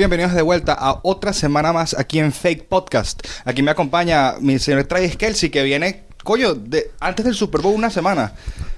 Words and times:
Bienvenidos 0.00 0.32
de 0.32 0.40
vuelta 0.40 0.72
a 0.72 0.98
otra 1.02 1.34
semana 1.34 1.74
más 1.74 1.92
aquí 1.92 2.20
en 2.20 2.32
Fake 2.32 2.68
Podcast. 2.68 3.20
Aquí 3.44 3.62
me 3.62 3.70
acompaña 3.70 4.36
mi 4.40 4.58
señor 4.58 4.84
Travis 4.84 5.14
Kelsey 5.14 5.50
que 5.50 5.62
viene, 5.62 6.04
coño, 6.24 6.54
de, 6.54 6.90
antes 7.00 7.26
del 7.26 7.34
Super 7.34 7.60
Bowl 7.60 7.74
una 7.74 7.90
semana. 7.90 8.32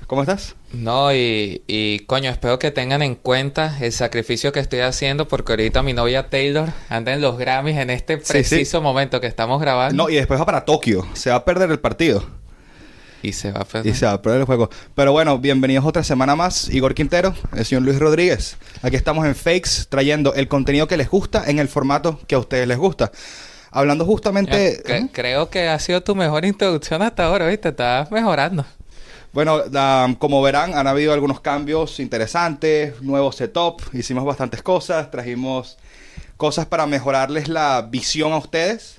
¿Cómo 0.08 0.22
estás? 0.22 0.56
No, 0.72 1.14
y, 1.14 1.62
y 1.68 2.00
coño, 2.06 2.29
espero 2.29 2.58
que 2.58 2.72
tengan 2.72 3.02
en 3.02 3.14
cuenta 3.14 3.79
el 3.80 3.93
sacrificio 3.93 4.50
que 4.50 4.58
estoy 4.58 4.80
haciendo 4.80 5.29
porque 5.29 5.52
ahorita 5.52 5.84
mi 5.84 5.93
novia 5.93 6.29
Taylor 6.29 6.70
anda 6.88 7.12
en 7.12 7.20
los 7.20 7.39
Grammys 7.39 7.77
en 7.79 7.91
este 7.91 8.16
Sí, 8.16 8.23
sí. 8.25 8.32
preciso 8.32 8.82
momento 8.82 9.20
que 9.20 9.29
estamos 9.29 9.61
grabando. 9.61 10.02
No, 10.02 10.11
y 10.11 10.16
después 10.16 10.41
va 10.41 10.45
para 10.45 10.64
Tokio. 10.64 11.07
Se 11.12 11.30
va 11.30 11.36
a 11.36 11.45
perder 11.45 11.70
el 11.70 11.79
partido. 11.79 12.25
Y 13.23 13.32
se 13.32 13.52
va 13.52 13.61
a 13.61 13.64
perder. 13.64 13.93
Y 13.93 13.96
se 13.96 14.04
va 14.07 14.12
a 14.12 14.23
perder 14.23 14.41
el 14.41 14.46
juego. 14.46 14.68
Pero 14.95 15.12
bueno, 15.12 15.38
bienvenidos 15.38 15.84
otra 15.84 16.02
semana 16.02 16.34
más. 16.34 16.69
Igor 16.70 16.95
Quintero, 16.95 17.34
el 17.55 17.65
señor 17.65 17.83
Luis 17.84 17.98
Rodríguez. 17.98 18.56
Aquí 18.83 18.96
estamos 18.96 19.24
en 19.27 19.34
Fakes 19.37 19.84
trayendo 19.88 20.34
el 20.34 20.48
contenido 20.48 20.88
que 20.88 20.96
les 20.96 21.09
gusta 21.09 21.45
en 21.46 21.59
el 21.60 21.69
formato 21.69 22.19
que 22.27 22.34
a 22.34 22.38
ustedes 22.38 22.66
les 22.66 22.79
gusta. 22.79 23.12
Hablando 23.70 24.05
justamente... 24.05 24.74
Eh, 24.74 24.82
cre- 24.84 25.10
creo 25.12 25.48
que 25.51 25.69
ha 25.69 25.79
sido 25.79 26.02
tu 26.02 26.15
mejor 26.15 26.45
introducción 26.45 27.01
hasta 27.01 27.24
ahora, 27.24 27.46
¿viste? 27.46 27.69
Estás 27.69 28.10
mejorando. 28.10 28.66
Bueno, 29.32 29.62
la- 29.70 30.15
como 30.18 30.43
verán, 30.43 30.74
han 30.77 30.87
habido 30.88 31.12
algunos 31.12 31.41
cambios 31.41 32.01
interesantes, 32.01 33.01
nuevo 33.01 33.30
setup, 33.32 33.80
hicimos 33.95 34.24
bastantes 34.24 34.62
cosas, 34.62 35.10
trajimos 35.10 35.79
cosas 36.37 36.66
para 36.66 36.87
mejorarles 36.87 37.48
la 37.48 37.87
visión 37.88 38.32
a 38.32 38.37
ustedes. 38.38 38.96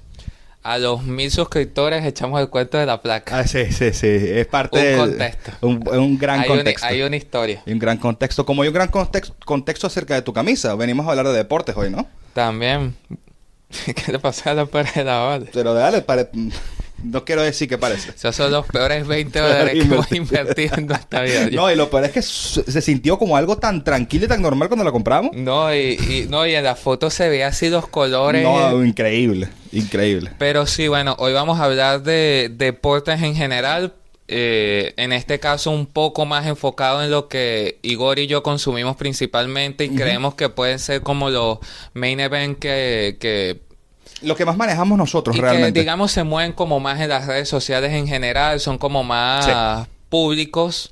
A 0.63 0.77
los 0.77 1.03
mil 1.03 1.29
suscriptores 1.29 2.05
echamos 2.05 2.39
el 2.39 2.49
cuento 2.49 2.77
de 2.77 2.85
la 2.85 3.01
placa. 3.01 3.37
Ah, 3.39 3.45
sí, 3.47 3.65
sí, 3.73 3.91
sí, 3.91 4.07
es 4.07 4.47
parte 4.47 4.77
Un 4.79 4.83
del- 4.85 4.97
contexto. 4.97 5.51
Un, 5.61 5.87
un 5.97 6.17
gran 6.17 6.39
hay, 6.39 6.47
una, 6.47 6.55
contexto. 6.57 6.87
hay 6.87 7.01
una 7.01 7.15
historia. 7.17 7.61
Y 7.65 7.73
un 7.73 7.79
gran 7.79 7.97
contexto. 7.97 8.45
Como 8.45 8.61
hay 8.61 8.69
un 8.69 8.73
gran 8.73 8.89
context- 8.89 9.33
contexto 9.43 9.87
acerca 9.87 10.13
de 10.15 10.21
tu 10.21 10.31
camisa, 10.31 10.73
venimos 10.75 11.05
a 11.05 11.09
hablar 11.09 11.27
de 11.27 11.33
deportes 11.33 11.75
hoy, 11.75 11.89
¿no? 11.89 12.07
También. 12.33 12.95
¿Qué 14.05 14.11
le 14.11 14.19
pasó 14.19 14.51
a 14.51 14.53
la 14.53 14.65
pared 14.65 14.93
de 14.95 15.03
la 15.03 15.19
bala? 15.19 15.45
Pero 15.51 15.73
dale, 15.73 16.01
pare- 16.01 16.29
no 17.01 17.25
quiero 17.25 17.41
decir 17.41 17.67
que 17.67 17.77
parece. 17.77 18.11
Esos 18.15 18.35
son 18.35 18.51
los 18.51 18.65
peores 18.67 19.07
20 19.07 19.39
dólares 19.39 19.73
que 19.73 19.79
hemos 19.81 20.11
invertido 20.11 20.75
en 20.77 20.87
nuestra 20.87 21.21
vida. 21.23 21.47
No, 21.51 21.71
y 21.71 21.75
lo 21.75 21.89
peor 21.89 22.05
es 22.05 22.11
que 22.11 22.21
se 22.21 22.81
sintió 22.81 23.17
como 23.17 23.35
algo 23.37 23.57
tan 23.57 23.83
tranquilo 23.83 24.25
y 24.25 24.27
tan 24.27 24.41
normal 24.41 24.67
cuando 24.67 24.83
lo 24.83 24.91
compramos. 24.91 25.35
No, 25.35 25.73
y, 25.73 25.79
y- 25.93 26.27
no, 26.29 26.45
y 26.45 26.53
en 26.55 26.63
la 26.63 26.75
foto 26.75 27.09
se 27.09 27.29
ve 27.29 27.43
así 27.43 27.69
los 27.69 27.87
colores. 27.87 28.43
No, 28.43 28.83
increíble, 28.85 29.49
increíble. 29.71 30.31
Pero 30.37 30.65
sí, 30.65 30.87
bueno, 30.87 31.15
hoy 31.19 31.33
vamos 31.33 31.59
a 31.59 31.65
hablar 31.65 32.03
de 32.03 32.49
deportes 32.53 33.21
en 33.21 33.35
general. 33.35 33.93
eh, 34.29 34.93
en 34.97 35.11
este 35.11 35.37
caso, 35.39 35.69
un 35.69 35.85
poco 35.85 36.25
más 36.25 36.47
enfocado 36.47 37.03
en 37.03 37.11
lo 37.11 37.27
que 37.27 37.77
Igor 37.81 38.19
y 38.19 38.27
yo 38.27 38.41
consumimos 38.41 38.95
principalmente 38.95 39.83
y 39.83 39.89
creemos 39.89 40.33
que 40.35 40.47
pueden 40.49 40.79
ser 40.79 41.01
como 41.01 41.29
los 41.29 41.57
main 41.93 42.21
event 42.21 42.57
que, 42.57 43.17
que, 43.19 43.59
Lo 44.23 44.35
que 44.35 44.45
más 44.45 44.57
manejamos 44.57 44.97
nosotros 44.97 45.35
y 45.35 45.39
que, 45.39 45.45
realmente. 45.45 45.79
digamos, 45.79 46.11
se 46.11 46.23
mueven 46.23 46.53
como 46.53 46.79
más 46.79 46.99
en 47.01 47.09
las 47.09 47.27
redes 47.27 47.49
sociales 47.49 47.91
en 47.91 48.07
general, 48.07 48.59
son 48.59 48.77
como 48.77 49.03
más 49.03 49.87
públicos. 50.09 50.89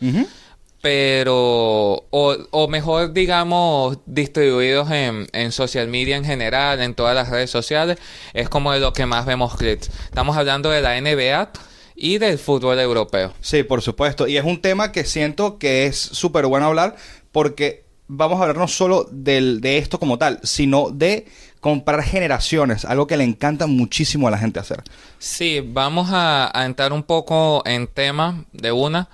Pero 0.81 2.05
o, 2.09 2.35
o 2.49 2.67
mejor 2.67 3.13
digamos 3.13 3.99
distribuidos 4.07 4.89
en, 4.89 5.27
en 5.31 5.51
social 5.51 5.87
media 5.87 6.17
en 6.17 6.25
general, 6.25 6.81
en 6.81 6.95
todas 6.95 7.13
las 7.13 7.29
redes 7.29 7.51
sociales, 7.51 7.99
es 8.33 8.49
como 8.49 8.71
de 8.71 8.79
lo 8.79 8.91
que 8.91 9.05
más 9.05 9.27
vemos 9.27 9.55
clips. 9.55 9.91
Estamos 10.05 10.35
hablando 10.37 10.71
de 10.71 10.81
la 10.81 10.99
NBA 10.99 11.51
y 11.95 12.17
del 12.17 12.39
fútbol 12.39 12.79
europeo. 12.79 13.31
Sí, 13.41 13.61
por 13.61 13.83
supuesto. 13.83 14.27
Y 14.27 14.37
es 14.37 14.43
un 14.43 14.59
tema 14.59 14.91
que 14.91 15.05
siento 15.05 15.59
que 15.59 15.85
es 15.85 15.97
súper 15.97 16.47
bueno 16.47 16.65
hablar 16.65 16.95
porque 17.31 17.85
vamos 18.07 18.39
a 18.39 18.41
hablar 18.41 18.57
no 18.57 18.67
solo 18.67 19.07
del, 19.11 19.61
de 19.61 19.77
esto 19.77 19.99
como 19.99 20.17
tal, 20.17 20.39
sino 20.43 20.89
de 20.89 21.27
comparar 21.61 22.03
generaciones, 22.03 22.83
algo 22.83 23.07
que 23.07 23.15
le 23.15 23.23
encanta 23.23 23.67
muchísimo 23.67 24.27
a 24.27 24.31
la 24.31 24.37
gente 24.37 24.59
hacer. 24.59 24.83
Sí, 25.19 25.61
vamos 25.65 26.09
a, 26.11 26.51
a 26.59 26.65
entrar 26.65 26.91
un 26.91 27.03
poco 27.03 27.61
en 27.65 27.87
tema 27.87 28.43
de 28.51 28.71
una. 28.73 29.07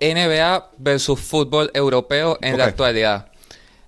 NBA 0.00 0.70
versus 0.78 1.20
fútbol 1.20 1.70
europeo 1.74 2.38
en 2.42 2.58
la 2.58 2.64
actualidad. 2.64 3.28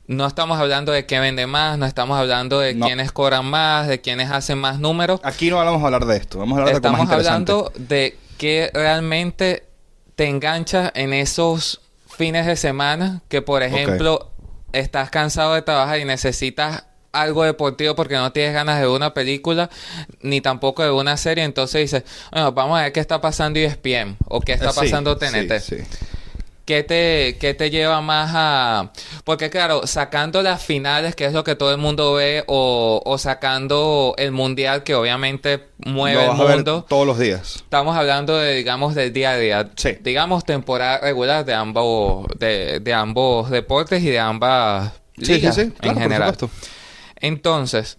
No 0.07 0.27
estamos 0.27 0.61
hablando 0.61 0.93
de 0.93 1.07
qué 1.07 1.19
vende 1.19 1.47
más, 1.47 1.79
no 1.79 1.87
estamos 1.87 2.19
hablando 2.19 2.61
de 2.61 2.75
No. 2.75 2.87
quiénes 2.87 3.11
cobran 3.11 3.47
más, 3.47 3.89
de 3.89 4.01
quiénes 4.01 4.31
hacen 4.31 4.59
más 4.59 4.79
números. 4.79 5.19
Aquí 5.25 5.49
no 5.51 5.57
vamos 5.57 5.83
a 5.83 5.87
hablar 5.87 6.05
de 6.05 6.17
esto, 6.19 6.39
vamos 6.39 6.57
a 6.59 6.61
hablar 6.61 6.75
de 6.75 6.77
Estamos 6.77 6.99
más 6.99 7.07
interesante. 7.07 7.53
hablando 7.53 7.73
de 7.79 8.17
que 8.39 8.71
realmente 8.75 9.65
te 10.15 10.27
engancha 10.29 10.93
en 10.95 11.13
esos 11.15 11.81
fines 12.07 12.47
de 12.47 12.55
semana 12.57 13.23
que, 13.29 13.43
por 13.43 13.63
ejemplo, 13.63 14.31
estás 14.75 15.11
cansado 15.11 15.55
de 15.55 15.63
trabajar 15.63 15.99
y 15.99 16.05
necesitas 16.05 16.85
algo 17.13 17.45
deportivo 17.45 17.95
porque 17.95 18.17
no 18.17 18.33
tienes 18.33 18.53
ganas 18.55 18.81
de 18.81 18.89
una 18.89 19.15
película 19.15 19.71
ni 20.21 20.41
tampoco 20.41 20.83
de 20.83 20.91
una 20.91 21.17
serie, 21.17 21.45
entonces 21.45 21.83
dices, 21.83 22.03
bueno, 22.33 22.51
vamos 22.53 22.79
a 22.79 22.83
ver 22.83 22.93
qué 22.93 22.99
está 23.01 23.21
pasando 23.21 23.61
ESPN 23.61 24.17
o 24.27 24.41
qué 24.41 24.53
está 24.55 24.71
Eh, 24.71 24.73
sí, 24.73 24.81
pasando 24.81 25.15
sí, 25.15 25.21
TNT. 25.21 25.61
sí. 25.61 25.77
¿Qué 26.65 26.83
te, 26.83 27.37
qué 27.39 27.53
te 27.53 27.69
lleva 27.69 28.01
más 28.01 28.31
a...? 28.35 28.93
Porque 29.25 29.51
claro, 29.51 29.87
sacando 29.87 30.41
las 30.41 30.63
finales, 30.63 31.15
que 31.15 31.27
es 31.27 31.35
lo 31.35 31.45
que 31.45 31.57
todo 31.57 31.71
el 31.71 31.77
mundo 31.79 32.15
ve, 32.15 32.43
o, 32.47 33.03
o 33.05 33.19
sacando 33.19 34.15
el 34.17 34.33
mundial, 34.33 34.83
que 34.83 34.95
obviamente 34.95 35.69
mueve 35.79 36.25
el 36.25 36.33
mundo, 36.33 36.87
todos 36.89 37.07
los 37.07 37.19
días. 37.19 37.57
estamos 37.57 37.97
hablando 37.97 38.39
de, 38.39 38.55
digamos, 38.55 38.95
del 38.95 39.13
día 39.13 39.33
a 39.33 39.37
día. 39.37 39.71
Sí. 39.77 39.99
Digamos, 40.01 40.45
temporada 40.47 40.99
regular 41.01 41.45
de 41.45 41.53
ambos, 41.53 42.27
de, 42.39 42.81
de 42.81 42.95
ambos 42.95 43.51
deportes 43.51 44.03
y 44.03 44.09
de 44.09 44.19
ambas 44.19 44.93
ligas 45.17 45.57
claro, 45.57 45.71
en 45.83 45.93
por 45.95 46.03
general. 46.03 46.37
Entonces, 47.17 47.99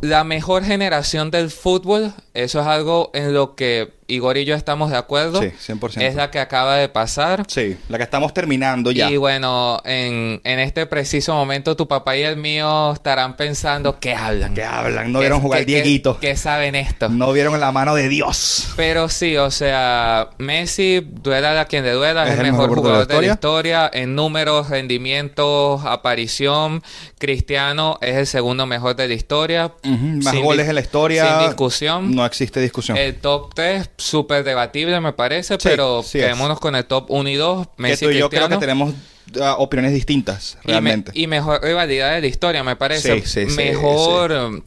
la 0.00 0.24
mejor 0.24 0.64
generación 0.64 1.30
del 1.30 1.50
fútbol, 1.50 2.12
eso 2.34 2.60
es 2.60 2.66
algo 2.66 3.10
en 3.14 3.32
lo 3.32 3.54
que 3.54 3.92
Igor 4.06 4.36
y 4.36 4.44
yo 4.44 4.54
estamos 4.54 4.90
de 4.90 4.98
acuerdo. 4.98 5.40
Sí, 5.40 5.48
100%. 5.72 6.02
Es 6.02 6.14
la 6.14 6.30
que 6.30 6.38
acaba 6.38 6.76
de 6.76 6.90
pasar. 6.90 7.44
Sí, 7.48 7.78
la 7.88 7.96
que 7.96 8.04
estamos 8.04 8.34
terminando 8.34 8.90
ya. 8.90 9.10
Y 9.10 9.16
bueno, 9.16 9.80
en, 9.86 10.42
en 10.44 10.58
este 10.58 10.84
preciso 10.84 11.32
momento 11.34 11.74
tu 11.74 11.88
papá 11.88 12.14
y 12.14 12.22
el 12.22 12.36
mío 12.36 12.92
estarán 12.92 13.34
pensando, 13.36 13.98
¿qué 14.00 14.14
hablan? 14.14 14.52
¿Qué 14.52 14.62
hablan? 14.62 15.10
No 15.10 15.20
¿Qué- 15.20 15.24
vieron 15.24 15.40
jugar 15.40 15.60
qué- 15.60 15.64
Dieguito. 15.66 16.20
¿Qué 16.20 16.36
saben 16.36 16.74
esto? 16.74 17.08
No 17.08 17.32
vieron 17.32 17.58
la 17.60 17.72
mano 17.72 17.94
de 17.94 18.10
Dios. 18.10 18.68
Pero 18.76 19.08
sí, 19.08 19.38
o 19.38 19.50
sea, 19.50 20.28
Messi, 20.36 21.00
duela 21.22 21.58
a 21.58 21.64
quien 21.64 21.84
le 21.84 21.92
duela, 21.92 22.28
es, 22.28 22.38
el 22.38 22.42
mejor, 22.42 22.74
jugador 22.74 23.06
de 23.06 23.20
la 23.26 23.32
historia. 23.32 23.90
En 23.90 24.14
números, 24.14 24.68
rendimientos, 24.68 25.82
aparición. 25.86 26.82
Cristiano 27.18 27.98
es 28.02 28.16
el 28.16 28.26
segundo 28.26 28.66
mejor 28.66 28.96
de 28.96 29.08
la 29.08 29.14
historia. 29.14 29.72
Más 29.82 30.34
Sin 30.34 30.42
goles 30.44 30.68
en 30.68 30.74
la 30.74 30.80
historia. 30.82 31.38
Sin 31.38 31.46
discusión. 31.48 32.14
No 32.14 32.23
existe 32.26 32.60
discusión. 32.60 32.96
El 32.96 33.16
top 33.16 33.54
3, 33.54 33.90
súper 33.96 34.44
debatible 34.44 34.98
me 35.00 35.12
parece, 35.12 35.54
Sí, 35.54 35.60
pero 35.62 36.02
sí 36.02 36.18
es. 36.18 36.24
quedémonos 36.24 36.58
con 36.60 36.74
el 36.76 36.84
top 36.84 37.06
1 37.10 37.28
y 37.28 37.34
2. 37.36 37.66
que 37.66 37.72
Messi 37.78 38.04
tú 38.06 38.10
y 38.10 38.18
yo 38.18 38.28
creo 38.30 38.48
que 38.48 38.56
tenemos 38.56 38.94
ah, 39.40 39.56
opiniones 39.58 39.92
distintas, 39.92 40.58
Y 40.64 40.66
me- 40.68 40.72
realmente. 40.72 41.10
Y, 41.14 41.26
mejor 41.26 41.62
rivalidad 41.62 42.12
de 42.14 42.20
la 42.20 42.26
historia, 42.26 42.62
me 42.64 42.76
parece. 42.76 43.22
Sí, 43.26 43.46
mejor, 43.56 44.62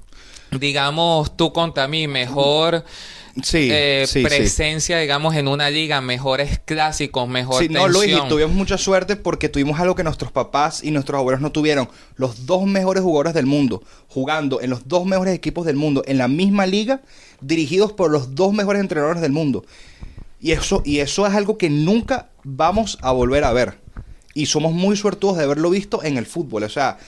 digamos, 0.52 1.36
tú 1.38 1.52
contra 1.54 1.88
mí, 1.88 2.08
mejor 2.08 2.84
sí, 3.44 3.70
eh, 3.72 4.06
sí, 4.08 4.20
sí. 4.20 4.26
presencia, 4.26 5.00
digamos, 5.00 5.36
en 5.36 5.48
una 5.48 5.70
liga, 5.70 6.02
mejores 6.02 6.60
clásicos, 6.66 7.28
mejor 7.28 7.62
Sí, 7.62 7.70
no, 7.70 7.88
Luis, 7.88 8.16
y 8.16 8.28
tuvimos 8.30 8.56
mucha 8.56 8.78
suerte 8.78 9.16
porque 9.16 9.50
tuvimos 9.50 9.80
algo 9.80 9.96
que 9.96 10.04
nuestros 10.04 10.32
papás 10.32 10.84
y 10.84 10.92
nuestros 10.92 11.20
abuelos 11.20 11.42
no 11.42 11.52
tuvieron. 11.52 11.90
Los 12.16 12.46
dos 12.46 12.66
mejores 12.66 13.04
jugadores 13.04 13.34
del 13.34 13.46
mundo, 13.46 13.84
jugando 14.08 14.62
en 14.62 14.70
los 14.70 14.88
dos 14.88 15.06
mejores 15.06 15.34
equipos 15.34 15.66
del 15.66 15.76
mundo, 15.76 16.04
en 16.08 16.18
la 16.18 16.28
misma 16.28 16.66
liga, 16.66 17.02
dirigidos 17.42 17.94
por 17.94 18.12
los 18.12 18.36
dos 18.36 18.54
mejores 18.54 18.82
entrenadores 18.82 19.22
del 19.22 19.32
mundo. 19.32 19.66
Y 20.40 20.52
eso, 20.52 20.82
y 20.86 21.00
eso 21.00 21.26
es 21.26 21.34
algo 21.34 21.58
que 21.58 21.70
nunca 21.70 22.30
vamos 22.44 22.98
a 23.02 23.12
volver 23.12 23.44
a 23.44 23.54
ver. 23.54 23.80
Y 24.34 24.46
somos 24.46 24.74
muy 24.74 24.96
suertudos 24.96 25.38
de 25.38 25.44
haberlo 25.44 25.70
visto 25.70 26.04
en 26.04 26.18
el 26.18 26.26
fútbol. 26.26 26.64
O 26.64 26.70
sea, 26.70 27.00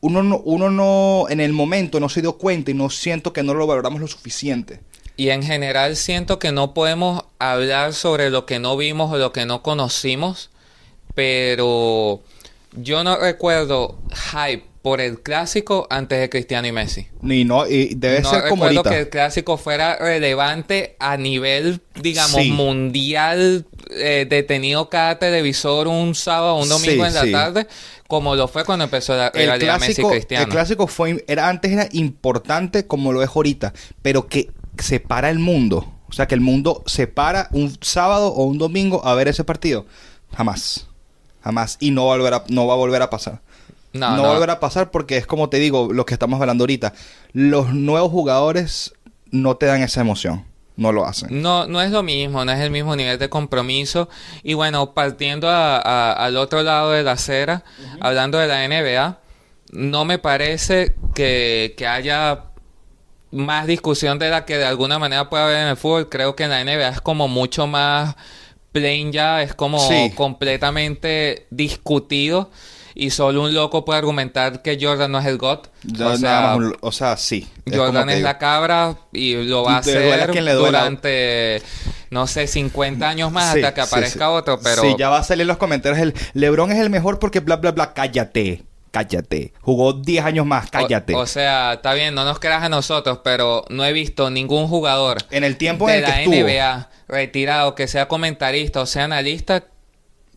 uno 0.00 0.22
no, 0.22 0.38
uno 0.38 0.70
no, 0.70 1.26
en 1.28 1.40
el 1.40 1.52
momento 1.52 2.00
no 2.00 2.08
se 2.08 2.22
dio 2.22 2.38
cuenta 2.38 2.70
y 2.70 2.74
no 2.74 2.90
siento 2.90 3.32
que 3.32 3.42
no 3.42 3.54
lo 3.54 3.66
valoramos 3.66 4.00
lo 4.00 4.08
suficiente. 4.08 4.80
Y 5.16 5.28
en 5.30 5.42
general 5.42 5.96
siento 5.96 6.38
que 6.38 6.52
no 6.52 6.72
podemos 6.74 7.24
hablar 7.38 7.92
sobre 7.92 8.30
lo 8.30 8.46
que 8.46 8.58
no 8.58 8.76
vimos 8.76 9.12
o 9.12 9.18
lo 9.18 9.32
que 9.32 9.44
no 9.46 9.62
conocimos, 9.62 10.50
pero 11.14 12.22
yo 12.74 13.04
no 13.04 13.16
recuerdo 13.16 13.98
hype 14.32 14.64
por 14.82 15.00
el 15.00 15.20
clásico 15.20 15.86
antes 15.90 16.18
de 16.18 16.28
Cristiano 16.28 16.66
y 16.66 16.72
Messi. 16.72 17.06
Ni 17.20 17.44
no, 17.44 17.68
y 17.68 17.94
debe 17.94 18.20
no 18.22 18.30
ser 18.30 18.48
como 18.48 18.64
recuerdo 18.64 18.80
ahorita. 18.80 18.90
que 18.90 18.98
el 19.02 19.08
clásico 19.10 19.56
fuera 19.56 19.96
relevante 19.96 20.96
a 20.98 21.16
nivel, 21.16 21.80
digamos, 22.00 22.40
Sí. 22.42 22.50
mundial, 22.50 23.64
eh, 23.90 24.26
detenido 24.28 24.88
cada 24.88 25.20
televisor 25.20 25.86
un 25.86 26.16
sábado 26.16 26.56
o 26.56 26.62
un 26.62 26.68
domingo 26.68 27.04
Sí, 27.04 27.08
en 27.08 27.14
la 27.14 27.22
sí. 27.22 27.30
tarde, 27.32 27.66
como 28.08 28.34
lo 28.34 28.48
fue 28.48 28.64
cuando 28.64 28.84
empezó 28.86 29.14
la 29.16 29.30
rivalidad 29.30 29.74
Messi 29.78 29.92
clásico, 29.94 30.10
Cristiano. 30.10 30.44
el 30.46 30.50
clásico 30.50 30.86
fue 30.88 31.24
era 31.28 31.48
antes 31.48 31.70
era 31.70 31.88
importante 31.92 32.84
como 32.86 33.12
lo 33.12 33.22
es 33.22 33.28
ahorita, 33.32 33.72
pero 34.02 34.26
que 34.26 34.50
separa 34.78 35.30
el 35.30 35.38
mundo, 35.38 35.92
o 36.08 36.12
sea 36.12 36.26
que 36.26 36.34
el 36.34 36.40
mundo 36.40 36.82
se 36.86 37.06
para 37.06 37.48
un 37.52 37.76
sábado 37.80 38.28
o 38.28 38.44
un 38.44 38.58
domingo 38.58 39.04
a 39.06 39.14
ver 39.14 39.28
ese 39.28 39.44
partido, 39.44 39.86
jamás, 40.34 40.86
jamás 41.42 41.76
y 41.80 41.90
no 41.90 42.06
va 42.06 42.14
a 42.14 42.16
volver 42.18 42.34
a, 42.34 42.44
no 42.48 42.66
va 42.66 42.74
a 42.74 42.76
volver 42.76 43.02
a 43.02 43.10
pasar. 43.10 43.40
No, 43.92 44.16
no, 44.16 44.22
volverá 44.22 44.54
a 44.54 44.60
pasar 44.60 44.90
porque 44.90 45.18
es 45.18 45.26
como 45.26 45.48
te 45.48 45.58
digo, 45.58 45.92
lo 45.92 46.06
que 46.06 46.14
estamos 46.14 46.40
hablando 46.40 46.62
ahorita. 46.62 46.94
Los 47.32 47.74
nuevos 47.74 48.10
jugadores 48.10 48.94
no 49.30 49.56
te 49.56 49.66
dan 49.66 49.82
esa 49.82 50.00
emoción. 50.00 50.46
No 50.76 50.90
lo 50.90 51.04
hacen. 51.04 51.42
No, 51.42 51.66
no 51.66 51.82
es 51.82 51.90
lo 51.90 52.02
mismo, 52.02 52.44
no 52.44 52.52
es 52.52 52.60
el 52.60 52.70
mismo 52.70 52.96
nivel 52.96 53.18
de 53.18 53.28
compromiso. 53.28 54.08
Y 54.42 54.54
bueno, 54.54 54.94
partiendo 54.94 55.50
al 55.50 56.36
otro 56.38 56.62
lado 56.62 56.92
de 56.92 57.02
la 57.02 57.12
acera, 57.12 57.64
hablando 58.00 58.38
de 58.38 58.46
la 58.46 58.66
NBA, 58.66 59.18
no 59.72 60.06
me 60.06 60.18
parece 60.18 60.94
que, 61.14 61.74
que 61.76 61.86
haya 61.86 62.51
más 63.32 63.66
discusión 63.66 64.18
de 64.18 64.30
la 64.30 64.44
que 64.44 64.58
de 64.58 64.64
alguna 64.64 64.98
manera 64.98 65.28
puede 65.28 65.42
haber 65.42 65.56
en 65.58 65.68
el 65.68 65.76
fútbol. 65.76 66.08
Creo 66.08 66.36
que 66.36 66.44
en 66.44 66.50
la 66.50 66.64
NBA 66.64 66.88
es 66.88 67.00
como 67.00 67.28
mucho 67.28 67.66
más 67.66 68.14
plain 68.70 69.12
ya, 69.12 69.42
es 69.42 69.54
como 69.54 69.78
completamente 70.14 71.46
discutido 71.50 72.50
y 72.94 73.10
solo 73.10 73.42
un 73.42 73.54
loco 73.54 73.84
puede 73.84 73.98
argumentar 73.98 74.62
que 74.62 74.78
Jordan 74.80 75.12
no 75.12 75.18
es 75.18 75.26
el 75.26 75.38
GOT. 75.38 75.68
o, 76.00 76.16
sea, 76.16 76.56
o 76.80 76.92
sea, 76.92 77.16
sí. 77.16 77.48
Jordan 77.70 78.10
es 78.10 78.22
la 78.22 78.38
cabra 78.38 78.96
y 79.12 79.34
lo 79.44 79.64
va 79.64 79.76
a 79.76 79.78
hacer 79.78 80.32
durante, 80.56 81.62
no 82.10 82.26
sé, 82.26 82.46
50 82.46 83.08
años 83.08 83.32
más 83.32 83.54
hasta 83.54 83.74
que 83.74 83.80
aparezca 83.80 84.30
otro, 84.30 84.60
pero... 84.62 84.82
Sí, 84.82 84.94
ya 84.98 85.08
va 85.08 85.18
a 85.18 85.24
salir 85.24 85.42
en 85.42 85.48
los 85.48 85.56
comentarios 85.56 86.00
el 86.00 86.14
LeBron 86.34 86.72
es 86.72 86.78
el 86.78 86.90
mejor 86.90 87.18
porque 87.18 87.40
bla, 87.40 87.56
bla, 87.56 87.72
bla, 87.72 87.94
cállate 87.94 88.62
cállate. 88.92 89.52
Jugó 89.60 89.94
10 89.94 90.24
años 90.24 90.46
más, 90.46 90.70
cállate. 90.70 91.16
O, 91.16 91.26
sea, 91.26 91.72
está 91.72 91.94
bien, 91.94 92.14
no 92.14 92.24
nos 92.24 92.38
creas 92.38 92.62
a 92.62 92.68
nosotros, 92.68 93.20
pero 93.24 93.64
no 93.70 93.84
he 93.84 93.92
visto 93.92 94.30
ningún 94.30 94.68
jugador 94.68 95.18
en 95.32 95.42
el 95.42 95.56
tiempo 95.56 95.88
de 95.88 95.96
en 95.96 96.02
la 96.02 96.24
NBA 96.24 96.90
retirado 97.08 97.74
que 97.74 97.88
sea 97.88 98.06
comentarista 98.06 98.80
o 98.80 98.86
sea 98.86 99.04
analista 99.04 99.64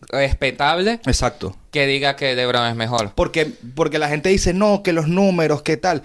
respetable. 0.08 1.00
Exacto. 1.06 1.56
Que 1.70 1.86
diga 1.86 2.16
que 2.16 2.34
LeBron 2.34 2.66
es 2.66 2.76
mejor. 2.76 3.12
Porque, 3.14 3.52
porque 3.74 3.98
la 3.98 4.08
gente 4.08 4.30
dice, 4.30 4.52
no, 4.52 4.82
que 4.82 4.92
los 4.92 5.06
números, 5.06 5.62
¿qué 5.62 5.76
tal? 5.76 6.02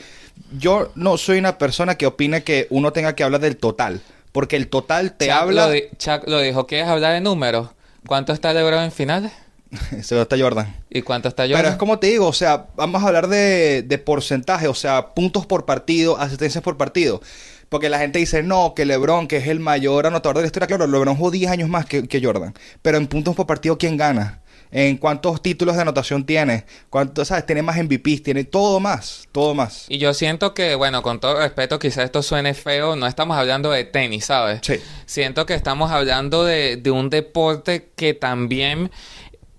Yo 0.58 0.92
no 0.96 1.18
soy 1.18 1.40
una 1.40 1.58
persona 1.58 1.96
que 1.96 2.06
opine 2.06 2.44
que 2.44 2.68
uno 2.70 2.94
tenga 2.94 3.16
que 3.16 3.24
hablar 3.24 3.42
del 3.42 3.58
total. 3.58 4.02
Porque 4.32 4.56
el 4.56 4.70
total 4.70 5.14
te 5.14 5.32
habla. 5.32 5.68
Lo 5.68 5.76
Chuck 5.98 6.28
lo 6.28 6.40
dijo, 6.40 6.68
¿quieres 6.68 6.88
hablar 6.88 7.14
de 7.14 7.22
números? 7.22 7.70
¿Cuánto 8.08 8.34
está 8.34 8.54
LeBron 8.54 8.84
en 8.84 8.92
finales? 8.92 9.32
Ese 9.98 10.22
está 10.22 10.38
Jordan. 10.38 10.76
¿Y 10.90 11.02
cuánto 11.02 11.30
está 11.30 11.44
Jordan? 11.44 11.62
Pero 11.62 11.70
es 11.70 11.78
como 11.78 12.00
te 12.00 12.08
digo, 12.08 12.28
o 12.28 12.34
sea, 12.34 12.68
vamos 12.76 13.04
a 13.04 13.08
hablar 13.08 13.28
de, 13.28 13.84
de 13.84 13.98
porcentaje, 13.98 14.68
o 14.68 14.74
sea, 14.74 15.14
puntos 15.14 15.46
por 15.46 15.66
partido, 15.66 16.18
asistencias 16.18 16.64
por 16.64 16.78
partido. 16.78 17.22
Porque 17.70 17.88
la 17.88 18.00
gente 18.00 18.20
dice, 18.20 18.44
no, 18.44 18.74
que 18.76 18.86
LeBron, 18.86 19.30
que 19.30 19.38
es 19.38 19.48
el 19.48 19.62
mayor 19.62 20.06
anotador 20.06 20.36
de 20.36 20.42
la 20.42 20.48
historia. 20.48 20.68
Claro, 20.68 20.88
LeBron 20.88 21.16
jugó 21.16 21.32
10 21.32 21.52
años 21.52 21.70
más 21.70 21.86
que, 21.86 22.06
que 22.06 22.22
Jordan. 22.22 22.54
Pero 22.82 22.98
en 22.98 23.08
puntos 23.08 23.34
por 23.34 23.48
partido, 23.48 23.78
¿quién 23.78 23.96
gana? 23.96 24.42
en 24.72 24.98
cuántos 24.98 25.42
títulos 25.42 25.76
de 25.76 25.82
anotación 25.82 26.26
tiene, 26.26 26.66
cuántos, 26.90 27.28
¿sabes? 27.28 27.46
Tiene 27.46 27.62
más 27.62 27.78
MVPs, 27.78 28.24
tiene 28.24 28.46
todo 28.46 28.80
más, 28.80 29.28
todo 29.32 29.54
más. 29.54 29.86
Y 29.90 29.98
yo 29.98 30.14
siento 30.14 30.54
que, 30.54 30.76
bueno, 30.76 31.02
con 31.02 31.20
todo 31.20 31.40
respeto, 31.40 31.78
quizás 31.78 32.06
esto 32.06 32.24
suene 32.24 32.54
feo, 32.54 32.96
no 32.96 33.06
estamos 33.06 33.38
hablando 33.38 33.72
de 33.72 33.84
tenis, 33.84 34.26
¿sabes? 34.26 34.62
Sí. 34.64 34.76
Siento 35.06 35.46
que 35.46 35.54
estamos 35.54 35.92
hablando 35.92 36.46
de, 36.46 36.78
de 36.78 36.92
un 36.92 37.10
deporte 37.10 37.92
que 37.96 38.14
también 38.14 38.92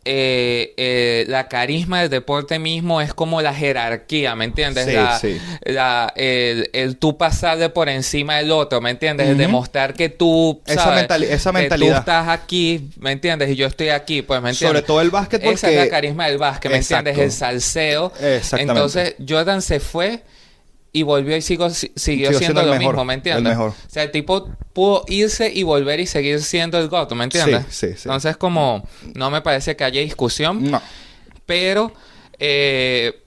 eh, 0.05 0.75
eh, 0.77 1.25
la 1.29 1.49
carisma 1.49 2.01
del 2.01 2.11
deporte 2.11 2.59
mismo 2.59 3.01
es 3.01 3.15
como 3.15 3.41
la 3.41 3.55
jerarquía, 3.55 4.35
¿me 4.35 4.45
entiendes? 4.45 4.87
la, 5.65 6.13
el, 6.17 6.71
el, 6.73 6.97
tú 6.97 7.17
pasarle 7.17 7.69
por 7.69 7.89
encima 7.89 8.39
del 8.39 8.51
otro, 8.51 8.81
¿me 8.81 8.91
entiendes? 8.91 9.29
El 9.29 9.39
demostrar 9.39 9.95
que 9.95 10.09
tú, 10.09 10.61
esa, 10.67 11.01
esa 11.21 11.53
mentalidad. 11.53 11.93
tú 11.95 11.99
estás 12.01 12.29
aquí, 12.29 12.91
¿me 12.99 13.13
entiendes? 13.13 13.51
Y 13.51 13.55
yo 13.55 13.67
estoy 13.67 13.91
aquí, 13.91 14.23
pues, 14.23 14.43
¿me 14.43 14.51
entiendes? 14.51 14.81
Sobre 14.81 14.87
todo 14.87 15.01
el 15.01 15.11
básquet 15.11 15.45
Esa 15.45 15.71
es 15.71 15.77
la 15.77 15.89
carisma 15.89 16.27
del 16.27 16.39
básquet, 16.39 16.73
¿me 16.73 16.79
entiendes? 16.79 17.17
El 17.19 17.31
salseo. 17.31 18.13
Exactamente. 18.21 18.73
Entonces, 18.73 19.15
Jordan 19.29 19.63
se 19.63 19.79
fue 19.79 20.23
y 20.93 21.03
volvió 21.05 21.37
y 21.37 21.43
sigo, 21.43 21.71
siguió 21.71 22.33
siendo, 22.35 22.63
lo 22.63 22.75
mismo, 22.77 23.05
¿me 23.05 23.15
entiendes? 23.15 23.45
mejor. 23.45 23.71
O 23.71 23.91
sea, 23.91 24.03
el 24.03 24.11
tipo 24.11 24.51
pudo 24.73 25.05
irse 25.09 25.51
y 25.53 25.63
volver 25.63 26.01
y 26.01 26.07
seguir 26.07 26.43
siendo 26.43 26.79
el 26.79 26.89
GOAT, 26.89 27.13
¿me 27.13 27.25
entiendes? 27.25 27.65
Sí, 27.71 27.89
sí, 27.89 27.95
sí. 27.95 28.03
Entonces, 28.05 28.37
como, 28.37 28.87
no 29.15 29.31
me 29.31 29.41
parece 29.41 29.75
que 29.75 29.85
haya 29.85 30.01
discusión. 30.03 30.71
No. 30.71 30.83
Pero, 31.47 31.93
eh, 32.39 33.23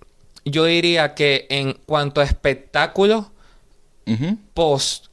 yo 0.46 0.66
diría 0.66 1.16
que 1.16 1.48
en 1.50 1.74
cuanto 1.86 2.22
a 2.22 2.24
espectáculo, 2.24 3.32
post 4.54 5.08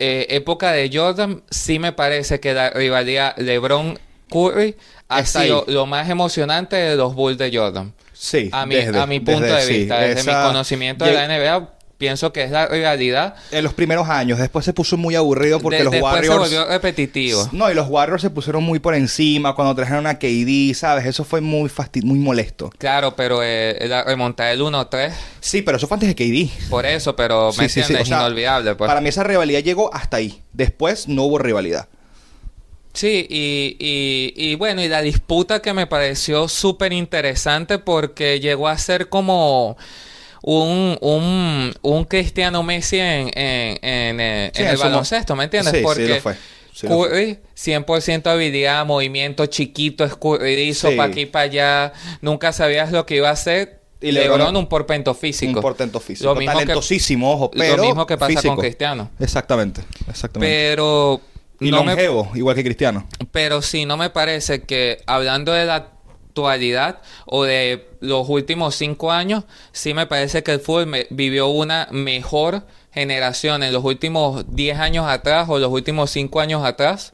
eh, 0.00 0.26
época 0.30 0.72
de 0.72 0.90
Jordan, 0.92 1.44
sí 1.48 1.78
me 1.78 1.92
parece 1.92 2.40
que 2.40 2.52
la 2.52 2.70
rivalidad 2.70 3.36
LeBron-Curry 3.36 4.76
ha 5.08 5.24
sido 5.24 5.64
lo 5.68 5.86
más 5.86 6.10
emocionante 6.10 6.74
de 6.74 6.96
los 6.96 7.14
Bulls 7.14 7.38
de 7.38 7.56
Jordan. 7.56 7.94
Sí, 8.12 8.48
a 8.52 8.66
mi, 8.66 8.76
a 8.76 9.06
mi 9.06 9.20
punto 9.20 9.44
de 9.44 9.66
vista, 9.66 10.00
desde 10.00 10.24
mi 10.24 10.36
conocimiento 10.42 11.04
de 11.04 11.12
la 11.12 11.28
NBA, 11.28 11.73
pienso 11.98 12.32
que 12.32 12.42
es 12.42 12.50
la 12.50 12.66
realidad. 12.66 13.34
En 13.50 13.64
los 13.64 13.74
primeros 13.74 14.08
años, 14.08 14.38
después 14.38 14.64
se 14.64 14.72
puso 14.72 14.96
muy 14.96 15.14
aburrido 15.14 15.60
porque 15.60 15.84
los 15.84 15.94
Warriors. 15.94 16.26
se 16.26 16.38
volvió 16.38 16.66
repetitivo. 16.66 17.48
No, 17.52 17.70
y 17.70 17.74
los 17.74 17.88
Warriors 17.88 18.22
se 18.22 18.30
pusieron 18.30 18.62
muy 18.62 18.78
por 18.78 18.94
encima 18.94 19.54
cuando 19.54 19.74
trajeron 19.74 20.06
a 20.06 20.18
KD, 20.18 20.74
¿sabes? 20.74 21.06
Eso 21.06 21.24
fue 21.24 21.40
muy 21.40 21.70
muy 22.02 22.18
molesto. 22.18 22.70
Claro, 22.78 23.14
pero 23.16 23.40
eh, 23.42 23.76
la 23.88 24.04
remontada 24.04 24.50
del 24.50 24.60
1-3. 24.60 25.12
Sí, 25.40 25.62
pero 25.62 25.76
eso 25.76 25.86
fue 25.86 25.96
antes 25.96 26.14
de 26.14 26.14
KD. 26.14 26.68
Por 26.68 26.86
eso, 26.86 27.14
pero 27.16 27.52
me 27.58 27.68
sí, 27.68 27.80
entiendes, 27.80 28.08
inolvidable. 28.08 28.74
Pues. 28.74 28.88
Para 28.88 29.00
mí 29.00 29.08
esa 29.08 29.24
rivalidad 29.24 29.60
llegó 29.60 29.92
hasta 29.94 30.18
ahí. 30.18 30.42
Después 30.52 31.08
no 31.08 31.24
hubo 31.24 31.38
rivalidad. 31.38 31.88
Sí, 32.92 33.26
y, 33.28 33.76
y, 33.80 34.34
y, 34.36 34.54
bueno, 34.54 34.80
y 34.80 34.88
la 34.88 35.02
disputa 35.02 35.60
que 35.60 35.72
me 35.72 35.88
pareció 35.88 36.46
súper 36.46 36.92
interesante 36.92 37.78
porque 37.78 38.38
llegó 38.38 38.68
a 38.68 38.78
ser 38.78 39.08
como 39.08 39.76
un, 40.46 40.98
un, 41.00 41.74
un 41.80 42.04
Cristiano 42.04 42.62
Messi 42.62 42.98
en, 42.98 43.30
en, 43.34 43.78
en, 43.82 44.20
eh, 44.20 44.52
el 44.54 44.76
baloncesto, 44.76 45.34
¿me 45.34 45.44
entiendes? 45.44 45.72
Sí, 45.72 45.80
porque 45.82 46.06
sí 46.06 46.12
lo 46.12 46.20
fue. 46.20 46.36
Curry, 46.82 47.38
100% 47.56 48.26
habilidad, 48.26 48.84
movimiento 48.84 49.46
chiquito, 49.46 50.04
escurridizo, 50.04 50.90
para 50.96 51.04
aquí 51.04 51.24
para 51.24 51.44
allá. 51.44 51.92
Nunca 52.20 52.52
sabías 52.52 52.92
lo 52.92 53.06
que 53.06 53.16
iba 53.16 53.30
a 53.30 53.32
hacer. 53.32 53.80
Y 54.02 54.12
LeBron, 54.12 54.54
un 54.54 54.68
portento 54.68 55.14
físico. 55.14 55.52
Un 55.52 55.62
portento 55.62 55.98
físico. 55.98 56.28
Lo 56.28 56.36
mismo 56.38 56.52
Talentosísimo, 56.52 57.32
ojo, 57.32 57.50
pero 57.50 57.78
Lo 57.78 57.84
mismo 57.84 58.06
que 58.06 58.18
pasa 58.18 58.42
con 58.42 58.58
Cristiano. 58.58 59.10
Exactamente, 59.18 59.82
exactamente. 60.08 60.54
Pero... 60.54 61.22
Y 61.60 61.70
no 61.70 61.84
longevo, 61.84 62.30
igual 62.34 62.54
que 62.56 62.64
Cristiano. 62.64 63.06
Pero 63.30 63.62
sí, 63.62 63.86
no 63.86 63.96
me 63.96 64.10
parece 64.10 64.62
que 64.62 65.00
hablando 65.06 65.52
de 65.52 65.64
la 65.64 65.93
actualidad 66.34 66.98
o 67.26 67.44
de 67.44 67.86
los 68.00 68.28
últimos 68.28 68.74
cinco 68.74 69.12
años, 69.12 69.44
sí 69.70 69.94
me 69.94 70.06
parece 70.06 70.42
que 70.42 70.52
el 70.52 70.60
fútbol 70.60 71.06
vivió 71.10 71.48
una 71.48 71.88
mejor 71.92 72.64
generación 72.92 73.62
en 73.62 73.72
los 73.72 73.84
últimos 73.84 74.44
diez 74.48 74.78
años 74.78 75.06
atrás 75.08 75.48
o 75.48 75.60
los 75.60 75.70
últimos 75.70 76.10
cinco 76.10 76.40
años 76.40 76.64
atrás 76.64 77.12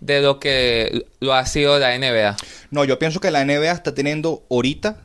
de 0.00 0.22
lo 0.22 0.40
que 0.40 1.06
lo 1.20 1.34
ha 1.34 1.44
sido 1.44 1.78
la 1.78 1.96
NBA. 1.98 2.36
No, 2.70 2.84
yo 2.84 2.98
pienso 2.98 3.20
que 3.20 3.30
la 3.30 3.44
NBA 3.44 3.70
está 3.70 3.94
teniendo 3.94 4.42
ahorita, 4.50 4.96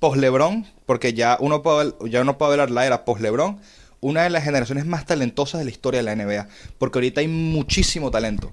post 0.00 0.18
LeBron, 0.18 0.66
porque 0.86 1.14
ya 1.14 1.36
uno 1.38 1.62
puede, 1.62 1.94
ya 2.10 2.22
uno 2.22 2.36
puede 2.36 2.52
hablar 2.52 2.70
la 2.72 2.84
era 2.84 3.04
post 3.04 3.20
LeBron, 3.20 3.60
una 4.00 4.24
de 4.24 4.30
las 4.30 4.42
generaciones 4.42 4.86
más 4.86 5.06
talentosas 5.06 5.60
de 5.60 5.64
la 5.66 5.70
historia 5.70 6.02
de 6.02 6.04
la 6.04 6.16
NBA. 6.16 6.48
Porque 6.78 6.98
ahorita 6.98 7.20
hay 7.20 7.28
muchísimo 7.28 8.10
talento. 8.10 8.52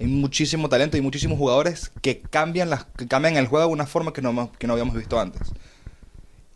Hay 0.00 0.06
muchísimo 0.06 0.68
talento 0.68 0.96
y 0.96 1.00
muchísimos 1.00 1.38
jugadores 1.38 1.90
que 2.02 2.20
cambian, 2.20 2.70
las, 2.70 2.84
que 2.96 3.08
cambian 3.08 3.36
el 3.36 3.46
juego 3.46 3.66
de 3.66 3.72
una 3.72 3.86
forma 3.86 4.12
que 4.12 4.22
no, 4.22 4.52
que 4.58 4.66
no 4.66 4.74
habíamos 4.74 4.94
visto 4.94 5.18
antes. 5.18 5.48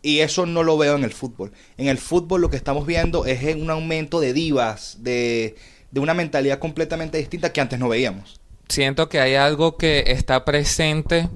Y 0.01 0.19
eso 0.19 0.45
no 0.45 0.63
lo 0.63 0.77
veo 0.77 0.95
en 0.95 1.03
el 1.03 1.11
fútbol. 1.11 1.51
En 1.77 1.87
el 1.87 1.97
fútbol 1.97 2.41
lo 2.41 2.49
que 2.49 2.57
estamos 2.57 2.85
viendo 2.85 3.25
es 3.25 3.55
un 3.55 3.69
aumento 3.69 4.19
de 4.19 4.33
divas, 4.33 4.97
de, 4.99 5.55
de 5.91 5.99
una 5.99 6.13
mentalidad 6.13 6.59
completamente 6.59 7.17
distinta 7.17 7.53
que 7.53 7.61
antes 7.61 7.79
no 7.79 7.89
veíamos. 7.89 8.39
Siento 8.67 9.09
que 9.09 9.19
hay 9.19 9.35
algo 9.35 9.77
que 9.77 10.05
está 10.07 10.45
presente 10.45 11.29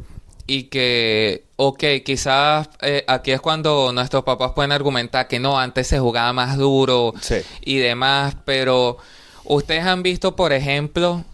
y 0.48 0.64
que, 0.64 1.44
ok, 1.58 1.84
quizás 2.06 2.70
eh, 2.82 3.04
aquí 3.08 3.32
es 3.32 3.42
cuando 3.42 3.92
nuestros 3.94 4.24
papás 4.24 4.54
pueden 4.56 4.72
argumentar 4.72 5.28
que 5.28 5.40
no, 5.40 5.60
antes 5.60 5.88
se 5.88 6.00
jugaba 6.00 6.32
más 6.32 6.58
duro 6.58 7.14
y 7.62 7.78
demás, 7.78 8.38
pero 8.46 8.98
ustedes 9.44 9.84
han 9.84 10.04
visto, 10.04 10.36
por 10.36 10.54
ejemplo, 10.54 11.26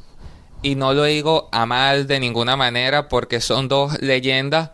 y 0.63 0.75
no 0.75 0.93
lo 0.93 1.03
digo 1.03 1.49
a 1.51 1.65
mal 1.65 2.07
de 2.07 2.19
ninguna 2.19 2.55
manera 2.55 3.09
porque 3.09 3.41
son 3.41 3.67
dos 3.67 4.01
leyendas, 4.01 4.71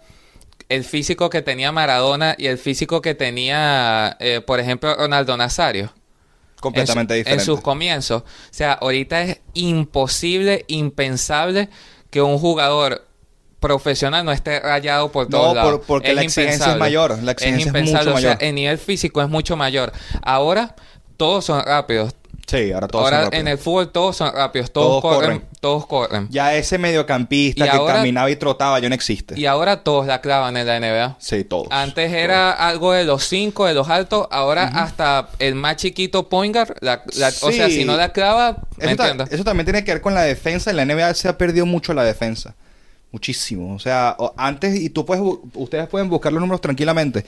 el 0.70 0.84
físico 0.84 1.30
que 1.30 1.42
tenía 1.42 1.72
Maradona 1.72 2.36
y 2.38 2.46
el 2.46 2.60
físico 2.60 3.02
que 3.02 3.16
tenía, 3.16 4.16
eh, 4.20 4.40
por 4.40 4.60
ejemplo, 4.60 4.96
Ronaldo 4.96 5.36
Nazario. 5.36 5.92
Completamente 6.62 7.16
diferente. 7.16 7.42
En 7.42 7.46
sus 7.46 7.62
comienzos. 7.62 8.22
O 8.22 8.26
sea, 8.52 8.74
ahorita 8.74 9.22
es 9.24 9.42
imposible, 9.54 10.66
impensable 10.68 11.70
que 12.12 12.22
un 12.22 12.38
jugador 12.38 13.08
profesional 13.60 14.24
no 14.26 14.32
esté 14.32 14.60
rayado 14.60 15.12
por 15.12 15.28
todos 15.28 15.56
no, 15.56 15.82
porque 15.82 16.14
la 16.14 16.22
exigencia 16.22 16.74
es 16.74 16.78
mayor. 16.78 17.18
La 17.24 17.32
exigencia 17.32 17.72
es, 17.74 17.94
mucho 17.94 18.14
mayor. 18.14 18.38
el 18.40 18.56
nivel 18.56 18.78
físico 18.78 19.22
es 19.22 19.30
mucho 19.30 19.58
mayor. 19.58 19.92
Ahora, 20.22 20.76
todos 21.18 21.46
son 21.46 21.64
rápidos. 21.66 22.14
Sí, 22.50 22.72
ahora 22.72 22.88
todos 22.88 23.06
son 23.10 23.14
Ahora 23.14 23.38
en 23.38 23.48
el 23.48 23.58
fútbol 23.60 23.90
todos 23.92 24.18
son 24.18 24.34
rápidos, 24.34 24.72
todos, 24.72 25.02
Todos 25.02 25.16
corren, 25.16 25.38
corren. 25.40 25.50
todos 25.60 25.86
corren. 25.86 26.28
Ya 26.32 26.56
ese 26.56 26.78
mediocampista 26.80 27.66
Y 27.66 27.70
que 27.70 27.76
ahora- 27.78 27.94
caminaba 27.96 28.32
y 28.32 28.36
trotaba 28.38 28.80
ya 28.80 28.90
no 28.90 28.96
existe. 28.96 29.40
Y 29.40 29.46
ahora 29.46 29.84
todos 29.84 30.08
la 30.08 30.20
clavan 30.22 30.58
en 30.58 30.66
la 30.66 30.78
NBA. 30.80 31.16
Sí, 31.20 31.44
todos. 31.44 31.68
Antes 31.70 32.12
era 32.12 32.52
algo 32.52 32.94
de 32.94 33.04
los 33.04 33.24
cinco, 33.26 33.68
de 33.68 33.74
los 33.76 33.88
altos, 33.90 34.28
ahora 34.32 34.64
hasta 34.68 35.30
el 35.38 35.54
más 35.56 35.76
chiquito 35.76 36.28
point 36.28 36.56
guard, 36.56 36.76
la- 36.82 37.04
o 37.42 37.52
sea, 37.52 37.68
si 37.70 37.86
no 37.86 37.96
la 37.96 38.12
clava, 38.12 38.58
¿me 38.78 38.88
Eso, 38.88 38.96
ta- 38.96 39.28
eso 39.30 39.44
también 39.44 39.66
tiene 39.66 39.84
que 39.84 39.92
ver 39.94 40.02
con 40.02 40.16
la 40.16 40.24
defensa. 40.24 40.72
En 40.72 40.78
la 40.78 40.84
NBA 40.86 41.14
se 41.14 41.28
ha 41.28 41.38
perdido 41.38 41.66
mucho 41.68 41.94
la 41.94 42.04
defensa. 42.04 42.56
Muchísimo. 43.12 43.74
O 43.74 43.80
sea, 43.80 44.16
antes, 44.38 44.76
y 44.80 44.90
tú 44.92 45.04
puedes, 45.04 45.24
ustedes 45.56 45.88
pueden 45.88 46.10
buscar 46.10 46.32
los 46.32 46.40
números 46.40 46.62
tranquilamente. 46.62 47.26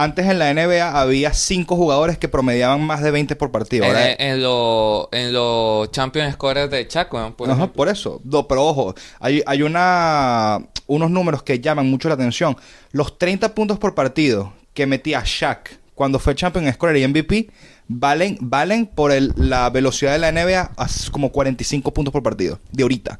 Antes 0.00 0.26
en 0.26 0.38
la 0.38 0.54
NBA 0.54 1.00
había 1.00 1.32
cinco 1.34 1.74
jugadores 1.74 2.18
que 2.18 2.28
promediaban 2.28 2.80
más 2.82 3.02
de 3.02 3.10
20 3.10 3.34
por 3.34 3.50
partido. 3.50 3.84
En, 3.84 3.96
en 4.20 4.40
los 4.42 5.08
en 5.10 5.32
los 5.32 5.90
champion 5.90 6.30
scorers 6.32 6.70
de 6.70 6.86
Chaco, 6.86 7.34
por 7.36 7.48
Ajá, 7.50 7.58
ejemplo. 7.58 7.76
por 7.76 7.88
eso. 7.88 8.20
No, 8.22 8.46
pero 8.46 8.64
ojo, 8.64 8.94
hay, 9.18 9.42
hay 9.44 9.62
una, 9.62 10.60
unos 10.86 11.10
números 11.10 11.42
que 11.42 11.58
llaman 11.58 11.90
mucho 11.90 12.08
la 12.08 12.14
atención. 12.14 12.56
Los 12.92 13.18
30 13.18 13.56
puntos 13.56 13.80
por 13.80 13.96
partido 13.96 14.52
que 14.72 14.86
metía 14.86 15.20
Shaq 15.24 15.78
cuando 15.96 16.20
fue 16.20 16.36
Champion 16.36 16.72
Scorer 16.72 16.96
y 16.98 17.08
MVP 17.08 17.50
valen, 17.88 18.38
valen 18.40 18.86
por 18.86 19.10
el- 19.10 19.32
la 19.36 19.68
velocidad 19.70 20.12
de 20.12 20.18
la 20.20 20.28
NBA 20.30 20.70
a 20.76 20.86
como 21.10 21.32
45 21.32 21.92
puntos 21.92 22.12
por 22.12 22.22
partido. 22.22 22.60
De 22.70 22.84
ahorita. 22.84 23.18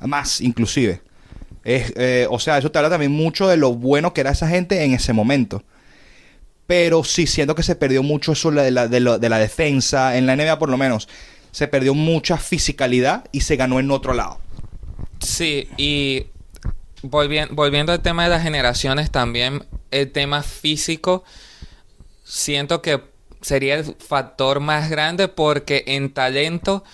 Más, 0.00 0.40
inclusive. 0.40 1.00
Es, 1.62 1.92
eh, 1.96 2.26
o 2.28 2.40
sea, 2.40 2.58
eso 2.58 2.72
te 2.72 2.78
habla 2.78 2.90
también 2.90 3.12
mucho 3.12 3.46
de 3.46 3.56
lo 3.56 3.72
bueno 3.74 4.12
que 4.12 4.20
era 4.22 4.30
esa 4.32 4.48
gente 4.48 4.82
en 4.82 4.94
ese 4.94 5.12
momento. 5.12 5.62
Pero 6.68 7.02
sí 7.02 7.26
siento 7.26 7.54
que 7.56 7.62
se 7.64 7.74
perdió 7.74 8.02
mucho 8.04 8.32
eso 8.32 8.52
de 8.52 8.70
la, 8.70 8.86
de 8.86 9.00
lo- 9.00 9.18
de 9.18 9.28
la 9.28 9.38
defensa. 9.38 10.16
En 10.16 10.26
la 10.26 10.34
NBA, 10.36 10.58
por 10.60 10.68
lo 10.68 10.76
menos, 10.76 11.08
se 11.50 11.66
perdió 11.66 11.94
mucha 11.94 12.36
fisicalidad 12.36 13.24
y 13.32 13.40
se 13.40 13.56
ganó 13.56 13.80
en 13.80 13.90
otro 13.90 14.12
lado. 14.14 14.38
Sí, 15.18 15.66
y 15.78 16.26
volvien- 17.02 17.48
volviendo 17.52 17.90
al 17.92 18.00
tema 18.02 18.24
de 18.24 18.28
las 18.30 18.42
generaciones 18.42 19.10
también, 19.10 19.64
el 19.90 20.12
tema 20.12 20.42
físico, 20.42 21.24
siento 22.24 22.82
que 22.82 23.00
sería 23.40 23.74
el 23.76 23.84
factor 23.84 24.60
más 24.60 24.90
grande 24.90 25.28
porque 25.28 25.84
en 25.86 26.12
talento, 26.12 26.84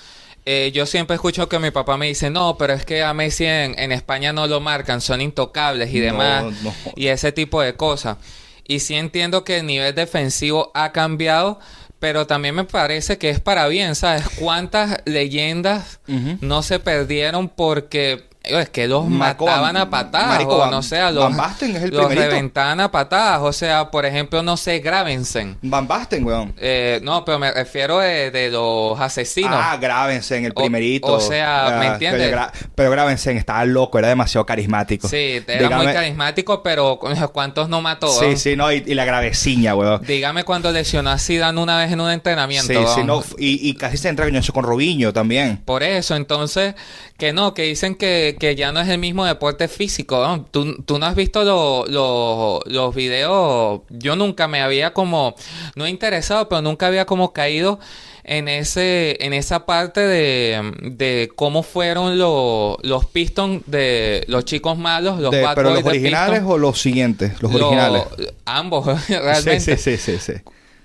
eh, 0.47 0.71
yo 0.75 0.87
siempre 0.87 1.15
escucho 1.17 1.49
que 1.49 1.59
mi 1.59 1.71
papá 1.71 1.97
me 1.97 2.07
dice, 2.07 2.31
no, 2.31 2.57
pero 2.59 2.75
es 2.75 2.85
que 2.85 3.03
a 3.03 3.13
Messi 3.15 3.47
en, 3.47 3.79
en 3.79 3.93
España 3.93 4.33
no 4.33 4.47
lo 4.47 4.61
marcan, 4.61 5.01
son 5.01 5.21
intocables 5.21 5.93
y 5.93 5.99
No, 5.99 6.05
demás, 6.05 6.45
no. 6.63 6.73
y 6.97 7.09
ese 7.09 7.33
tipo 7.33 7.61
de 7.61 7.75
cosas. 7.75 8.19
Y 8.67 8.81
sí 8.81 8.95
entiendo 8.95 9.45
que 9.45 9.59
el 9.59 9.67
nivel 9.67 9.95
defensivo 9.95 10.71
ha 10.75 10.93
cambiado, 10.93 11.61
pero 11.99 12.27
también 12.27 12.55
me 12.55 12.65
parece 12.65 13.19
que 13.19 13.31
es 13.31 13.41
para 13.41 13.69
bien, 13.69 13.95
¿sabes? 13.95 14.25
¿Cuántas 14.39 15.03
leyendas 15.05 16.01
no 16.41 16.63
se 16.63 16.79
perdieron 16.79 17.49
porque 17.49 18.29
es 18.45 18.69
que 18.69 18.87
los 18.87 19.07
mataban 19.09 19.77
a 19.77 19.89
patadas 19.89 20.29
Marico, 20.29 20.57
o 20.57 20.71
no 20.71 20.83
sé, 20.83 20.99
a 20.99 21.11
los, 21.11 21.25
Van 21.25 21.37
Basten 21.37 21.75
es 21.77 21.83
el 21.85 21.91
los 21.91 22.07
primerito. 22.07 22.31
reventaban 22.31 22.79
a 22.81 22.91
patadas, 22.91 23.41
o 23.43 23.53
sea, 23.53 23.91
por 23.91 24.05
ejemplo, 24.07 24.43
no 24.43 24.57
sé, 24.57 24.81
Gravensen. 24.81 25.57
Van 25.63 25.89
Basten, 25.89 26.25
weón. 26.25 26.53
Eh, 26.59 27.01
no, 27.03 27.25
pero 27.25 27.39
me 27.39 27.51
refiero 27.51 27.99
de, 28.01 28.31
de 28.31 28.51
los 28.51 29.01
asesinos. 29.01 29.51
Ah, 29.59 29.77
grábense 29.81 30.37
en 30.37 30.45
el 30.45 30.53
primerito. 30.55 31.07
o 31.15 31.21
sea, 31.21 31.77
¿me 31.81 31.87
Ah, 31.87 31.93
entiendes? 31.95 32.29
Pero, 32.29 32.43
pero 32.75 32.91
grábense, 32.91 33.33
estaba 33.33 33.65
loco, 33.65 33.99
era 33.99 34.09
demasiado 34.09 34.45
carismático. 34.45 35.09
sí, 35.09 35.43
era 35.47 35.77
muy 35.77 35.87
carismático, 35.87 36.63
pero 36.63 36.99
¿cuántos 37.33 37.69
no 37.69 37.81
mató? 37.81 38.09
Sí, 38.09 38.25
weón? 38.27 38.37
sí, 38.39 38.57
no, 38.57 38.71
y, 38.71 38.83
y 38.87 38.95
la 38.95 39.05
graveciña, 39.05 39.75
weón. 39.75 40.03
Dígame 40.07 40.45
cuando 40.45 40.71
lesionó 40.71 41.11
a 41.11 41.19
Zidane 41.19 41.61
una 41.61 41.79
vez 41.79 41.91
en 41.93 42.01
un 42.01 42.11
entrenamiento. 42.11 42.67
Sí, 42.73 42.79
sí, 42.95 43.05
no, 43.05 43.23
y, 43.39 43.71
y 43.71 43.75
casi 43.75 43.97
se 43.97 44.09
entra 44.11 44.27
con 44.53 44.65
Robinho 44.65 45.13
también. 45.13 45.59
Por 45.65 45.83
eso, 45.83 46.17
entonces, 46.17 46.75
que 47.17 47.33
no, 47.33 47.55
que 47.55 47.63
dicen 47.63 47.95
que, 47.95 48.34
que 48.37 48.55
ya 48.57 48.73
no 48.73 48.81
es 48.81 48.89
el 48.89 48.99
mismo 48.99 49.25
deporte 49.25 49.69
físico. 49.69 50.17
¿no? 50.27 50.45
¿Tú, 50.51 50.83
tú 50.85 50.99
no 50.99 51.07
has 51.07 51.15
visto 51.15 51.45
lo- 51.45 51.87
lo- 51.87 52.61
los 52.67 52.95
videos. 52.95 53.81
Yo 53.91 54.17
nunca 54.17 54.49
me 54.49 54.61
había 54.63 54.93
como, 54.93 55.35
no 55.77 55.87
interesado, 55.87 56.49
pero 56.49 56.63
nunca 56.63 56.87
había 56.87 57.05
como 57.07 57.33
caído 57.33 57.79
en 58.27 58.49
ese, 58.49 59.19
en 59.21 59.35
esa 59.35 59.67
parte 59.67 60.01
de, 60.01 60.73
de 60.83 61.31
cómo 61.37 61.63
fueron 61.63 62.17
los 62.19 62.77
los 62.83 63.05
Pistons 63.05 63.63
de 63.67 64.25
los 64.29 64.47
chicos 64.47 64.79
malos, 64.79 65.21
los 65.21 65.31
De- 65.31 65.43
Bad 65.43 65.55
pero 65.55 65.71
Boys 65.71 65.83
los 65.85 65.89
originales 65.91 66.31
Pistons. 66.41 66.55
o 66.55 66.59
los 66.59 66.81
siguientes, 66.81 67.43
los 67.43 67.53
Lo- 67.53 67.67
originales. 67.69 68.03
Ambos, 68.47 68.87
realmente. 69.09 69.61
Sí, 69.61 69.77
sí, 69.77 69.97
sí, 69.99 70.19
sí, 70.19 70.33
sí. 70.33 70.41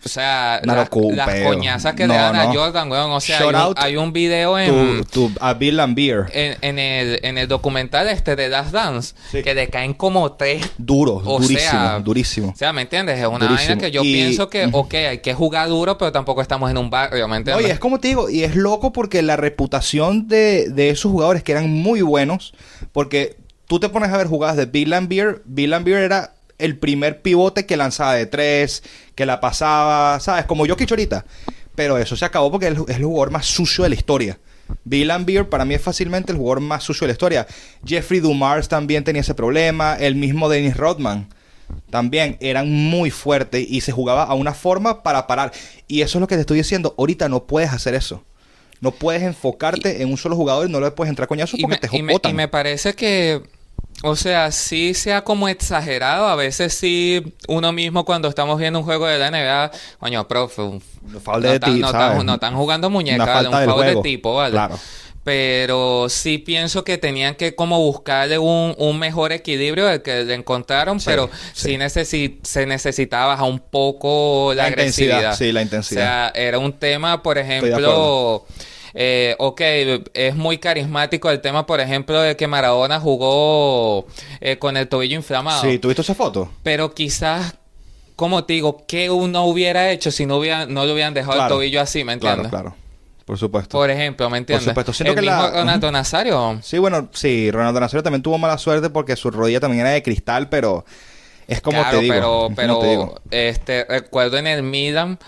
O 0.05 0.07
sea, 0.09 0.61
la- 0.63 0.75
las 0.75 0.89
coñazas 0.89 1.93
que 1.93 2.07
No, 2.07 2.13
le 2.13 2.19
dan 2.19 2.35
a. 2.35 2.45
Jordan, 2.53 2.89
weón. 2.89 3.11
O 3.11 3.19
sea, 3.19 3.39
hay 3.39 3.47
un, 3.47 3.55
out 3.55 3.77
hay 3.79 3.97
un 3.97 4.13
video 4.13 4.57
en, 4.57 5.03
a 5.41 5.53
Bill 5.53 5.79
en, 5.79 6.57
en 6.61 6.79
el, 6.79 7.19
en 7.23 7.37
el 7.37 7.47
documental 7.47 8.07
este 8.07 8.35
de 8.35 8.47
Last 8.49 8.71
Dance, 8.71 9.13
Sí. 9.31 9.43
que 9.43 9.53
le 9.53 9.67
caen 9.69 9.93
como 9.93 10.31
tres. 10.33 10.65
Duro, 10.77 11.15
O 11.25 11.39
durísimo, 11.39 11.59
sea, 11.59 11.99
durísimo. 11.99 12.49
O 12.51 12.55
sea, 12.55 12.71
¿me 12.71 12.83
entiendes? 12.83 13.19
Es 13.19 13.25
una 13.27 13.39
Durísimo. 13.39 13.57
vaina 13.69 13.77
que 13.81 13.91
yo 13.91 14.03
Y- 14.03 14.13
pienso 14.13 14.49
que, 14.49 14.69
ok, 14.71 14.93
hay 14.93 15.17
que 15.19 15.33
jugar 15.33 15.67
duro, 15.67 15.97
pero 15.97 16.11
tampoco 16.11 16.41
estamos 16.41 16.71
en 16.71 16.77
un 16.77 16.89
barrio, 16.89 17.27
¿me 17.27 17.37
entiendes? 17.37 17.63
Oye, 17.65 17.73
es 17.73 17.79
como 17.79 17.99
te 17.99 18.07
digo, 18.09 18.29
y 18.29 18.43
es 18.43 18.55
loco 18.55 18.93
porque 18.93 19.21
la 19.21 19.35
reputación 19.35 20.27
de, 20.27 20.69
de 20.69 20.89
esos 20.89 21.11
jugadores 21.11 21.43
que 21.43 21.51
eran 21.51 21.69
muy 21.69 22.01
buenos, 22.01 22.53
porque 22.93 23.37
tú 23.67 23.79
te 23.79 23.89
pones 23.89 24.11
a 24.11 24.17
ver 24.17 24.27
jugadas 24.27 24.55
de 24.57 24.65
Bill 24.65 24.89
Lambier, 24.91 25.41
Bill 25.45 25.71
Lambier 25.71 25.99
era 25.99 26.33
el 26.59 26.77
primer 26.77 27.21
pivote 27.21 27.65
que 27.65 27.77
lanzaba 27.77 28.13
de 28.13 28.25
tres, 28.25 28.83
que 29.15 29.25
la 29.25 29.39
pasaba, 29.39 30.19
¿sabes? 30.19 30.45
Como 30.45 30.65
yo 30.65 30.75
ahorita. 30.79 31.25
Pero 31.75 31.97
eso 31.97 32.15
se 32.15 32.25
acabó 32.25 32.51
porque 32.51 32.67
es 32.67 32.73
el, 32.97 33.03
jugador 33.03 33.31
más 33.31 33.45
sucio 33.45 33.83
de 33.83 33.89
la 33.89 33.95
historia. 33.95 34.37
Bill 34.83 35.07
Lambier 35.07 35.49
para 35.49 35.65
mí 35.65 35.73
es 35.73 35.81
fácilmente 35.81 36.31
el 36.31 36.37
jugador 36.37 36.59
más 36.59 36.83
sucio 36.83 37.05
de 37.05 37.09
la 37.09 37.13
historia. 37.13 37.47
Jeffrey 37.85 38.19
Dumars 38.19 38.67
también 38.67 39.03
tenía 39.03 39.21
ese 39.21 39.33
problema, 39.33 39.95
el 39.95 40.15
mismo 40.15 40.49
Dennis 40.49 40.77
Rodman 40.77 41.27
también 41.89 42.37
eran 42.39 42.71
muy 42.71 43.11
fuertes 43.11 43.65
y 43.67 43.81
se 43.81 43.91
jugaba 43.91 44.23
a 44.23 44.33
una 44.33 44.53
forma 44.53 45.03
para 45.03 45.27
parar. 45.27 45.51
Y 45.87 46.01
eso 46.01 46.17
es 46.17 46.21
lo 46.21 46.27
que 46.27 46.35
te 46.35 46.41
estoy 46.41 46.57
diciendo. 46.57 46.95
Ahorita 46.97 47.29
no 47.29 47.45
puedes 47.45 47.71
hacer 47.71 47.95
eso. 47.95 48.23
No 48.81 48.91
puedes 48.91 49.23
enfocarte 49.23 50.01
en 50.01 50.09
un 50.09 50.17
solo 50.17 50.35
jugador 50.35 50.69
y 50.69 50.71
no 50.71 50.79
le 50.79 50.91
puedes 50.91 51.09
entrar 51.09 51.27
coñazo 51.27 51.57
y, 51.57 51.61
porque 51.61 51.75
me, 51.75 51.87
te 51.87 51.97
y, 51.97 52.01
me, 52.01 52.13
jocotan. 52.13 52.31
y 52.31 52.35
me 52.35 52.47
parece 52.47 52.93
que, 52.93 53.41
o 54.03 54.15
sea, 54.15 54.51
sí 54.51 54.93
sea 54.93 55.23
como 55.23 55.47
exagerado. 55.49 56.27
A 56.27 56.35
veces 56.35 56.73
sí, 56.73 57.21
uno 57.47 57.71
mismo 57.71 58.05
cuando 58.05 58.27
estamos 58.29 58.57
viendo 58.59 58.79
un 58.79 58.85
juego 58.85 59.07
de 59.07 59.17
la 59.19 59.27
NBA, 59.31 59.71
coño, 59.99 60.27
profe, 60.27 60.61
un- 60.61 60.81
No 61.03 61.19
no, 61.25 61.39
de 61.39 61.59
ti, 61.59 61.71
no, 61.79 61.87
están, 61.87 62.25
no 62.25 62.33
están 62.35 62.55
jugando 62.55 62.89
muñecas, 62.89 63.27
falta 63.27 63.49
un 63.49 63.65
foul 63.65 63.77
de 63.81 63.85
juego. 63.91 64.01
tipo, 64.01 64.35
¿vale? 64.35 64.51
Claro. 64.51 64.79
Pero 65.23 66.07
sí 66.09 66.37
pienso 66.37 66.83
que 66.83 66.97
tenían 66.97 67.35
que 67.35 67.53
como 67.53 67.77
buscarle 67.79 68.39
un, 68.39 68.73
un 68.77 68.97
mejor 68.97 69.31
equilibrio 69.33 69.85
del 69.85 70.01
que 70.01 70.23
le 70.23 70.33
encontraron, 70.33 70.99
Sí, 70.99 71.05
pero 71.07 71.29
sí. 71.53 71.71
sí, 71.71 71.77
necesi- 71.77 72.37
se 72.41 72.65
necesitaba 72.65 73.27
bajar 73.27 73.47
un 73.49 73.59
poco 73.59 74.53
la, 74.55 74.63
La 74.63 74.67
agresividad. 74.69 75.35
sí, 75.35 75.51
la 75.51 75.61
intensidad. 75.61 76.01
O 76.29 76.31
sea, 76.33 76.41
era 76.41 76.57
un 76.57 76.73
tema, 76.73 77.21
por 77.21 77.35
de 77.35 77.41
ejemplo... 77.43 78.45
Eh, 78.93 79.35
ok, 79.39 79.61
es 80.13 80.35
muy 80.35 80.57
carismático 80.57 81.29
el 81.29 81.41
tema, 81.41 81.65
por 81.65 81.79
ejemplo, 81.79 82.19
de 82.21 82.35
que 82.35 82.47
Maradona 82.47 82.99
jugó 82.99 84.05
eh, 84.41 84.57
con 84.57 84.77
el 84.77 84.87
tobillo 84.87 85.15
inflamado. 85.15 85.61
Sí, 85.61 85.79
¿tuviste 85.79 86.01
esa 86.01 86.15
foto? 86.15 86.51
Pero 86.63 86.93
quizás, 86.93 87.55
como 88.15 88.43
te 88.45 88.53
digo, 88.53 88.85
¿qué 88.87 89.09
uno 89.09 89.45
hubiera 89.45 89.91
hecho 89.91 90.11
si 90.11 90.25
no, 90.25 90.37
hubiera, 90.37 90.65
no 90.65 90.85
le 90.85 90.93
hubieran 90.93 91.13
dejado 91.13 91.33
Claro. 91.35 91.53
el 91.55 91.57
tobillo 91.59 91.81
así, 91.81 92.03
¿me 92.03 92.13
entiendes? 92.13 92.49
Claro, 92.49 92.69
claro. 92.71 92.75
Por 93.25 93.37
supuesto. 93.37 93.77
Por 93.77 93.91
ejemplo, 93.91 94.27
¿me 94.29 94.39
entiendes? 94.39 94.65
supuesto. 94.65 94.91
Siento 94.91 95.11
el 95.11 95.15
que 95.17 95.21
mismo 95.21 95.43
la- 95.43 95.51
Ronaldo 95.51 95.91
Nazario. 95.91 96.59
Sí, 96.63 96.79
bueno, 96.79 97.09
sí, 97.13 97.51
Ronaldo 97.51 97.79
Nazario 97.79 98.01
también 98.01 98.23
tuvo 98.23 98.39
mala 98.39 98.57
suerte 98.57 98.89
porque 98.89 99.15
su 99.15 99.29
rodilla 99.29 99.59
también 99.59 99.81
era 99.81 99.91
de 99.91 100.01
cristal, 100.01 100.49
pero 100.49 100.83
es 101.47 101.61
como 101.61 101.77
claro, 101.79 101.99
te 101.99 102.03
digo. 102.05 102.13
pero, 102.15 102.49
pero 102.55 102.79
te 102.79 102.87
digo. 102.87 103.21
este, 103.29 103.85
recuerdo 103.87 104.37
en 104.39 104.47
el 104.47 104.63
Milan, 104.63 105.19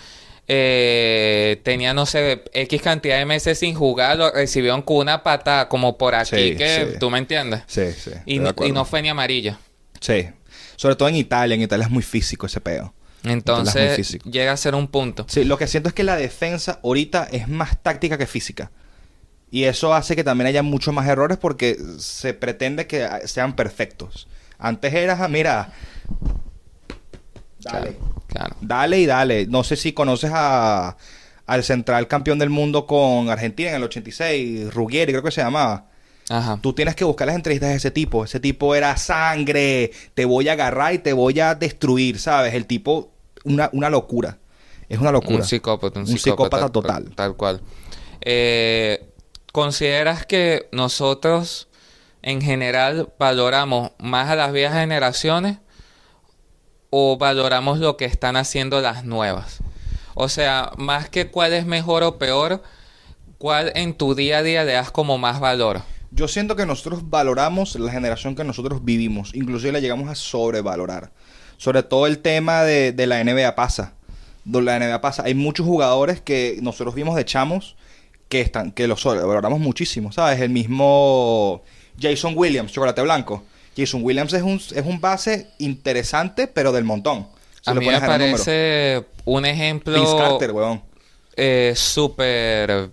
eh, 0.53 1.62
tenía, 1.63 1.93
no 1.93 2.05
sé, 2.05 2.43
X 2.53 2.81
cantidad 2.81 3.17
de 3.17 3.25
meses 3.25 3.58
sin 3.60 3.74
jugar, 3.74 4.17
lo 4.17 4.29
recibieron 4.31 4.81
con 4.81 4.98
una 4.98 5.24
pata 5.24 5.70
como 5.70 5.98
por 5.98 6.13
aquí, 6.13 6.36
Sí, 6.36 6.55
que 6.58 6.89
sí. 6.91 6.98
tú 7.00 7.10
me 7.10 7.20
entiendes. 7.20 7.62
Sí, 7.67 7.93
sí. 7.93 8.12
Y, 8.25 8.39
no, 8.39 8.48
y 8.48 8.50
acuerdo. 8.50 8.74
no 8.74 8.84
fue 8.86 9.01
ni 9.01 9.08
amarilla. 9.08 9.58
Sí. 10.01 10.27
Sobre 10.75 10.96
todo 10.98 11.08
en 11.08 11.15
Italia. 11.15 11.55
En 11.55 11.62
Italia 11.62 11.86
es 11.86 11.91
muy 11.91 12.03
físico 12.03 12.48
ese 12.48 12.60
muy 13.24 13.34
Entonces, 13.34 13.96
físico. 13.96 14.29
llega 14.29 14.51
a 14.51 14.58
ser 14.58 14.75
un 14.75 14.89
punto. 14.89 15.25
Sí, 15.29 15.46
lo 15.46 15.58
que 15.58 15.67
siento 15.67 15.88
es 15.88 15.96
que 15.96 16.03
la 16.03 16.17
defensa 16.17 16.79
ahorita 16.84 17.29
es 17.31 17.48
más 17.48 17.81
táctica 17.81 18.17
que 18.17 18.27
física. 18.27 18.72
Y 19.51 19.63
eso 19.65 19.93
hace 19.93 20.17
que 20.17 20.24
también 20.25 20.48
haya 20.48 20.63
muchos 20.63 20.93
más 20.93 21.08
errores 21.08 21.38
porque 21.38 21.77
se 21.98 22.34
pretende 22.34 22.88
que 22.88 23.08
sean 23.25 23.55
perfectos. 23.55 24.27
Antes 24.58 24.93
era, 24.93 25.17
ah, 25.24 25.27
mira, 25.29 25.72
dale, 27.62 27.98
Claro, 27.98 28.15
claro. 28.27 28.56
dale 28.62 29.00
y 29.00 29.06
dale. 29.06 29.48
No 29.48 29.63
sé 29.63 29.75
si 29.75 29.94
conoces 29.94 30.32
a, 30.34 30.98
al 31.46 31.63
central 31.63 32.08
campeón 32.08 32.39
del 32.39 32.50
mundo 32.50 32.86
con 32.86 33.30
Argentina 33.30 33.70
en 33.70 33.75
el 33.75 33.84
86, 33.84 34.74
Ruggeri 34.74 35.12
creo 35.12 35.24
que 35.24 35.32
se 35.32 35.41
llamaba. 35.41 35.88
Ajá. 36.30 36.60
Tú 36.62 36.74
tienes 36.74 36.96
que 36.96 37.03
buscar 37.03 37.27
las 37.27 37.36
entrevistas 37.36 37.70
de 37.70 37.75
ese 37.75 37.91
tipo. 37.91 38.24
Ese 38.24 38.39
tipo 38.39 38.74
era 38.75 38.96
sangre. 38.96 39.91
Te 40.13 40.24
voy 40.25 40.48
a 40.48 40.53
agarrar 40.53 40.94
y 40.94 41.00
te 41.00 41.12
voy 41.13 41.39
a 41.41 41.56
destruir, 41.56 42.20
¿sabes? 42.20 42.53
El 42.53 42.65
tipo, 42.68 43.12
una, 43.44 43.70
una 43.74 43.89
locura. 43.89 44.38
Es 44.88 45.00
una 45.00 45.12
locura. 45.12 45.38
Un 45.38 45.44
psicópata, 45.44 46.00
un, 46.00 46.10
Un 46.10 46.18
psicópata 46.18 46.70
total. 46.70 47.12
Tal 47.15 47.36
cual. 47.36 47.62
Eh, 48.22 49.10
¿Consideras 49.51 50.25
que 50.25 50.70
nosotros 50.72 51.68
en 52.22 52.41
general 52.41 53.10
valoramos 53.20 53.91
más 53.98 54.30
a 54.30 54.36
las 54.36 54.53
viejas 54.53 54.80
generaciones 54.80 55.58
o 56.92 57.18
valoramos 57.18 57.80
lo 57.80 57.98
que 57.98 58.06
están 58.06 58.36
haciendo 58.36 58.80
las 58.82 59.04
nuevas? 59.04 59.62
O 60.14 60.30
sea, 60.30 60.72
más 60.78 61.10
que 61.10 61.28
cuál 61.28 61.54
es 61.54 61.66
mejor 61.66 62.04
o 62.04 62.20
peor, 62.20 62.62
¿cuál 63.40 63.72
en 63.76 63.96
tu 63.96 64.14
día 64.14 64.38
a 64.38 64.44
día 64.44 64.64
le 64.64 64.74
das 64.74 64.92
como 64.92 65.18
más 65.18 65.40
valor? 65.40 65.82
Yo 66.12 66.28
siento 66.28 66.56
que 66.56 66.66
nosotros 66.66 67.10
valoramos 67.10 67.76
la 67.80 67.92
generación 67.92 68.36
que 68.36 68.44
nosotros 68.44 68.84
vivimos, 68.84 69.34
inclusive 69.34 69.72
la 69.72 69.80
llegamos 69.80 70.10
a 70.10 70.16
sobrevalorar. 70.16 71.12
Sobre 71.58 71.84
todo 71.84 72.06
el 72.08 72.20
tema 72.20 72.64
de, 72.64 72.94
la 73.08 73.24
NBA 73.24 73.56
pasa. 73.56 73.94
La 74.46 74.78
NBA 74.80 75.00
pasa. 75.00 75.24
Hay 75.24 75.36
muchos 75.36 75.66
jugadores 75.66 76.20
que 76.20 76.60
nosotros 76.62 76.96
vimos 76.96 77.16
de 77.16 77.24
chamos 77.24 77.78
que 78.28 78.42
están, 78.42 78.72
que 78.72 78.88
los 78.88 79.02
sobrevaloramos 79.02 79.60
muchísimo, 79.60 80.12
¿sabes? 80.12 80.42
El 80.42 80.50
mismo 80.50 81.64
Jason 82.00 82.34
Williams, 82.36 82.72
chocolate 82.72 83.02
blanco. 83.02 83.44
Jason 83.78 84.01
Williams 84.04 84.34
es 84.34 84.42
un, 84.44 84.56
es 84.56 84.86
un 84.86 85.00
base 85.00 85.48
interesante, 85.60 86.48
pero 86.48 86.72
del 86.72 86.84
montón. 86.84 87.28
Si 87.62 87.70
a 87.70 87.74
mí 87.74 87.86
me 87.86 88.00
parece 88.01 89.06
un 89.25 89.46
ejemplo 89.46 89.94
Vince 89.96 90.18
Carter, 90.18 90.51
weón. 90.51 90.82
eh, 91.38 91.74
súper 91.75 92.90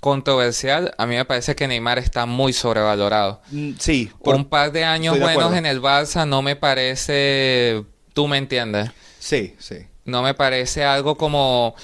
controversial. 0.00 0.94
A 0.98 1.06
mí 1.06 1.16
me 1.16 1.24
parece 1.24 1.54
que 1.56 1.66
Neymar 1.68 1.98
está 1.98 2.26
muy 2.26 2.52
sobrevalorado. 2.52 3.40
Mm, 3.50 3.72
Sí. 3.78 4.10
por- 4.22 4.34
un 4.36 4.44
par 4.44 4.72
de 4.72 4.84
años 4.84 5.14
de 5.18 5.20
buenos 5.20 5.54
en 5.54 5.66
el 5.66 5.80
Barça 5.82 6.26
no 6.26 6.42
me 6.42 6.56
parece... 6.56 7.84
Tú 8.14 8.26
me 8.28 8.38
entiendes. 8.38 8.90
Sí, 9.18 9.54
sí. 9.58 9.76
No 10.04 10.22
me 10.22 10.34
parece 10.34 10.84
algo 10.84 11.16
como... 11.16 11.74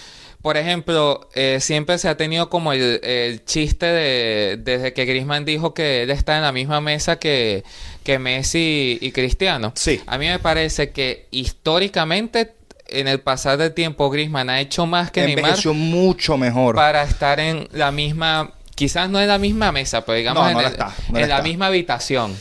Por 0.42 0.56
ejemplo, 0.56 1.28
eh, 1.34 1.58
siempre 1.60 1.98
se 1.98 2.08
ha 2.08 2.16
tenido 2.16 2.50
como 2.50 2.72
el, 2.72 3.00
el 3.04 3.44
chiste 3.44 3.86
de... 3.86 4.56
Desde 4.60 4.92
que 4.92 5.04
Griezmann 5.04 5.44
dijo 5.44 5.72
que 5.72 6.02
él 6.02 6.10
está 6.10 6.34
en 6.36 6.42
la 6.42 6.50
misma 6.50 6.80
mesa 6.80 7.16
que, 7.20 7.62
que 8.02 8.18
Messi 8.18 8.98
y 9.00 9.12
Cristiano. 9.12 9.72
Sí. 9.76 10.00
A 10.06 10.18
mí 10.18 10.26
me 10.26 10.40
parece 10.40 10.90
que 10.90 11.28
históricamente, 11.30 12.54
en 12.88 13.06
el 13.08 13.20
pasar 13.20 13.56
del 13.56 13.72
tiempo, 13.72 14.10
Griezmann 14.10 14.50
ha 14.50 14.60
hecho 14.60 14.84
más 14.86 15.10
que 15.12 15.22
Neymar 15.22 15.44
Envejeció 15.44 15.74
mucho 15.74 16.36
mejor. 16.36 16.74
para 16.74 17.04
estar 17.04 17.38
en 17.40 17.68
la 17.72 17.92
misma... 17.92 18.52
Quizás 18.74 19.08
no 19.10 19.20
en 19.20 19.28
la 19.28 19.38
misma 19.38 19.70
mesa, 19.70 20.04
pero 20.04 20.16
digamos 20.18 20.42
No, 20.42 20.48
en, 20.48 20.54
no 20.54 20.62
la 20.62 20.66
el- 20.68 20.72
está, 20.72 20.86
no 21.10 21.18
en 21.18 21.22
la 21.22 21.28
la 21.28 21.34
está. 21.36 21.42
misma 21.48 21.66
habitación. 21.66 22.36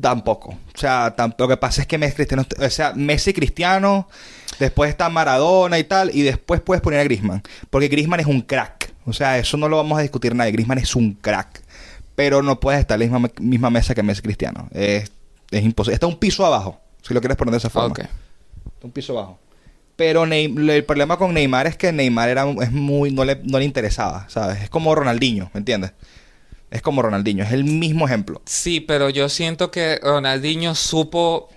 Tampoco. 0.00 0.50
O 0.74 0.78
sea, 0.78 1.14
lo 1.38 1.48
que 1.48 1.56
pasa 1.56 1.80
es 1.82 1.86
que 1.86 1.98
Messi 1.98 2.16
Cristiano, 2.16 2.44
o 2.58 2.70
sea, 2.70 2.92
Messi 2.94 3.32
Cristiano, 3.32 4.08
después 4.58 4.90
está 4.90 5.08
Maradona 5.08 5.78
y 5.78 5.84
tal, 5.84 6.10
y 6.14 6.22
después 6.22 6.60
puedes 6.60 6.82
poner 6.82 7.00
a 7.00 7.04
Griezmann, 7.04 7.42
porque 7.70 7.88
Griezmann 7.88 8.20
es 8.20 8.26
un 8.26 8.42
crack. 8.42 8.92
O 9.06 9.12
sea, 9.12 9.38
eso 9.38 9.56
no 9.56 9.68
lo 9.68 9.78
vamos 9.78 9.98
a 9.98 10.02
discutir 10.02 10.34
nadie. 10.34 10.52
Griezmann 10.52 10.78
es 10.78 10.94
un 10.94 11.14
crack, 11.14 11.62
pero 12.14 12.42
no 12.42 12.60
puedes 12.60 12.80
estar 12.80 13.00
en 13.00 13.10
la 13.10 13.18
misma, 13.18 13.32
misma 13.40 13.70
mesa 13.70 13.94
que 13.94 14.02
Messi 14.02 14.20
Cristiano. 14.20 14.68
Es, 14.72 15.10
es 15.50 15.64
imposible. 15.64 15.94
Está 15.94 16.06
un 16.06 16.18
piso 16.18 16.44
abajo, 16.44 16.78
si 17.02 17.14
lo 17.14 17.20
quieres 17.20 17.38
poner 17.38 17.52
de 17.52 17.58
esa 17.58 17.70
forma. 17.70 17.94
Está 17.98 18.86
un 18.86 18.92
piso 18.92 19.18
abajo. 19.18 19.38
Pero 19.96 20.26
Ney- 20.26 20.54
el 20.70 20.84
problema 20.84 21.16
con 21.16 21.32
Neymar 21.34 21.66
es 21.66 21.76
que 21.76 21.90
Neymar 21.92 22.28
era 22.28 22.44
es 22.62 22.70
muy 22.70 23.10
no 23.10 23.24
le, 23.24 23.40
no 23.42 23.58
le 23.58 23.64
interesaba, 23.64 24.26
¿sabes? 24.28 24.62
Es 24.62 24.70
como 24.70 24.94
Ronaldinho, 24.94 25.50
¿me 25.54 25.58
entiendes? 25.58 25.92
Es 26.70 26.82
como 26.82 27.00
Ronaldinho, 27.02 27.44
es 27.44 27.52
el 27.52 27.64
mismo 27.64 28.06
ejemplo. 28.06 28.42
Sí, 28.44 28.80
pero 28.80 29.08
yo 29.10 29.28
siento 29.28 29.70
que 29.70 29.98
Ronaldinho 30.02 30.74
supo 30.74 31.48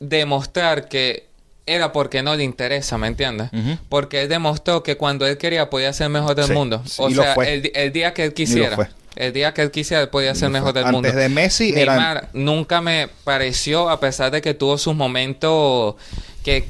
demostrar 0.00 0.88
que 0.88 1.28
era 1.66 1.92
porque 1.92 2.22
no 2.22 2.34
le 2.34 2.42
interesa, 2.44 2.98
¿me 2.98 3.06
entiendes? 3.06 3.50
Porque 3.88 4.22
él 4.22 4.28
demostró 4.28 4.82
que 4.82 4.96
cuando 4.96 5.26
él 5.26 5.38
quería 5.38 5.70
podía 5.70 5.92
ser 5.92 6.08
mejor 6.08 6.34
del 6.34 6.46
Sí, 6.46 6.52
mundo. 6.52 6.82
sí, 6.84 6.96
o 7.02 7.10
sea, 7.10 7.34
el, 7.34 7.92
día 7.92 8.12
que 8.12 8.24
él 8.24 8.34
quisiera. 8.34 8.90
El 9.16 9.32
día 9.32 9.52
que 9.54 9.62
él 9.62 9.70
quisiera, 9.70 10.02
él 10.02 10.08
podía 10.08 10.34
ser 10.34 10.50
mejor 10.50 10.72
del 10.72 10.84
mundo. 10.84 10.98
Antes 11.08 11.14
de 11.14 11.28
Messi 11.28 11.72
era- 11.76 11.94
Neymar 11.96 12.28
nunca 12.32 12.80
me 12.80 13.08
pareció, 13.24 13.88
a 13.90 14.00
pesar 14.00 14.30
de 14.30 14.40
que 14.40 14.54
tuvo 14.54 14.78
sus 14.78 14.94
momentos 14.96 15.94
que 16.42 16.66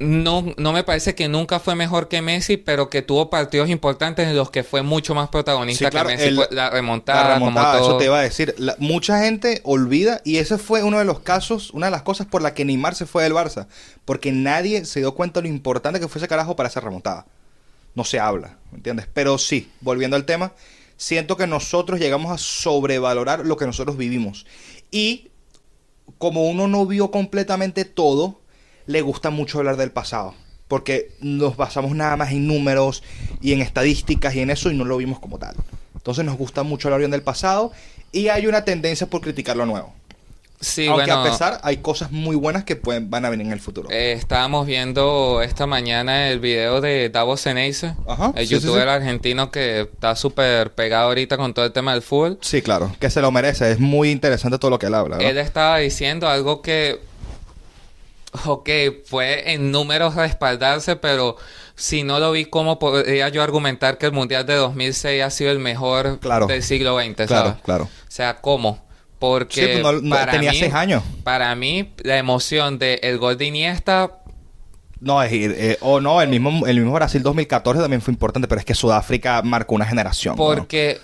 no, 0.00 0.44
no 0.56 0.72
me 0.72 0.84
parece 0.84 1.14
que 1.14 1.28
nunca 1.28 1.58
fue 1.60 1.74
mejor 1.74 2.08
que 2.08 2.22
Messi, 2.22 2.56
pero 2.56 2.88
que 2.90 3.02
tuvo 3.02 3.30
partidos 3.30 3.68
importantes 3.68 4.28
en 4.28 4.36
los 4.36 4.50
que 4.50 4.62
fue 4.64 4.82
mucho 4.82 5.14
más 5.14 5.28
protagonista 5.28 5.86
Sí, 5.86 5.90
claro, 5.90 6.08
que 6.08 6.16
Messi. 6.16 6.28
el- 6.28 6.36
Fue 6.36 6.48
la 6.50 6.70
remontada, 6.70 7.28
La 7.28 7.34
remontada, 7.34 7.72
como 7.72 7.78
todo. 7.80 7.88
eso 7.90 7.98
te 7.98 8.04
iba 8.04 8.18
a 8.18 8.22
decir. 8.22 8.54
La- 8.58 8.76
mucha 8.78 9.20
gente 9.22 9.60
olvida, 9.64 10.20
y 10.24 10.36
ese 10.38 10.58
fue 10.58 10.82
uno 10.82 10.98
de 10.98 11.04
los 11.04 11.20
casos, 11.20 11.70
una 11.72 11.86
de 11.86 11.90
las 11.92 12.02
cosas 12.02 12.26
por 12.26 12.42
la 12.42 12.54
que 12.54 12.64
Neymar 12.64 12.94
se 12.94 13.06
fue 13.06 13.22
del 13.22 13.32
Barça. 13.32 13.66
Porque 14.04 14.32
nadie 14.32 14.84
se 14.84 15.00
dio 15.00 15.14
cuenta 15.14 15.40
de 15.40 15.48
lo 15.48 15.54
importante 15.54 16.00
que 16.00 16.08
fue 16.08 16.18
ese 16.20 16.28
carajo 16.28 16.54
para 16.56 16.68
esa 16.68 16.80
remontada. 16.80 17.26
No 17.94 18.04
se 18.04 18.20
habla, 18.20 18.58
¿me 18.70 18.76
entiendes? 18.78 19.08
Pero 19.12 19.38
sí, 19.38 19.70
volviendo 19.80 20.16
al 20.16 20.24
tema, 20.24 20.52
siento 20.96 21.36
que 21.36 21.46
nosotros 21.46 21.98
llegamos 21.98 22.30
a 22.32 22.38
sobrevalorar 22.38 23.44
lo 23.46 23.56
que 23.56 23.66
nosotros 23.66 23.96
vivimos. 23.96 24.46
Y 24.90 25.28
como 26.18 26.48
uno 26.48 26.68
no 26.68 26.86
vio 26.86 27.10
completamente 27.10 27.84
todo, 27.84 28.40
le 28.88 29.02
gusta 29.02 29.30
mucho 29.30 29.58
hablar 29.58 29.76
del 29.76 29.92
pasado. 29.92 30.34
Porque 30.66 31.12
nos 31.20 31.56
basamos 31.56 31.92
nada 31.94 32.16
más 32.16 32.32
en 32.32 32.46
números 32.46 33.02
y 33.40 33.52
en 33.52 33.62
estadísticas 33.62 34.34
y 34.34 34.40
en 34.40 34.50
eso 34.50 34.70
y 34.70 34.74
no 34.76 34.84
lo 34.84 34.96
vimos 34.96 35.20
como 35.20 35.38
tal. 35.38 35.54
Entonces 35.94 36.24
nos 36.24 36.36
gusta 36.36 36.62
mucho 36.62 36.88
hablar 36.88 36.98
bien 36.98 37.10
del 37.10 37.22
pasado 37.22 37.70
y 38.12 38.28
hay 38.28 38.46
una 38.46 38.64
tendencia 38.64 39.06
por 39.06 39.20
criticar 39.20 39.56
lo 39.56 39.64
nuevo. 39.66 39.94
Sí, 40.60 40.88
Aunque 40.88 41.04
bueno, 41.04 41.20
a 41.20 41.24
pesar 41.24 41.60
hay 41.62 41.76
cosas 41.76 42.10
muy 42.10 42.34
buenas 42.34 42.64
que 42.64 42.74
pueden, 42.74 43.08
van 43.10 43.24
a 43.24 43.30
venir 43.30 43.46
en 43.46 43.52
el 43.52 43.60
futuro. 43.60 43.88
eh, 43.92 44.12
estábamos 44.12 44.66
viendo 44.66 45.40
esta 45.40 45.66
mañana 45.66 46.30
el 46.30 46.40
video 46.40 46.80
de 46.80 47.10
Davos 47.10 47.42
Ceneice, 47.42 47.94
el 48.34 48.48
sí, 48.48 48.54
sí, 48.54 48.54
youtuber 48.54 48.82
sí. 48.82 48.88
argentino 48.88 49.52
que 49.52 49.82
está 49.82 50.16
súper 50.16 50.72
pegado 50.72 51.06
ahorita 51.06 51.36
con 51.36 51.54
todo 51.54 51.64
el 51.64 51.72
tema 51.72 51.92
del 51.92 52.02
fútbol. 52.02 52.38
Sí, 52.40 52.60
claro, 52.60 52.92
que 52.98 53.08
se 53.08 53.20
lo 53.20 53.30
merece. 53.30 53.70
Es 53.70 53.78
muy 53.78 54.10
interesante 54.10 54.58
todo 54.58 54.70
lo 54.72 54.80
que 54.80 54.86
él 54.86 54.94
habla. 54.94 55.18
¿verdad? 55.18 55.30
Él 55.30 55.38
estaba 55.38 55.78
diciendo 55.78 56.28
algo 56.28 56.60
que, 56.60 56.98
ok, 58.44 58.68
fue 59.06 59.52
en 59.52 59.70
números 59.72 60.14
respaldarse, 60.14 60.96
pero 60.96 61.36
si 61.74 62.02
no 62.02 62.18
lo 62.18 62.32
vi, 62.32 62.44
¿cómo 62.44 62.78
podría 62.78 63.28
yo 63.28 63.42
argumentar 63.42 63.98
que 63.98 64.06
el 64.06 64.12
Mundial 64.12 64.44
de 64.46 64.54
2006 64.54 65.22
ha 65.22 65.30
sido 65.30 65.50
el 65.50 65.58
mejor 65.58 66.18
Claro. 66.20 66.46
del 66.46 66.62
siglo 66.62 66.98
XX? 66.98 67.26
Claro, 67.26 67.48
¿sabes? 67.50 67.62
claro. 67.62 67.84
O 67.84 68.10
sea, 68.10 68.40
¿cómo? 68.40 68.84
Porque 69.18 69.54
Sí, 69.62 69.66
pues 69.82 69.82
no- 69.82 69.92
no- 70.00 70.14
para 70.16 70.32
tenía 70.32 70.52
mí- 70.52 70.58
seis 70.58 70.74
años. 70.74 71.02
Para 71.24 71.54
mí, 71.54 71.92
la 72.02 72.18
emoción 72.18 72.78
de 72.78 73.00
el 73.02 73.18
gol 73.18 73.36
de 73.38 73.46
Iniesta 73.46 74.12
No, 75.00 75.22
es 75.22 75.32
ir, 75.32 75.54
eh, 75.56 75.78
o 75.80 76.00
no, 76.00 76.20
el 76.22 76.28
mismo, 76.28 76.66
el 76.66 76.76
mismo 76.76 76.92
Brasil 76.92 77.22
2014 77.22 77.80
también 77.80 78.00
fue 78.02 78.12
importante, 78.12 78.48
pero 78.48 78.58
es 78.58 78.64
que 78.64 78.74
Sudáfrica 78.74 79.42
marcó 79.42 79.74
una 79.76 79.86
generación. 79.86 80.34
Porque 80.36 80.98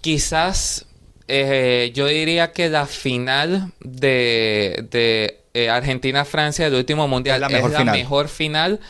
quizás 0.00 0.86
eh, 1.32 1.92
yo 1.94 2.06
diría 2.06 2.52
que 2.52 2.68
la 2.68 2.86
final 2.86 3.72
de, 3.80 4.86
de 4.90 5.40
eh, 5.54 5.68
Argentina-Francia 5.70 6.64
del 6.66 6.74
último 6.74 7.06
mundial 7.08 7.36
Es 7.36 7.40
la 7.40 7.46
es 7.46 7.52
mejor 7.54 7.70
la 7.70 7.78
final. 7.78 7.96
mejor 7.96 8.28
final, 8.28 8.80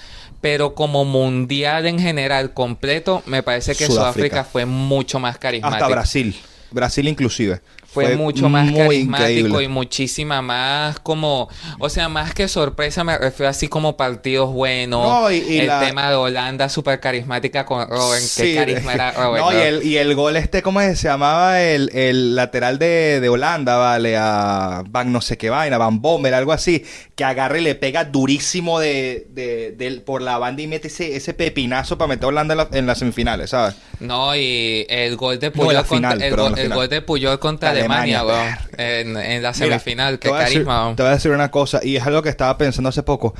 pero 0.41 0.75
como 0.75 1.05
mundial 1.05 1.87
en 1.87 1.99
general 1.99 2.53
completo, 2.55 3.23
me 3.27 3.43
parece 3.43 3.75
que 3.75 3.87
Sudáfrica. 3.87 4.13
Sudáfrica 4.13 4.45
fue 4.45 4.65
mucho 4.67 5.19
más 5.21 5.39
carismático. 5.39 5.85
Hasta 5.85 5.89
Brasil. 5.95 6.35
Brasil 6.71 7.09
inclusive. 7.09 7.61
Fue, 7.93 8.17
mucho 8.17 8.49
más 8.49 8.71
carismático 8.73 9.29
increíble. 9.31 9.65
y 9.65 9.69
muchísima 9.69 10.41
más 10.43 11.01
como, 11.01 11.49
o 11.81 11.89
sea, 11.89 12.09
más 12.09 12.35
que 12.35 12.47
sorpresa 12.47 13.03
me 13.03 13.19
refiero 13.19 13.51
así 13.51 13.67
como 13.69 13.97
partidos 13.97 14.51
buenos. 14.53 15.03
No, 15.03 15.31
y- 15.31 15.39
y 15.39 15.59
el 15.59 15.67
la- 15.67 15.81
tema 15.81 16.09
de 16.09 16.15
Holanda 16.15 16.69
súper 16.69 17.01
carismática 17.01 17.67
con 17.67 17.89
Robben, 17.89 18.21
Sí, 18.21 18.43
qué 18.43 18.55
carisma 18.55 18.93
era 18.95 19.11
Robben. 19.13 19.43
No, 19.45 19.53
y 19.53 19.57
el, 19.57 19.83
y 19.85 19.97
el 19.97 20.15
gol 20.15 20.37
este, 20.37 20.63
¿cómo 20.63 20.81
se 20.81 20.95
llamaba? 20.95 21.61
El, 21.61 21.91
el 21.95 22.37
lateral 22.37 22.79
de, 22.79 23.21
de 23.21 23.29
Holanda, 23.29 23.77
¿vale? 23.77 24.17
A 24.17 24.85
Van 24.89 25.11
no 25.13 25.21
sé 25.21 25.37
qué 25.37 25.51
vaina, 25.51 25.77
Van 25.79 26.01
Bommel, 26.01 26.35
algo 26.35 26.53
así. 26.53 26.85
Que 27.17 27.25
agarra 27.25 27.59
y 27.59 27.63
le 27.63 27.75
pega 27.75 28.05
durísimo 28.05 28.79
de, 28.79 29.27
de, 29.31 30.03
por 30.07 30.23
la 30.23 30.39
banda 30.39 30.63
y 30.63 30.67
mete 30.69 30.87
ese, 30.89 31.17
ese 31.17 31.35
pepinazo 31.35 31.99
para 31.99 32.09
meter 32.09 32.25
a 32.25 32.29
Holanda 32.29 32.55
en, 32.55 32.59
la- 32.59 32.69
en 32.73 32.87
las 32.87 32.99
semifinales, 32.99 33.51
¿sabes? 33.51 33.75
No, 33.99 34.35
y 34.37 34.87
el 34.89 35.17
gol 35.17 35.39
de 35.41 35.49
No, 35.51 35.55
Puyol 35.65 35.85
contra, 35.85 36.13
el, 36.13 36.19
perdón, 36.21 36.55
el 36.57 36.69
gol 36.73 36.89
de 36.89 37.03
Puyol 37.03 37.39
contra 37.39 37.80
Alemania, 37.81 38.21
Alemania, 38.21 38.59
weón, 38.77 38.81
en, 38.81 39.17
en 39.17 39.43
la 39.43 39.55
semifinal, 39.55 40.19
qué 40.19 40.29
decir- 40.29 40.41
carisma, 40.45 40.85
weón. 40.85 40.97
Te 40.97 41.03
voy 41.03 41.11
a 41.11 41.15
decir 41.15 41.31
una 41.31 41.51
cosa, 41.51 41.81
y 41.83 41.97
es 41.97 42.07
algo 42.07 42.23
que 42.23 42.29
estaba 42.29 42.57
pensando 42.59 42.89
hace 42.89 43.03
poco, 43.03 43.35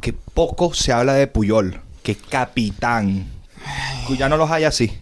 que 0.00 0.12
poco 0.12 0.72
se 0.74 0.92
habla 0.92 1.14
de 1.14 1.26
Puyol, 1.26 1.80
que 2.02 2.14
capitán. 2.16 3.26
Ya 4.18 4.28
no 4.28 4.36
los 4.36 4.50
hay 4.50 4.64
así. 4.64 4.98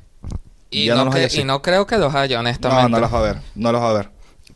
Y 0.71 0.87
ya 0.87 0.95
no, 0.95 1.05
los 1.07 1.15
hay 1.15 1.23
cre- 1.23 1.27
así. 1.27 1.41
y 1.41 1.45
no 1.45 1.61
creo 1.63 1.87
que 1.87 1.99
los 1.99 2.15
haya, 2.15 2.39
honestamente. 2.41 2.83
No, 2.85 2.89
no 2.89 3.01
los 3.01 3.13
va 3.13 3.19
a 3.19 3.23
ver, 3.23 3.37
no 3.55 3.73
los 3.73 3.83
va 3.83 3.91
a 3.91 3.93
ver. 3.93 4.09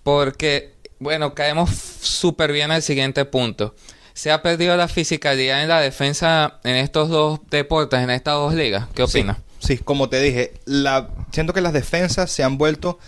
Porque, 0.02 0.74
bueno, 0.98 1.34
caemos 1.34 1.70
súper 1.70 2.52
bien 2.52 2.70
al 2.70 2.82
siguiente 2.82 3.24
punto. 3.24 3.74
Se 4.14 4.30
ha 4.32 4.40
perdido 4.40 4.76
la 4.76 4.88
fisicalidad 4.88 5.62
en 5.62 5.68
la 5.68 5.80
defensa 5.80 6.58
en 6.64 6.76
estos 6.76 7.08
dos 7.10 7.40
deportes, 7.50 8.00
en 8.00 8.10
estas 8.10 8.34
dos 8.34 8.54
ligas. 8.54 8.86
¿Qué 8.94 9.06
Sí, 9.06 9.18
opinas? 9.18 9.38
Sí, 9.58 9.78
como 9.78 10.08
te 10.08 10.20
dije, 10.20 10.54
la, 10.64 11.08
siento 11.32 11.52
que 11.52 11.60
las 11.60 11.72
defensas 11.74 12.30
se 12.30 12.42
han 12.42 12.56
vuelto 12.56 12.98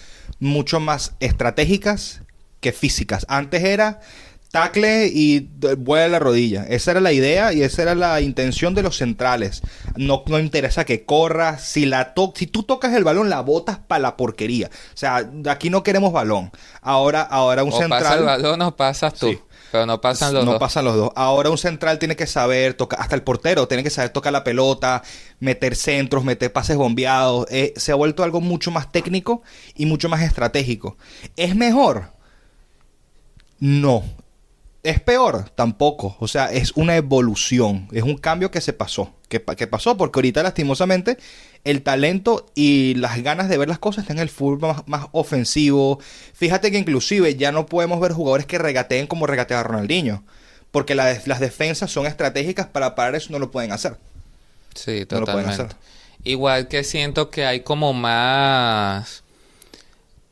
mucho 0.41 0.81
más 0.81 1.15
estratégicas 1.21 2.23
que 2.61 2.73
físicas. 2.73 3.27
Antes 3.29 3.65
era 3.65 4.01
tacle 4.51 5.11
y 5.13 5.51
vuela 5.79 6.09
la 6.09 6.19
rodilla. 6.19 6.65
Esa 6.69 6.93
era 6.93 7.01
la 7.01 7.13
idea 7.13 7.53
y 7.53 7.63
esa 7.63 7.83
era 7.83 7.95
la 7.95 8.21
intención 8.21 8.75
de 8.75 8.83
los 8.83 8.97
centrales. 8.97 9.63
No, 9.97 10.23
no 10.27 10.39
interesa 10.39 10.85
que 10.85 11.05
corras, 11.05 11.63
si 11.63 11.87
la 11.87 12.15
to 12.15 12.33
si 12.35 12.47
tú 12.47 12.63
tocas 12.63 12.95
el 12.95 13.05
balón 13.05 13.29
la 13.29 13.41
botas 13.41 13.79
para 13.79 14.01
la 14.01 14.17
porquería. 14.17 14.69
O 14.69 14.97
sea, 14.97 15.29
aquí 15.49 15.71
no 15.71 15.83
queremos 15.83 16.13
balón. 16.13 16.51
Ahora 16.81 17.23
ahora 17.23 17.63
un 17.63 17.73
o 17.73 17.79
central 17.79 18.03
pasa 18.03 18.15
el 18.15 18.25
balón 18.25 18.63
o 18.63 18.77
pasas 18.77 19.15
tú. 19.15 19.29
Sí. 19.29 19.39
Pero 19.71 19.87
no 19.87 20.01
pasan 20.01 20.33
los 20.35 20.45
no 20.45 20.53
dos. 20.53 20.61
pasan 20.61 20.85
los 20.85 20.97
dos. 20.97 21.11
Ahora 21.15 21.51
un 21.51 21.59
central 21.59 21.99
tiene 21.99 22.17
que 22.17 22.27
saber 22.27 22.75
tocar, 22.75 23.01
hasta 23.01 23.15
el 23.15 23.23
portero 23.23 23.69
tiene 23.69 23.83
que 23.83 23.91
saber 23.91 24.11
tocar 24.11 24.33
la 24.33 24.45
pelota, 24.45 25.03
meter 25.41 25.77
centros, 25.77 26.25
meter 26.25 26.53
pases 26.53 26.77
bombeados. 26.77 27.47
Eh, 27.51 27.75
se 27.77 27.93
ha 27.93 27.95
vuelto 27.95 28.23
algo 28.25 28.41
mucho 28.41 28.71
más 28.71 28.91
técnico 28.91 29.43
y 29.75 29.87
mucho 29.87 30.09
más 30.09 30.23
estratégico. 30.23 30.97
¿Es 31.37 31.55
mejor? 31.55 32.13
No. 33.59 34.05
¿Es 34.89 35.01
peor? 35.01 35.51
Tampoco. 35.55 36.17
O 36.19 36.29
sea, 36.29 36.47
es 36.51 36.73
una 36.75 36.97
evolución. 36.97 37.89
Es 37.93 38.05
un 38.05 38.17
cambio 38.17 38.51
que 38.51 38.63
se 38.63 38.73
pasó. 38.73 39.13
Que, 39.29 39.43
que 39.43 39.67
pasó 39.67 39.99
porque 39.99 40.19
ahorita 40.19 40.43
lastimosamente 40.43 41.19
el 41.65 41.83
talento 41.83 42.47
y 42.55 42.95
las 42.95 43.23
ganas 43.23 43.51
de 43.51 43.59
ver 43.59 43.69
las 43.69 43.79
cosas 43.79 44.05
están 44.05 44.17
en 44.17 44.23
el 44.23 44.29
fútbol 44.31 44.61
más, 44.61 44.89
más 44.89 45.07
ofensivo. 45.13 46.01
Fíjate 46.33 46.71
que 46.71 46.79
inclusive 46.79 47.35
ya 47.35 47.53
no 47.53 47.67
podemos 47.67 48.01
ver 48.01 48.13
jugadores 48.13 48.47
que 48.47 48.57
regateen 48.57 49.07
como 49.07 49.27
regatea 49.27 49.63
Ronaldinho. 49.63 50.25
Porque 50.71 50.95
la 50.95 51.15
las 51.27 51.41
defensas 51.41 51.91
son 51.91 52.07
estratégicas 52.07 52.67
para 52.67 52.95
parar 52.95 53.15
eso 53.15 53.31
no 53.31 53.39
lo 53.39 53.51
pueden 53.51 53.73
hacer. 53.73 53.99
Sí, 54.75 55.07
No 55.11 55.21
lo 55.21 55.27
pueden 55.27 55.51
totalmente. 55.51 55.63
hacer. 55.65 55.77
Igual 56.25 56.67
que 56.69 56.83
siento 56.83 57.29
que 57.29 57.45
hay 57.45 57.61
como 57.61 57.93
más, 57.93 59.23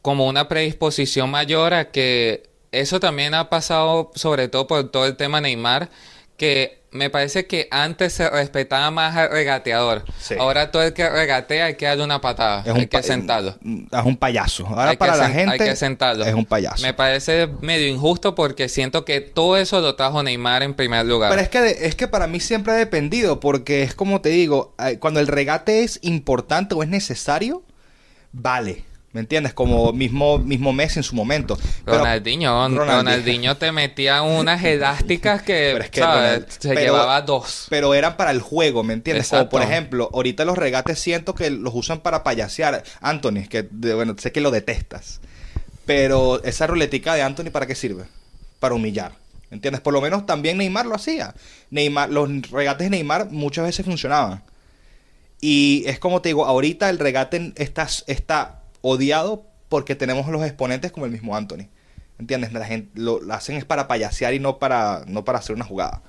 como 0.00 0.26
una 0.26 0.48
predisposición 0.48 1.30
mayor 1.30 1.74
a 1.74 1.90
que 1.90 2.48
eso 2.72 3.00
también 3.00 3.34
ha 3.34 3.48
pasado 3.50 4.10
sobre 4.14 4.48
todo 4.48 4.66
por 4.66 4.90
todo 4.90 5.06
el 5.06 5.16
tema 5.16 5.40
Neymar, 5.40 5.88
que 6.36 6.82
me 6.90 7.10
parece 7.10 7.46
que 7.46 7.68
antes 7.70 8.14
se 8.14 8.28
respetaba 8.30 8.90
más 8.90 9.14
al 9.16 9.30
regateador. 9.30 10.04
Sí. 10.18 10.34
Ahora 10.38 10.70
todo 10.70 10.82
el 10.82 10.94
que 10.94 11.06
regatea 11.08 11.66
hay 11.66 11.74
que 11.74 11.84
darle 11.84 12.04
una 12.04 12.22
patada, 12.22 12.60
Es 12.64 12.74
hay 12.74 12.82
un 12.82 12.86
que 12.86 13.02
sentarlo. 13.02 13.50
Es 13.92 14.04
un 14.04 14.16
payaso. 14.16 14.66
Ahora 14.66 14.90
Hay 14.90 14.96
para 14.96 15.16
la 15.16 15.28
gente 15.28 15.52
hay 15.52 15.58
que 15.58 15.76
sentarlo. 15.76 16.24
es 16.24 16.32
un 16.34 16.46
payaso. 16.46 16.82
Me 16.82 16.94
parece 16.94 17.48
medio 17.60 17.86
injusto 17.88 18.34
porque 18.34 18.68
siento 18.70 19.04
que 19.04 19.20
todo 19.20 19.58
eso 19.58 19.80
lo 19.80 19.94
trajo 19.94 20.22
Neymar 20.22 20.62
en 20.62 20.72
primer 20.74 21.04
lugar. 21.04 21.30
Pero 21.30 21.42
es 21.42 21.48
que, 21.50 21.60
de- 21.60 21.86
es 21.86 21.94
que 21.96 22.08
para 22.08 22.26
mí 22.26 22.40
siempre 22.40 22.72
ha 22.72 22.76
dependido, 22.76 23.40
porque 23.40 23.82
es 23.82 23.94
como 23.94 24.22
te 24.22 24.30
digo, 24.30 24.74
eh, 24.78 24.98
cuando 24.98 25.20
el 25.20 25.26
regate 25.26 25.84
es 25.84 25.98
importante 26.02 26.74
o 26.74 26.82
es 26.82 26.88
necesario, 26.88 27.62
vale. 28.32 28.84
¿Me 29.16 29.20
entiendes? 29.20 29.54
Como 29.54 29.94
mismo, 29.94 30.36
mismo 30.38 30.74
Messi 30.74 30.98
en 30.98 31.02
su 31.02 31.14
momento. 31.16 31.58
Pero- 31.86 31.96
Ronaldinho, 32.00 32.52
Ronaldinho. 32.68 32.84
Ronaldinho 32.92 33.56
te 33.56 33.72
metía 33.72 34.20
unas 34.20 34.62
elásticas 34.62 35.40
que, 35.40 35.70
Pero 35.72 35.84
es 35.84 35.90
que 35.90 36.00
¿sabes? 36.00 36.40
Ronald- 36.42 36.48
se 36.50 36.68
pero- 36.68 36.80
llevaba 36.80 37.22
dos. 37.22 37.66
Pero 37.70 37.94
eran 37.94 38.18
para 38.18 38.30
el 38.30 38.42
juego, 38.42 38.84
¿me 38.84 38.92
entiendes? 38.92 39.30
Como 39.30 39.48
por 39.48 39.62
Exacto. 39.62 39.72
ejemplo, 39.74 40.10
ahorita 40.12 40.44
los 40.44 40.58
regates 40.58 40.98
siento 40.98 41.34
que 41.34 41.48
los 41.48 41.72
usan 41.74 42.00
para 42.00 42.22
payasear. 42.22 42.84
Anthony, 43.00 43.48
que 43.48 43.62
bueno, 43.70 44.14
sé 44.18 44.32
que 44.32 44.42
lo 44.42 44.50
detestas. 44.50 45.20
Pero 45.86 46.44
esa 46.44 46.66
ruletica 46.66 47.14
de 47.14 47.22
Anthony, 47.22 47.50
¿para 47.50 47.64
qué 47.66 47.74
sirve? 47.74 48.04
Para 48.60 48.74
humillar. 48.74 49.12
¿Me 49.50 49.54
entiendes? 49.54 49.80
Por 49.80 49.94
lo 49.94 50.02
menos 50.02 50.26
también 50.26 50.58
Neymar 50.58 50.84
lo 50.84 50.94
hacía. 50.94 51.34
Neymar, 51.70 52.10
los 52.10 52.28
regates 52.50 52.84
de 52.84 52.90
Neymar 52.90 53.30
muchas 53.30 53.64
veces 53.64 53.86
funcionaban. 53.86 54.42
Y 55.40 55.84
es 55.86 55.98
como 55.98 56.20
te 56.20 56.28
digo, 56.28 56.44
ahorita 56.44 56.90
el 56.90 56.98
regate 56.98 57.54
está, 57.56 57.88
está 58.06 58.55
odiado 58.86 59.46
porque 59.68 59.94
tenemos 59.94 60.28
los 60.28 60.42
exponentes 60.44 60.92
como 60.92 61.06
el 61.06 61.12
mismo 61.12 61.36
Anthony. 61.36 61.68
¿Entiendes? 62.18 62.52
La 62.52 62.64
gente 62.64 62.90
lo, 62.94 63.20
lo 63.20 63.34
hacen 63.34 63.56
es 63.56 63.64
para 63.64 63.88
payasear 63.88 64.32
y 64.32 64.38
no 64.38 64.58
para, 64.58 65.04
no 65.06 65.24
para 65.24 65.38
hacer 65.38 65.54
una 65.54 65.64
jugada. 65.64 66.02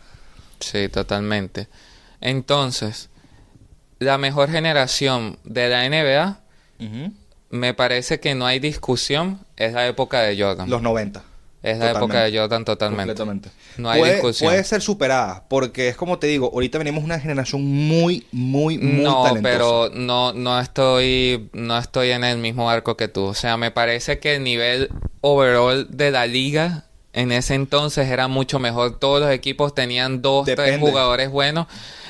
Sí, 0.60 0.88
totalmente. 0.90 1.68
Entonces, 2.22 3.10
la 4.00 4.18
mejor 4.18 4.50
generación 4.50 5.38
de 5.44 5.70
la 5.70 5.88
NBA, 5.90 6.40
me 7.50 7.74
parece 7.74 8.20
que 8.20 8.36
no 8.36 8.46
hay 8.46 8.60
discusión, 8.60 9.40
es 9.56 9.74
la 9.74 9.88
época 9.88 10.22
de 10.22 10.42
Jordan. 10.42 10.70
Los 10.70 10.82
90. 10.82 11.24
Es 11.72 11.78
la 11.80 11.92
época 11.92 12.24
de 12.24 12.38
Jordan 12.38 12.66
totalmente. 12.66 13.14
Completamente. 13.16 13.50
No 13.78 13.90
hay 13.90 14.00
puede, 14.00 14.14
discusión. 14.14 14.50
Puede 14.50 14.64
ser 14.64 14.82
superada, 14.82 15.44
porque 15.48 15.90
es 15.90 15.96
como 15.96 16.20
te 16.20 16.28
digo, 16.28 16.50
ahorita 16.54 16.78
venimos 16.78 17.04
una 17.04 17.20
generación 17.20 17.64
muy, 17.64 18.26
muy, 18.32 18.78
muy 18.78 19.04
No, 19.04 19.24
talentosa. 19.24 19.42
pero 19.54 19.90
no, 19.94 20.34
no 20.34 20.60
estoy, 20.60 21.50
no 21.54 21.78
estoy 21.78 22.12
en 22.12 22.24
el 22.24 22.38
mismo 22.38 22.70
arco 22.70 22.98
que 22.98 23.08
tú. 23.08 23.24
O 23.26 23.34
sea, 23.34 23.58
me 23.58 23.72
parece 23.72 24.20
que 24.20 24.36
el 24.36 24.44
nivel 24.44 24.90
overall 25.22 25.88
de 25.90 26.12
la 26.12 26.26
liga 26.26 26.86
en 27.14 27.32
ese 27.32 27.56
entonces 27.56 28.08
era 28.10 28.28
mucho 28.28 28.60
mejor. 28.60 29.00
Todos 29.00 29.22
los 29.22 29.32
equipos 29.32 29.74
tenían 29.76 30.22
dos, 30.22 30.46
tres 30.46 30.80
jugadores 30.80 31.30
buenos 31.30 31.68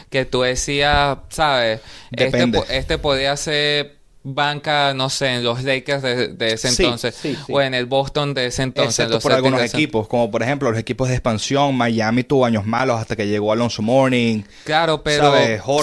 que 0.10 0.26
tú 0.26 0.42
decías, 0.42 1.18
¿sabes? 1.30 1.82
Este, 2.12 2.26
Depende. 2.26 2.64
este 2.70 2.98
podía 2.98 3.36
ser 3.36 3.97
banca, 4.34 4.94
no 4.94 5.10
sé, 5.10 5.36
en 5.36 5.44
los 5.44 5.64
Lakers 5.64 6.02
de, 6.02 6.28
de 6.30 6.54
ese 6.54 6.68
entonces 6.70 7.16
sí, 7.16 7.36
sí. 7.46 7.52
o 7.54 7.62
en 7.62 7.74
el 7.74 7.86
Boston 7.86 8.34
de 8.34 8.48
ese 8.48 8.64
entonces. 8.64 8.94
Excepto 9.00 9.14
los 9.16 9.24
por 9.24 9.32
algunos 9.34 9.62
ese- 9.62 9.78
equipos, 9.78 10.08
como 10.08 10.30
por 10.30 10.44
ejemplo 10.44 10.70
los 10.72 10.80
equipos 10.80 11.08
de 11.10 11.16
expansión. 11.16 11.76
Miami 11.76 12.24
tuvo 12.24 12.46
años 12.46 12.66
malos 12.66 13.00
hasta 13.00 13.16
que 13.16 13.28
llegó 13.28 13.52
Alonso 13.52 13.82
Morning. 13.82 14.44
Claro, 14.64 15.02
pero 15.04 15.34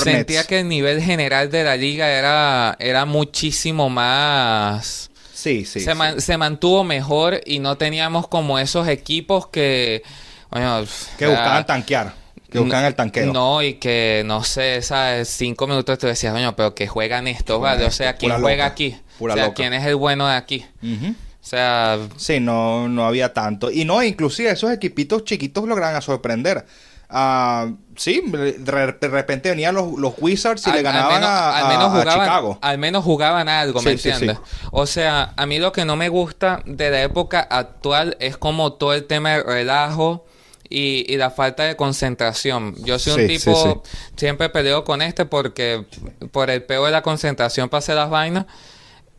sentía 0.03 0.45
que 0.45 0.61
el 0.61 0.69
nivel 0.69 1.03
general 1.03 1.51
de 1.51 1.65
la 1.65 1.77
liga 1.77 2.09
era, 2.11 2.77
era 2.79 3.05
muchísimo 3.05 3.89
más... 3.91 5.11
Sí, 5.33 5.65
sí. 5.67 5.81
se, 5.81 5.95
man- 5.95 6.21
se 6.21 6.39
mantuvo 6.39 6.85
mejor 6.85 7.41
y 7.45 7.59
no 7.59 7.77
teníamos 7.77 8.29
como 8.29 8.59
esos 8.59 8.89
equipos 8.89 9.49
que... 9.49 10.03
Bueno, 10.51 10.85
Que 11.19 11.27
buscaban 11.27 11.67
tanquear. 11.67 12.15
Que 12.55 12.61
buscaban 12.61 12.87
el 12.87 12.95
tanqueo. 12.95 13.33
No, 13.33 13.63
y 13.63 13.75
que, 13.75 14.23
no 14.25 14.45
sé, 14.45 14.81
¿sabes? 14.83 15.29
Cinco 15.29 15.67
minutos 15.67 15.99
tú 15.99 16.07
decías, 16.07 16.33
coño, 16.33 16.55
pero 16.57 16.75
que 16.75 16.87
juegan 16.87 17.27
estos, 17.27 17.61
¿vale? 17.61 17.85
O 17.85 17.89
esto, 17.89 17.99
sea, 17.99 18.15
¿quién 18.17 18.33
juega 18.33 18.65
loca, 18.65 18.67
aquí? 18.67 18.97
o 19.19 19.27
sea, 19.33 19.45
loca. 19.47 19.55
¿quién 19.55 19.75
es 19.75 19.85
el 19.85 19.97
bueno 19.97 20.29
de 20.29 20.37
aquí? 20.37 20.65
O 20.83 21.47
sea, 21.47 21.99
Sí, 22.17 22.41
no, 22.41 22.89
no 22.89 23.05
había 23.05 23.33
tanto. 23.33 23.71
Y 23.71 23.85
no, 23.85 24.03
inclusive 24.03 24.51
esos 24.51 24.71
equipitos 24.73 25.25
chiquitos 25.25 25.67
lograban 25.69 25.97
a 25.97 26.01
sorprender. 26.01 26.65
Ah, 27.11 27.71
sí, 27.97 28.23
de, 28.27 29.09
repente 29.09 29.51
venían 29.51 29.75
los, 29.75 29.93
los 29.99 30.15
Wizards 30.19 30.67
y 30.67 30.71
al- 30.71 30.77
le 30.77 30.83
ganaban 30.83 31.23
al 31.23 31.69
menos, 31.69 31.93
a, 31.93 32.01
al 32.01 32.09
Chicago. 32.09 32.59
Al 32.63 32.79
menos 32.79 33.05
jugaban 33.05 33.49
algo, 33.49 33.83
¿me 33.83 33.93
Sí, 33.93 33.99
sí, 33.99 34.09
entiendes? 34.11 34.39
O 34.73 34.87
sea, 34.87 35.33
a 35.37 35.47
mí 35.47 35.59
lo 35.59 35.71
que 35.73 35.85
no 35.85 35.97
me 35.97 36.09
gusta 36.09 36.63
de 36.65 36.91
la 36.91 37.03
época 37.03 37.41
actual 37.41 38.17
es 38.21 38.37
como 38.37 38.73
todo 38.73 38.95
el 38.95 39.05
tema 39.07 39.33
del 39.33 39.45
relajo 39.45 40.25
y, 40.69 41.13
y 41.13 41.17
la 41.17 41.31
falta 41.31 41.65
de 41.65 41.77
concentración. 41.77 42.75
Yo 42.85 42.99
soy 42.99 43.23
un 43.23 43.29
tipo, 43.29 43.83
sí, 43.85 43.91
siempre 44.17 44.49
peleo 44.49 44.85
con 44.85 45.03
este 45.03 45.25
porque 45.25 45.85
por 46.33 46.51
el 46.51 46.63
peo 46.63 46.87
de 46.87 46.93
la 46.93 47.03
concentración 47.03 47.69
para 47.69 47.79
hacer 47.79 47.97
las 47.97 48.11
vainas, 48.11 48.47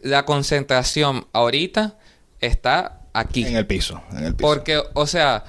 la 0.01 0.25
concentración 0.25 1.27
ahorita 1.34 1.97
está 2.39 3.01
aquí. 3.13 3.45
En 3.45 3.55
el 3.55 3.65
piso. 3.65 4.01
En 4.12 4.25
el 4.25 4.36
piso. 4.36 4.47
Porque, 4.47 4.81
o 4.93 5.08
sea, 5.08 5.43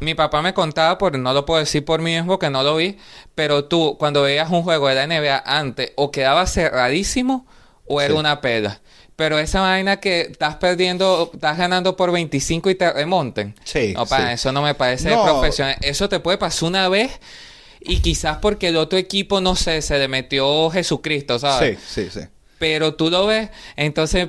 mi 0.00 0.14
papá 0.14 0.42
me 0.42 0.54
contaba, 0.54 0.98
por, 0.98 1.18
no 1.18 1.32
lo 1.32 1.44
puedo 1.44 1.60
decir 1.60 1.84
por 1.84 2.00
mí 2.00 2.14
mismo, 2.14 2.38
que 2.38 2.50
no 2.50 2.62
lo 2.62 2.76
vi, 2.76 2.98
pero 3.34 3.64
tú, 3.64 3.96
cuando 3.98 4.22
veías 4.22 4.50
un 4.50 4.62
juego 4.62 4.88
de 4.88 4.94
la 4.94 5.06
NBA 5.06 5.42
antes, 5.44 5.92
o 5.96 6.10
quedaba 6.10 6.46
cerradísimo, 6.46 7.46
o 7.86 8.00
era 8.00 8.14
una 8.14 8.40
pela. 8.40 8.80
Pero 9.18 9.36
esa 9.40 9.62
vaina 9.62 9.96
que 9.98 10.20
estás 10.30 10.54
perdiendo, 10.58 11.32
estás 11.34 11.58
ganando 11.58 11.96
por 11.96 12.12
25 12.12 12.70
y 12.70 12.76
te 12.76 12.92
remonten. 12.92 13.52
Sí, 13.64 13.92
No, 13.96 14.06
para 14.06 14.28
sí. 14.28 14.34
eso 14.34 14.52
no 14.52 14.62
me 14.62 14.76
parece 14.76 15.10
No. 15.10 15.24
profesional. 15.24 15.74
Eso 15.80 16.08
te 16.08 16.20
puede 16.20 16.38
pasar 16.38 16.68
una 16.68 16.88
vez 16.88 17.10
y 17.80 17.98
quizás 17.98 18.38
porque 18.38 18.68
el 18.68 18.76
otro 18.76 18.96
equipo, 18.96 19.40
no 19.40 19.56
sé, 19.56 19.82
se 19.82 19.98
le 19.98 20.06
metió 20.06 20.70
Jesucristo, 20.70 21.36
¿sabes? 21.40 21.80
Sí, 21.84 22.04
sí, 22.04 22.20
sí. 22.20 22.26
Pero 22.60 22.94
tú 22.94 23.10
lo 23.10 23.26
ves, 23.26 23.50
entonces 23.74 24.28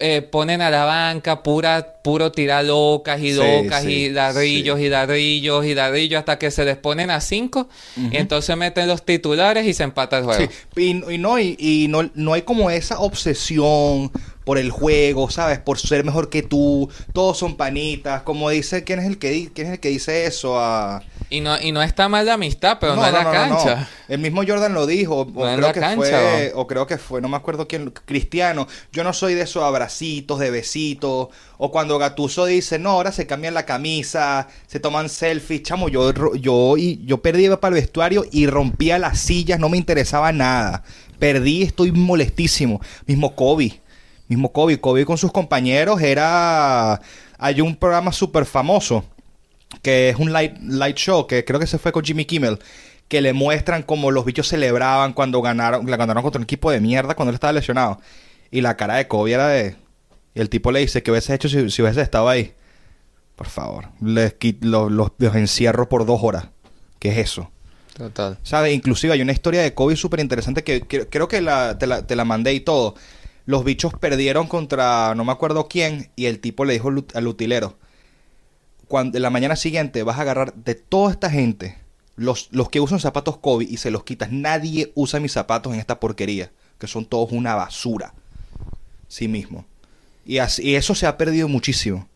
eh, 0.00 0.22
ponen 0.22 0.60
a 0.60 0.70
la 0.70 0.84
banca 0.84 1.42
pura, 1.42 1.94
puro 2.04 2.30
tirar 2.30 2.64
locas 2.64 3.20
y 3.20 3.32
locas 3.32 3.82
sí, 3.82 3.90
y 3.90 4.10
ladrillos 4.10 4.78
sí. 4.78 4.84
y 4.84 4.88
ladrillos 4.88 5.64
y 5.66 5.74
ladrillos 5.74 6.18
hasta 6.20 6.38
que 6.38 6.52
se 6.52 6.64
les 6.64 6.76
ponen 6.76 7.10
a 7.10 7.20
cinco 7.20 7.68
y 7.96 8.16
entonces 8.16 8.56
meten 8.56 8.86
los 8.86 9.04
titulares 9.04 9.66
y 9.66 9.74
se 9.74 9.82
empata 9.82 10.18
el 10.18 10.24
juego. 10.24 10.46
Sí, 10.76 11.02
y, 11.06 11.14
y 11.14 11.18
no, 11.18 11.40
y, 11.40 11.56
y 11.58 11.88
no, 11.88 12.08
no 12.14 12.34
hay 12.34 12.42
como 12.42 12.70
esa 12.70 13.00
obsesión 13.00 14.12
por 14.48 14.56
el 14.56 14.70
juego, 14.70 15.28
¿sabes? 15.28 15.58
Por 15.58 15.78
ser 15.78 16.04
mejor 16.04 16.30
que 16.30 16.42
tú. 16.42 16.88
Todos 17.12 17.36
son 17.36 17.58
panitas. 17.58 18.22
Como 18.22 18.48
dice, 18.48 18.82
¿quién 18.82 18.98
es 18.98 19.04
el 19.04 19.18
que, 19.18 19.28
di- 19.28 19.50
quién 19.54 19.66
es 19.66 19.74
el 19.74 19.78
que 19.78 19.90
dice 19.90 20.24
eso? 20.24 20.58
Ah, 20.58 21.02
Y 21.28 21.42
no, 21.42 21.60
y 21.60 21.70
no 21.70 21.82
está 21.82 22.08
mal 22.08 22.24
la 22.24 22.32
amistad, 22.32 22.78
pero 22.80 22.96
no, 22.96 23.04
es 23.04 23.12
la 23.12 23.30
cancha. 23.30 23.86
El 24.08 24.20
mismo 24.20 24.40
Jordan 24.48 24.72
lo 24.72 24.86
dijo, 24.86 25.16
o, 25.20 25.24
No 25.26 25.32
creo 25.34 25.58
la 25.58 25.72
que 25.74 25.80
cancha, 25.80 25.96
fue, 25.98 26.52
o 26.54 26.66
creo 26.66 26.86
que 26.86 26.96
fue, 26.96 27.20
no 27.20 27.28
me 27.28 27.36
acuerdo 27.36 27.68
quién, 27.68 27.90
Cristiano. 28.06 28.66
Yo 28.90 29.04
no 29.04 29.12
soy 29.12 29.34
de 29.34 29.42
esos 29.42 29.62
abracitos, 29.62 30.38
de 30.38 30.50
besitos, 30.50 31.28
o 31.58 31.70
cuando 31.70 31.98
Gatuso 31.98 32.46
dice, 32.46 32.78
no, 32.78 32.92
ahora 32.92 33.12
se 33.12 33.26
cambian 33.26 33.52
la 33.52 33.66
camisa, 33.66 34.48
se 34.66 34.80
toman 34.80 35.10
selfies, 35.10 35.62
chamo, 35.62 35.90
yo, 35.90 36.14
yo, 36.36 36.78
y, 36.78 37.04
yo 37.04 37.20
perdí 37.20 37.44
iba 37.44 37.60
para 37.60 37.76
el 37.76 37.82
vestuario 37.82 38.24
y 38.32 38.46
rompía 38.46 38.98
las 38.98 39.18
sillas, 39.18 39.60
no 39.60 39.68
me 39.68 39.76
interesaba 39.76 40.32
nada. 40.32 40.84
Perdí, 41.18 41.64
estoy 41.64 41.92
molestísimo. 41.92 42.80
Mismo 43.06 43.34
Kobe, 43.34 43.82
mismo 44.28 44.52
Kobe, 44.52 44.80
Kobe 44.80 45.04
con 45.04 45.18
sus 45.18 45.32
compañeros 45.32 46.00
era, 46.00 47.00
hay 47.38 47.60
un 47.60 47.76
programa 47.76 48.12
súper 48.12 48.44
famoso 48.44 49.04
que 49.82 50.10
es 50.10 50.16
un 50.16 50.32
light, 50.32 50.56
light 50.62 50.96
show, 50.96 51.26
que 51.26 51.44
creo 51.44 51.60
que 51.60 51.66
se 51.66 51.78
fue 51.78 51.92
con 51.92 52.04
Jimmy 52.04 52.24
Kimmel, 52.24 52.58
que 53.08 53.20
le 53.20 53.32
muestran 53.32 53.82
cómo 53.82 54.10
los 54.10 54.24
bichos 54.24 54.48
celebraban 54.48 55.12
cuando 55.12 55.40
ganaron, 55.40 55.90
la 55.90 55.96
ganaron 55.96 56.22
contra 56.22 56.38
un 56.38 56.44
equipo 56.44 56.70
de 56.70 56.80
mierda 56.80 57.14
cuando 57.14 57.30
él 57.30 57.34
estaba 57.34 57.52
lesionado. 57.52 58.00
Y 58.50 58.60
la 58.60 58.76
cara 58.76 58.96
de 58.96 59.08
Kobe 59.08 59.32
era 59.32 59.48
de... 59.48 59.76
Y 60.34 60.40
el 60.40 60.48
tipo 60.48 60.72
le 60.72 60.80
dice, 60.80 61.02
¿qué 61.02 61.10
hubiese 61.10 61.34
hecho 61.34 61.48
si, 61.48 61.70
si 61.70 61.82
hubiese 61.82 62.00
estado 62.00 62.28
ahí? 62.28 62.54
Por 63.34 63.48
favor, 63.48 63.88
les 64.00 64.34
los, 64.60 64.90
los, 64.90 65.10
encierro 65.34 65.88
por 65.88 66.06
dos 66.06 66.20
horas. 66.22 66.48
¿Qué 66.98 67.10
es 67.10 67.18
eso? 67.18 67.50
Total. 67.96 68.38
¿Sabes? 68.42 68.74
Inclusive 68.74 69.12
hay 69.12 69.22
una 69.22 69.32
historia 69.32 69.62
de 69.62 69.74
Kobe 69.74 69.96
súper 69.96 70.20
interesante 70.20 70.64
que, 70.64 70.80
creo 70.82 71.28
que 71.28 71.40
la, 71.40 71.78
te, 71.78 71.86
la, 71.86 72.06
te 72.06 72.16
la 72.16 72.24
mandé 72.24 72.52
y 72.54 72.60
todo. 72.60 72.94
Los 73.48 73.64
bichos 73.64 73.94
perdieron 73.94 74.46
contra 74.46 75.14
no 75.14 75.24
me 75.24 75.32
acuerdo 75.32 75.68
quién 75.68 76.10
y 76.16 76.26
el 76.26 76.38
tipo 76.38 76.66
le 76.66 76.74
dijo 76.74 76.90
al 77.14 77.26
utilero, 77.26 77.78
cuando 78.88 79.18
la 79.18 79.30
mañana 79.30 79.56
siguiente 79.56 80.02
vas 80.02 80.18
a 80.18 80.20
agarrar 80.20 80.52
de 80.52 80.74
toda 80.74 81.12
esta 81.12 81.30
gente, 81.30 81.78
los, 82.14 82.50
los 82.50 82.68
que 82.68 82.80
usan 82.80 83.00
zapatos 83.00 83.38
Kobe 83.38 83.64
y 83.64 83.78
se 83.78 83.90
los 83.90 84.04
quitas, 84.04 84.30
nadie 84.30 84.92
usa 84.94 85.18
mis 85.18 85.32
zapatos 85.32 85.72
en 85.72 85.80
esta 85.80 85.98
porquería, 85.98 86.52
que 86.78 86.86
son 86.86 87.06
todos 87.06 87.32
una 87.32 87.54
basura. 87.54 88.12
Sí 89.08 89.28
mismo. 89.28 89.64
Y, 90.26 90.40
así, 90.40 90.62
y 90.64 90.74
eso 90.74 90.94
se 90.94 91.06
ha 91.06 91.16
perdido 91.16 91.48
muchísimo 91.48 92.06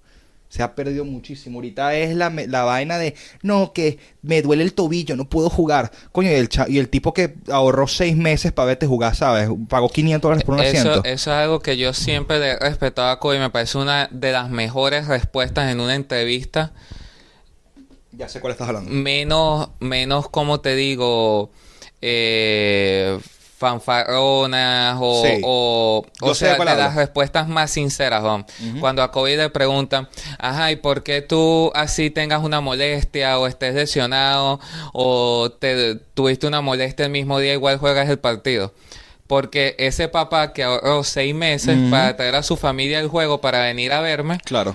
se 0.53 0.63
ha 0.63 0.75
perdido 0.75 1.07
muchísimo. 1.07 1.59
Ahorita 1.59 1.97
es 1.97 2.15
la, 2.15 2.29
la, 2.29 2.65
vaina 2.65 2.99
de, 2.99 3.15
no, 3.41 3.73
que 3.73 3.99
me 4.21 4.43
duele 4.43 4.63
el 4.63 4.75
tobillo, 4.75 5.17
no 5.17 5.25
puedo 5.25 5.49
jugar. 5.49 5.91
Coño, 6.13 6.31
y 6.31 6.35
el, 6.35 6.51
y 6.69 6.79
el 6.79 6.91
tipo 6.91 7.15
que 7.15 7.37
ahorró 7.51 7.89
seis 7.89 8.15
meses 8.19 8.53
para 8.53 8.67
verte 8.67 8.87
jugar, 8.87 9.17
¿sabes? 9.17 9.49
Pagó 9.71 9.89
500 9.89 10.21
dólares 10.21 10.45
por 10.45 10.57
un 10.57 10.61
eso, 10.61 10.77
asiento. 10.77 11.09
Eso 11.09 11.31
es 11.31 11.37
algo 11.39 11.61
que 11.61 11.79
yo 11.79 11.95
siempre 11.95 12.37
he 12.37 12.59
respetado 12.59 13.09
a 13.09 13.19
Kobe. 13.19 13.39
Me 13.39 13.49
parece 13.49 13.79
una 13.79 14.11
de 14.13 14.31
las 14.31 14.51
mejores 14.51 15.07
respuestas 15.07 15.73
en 15.73 15.81
una 15.81 15.95
entrevista. 15.95 16.75
Ya 18.11 18.29
sé 18.29 18.41
cuál 18.41 18.51
estás 18.51 18.69
hablando. 18.69 18.91
Menos, 18.91 19.71
menos, 19.81 20.29
como 20.29 20.61
te 20.61 20.77
digo, 20.77 21.51
eh, 22.03 23.19
fanfarronas 23.63 24.99
o, 25.01 26.05
o, 26.21 26.35
sea, 26.35 26.59
de 26.59 26.65
las 26.65 26.97
respuestas 26.97 27.47
más 27.47 27.71
sinceras, 27.71 28.25
Cuando 28.81 29.05
a 29.05 29.13
Kobe 29.13 29.37
le 29.37 29.51
preguntan, 29.51 30.09
ajá, 30.39 30.73
¿y 30.73 30.77
por 30.77 31.05
qué 31.05 31.23
tú 31.23 31.71
así 31.73 32.11
tengas 32.11 32.43
una 32.43 32.61
molestia 32.61 33.39
o 33.39 33.47
estés 33.47 33.77
lesionado 33.77 34.59
o 34.93 35.53
te 35.61 35.95
tuviste 36.15 36.49
una 36.49 36.61
molestia 36.61 37.05
el 37.07 37.13
mismo 37.13 37.39
día, 37.39 37.53
igual 37.53 37.79
juegas 37.79 38.09
el 38.09 38.19
partido? 38.19 38.75
Porque 39.29 39.77
ese 39.79 40.09
papá 40.09 40.53
que 40.53 40.65
ahorró 40.65 41.05
seis 41.05 41.33
meses 41.33 41.79
para 41.89 42.17
traer 42.17 42.35
a 42.35 42.43
su 42.43 42.57
familia 42.57 42.99
al 42.99 43.07
juego 43.07 43.41
para 43.41 43.63
venir 43.63 43.93
a 43.93 44.01
verme. 44.01 44.39
Claro. 44.45 44.75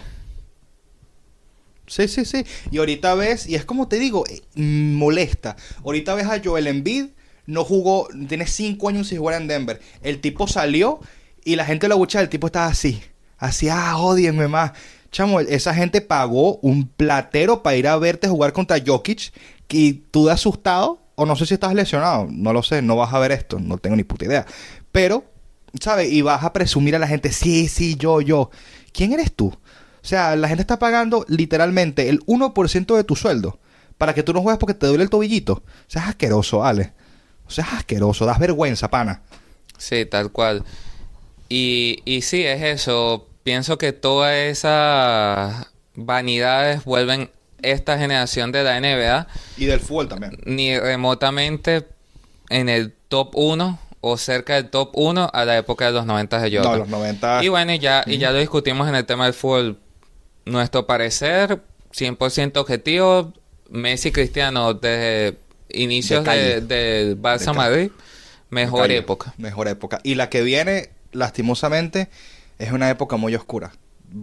Sí, 1.88 2.08
sí, 2.08 2.24
sí. 2.24 2.46
Y 2.72 2.78
ahorita 2.78 3.16
ves, 3.16 3.48
y 3.48 3.56
es 3.56 3.66
como 3.66 3.90
te 3.90 4.00
digo, 4.00 4.24
eh, 4.28 4.42
molesta. 4.56 5.58
Ahorita 5.84 6.16
ves 6.16 6.28
a 6.28 6.42
Joel 6.44 6.68
Embiid 6.68 7.08
no 7.48 7.64
jugó, 7.64 8.08
tiene 8.28 8.46
cinco 8.46 8.90
años 8.90 9.08
sin 9.08 9.18
jugar 9.18 9.42
en 9.42 9.48
Denver. 9.48 9.80
El 10.04 10.22
tipo 10.22 10.48
salió 10.48 11.00
y 11.44 11.56
la 11.56 11.66
gente 11.66 11.88
lo 11.88 11.96
escuchaba, 11.96 12.22
el 12.22 12.30
tipo 12.30 12.48
estaba 12.48 12.68
así, 12.68 13.02
así, 13.38 13.70
ah, 13.70 13.98
odienme 13.98 14.48
más. 14.48 14.74
Chamo, 15.12 15.40
esa 15.40 15.74
gente 15.74 16.02
pagó 16.02 16.58
un 16.58 16.88
platero 16.88 17.64
para 17.64 17.78
ir 17.78 17.88
a 17.88 17.98
verte 17.98 18.28
jugar 18.28 18.54
contra 18.54 18.78
Jokic 18.86 19.34
y 19.70 19.94
tú 19.94 20.26
de 20.26 20.34
asustado, 20.34 21.00
o 21.16 21.26
no 21.26 21.36
sé 21.36 21.46
si 21.46 21.54
estás 21.54 21.74
lesionado, 21.74 22.28
no 22.30 22.54
lo 22.54 22.62
sé, 22.62 22.82
no 22.82 22.96
vas 22.96 23.14
a 23.14 23.20
ver 23.20 23.32
esto, 23.32 23.60
no 23.60 23.78
tengo 23.78 23.96
ni 23.96 24.04
puta 24.04 24.26
idea. 24.26 24.46
Pero, 24.92 25.24
¿sabes? 25.80 26.12
Y 26.12 26.22
vas 26.22 26.44
a 26.44 26.54
presumir 26.54 26.96
a 26.96 27.00
la 27.00 27.08
gente, 27.08 27.32
sí, 27.32 27.68
sí, 27.70 27.96
yo, 27.96 28.22
yo. 28.22 28.52
¿Quién 28.92 29.14
eres 29.14 29.34
tú? 29.34 29.48
O 29.48 30.08
sea, 30.08 30.36
la 30.36 30.48
gente 30.48 30.62
está 30.62 30.80
pagando 30.80 31.26
literalmente 31.28 32.10
el 32.10 32.20
1% 32.26 32.96
de 32.96 33.04
tu 33.04 33.16
sueldo 33.16 33.60
para 33.98 34.14
que 34.14 34.24
tú 34.24 34.34
no 34.34 34.42
juegues 34.42 34.60
porque 34.60 34.74
te 34.74 34.88
duele 34.88 35.04
el 35.04 35.10
tobillito. 35.10 35.54
O 35.54 35.64
sea, 35.88 36.04
es 36.04 36.10
asqueroso, 36.10 36.64
Ale. 36.64 36.94
O 37.48 37.52
sea, 37.52 37.66
es 37.66 37.74
asqueroso, 37.74 38.26
das 38.26 38.40
vergüenza, 38.40 38.90
pana. 38.90 39.22
Sí, 39.78 40.06
tal 40.06 40.32
cual. 40.32 40.64
Y, 41.50 42.02
y 42.06 42.22
sí, 42.22 42.44
es 42.46 42.62
eso. 42.62 43.28
Pienso 43.44 43.78
que 43.78 43.94
todas 43.94 44.34
esas 44.36 45.68
vanidades 45.96 46.84
vuelven 46.84 47.30
esta 47.62 47.98
generación 47.98 48.52
de 48.52 48.64
la 48.64 48.80
NBA. 48.80 49.28
Y 49.58 49.66
del 49.66 49.80
fútbol 49.80 50.08
también. 50.10 50.38
Ni 50.46 50.78
remotamente 50.78 51.88
en 52.50 52.70
el 52.70 52.94
top 53.08 53.32
1 53.36 53.80
o 54.02 54.18
cerca 54.18 54.56
del 54.56 54.70
top 54.70 54.92
1 54.94 55.30
a 55.34 55.46
la 55.46 55.58
época 55.58 55.86
de 55.86 55.92
los 55.92 56.06
90 56.06 56.40
de 56.40 56.58
Jordan. 56.58 56.72
No, 56.72 56.78
los 56.80 56.90
90. 56.90 57.44
Y 57.44 57.48
bueno, 57.48 57.74
y 57.74 57.80
ya, 57.80 58.04
y 58.06 58.18
ya 58.18 58.32
lo 58.32 58.40
discutimos 58.40 58.88
en 58.88 58.96
el 58.96 59.06
tema 59.06 59.26
del 59.26 59.34
fútbol. 59.34 59.80
Nuestro 60.46 60.88
parecer, 60.88 61.62
100% 61.94 62.58
objetivo, 62.58 63.34
Messi 63.70 64.12
Cristiano 64.12 64.74
desde 64.74 65.38
inicios 65.70 66.24
del 66.24 66.68
de, 66.68 67.18
Barça 67.20 67.54
Madrid, 67.54 67.92
mejor 68.50 68.92
época. 68.92 69.34
Mejor 69.38 69.68
época. 69.68 70.00
Y 70.04 70.16
la 70.16 70.30
que 70.30 70.42
viene, 70.42 70.90
lastimosamente, 71.12 72.10
es 72.60 72.72
una 72.72 72.90
época 72.90 73.18
muy 73.18 73.36
oscura. 73.36 73.74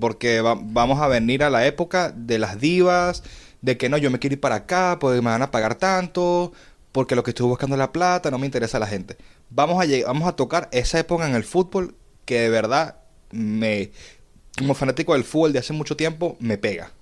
Porque 0.00 0.40
vamos 0.40 1.00
a 1.00 1.08
venir 1.08 1.42
a 1.42 1.50
la 1.50 1.66
época 1.66 2.12
de 2.14 2.38
las 2.38 2.60
divas, 2.60 3.22
de 3.60 3.76
que 3.76 3.88
no, 3.88 3.98
yo 3.98 4.10
me 4.10 4.18
quiero 4.18 4.34
ir 4.34 4.40
para 4.40 4.56
acá, 4.56 4.98
porque 5.00 5.20
me 5.20 5.30
van 5.30 5.42
a 5.42 5.50
pagar 5.50 5.74
tanto, 5.74 6.52
porque 6.92 7.14
lo 7.14 7.22
que 7.22 7.32
estoy 7.32 7.46
buscando 7.46 7.76
es 7.76 7.78
la 7.78 7.92
plata, 7.92 8.30
no 8.30 8.38
me 8.38 8.46
interesa 8.46 8.78
la 8.78 8.86
gente. 8.86 9.16
Vamos 9.50 9.82
a, 9.82 10.06
vamos 10.06 10.28
a 10.28 10.36
tocar 10.36 10.68
esa 10.72 10.98
época 10.98 11.28
en 11.28 11.34
el 11.34 11.44
fútbol 11.44 11.94
que 12.24 12.40
de 12.40 12.48
verdad 12.48 12.96
me, 13.30 13.90
como 14.58 14.74
fanático 14.74 15.12
del 15.14 15.24
fútbol 15.24 15.52
de 15.52 15.58
hace 15.58 15.72
mucho 15.72 15.96
tiempo, 15.96 16.36
me 16.40 16.58
pega. 16.58 16.92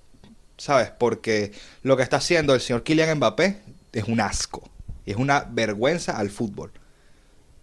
¿Sabes? 0.57 0.91
Porque 0.97 1.51
lo 1.81 1.97
que 1.97 2.03
está 2.03 2.17
haciendo 2.17 2.53
el 2.53 2.61
señor 2.61 2.83
Kylian 2.83 3.17
Mbappé 3.17 3.57
es 3.93 4.05
un 4.05 4.19
asco. 4.19 4.69
Es 5.05 5.15
una 5.15 5.41
vergüenza 5.41 6.17
al 6.17 6.29
fútbol. 6.29 6.71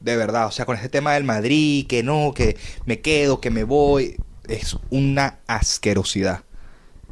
De 0.00 0.16
verdad, 0.16 0.46
o 0.46 0.50
sea, 0.50 0.64
con 0.64 0.76
este 0.76 0.88
tema 0.88 1.14
del 1.14 1.24
Madrid, 1.24 1.86
que 1.86 2.02
no, 2.02 2.32
que 2.34 2.56
me 2.86 3.00
quedo, 3.00 3.40
que 3.40 3.50
me 3.50 3.64
voy, 3.64 4.16
es 4.48 4.76
una 4.90 5.38
asquerosidad. 5.46 6.44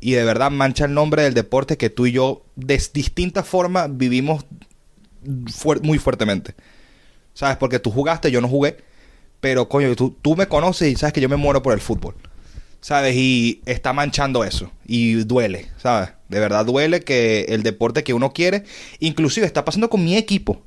Y 0.01 0.13
de 0.13 0.25
verdad 0.25 0.51
mancha 0.51 0.85
el 0.85 0.95
nombre 0.95 1.23
del 1.23 1.35
deporte 1.35 1.77
que 1.77 1.91
tú 1.91 2.07
y 2.07 2.13
yo 2.13 2.45
de 2.57 2.81
distinta 2.93 3.43
forma 3.43 3.89
vivimos 3.89 4.47
muy 5.83 5.99
fuertemente. 5.99 6.55
¿Sabes? 7.35 7.57
Porque 7.57 7.79
tú 7.79 7.91
jugaste, 7.91 8.31
yo 8.31 8.41
no 8.41 8.49
jugué. 8.49 8.79
Pero 9.41 9.69
coño, 9.69 9.95
tú, 9.95 10.17
tú 10.23 10.35
me 10.35 10.49
conoces 10.49 10.91
y 10.91 10.97
sabes 10.97 11.13
que 11.13 11.21
yo 11.21 11.29
me 11.29 11.37
muero 11.37 11.63
por 11.63 11.73
el 11.73 11.81
fútbol. 11.81 12.15
¿Sabes? 12.81 13.15
Y 13.17 13.63
está 13.67 13.93
manchando 13.93 14.45
eso. 14.45 14.71
Y 14.87 15.15
duele, 15.25 15.71
¿sabes? 15.79 16.11
De 16.29 16.41
verdad 16.41 16.65
duele 16.67 17.01
que 17.01 17.47
el 17.49 17.63
deporte 17.63 18.05
que 18.05 18.15
uno 18.15 18.33
quiere, 18.33 18.65
inclusive 18.99 19.47
está 19.47 19.65
pasando 19.65 19.89
con 19.91 20.05
mi 20.05 20.17
equipo. 20.17 20.63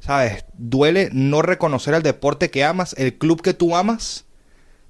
¿Sabes? 0.00 0.44
Duele 0.56 1.08
no 1.12 1.42
reconocer 1.42 1.94
el 1.94 2.02
deporte 2.02 2.50
que 2.50 2.64
amas, 2.64 2.94
el 2.96 3.18
club 3.18 3.42
que 3.42 3.54
tú 3.54 3.76
amas, 3.76 4.24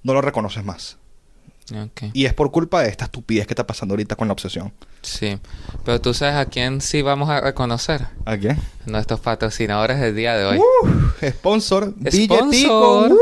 no 0.03 0.13
lo 0.13 0.21
reconoces 0.21 0.65
más. 0.65 0.99
Y 2.13 2.27
es 2.27 2.35
por 2.35 2.53
culpa 2.53 2.83
de 2.83 2.89
esta 2.89 3.07
estupidez 3.07 3.47
que 3.47 3.55
está 3.55 3.67
pasando 3.67 3.95
ahorita 3.95 4.15
con 4.15 4.29
la 4.29 4.33
obsesión. 4.33 4.73
Sí, 5.03 5.39
pero 5.85 6.01
tú 6.01 6.15
sabes 6.15 6.37
a 6.37 6.47
quién 6.47 6.81
sí 6.81 7.03
vamos 7.03 7.29
a 7.29 7.41
reconocer. 7.41 8.07
¿A 8.25 8.37
quién? 8.37 8.61
Nuestros 8.87 9.21
patrocinadores 9.21 10.01
del 10.01 10.15
día 10.15 10.37
de 10.37 10.45
hoy. 10.45 10.59
Uh, 10.59 11.27
sponsor, 11.29 11.93
sponsor. 12.09 13.17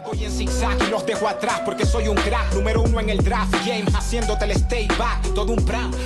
Voy 0.00 0.24
en 0.24 0.32
zigzag 0.32 0.78
y 0.86 0.90
los 0.90 1.04
dejo 1.04 1.28
atrás 1.28 1.60
porque 1.66 1.84
soy 1.84 2.08
un 2.08 2.16
crack, 2.16 2.54
número 2.54 2.82
uno 2.82 2.98
en 2.98 3.10
el 3.10 3.18
draft 3.18 3.52
game, 3.66 3.84
haciéndote 3.94 4.46
el 4.46 4.52
stay 4.52 4.88
back, 4.98 5.34
todo 5.34 5.52
un 5.52 5.64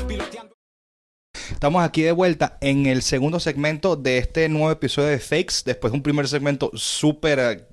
piloteando. 0.08 0.56
Estamos 1.52 1.84
aquí 1.84 2.02
de 2.02 2.10
vuelta 2.10 2.58
en 2.60 2.86
el 2.86 3.02
segundo 3.02 3.38
segmento 3.38 3.94
de 3.94 4.18
este 4.18 4.48
nuevo 4.48 4.72
episodio 4.72 5.08
de 5.08 5.20
Fakes, 5.20 5.62
después 5.64 5.92
de 5.92 5.98
un 5.98 6.02
primer 6.02 6.26
segmento 6.26 6.72
súper 6.74 7.38
eh, 7.38 7.64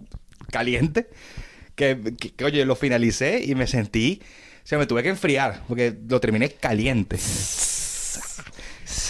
caliente, 0.52 1.10
que, 1.76 2.13
que, 2.38 2.45
oye, 2.45 2.63
lo 2.63 2.76
finalicé 2.76 3.43
y 3.43 3.56
me 3.56 3.65
sentí, 3.65 4.21
o 4.63 4.67
sea, 4.67 4.78
me 4.78 4.86
tuve 4.86 5.02
que 5.02 5.10
enfriar, 5.10 5.63
porque 5.67 5.97
lo 6.08 6.19
terminé 6.21 6.49
caliente. 6.52 7.17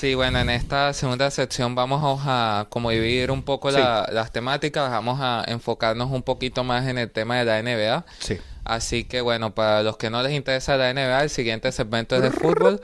Sí, 0.03 0.15
bueno, 0.15 0.37
en 0.39 0.49
esta 0.49 0.91
segunda 0.91 1.31
sección 1.31 1.75
vamos 1.75 2.23
a 2.25 2.67
como 2.69 2.89
dividir 2.89 3.31
un 3.31 3.41
poco 3.41 3.71
las 3.71 4.33
temáticas, 4.33 4.91
vamos 4.91 5.19
a 5.21 5.45
enfocarnos 5.47 6.11
un 6.11 6.23
poquito 6.23 6.65
más 6.65 6.89
en 6.89 6.97
el 6.97 7.09
tema 7.09 7.37
de 7.37 7.45
la 7.45 7.63
NBA. 7.63 8.05
Sí. 8.19 8.37
Así 8.65 9.05
que 9.05 9.21
bueno, 9.21 9.55
para 9.55 9.81
los 9.81 9.95
que 9.95 10.09
no 10.09 10.21
les 10.21 10.33
interesa 10.33 10.75
la 10.75 10.93
NBA, 10.93 11.23
el 11.23 11.29
siguiente 11.29 11.71
segmento 11.71 12.17
es 12.17 12.21
de 12.21 12.31
fútbol. 12.31 12.81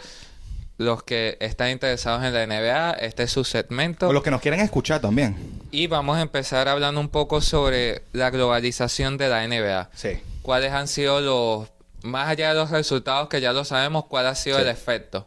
Los 0.77 1.03
que 1.03 1.35
están 1.41 1.71
interesados 1.71 2.23
en 2.23 2.33
la 2.33 2.47
NBA, 2.47 2.91
este 3.01 3.23
es 3.23 3.31
su 3.31 3.43
segmento. 3.43 4.07
O 4.07 4.13
los 4.13 4.23
que 4.23 4.31
nos 4.31 4.39
quieren 4.39 4.61
escuchar 4.61 5.01
también. 5.01 5.35
Y 5.71 5.87
vamos 5.87 6.15
a 6.15 6.21
empezar 6.21 6.69
hablando 6.69 7.01
un 7.01 7.09
poco 7.09 7.41
sobre 7.41 8.03
la 8.13 8.29
globalización 8.29 9.17
de 9.17 9.27
la 9.27 9.45
NBA. 9.45 9.89
Sí. 9.93 10.21
¿Cuáles 10.41 10.71
han 10.71 10.87
sido 10.87 11.19
los, 11.19 11.67
más 12.01 12.29
allá 12.29 12.53
de 12.53 12.55
los 12.55 12.69
resultados 12.69 13.27
que 13.27 13.41
ya 13.41 13.51
lo 13.51 13.65
sabemos, 13.65 14.05
cuál 14.05 14.25
ha 14.25 14.35
sido 14.35 14.57
el 14.57 14.69
efecto? 14.69 15.25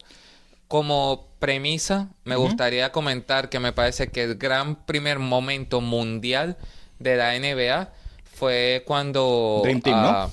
Como 0.73 1.29
premisa, 1.39 2.09
me 2.25 2.35
gustaría 2.35 2.93
comentar 2.93 3.51
que 3.51 3.61
me 3.61 3.75
parece 3.75 4.09
que 4.09 4.23
el 4.25 4.37
gran 4.37 4.87
primer 4.87 5.19
momento 5.19 5.83
mundial 5.83 6.57
de 6.99 7.17
la 7.17 7.39
NBA 7.39 7.91
fue 8.25 8.83
cuando... 8.87 9.61
Dream 9.65 9.83
Team, 9.83 10.01
¿no? 10.01 10.09
Ah, 10.09 10.31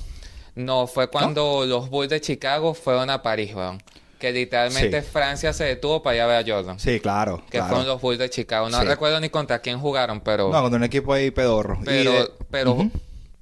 no, 0.56 0.88
fue 0.88 1.10
cuando 1.10 1.65
los 1.65 1.89
Bulls 1.89 2.10
de 2.10 2.21
Chicago 2.21 2.73
fueron 2.73 3.10
a 3.10 3.21
París, 3.21 3.54
weón. 3.54 3.84
que 4.17 4.32
literalmente 4.32 5.02
Sí. 5.02 5.08
Francia 5.12 5.52
se 5.52 5.65
detuvo 5.65 6.02
para 6.02 6.15
ir 6.15 6.21
a 6.21 6.28
ver 6.28 6.49
a 6.49 6.56
Jordan. 6.56 6.80
Sí, 6.80 7.02
claro. 7.02 7.43
Que 7.49 7.58
claro. 7.58 7.67
fueron 7.67 7.88
los 7.88 7.99
Bulls 8.02 8.19
de 8.19 8.30
Chicago. 8.30 8.69
No 8.69 8.80
Sí. 8.80 8.86
recuerdo 8.86 9.19
ni 9.19 9.28
contra 9.30 9.60
quién 9.60 9.78
jugaron, 9.78 10.21
pero... 10.21 10.49
No, 10.54 10.62
contra 10.62 10.78
un 10.78 10.86
equipo 10.86 11.12
ahí 11.12 11.32
pedorro. 11.32 11.80
Y 11.82 11.86
pero, 11.86 12.12
de- 12.13 12.32
pero 12.49 12.78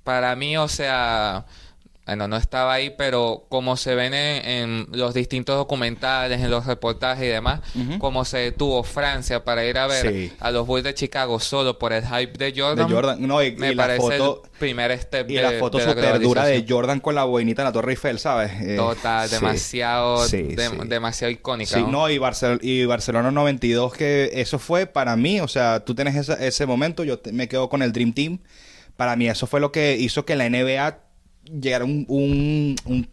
para 0.04 0.36
mí, 0.36 0.58
o 0.58 0.68
sea... 0.68 1.46
Bueno, 2.08 2.28
no 2.28 2.38
estaba 2.38 2.74
ahí, 2.74 2.96
pero 2.98 3.46
como 3.50 3.76
se 3.78 3.94
ven 3.94 4.14
en, 4.14 4.46
en 4.46 4.88
los 4.94 5.14
distintos 5.14 5.56
documentales, 5.58 6.42
en 6.42 6.50
los 6.50 6.66
reportajes 6.66 7.26
y 7.26 7.28
demás, 7.28 7.60
Ujú. 7.76 8.00
como 8.00 8.24
se 8.26 8.38
detuvo 8.38 8.82
Francia 8.84 9.44
para 9.44 9.66
ir 9.66 9.78
a 9.78 9.88
ver 9.88 10.08
Sí. 10.12 10.32
a 10.40 10.50
los 10.52 10.66
Bulls 10.66 10.86
de 10.86 10.94
Chicago 10.94 11.40
solo 11.40 11.78
por 11.78 11.92
el 11.94 12.04
hype 12.06 12.32
de 12.38 12.52
de 12.54 12.62
Jordan, 12.62 12.90
Jordan. 12.90 13.28
No, 13.28 13.44
y, 13.44 13.52
me 13.58 13.72
y 13.72 13.76
la 13.76 13.84
parece 13.84 14.00
foto... 14.18 14.42
el 14.46 14.50
primer 14.58 14.98
step 15.00 15.30
Y 15.30 15.34
de, 15.36 15.42
la 15.42 15.52
foto 15.60 15.80
super 15.80 16.20
dura 16.22 16.46
de. 16.46 16.66
Jordan 16.68 17.02
con 17.02 17.14
la 17.14 17.26
boinita 17.26 17.62
en 17.62 17.66
la 17.66 17.72
Torre 17.74 17.92
Eiffel, 17.92 18.20
¿sabes? 18.20 18.52
Eh, 18.62 18.76
Total, 18.78 19.30
demasiado, 19.30 20.26
Sí, 20.26 20.38
dem- 20.56 20.82
sí. 20.84 20.88
demasiado 20.88 21.30
icónica. 21.32 21.76
Sí, 21.76 21.82
¿no? 21.82 21.92
no, 21.92 22.10
y, 22.10 22.18
Barcel- 22.20 22.60
y 22.62 22.86
Barcelona 22.86 23.32
92, 23.32 23.94
que 23.94 24.30
eso 24.34 24.60
fue 24.60 24.86
para 24.86 25.16
mí, 25.18 25.42
o 25.42 25.48
sea, 25.50 25.82
tú 25.84 25.94
tienes 25.94 26.16
esa- 26.16 26.36
ese 26.36 26.66
momento, 26.66 27.04
yo 27.04 27.20
te- 27.20 27.34
me 27.34 27.48
quedo 27.50 27.68
con 27.68 27.82
el 27.82 27.92
Dream 27.92 28.14
Team. 28.14 28.40
Para 28.96 29.16
mí 29.16 29.28
eso 29.28 29.46
fue 29.46 29.60
lo 29.60 29.72
que 29.72 29.96
hizo 29.98 30.26
que 30.26 30.36
la 30.38 30.46
NBA 30.50 31.00
llegara 31.62 31.84
a 31.84 31.88
un, 31.88 32.06
un, 32.08 32.76
un- 32.86 33.08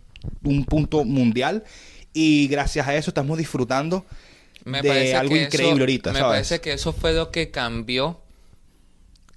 un 0.45 0.65
punto 0.65 1.05
mundial. 1.05 1.65
Y 2.13 2.47
gracias 2.49 2.87
a 2.87 2.95
eso 2.95 3.11
estamos 3.11 3.39
disfrutando 3.39 4.05
Me 4.65 4.83
de 4.83 5.15
algo 5.15 5.37
increíble 5.37 5.73
eso- 5.75 5.83
ahorita, 5.83 6.13
Me 6.13 6.21
¿sabes? 6.21 6.33
parece 6.37 6.61
que 6.61 6.73
eso 6.75 6.93
fue 6.93 7.13
lo 7.13 7.31
que 7.31 7.51
cambió 7.51 8.21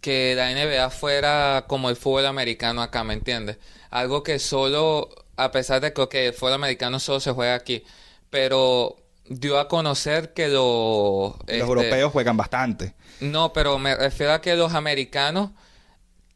que 0.01 0.33
la 0.35 0.51
NBA 0.51 0.89
fuera 0.89 1.65
como 1.67 1.89
el 1.89 1.95
fútbol 1.95 2.25
americano 2.25 2.81
acá, 2.81 3.03
¿me 3.03 3.13
entiendes? 3.13 3.57
Algo 3.89 4.23
que 4.23 4.39
solo, 4.39 5.09
a 5.35 5.51
pesar 5.51 5.81
de 5.81 5.93
que 5.93 6.27
el 6.27 6.33
fútbol 6.33 6.53
americano 6.53 6.99
solo 6.99 7.19
se 7.19 7.31
juega 7.31 7.55
aquí, 7.55 7.83
pero 8.29 8.95
dio 9.27 9.59
a 9.59 9.67
conocer 9.67 10.33
que 10.33 10.47
los... 10.47 11.33
Los 11.33 11.39
este, 11.47 11.57
europeos 11.57 12.11
juegan 12.11 12.37
bastante. 12.37 12.93
No, 13.19 13.51
pero 13.53 13.79
me 13.79 13.95
refiero 13.95 14.33
a 14.33 14.41
que 14.41 14.55
los 14.55 14.73
americanos 14.73 15.51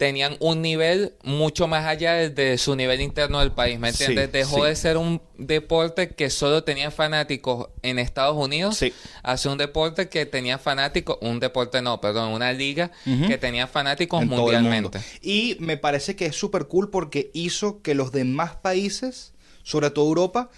tenían 0.02 0.36
un 0.40 0.64
nivel 0.64 1.14
mucho 1.22 1.68
más 1.68 1.86
allá 1.86 2.14
de, 2.16 2.32
de 2.32 2.58
su 2.58 2.76
nivel 2.76 3.02
interno 3.02 3.40
del 3.40 3.52
país, 3.52 3.78
¿me 3.78 3.94
Sí, 3.94 4.06
entiendes? 4.06 4.32
Dejó 4.32 4.64
sí. 4.64 4.70
de 4.70 4.76
ser 4.76 4.98
un 4.98 5.22
deporte 5.38 6.10
que 6.16 6.32
solo 6.32 6.64
tenía 6.64 6.90
fanáticos 6.90 7.70
en 7.84 8.00
Estados 8.00 8.36
Unidos 8.36 8.78
Sí. 8.78 8.94
hacia 9.22 9.52
un 9.52 9.60
deporte 9.60 10.10
que 10.10 10.26
tenía 10.26 10.58
fanáticos, 10.58 11.20
un 11.22 11.40
deporte 11.40 11.84
no, 11.84 12.02
perdón, 12.02 12.32
una 12.32 12.52
liga 12.52 12.90
que 13.28 13.38
tenía 13.38 13.68
fanáticos 13.68 14.24
en 14.24 14.30
mundialmente. 14.30 15.00
Y 15.22 15.56
me 15.60 15.78
parece 15.78 16.16
que 16.16 16.26
es 16.26 16.36
súper 16.36 16.66
cool 16.66 16.90
porque 16.90 17.30
hizo 17.36 17.84
que 17.84 17.94
los 17.94 18.12
demás 18.12 18.56
países, 18.56 19.34
sobre 19.62 19.92
todo 19.92 20.08
Europa, 20.08 20.50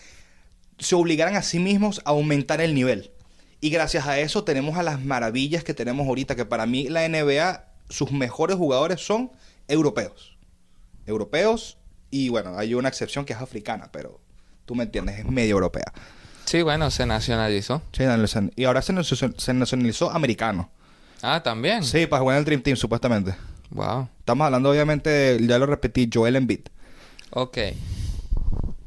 se 0.80 0.96
obligaran 0.96 1.36
a 1.36 1.42
sí 1.42 1.60
mismos 1.60 2.00
a 2.06 2.12
aumentar 2.12 2.62
el 2.62 2.74
nivel. 2.74 3.12
Y 3.60 3.72
gracias 3.72 4.08
a 4.08 4.18
eso 4.20 4.46
tenemos 4.46 4.78
a 4.78 4.84
las 4.84 5.04
maravillas 5.04 5.66
que 5.66 5.74
tenemos 5.74 6.08
ahorita, 6.08 6.38
que 6.38 6.46
para 6.46 6.66
mí 6.66 6.88
la 6.88 7.06
NBA, 7.10 7.73
sus 7.90 8.12
mejores 8.12 8.56
jugadores 8.58 9.02
son 9.06 9.32
europeos. 9.68 10.38
Europeos 11.06 11.78
y 12.10 12.30
bueno, 12.30 12.58
hay 12.58 12.74
una 12.76 12.90
excepción 12.90 13.26
que 13.26 13.34
es 13.34 13.40
africana, 13.40 13.90
pero 13.92 14.20
tú 14.66 14.76
me 14.76 14.84
entiendes, 14.84 15.20
es 15.20 15.26
medio 15.26 15.56
europea. 15.56 15.92
Sí, 16.46 16.62
bueno, 16.62 16.92
se 16.92 17.06
nacionalizó. 17.06 17.82
Sí, 17.92 18.04
y 18.56 18.64
ahora 18.66 18.82
se 18.82 18.94
nacionalizó, 18.94 19.40
se 19.40 19.54
nacionalizó 19.54 20.12
americano. 20.12 20.70
Ah, 21.22 21.42
también. 21.42 21.84
Sí, 21.84 22.06
para 22.06 22.22
jugar 22.22 22.36
en 22.36 22.40
el 22.40 22.46
Dream 22.46 22.62
Team, 22.62 22.76
supuestamente. 22.78 23.34
Wow. 23.70 24.10
Estamos 24.20 24.46
hablando, 24.46 24.70
obviamente, 24.70 25.10
de- 25.10 25.48
ya 25.48 25.58
lo 25.58 25.66
repetí, 25.66 26.10
Joel 26.14 26.36
Embiid. 26.36 26.60
Ok. 27.32 27.58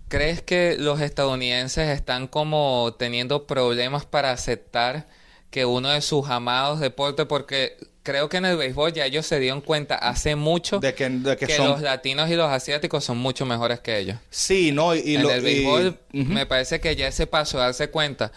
¿Crees 0.09 0.41
que 0.43 0.77
los 0.79 1.01
estadounidenses 1.01 1.89
están 1.89 2.29
como 2.29 2.95
teniendo 2.99 3.47
problemas 3.47 4.05
para 4.05 4.31
aceptar 4.31 5.09
que 5.51 5.65
uno 5.65 5.89
de 5.89 6.01
sus 6.01 6.29
amados 6.29 6.79
deportes, 6.79 7.27
porque 7.27 7.77
creo 8.07 8.29
que 8.29 8.37
en 8.37 8.45
el 8.45 8.57
béisbol 8.57 8.93
ya 8.93 9.05
ellos 9.05 9.27
se 9.27 9.41
dieron 9.41 9.61
cuenta 9.61 9.97
hace 9.97 10.37
mucho 10.37 10.79
De 10.79 10.95
que, 10.95 11.09
de 11.11 11.37
que 11.37 11.47
que 11.47 11.57
son... 11.57 11.67
los 11.69 11.81
latinos 11.83 12.31
y 12.31 12.37
los 12.37 12.49
asiáticos 12.51 13.03
son 13.05 13.19
mucho 13.19 13.45
mejores 13.45 13.81
que 13.81 13.99
ellos. 13.99 14.17
Sí, 14.31 14.71
no, 14.71 14.95
y, 14.95 15.01
y 15.01 15.17
en 15.17 15.23
lo- 15.25 15.31
el 15.33 15.41
y- 15.41 15.45
béisbol 15.45 15.99
me 16.13 16.47
parece 16.47 16.79
que 16.81 16.95
ya 16.95 17.09
ese 17.09 17.27
paso 17.27 17.59
darse 17.59 17.91
cuenta 17.91 18.31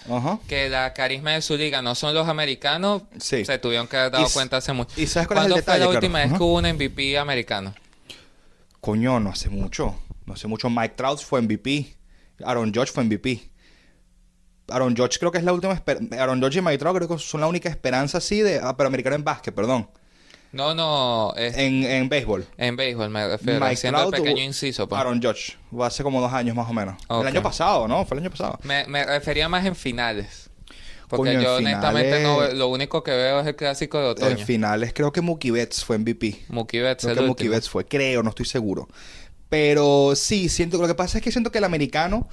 que 0.47 0.67
la 0.69 0.91
carisma 0.93 1.33
de 1.33 1.41
su 1.43 1.55
liga 1.55 1.81
no 1.83 1.93
son 1.93 2.13
los 2.15 2.27
americanos, 2.27 3.03
Sí. 3.19 3.45
se 3.45 3.59
tuvieron 3.59 3.87
que 3.87 3.97
haber 3.97 4.11
dado 4.11 4.27
Y 4.27 4.31
cuenta 4.31 4.57
hace 4.57 4.73
mucho. 4.73 4.91
y 4.99 5.05
¿sabes 5.05 5.27
cuál 5.27 5.37
es 5.39 5.45
el 5.45 5.51
¿Cuándo 5.51 5.55
detalle, 5.57 5.63
fue 5.63 5.79
la 5.79 5.85
claro? 5.85 5.99
última 5.99 6.19
vez 6.19 6.33
que 6.37 6.43
hubo 6.43 6.55
un 6.57 6.65
MVP 6.65 7.17
americano? 7.19 7.73
Coño, 8.81 9.19
no 9.19 9.29
hace 9.29 9.49
mucho. 9.49 9.95
No 10.25 10.33
hace 10.33 10.47
mucho. 10.47 10.69
Mike 10.69 10.95
Trout 10.95 11.19
fue 11.21 11.41
MVP. 11.41 11.95
Aaron 12.43 12.73
Judge 12.73 12.91
fue 12.91 13.03
MVP. 13.03 13.49
Aaron 14.71 14.95
Judge 14.95 15.17
creo 15.19 15.31
que 15.31 15.37
es 15.37 15.43
la 15.43 15.53
última... 15.53 15.73
esper- 15.73 16.13
Aaron 16.19 16.41
Judge 16.41 16.57
y 16.57 16.61
Mike 16.61 16.77
Trout 16.77 16.95
creo 16.97 17.07
que 17.07 17.19
son 17.19 17.41
la 17.41 17.47
única 17.47 17.69
esperanza 17.69 18.17
así 18.19 18.41
de... 18.41 18.59
Ah, 18.61 18.75
pero 18.77 18.87
americano 18.87 19.15
en 19.15 19.23
básquet, 19.23 19.53
perdón. 19.53 19.89
No, 20.51 20.73
no, 20.73 21.33
es- 21.37 21.55
en, 21.57 21.83
En, 21.83 21.91
en 21.91 22.09
béisbol. 22.09 22.45
béisbol 22.57 23.09
me 23.09 23.27
refiero, 23.27 23.59
Mike 23.59 23.73
haciendo 23.73 23.99
el 24.03 24.09
Trout 24.09 24.23
pequeño 24.25 24.43
inciso. 24.43 24.87
pues. 24.89 24.99
Aaron 24.99 25.21
Judge. 25.21 25.57
Fue 25.71 25.85
hace 25.85 26.01
como 26.03 26.19
dos 26.21 26.33
años 26.33 26.55
más 26.55 26.69
o 26.69 26.73
menos. 26.73 26.95
El 27.09 27.27
año 27.27 27.43
pasado, 27.43 27.87
¿no? 27.87 28.03
Fue 28.05 28.17
el 28.17 28.23
año 28.23 28.31
pasado. 28.31 28.57
Me, 28.63 28.85
me 28.87 29.05
refería 29.05 29.47
más 29.47 29.65
en 29.65 29.75
finales. 29.75 30.49
Porque 31.07 31.29
Coño, 31.31 31.39
en 31.39 31.45
yo 31.45 31.55
honestamente 31.55 32.17
finales- 32.17 32.53
no 32.53 32.57
lo 32.59 32.67
único 32.67 33.01
que 33.03 33.11
veo 33.11 33.39
es 33.39 33.47
el 33.47 33.55
clásico 33.55 33.97
de 33.99 34.05
En 34.05 34.11
otoño. 34.11 34.45
finales 34.45 34.93
creo 34.93 35.11
que 35.11 35.21
Mookie 35.21 35.49
Betts 35.51 35.83
fue 35.83 35.97
MVP. 35.97 36.45
Mookie 36.49 36.79
Betts, 36.81 37.01
Creo 37.03 37.13
el 37.13 37.19
que 37.19 37.25
Mookie 37.25 37.43
último. 37.45 37.51
Betts 37.55 37.69
fue, 37.69 37.85
creo, 37.87 38.21
no 38.21 38.29
estoy 38.29 38.45
seguro. 38.45 38.87
Pero 39.49 40.13
sí, 40.15 40.49
siento 40.49 40.77
lo 40.77 40.87
que 40.87 40.93
pasa 40.95 41.17
es 41.17 41.23
que 41.23 41.31
siento 41.31 41.51
que 41.51 41.57
el 41.57 41.63
americano 41.63 42.27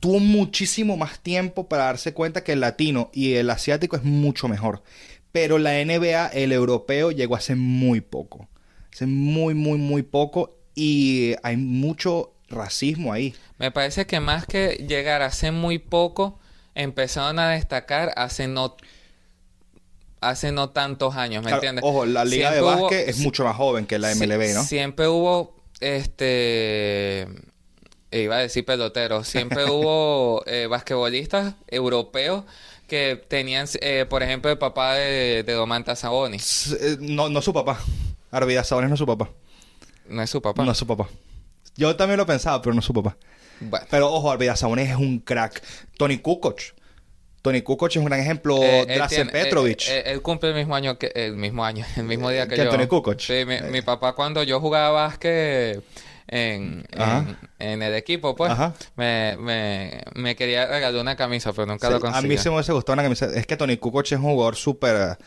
tuvo 0.00 0.18
muchísimo 0.20 0.96
más 0.96 1.20
tiempo 1.20 1.68
para 1.68 1.84
darse 1.84 2.12
cuenta 2.14 2.44
que 2.44 2.52
el 2.52 2.60
latino 2.60 3.10
y 3.12 3.34
el 3.34 3.50
asiático 3.50 3.96
es 3.96 4.04
mucho 4.04 4.48
mejor. 4.48 4.82
Pero 5.32 5.58
la 5.58 5.80
NBA, 5.84 6.28
el 6.28 6.52
europeo, 6.52 7.10
llegó 7.10 7.36
hace 7.36 7.54
muy 7.56 8.00
poco. 8.00 8.48
Hace 8.92 9.06
muy, 9.06 9.54
muy, 9.54 9.78
muy 9.78 10.02
poco. 10.02 10.56
Y 10.74 11.34
hay 11.42 11.56
mucho 11.56 12.32
racismo 12.48 13.12
ahí. 13.12 13.34
Me 13.58 13.70
parece 13.70 14.06
que 14.06 14.20
más 14.20 14.46
que 14.46 14.84
llegar 14.88 15.22
hace 15.22 15.50
muy 15.50 15.78
poco, 15.78 16.38
empezaron 16.74 17.38
a 17.38 17.50
destacar 17.50 18.12
hace 18.16 18.46
no 18.48 18.76
hace 20.20 20.50
no 20.52 20.70
tantos 20.70 21.14
años, 21.16 21.42
¿me 21.42 21.48
Claro, 21.48 21.56
entiendes? 21.62 21.84
Ojo, 21.84 22.06
la 22.06 22.24
liga 22.24 22.50
de 22.50 22.60
hubo- 22.62 22.66
básquet 22.82 23.08
es 23.08 23.18
mucho 23.18 23.44
más 23.44 23.56
joven 23.56 23.86
que 23.86 23.98
la 23.98 24.10
MLB, 24.14 24.54
¿no? 24.54 24.62
Siempre 24.64 25.06
hubo 25.08 25.54
este 25.80 27.28
iba 28.10 28.36
a 28.36 28.40
decir 28.40 28.64
pelotero, 28.64 29.24
siempre 29.24 29.64
hubo 29.70 30.42
eh, 30.46 30.66
basquetbolistas 30.68 31.54
europeos 31.68 32.44
que 32.86 33.20
tenían, 33.28 33.66
eh, 33.80 34.06
por 34.08 34.22
ejemplo, 34.22 34.50
el 34.50 34.58
papá 34.58 34.94
de, 34.94 35.42
de 35.42 35.52
Domantas 35.54 36.00
Sabonis. 36.00 36.72
Eh, 36.80 36.96
No, 37.00 37.28
no 37.28 37.42
su 37.42 37.52
papá. 37.52 37.80
Arvidas 38.30 38.68
Sabonis 38.68 38.88
no 38.90 38.94
es 38.94 38.98
su 39.00 39.06
papá. 39.06 39.30
No 40.08 40.22
es 40.22 40.30
su 40.30 40.40
papá. 40.40 40.64
No 40.64 40.70
es 40.72 40.78
su 40.78 40.86
papá. 40.86 41.08
Yo 41.76 41.94
también 41.96 42.18
lo 42.18 42.26
pensaba, 42.26 42.62
pero 42.62 42.74
no 42.74 42.80
es 42.80 42.86
su 42.86 42.94
papá. 42.94 43.16
Bueno. 43.60 43.86
Pero 43.90 44.12
ojo, 44.12 44.30
Arvidas 44.30 44.60
Sabonis 44.60 44.90
es 44.90 44.96
un 44.96 45.18
crack. 45.18 45.62
Tony 45.98 46.18
Kukoc. 46.18 46.60
Tony 47.42 47.62
Kukoc 47.62 47.90
es 47.90 47.96
un 47.96 48.04
gran 48.06 48.20
ejemplo. 48.20 48.58
Eh, 48.62 48.86
Drazen 48.86 49.28
Petrovic. 49.30 49.88
eh, 49.88 49.98
eh, 49.98 50.02
él 50.06 50.22
cumple 50.22 50.50
el 50.50 50.54
mismo 50.56 50.74
año 50.74 50.98
que 50.98 51.12
el 51.14 51.36
mismo 51.36 51.64
año, 51.64 51.84
el 51.96 52.04
mismo 52.04 52.30
día 52.30 52.46
que 52.48 52.56
¿Que 52.56 52.64
yo. 52.64 52.70
Anthony 52.70 52.88
Kukoc? 52.88 53.18
Sí, 53.20 53.44
mi, 53.46 53.54
Eh. 53.54 53.62
mi 53.70 53.82
papá 53.82 54.14
cuando 54.14 54.42
yo 54.42 54.60
jugaba 54.60 54.90
básquet 54.90 55.82
en, 56.28 56.86
en, 56.92 57.36
en 57.58 57.82
el 57.82 57.94
equipo, 57.94 58.34
pues, 58.34 58.52
me, 58.96 59.36
me, 59.38 60.02
me 60.14 60.36
quería 60.36 60.66
regalar 60.66 61.00
una 61.00 61.16
camisa, 61.16 61.52
pero 61.52 61.66
nunca 61.66 61.86
Sí, 61.86 61.92
lo 61.92 61.96
a 61.98 62.00
conseguí. 62.00 62.28
mí 62.28 62.38
se 62.38 62.48
me 62.50 62.56
hubiese 62.56 62.72
gustado 62.72 62.94
una 62.94 63.02
camisa. 63.02 63.26
Es 63.34 63.46
que 63.46 63.56
Tony 63.56 63.76
Kukoc 63.76 64.04
es 64.06 64.12
un 64.12 64.22
jugador 64.22 64.56
súper... 64.56 65.18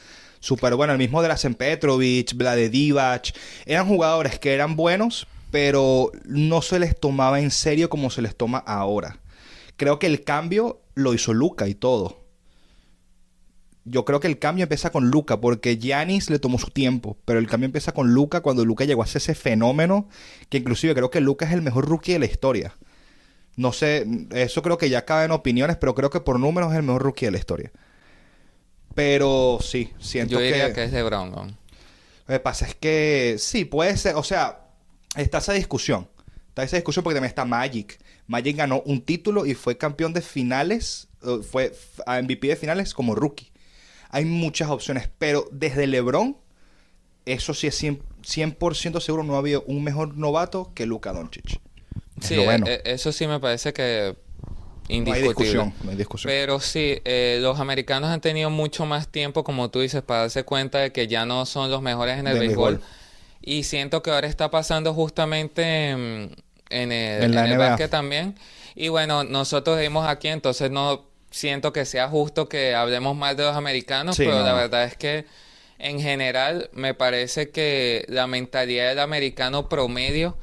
Súper 0.41 0.75
bueno. 0.75 0.93
El 0.93 0.99
mismo 0.99 1.21
Drazen 1.21 1.53
Petrovic, 1.53 2.33
Vlade 2.33 2.69
Divac. 2.69 3.33
Eran 3.65 3.85
jugadores 3.89 4.39
que 4.39 4.53
eran 4.53 4.77
buenos, 4.77 5.27
pero 5.51 6.13
no 6.23 6.61
se 6.61 6.79
les 6.79 6.97
tomaba 6.97 7.41
en 7.41 7.51
serio 7.51 7.89
como 7.89 8.09
se 8.09 8.21
les 8.21 8.37
toma 8.37 8.59
ahora. 8.59 9.17
Creo 9.75 9.99
que 9.99 10.07
el 10.07 10.23
cambio 10.23 10.79
lo 10.95 11.13
hizo 11.13 11.33
Luca 11.33 11.67
y 11.67 11.75
todo. 11.75 12.23
Yo 13.85 14.05
creo 14.05 14.19
que 14.19 14.27
el 14.27 14.39
cambio 14.39 14.63
empieza 14.63 14.91
con 14.91 15.09
Luca, 15.09 15.39
porque 15.39 15.77
Giannis 15.77 16.29
le 16.29 16.39
tomó 16.39 16.59
su 16.59 16.69
tiempo, 16.69 17.17
pero 17.25 17.39
el 17.39 17.47
cambio 17.47 17.65
empieza 17.65 17.93
con 17.93 18.13
Luca 18.13 18.41
cuando 18.41 18.65
Luca 18.65 18.85
llegó 18.85 19.03
a 19.03 19.07
ser 19.07 19.21
ese 19.21 19.35
fenómeno, 19.35 20.09
que 20.49 20.57
inclusive 20.57 20.93
creo 20.93 21.09
que 21.09 21.21
Luca 21.21 21.45
es 21.45 21.53
el 21.53 21.61
mejor 21.61 21.87
rookie 21.87 22.13
de 22.13 22.19
la 22.19 22.25
historia. 22.25 22.75
No 23.55 23.73
sé, 23.73 24.05
eso 24.31 24.61
creo 24.61 24.77
que 24.77 24.89
ya 24.89 25.05
cabe 25.05 25.25
en 25.25 25.31
opiniones, 25.31 25.77
pero 25.77 25.95
creo 25.95 26.09
que 26.09 26.19
por 26.19 26.39
números 26.39 26.71
es 26.71 26.77
el 26.77 26.83
mejor 26.83 27.01
rookie 27.01 27.25
de 27.25 27.31
la 27.31 27.37
historia. 27.39 27.71
Pero 28.95 29.59
sí, 29.61 29.91
siento 29.99 30.33
Yo 30.35 30.39
diría 30.39 30.67
que... 30.67 30.73
que 30.73 30.83
es 30.85 30.91
de 30.91 31.03
Brown. 31.03 31.31
Lo 31.31 32.33
que 32.33 32.39
pasa 32.39 32.67
es 32.67 32.75
que 32.75 33.35
sí, 33.39 33.65
puede 33.65 33.97
ser, 33.97 34.15
o 34.15 34.23
sea, 34.23 34.67
está 35.15 35.39
esa 35.39 35.53
discusión. 35.53 36.07
Está 36.49 36.63
esa 36.63 36.77
discusión 36.77 37.03
porque 37.03 37.15
también 37.15 37.29
está 37.29 37.45
Magic. 37.45 37.99
Magic 38.27 38.57
ganó 38.57 38.81
un 38.85 39.01
título 39.01 39.45
y 39.45 39.55
fue 39.55 39.77
campeón 39.77 40.13
de 40.13 40.21
finales, 40.21 41.07
fue 41.49 41.73
a 42.05 42.21
MVP 42.21 42.47
de 42.47 42.55
finales 42.55 42.93
como 42.93 43.15
rookie. 43.15 43.48
Hay 44.09 44.25
muchas 44.25 44.69
opciones, 44.69 45.09
pero 45.17 45.47
desde 45.51 45.87
LeBron, 45.87 46.37
eso 47.25 47.53
sí 47.53 47.67
es 47.67 47.75
100%, 47.75 48.01
100% 48.23 48.99
seguro, 49.01 49.23
no 49.23 49.35
ha 49.35 49.39
habido 49.39 49.63
un 49.67 49.83
mejor 49.83 50.17
novato 50.17 50.73
que 50.75 50.85
Luka 50.85 51.13
Doncic. 51.13 51.61
Es 52.21 52.27
Sí, 52.27 52.37
bueno. 52.37 52.65
eh, 52.67 52.81
eh, 52.85 52.93
eso 52.93 53.11
sí 53.11 53.27
me 53.27 53.39
parece 53.39 53.73
que 53.73 54.15
indiscutible. 54.87 55.03
No 55.09 55.13
hay 55.13 55.21
discusión, 55.23 55.73
no 55.83 55.91
hay 55.91 55.97
discusión. 55.97 56.33
Pero 56.33 56.59
sí, 56.59 57.01
eh, 57.05 57.39
los 57.41 57.59
americanos 57.59 58.09
han 58.09 58.21
tenido 58.21 58.49
mucho 58.49 58.85
más 58.85 59.07
tiempo, 59.09 59.43
como 59.43 59.69
tú 59.71 59.79
dices, 59.81 60.01
para 60.03 60.21
darse 60.21 60.43
cuenta 60.43 60.79
de 60.79 60.91
que 60.91 61.07
ya 61.07 61.25
no 61.25 61.45
son 61.45 61.71
los 61.71 61.81
mejores 61.81 62.19
en 62.19 62.27
el 62.27 62.33
De 62.33 62.39
béisbol. 62.39 62.77
béisbol. 62.77 62.87
Y 63.41 63.63
siento 63.63 64.03
que 64.03 64.11
ahora 64.11 64.27
está 64.27 64.51
pasando 64.51 64.93
justamente 64.93 65.89
en, 65.91 66.35
en 66.69 66.91
el, 66.91 67.23
En 67.23 67.35
la 67.35 67.45
en 67.45 67.47
el 67.47 67.57
NBA. 67.57 67.57
básquet 67.57 67.89
también. 67.91 68.35
Y 68.75 68.89
bueno, 68.89 69.23
nosotros 69.23 69.77
vivimos 69.77 70.07
aquí, 70.07 70.27
entonces 70.29 70.71
no 70.71 71.08
siento 71.31 71.71
que 71.73 71.85
sea 71.85 72.07
justo 72.09 72.49
que 72.49 72.75
hablemos 72.75 73.15
más 73.15 73.37
de 73.37 73.43
los 73.43 73.55
americanos, 73.55 74.15
Sí, 74.15 74.23
pero 74.25 74.39
no. 74.39 74.45
la 74.45 74.53
verdad 74.53 74.83
es 74.85 74.95
que 74.97 75.25
en 75.77 76.01
general 76.01 76.69
me 76.73 76.93
parece 76.93 77.49
que 77.51 78.05
la 78.09 78.27
mentalidad 78.27 78.89
del 78.89 78.99
americano 78.99 79.69
promedio 79.69 80.37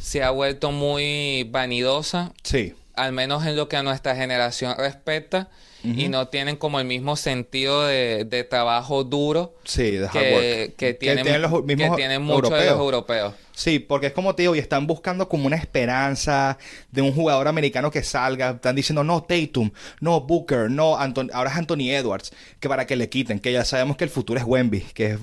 se 0.00 0.22
ha 0.22 0.30
vuelto 0.30 0.70
muy 0.72 1.44
vanidosa, 1.50 2.32
Sí. 2.42 2.74
al 2.94 3.12
menos 3.12 3.46
en 3.46 3.56
lo 3.56 3.68
que 3.68 3.76
a 3.76 3.82
nuestra 3.82 4.14
generación 4.16 4.74
respecta, 4.76 5.48
y 5.94 6.08
no 6.08 6.28
tienen 6.28 6.56
como 6.56 6.80
el 6.80 6.86
mismo 6.86 7.16
sentido 7.16 7.84
de, 7.86 8.24
de 8.24 8.44
trabajo 8.44 9.04
duro 9.04 9.54
Sí, 9.64 9.92
de 9.92 10.08
que, 10.76 10.94
tienen, 10.94 11.42
los 11.42 11.52
que 11.52 11.76
mismos 11.76 11.96
tienen 11.96 12.22
muchos 12.22 12.50
de 12.50 12.56
los 12.66 12.78
europeos. 12.78 12.80
europeos. 12.80 13.34
Sí, 13.52 13.78
porque 13.78 14.08
es 14.08 14.12
como 14.12 14.34
te 14.34 14.42
digo, 14.42 14.54
y 14.54 14.58
están 14.58 14.86
buscando 14.86 15.28
como 15.28 15.46
una 15.46 15.56
esperanza 15.56 16.58
de 16.90 17.02
un 17.02 17.12
jugador 17.12 17.48
americano 17.48 17.90
que 17.90 18.02
salga. 18.02 18.50
Están 18.50 18.76
diciendo, 18.76 19.02
no 19.04 19.22
Tatum, 19.22 19.70
no 20.00 20.20
Booker, 20.20 20.70
no 20.70 20.98
Anton 20.98 21.30
ahora 21.32 21.50
es 21.50 21.56
Anthony 21.56 21.90
Edwards, 21.90 22.32
que 22.60 22.68
para 22.68 22.86
que 22.86 22.96
le 22.96 23.08
quiten, 23.08 23.40
que 23.40 23.52
ya 23.52 23.64
sabemos 23.64 23.96
que 23.96 24.04
el 24.04 24.10
futuro 24.10 24.38
es 24.38 24.44
Wemby, 24.46 24.80
que 24.94 25.12
es 25.12 25.18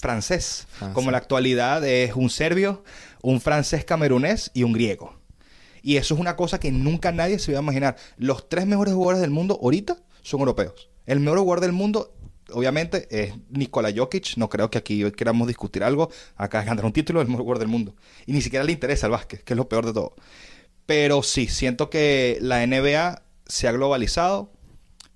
francés. 0.00 0.66
Francés. 0.72 0.94
Como 0.94 1.08
en 1.08 1.12
la 1.12 1.18
actualidad 1.18 1.84
es 1.86 2.14
un 2.14 2.30
serbio, 2.30 2.84
un 3.22 3.40
francés 3.40 3.84
camerunés 3.84 4.50
y 4.54 4.62
un 4.62 4.72
griego. 4.72 5.15
Y 5.86 5.98
eso 5.98 6.14
es 6.14 6.20
una 6.20 6.34
cosa 6.34 6.58
que 6.58 6.72
nunca 6.72 7.12
nadie 7.12 7.38
se 7.38 7.52
iba 7.52 7.60
a 7.60 7.62
imaginar. 7.62 7.94
Los 8.16 8.48
tres 8.48 8.66
mejores 8.66 8.92
jugadores 8.92 9.20
del 9.20 9.30
mundo 9.30 9.56
ahorita 9.62 9.96
son 10.20 10.40
europeos. 10.40 10.90
El 11.06 11.20
mejor 11.20 11.38
jugador 11.38 11.60
del 11.60 11.70
mundo, 11.70 12.12
obviamente, 12.50 13.06
es 13.08 13.34
Nikola 13.50 13.92
Jokic. 13.94 14.36
No 14.36 14.48
creo 14.48 14.68
que 14.68 14.78
aquí 14.78 15.08
queramos 15.12 15.46
discutir 15.46 15.84
algo. 15.84 16.10
Acá 16.34 16.58
es 16.58 16.66
ganar 16.66 16.84
un 16.84 16.92
título 16.92 17.20
del 17.20 17.28
mejor 17.28 17.42
jugador 17.42 17.60
del 17.60 17.68
mundo. 17.68 17.94
Y 18.26 18.32
ni 18.32 18.42
siquiera 18.42 18.64
le 18.64 18.72
interesa 18.72 19.06
el 19.06 19.12
básquet, 19.12 19.44
que 19.44 19.52
es 19.52 19.56
lo 19.56 19.68
peor 19.68 19.86
de 19.86 19.92
todo. 19.92 20.16
Pero 20.86 21.22
sí, 21.22 21.46
siento 21.46 21.88
que 21.88 22.38
la 22.40 22.66
NBA 22.66 23.22
se 23.46 23.68
ha 23.68 23.72
globalizado. 23.72 24.52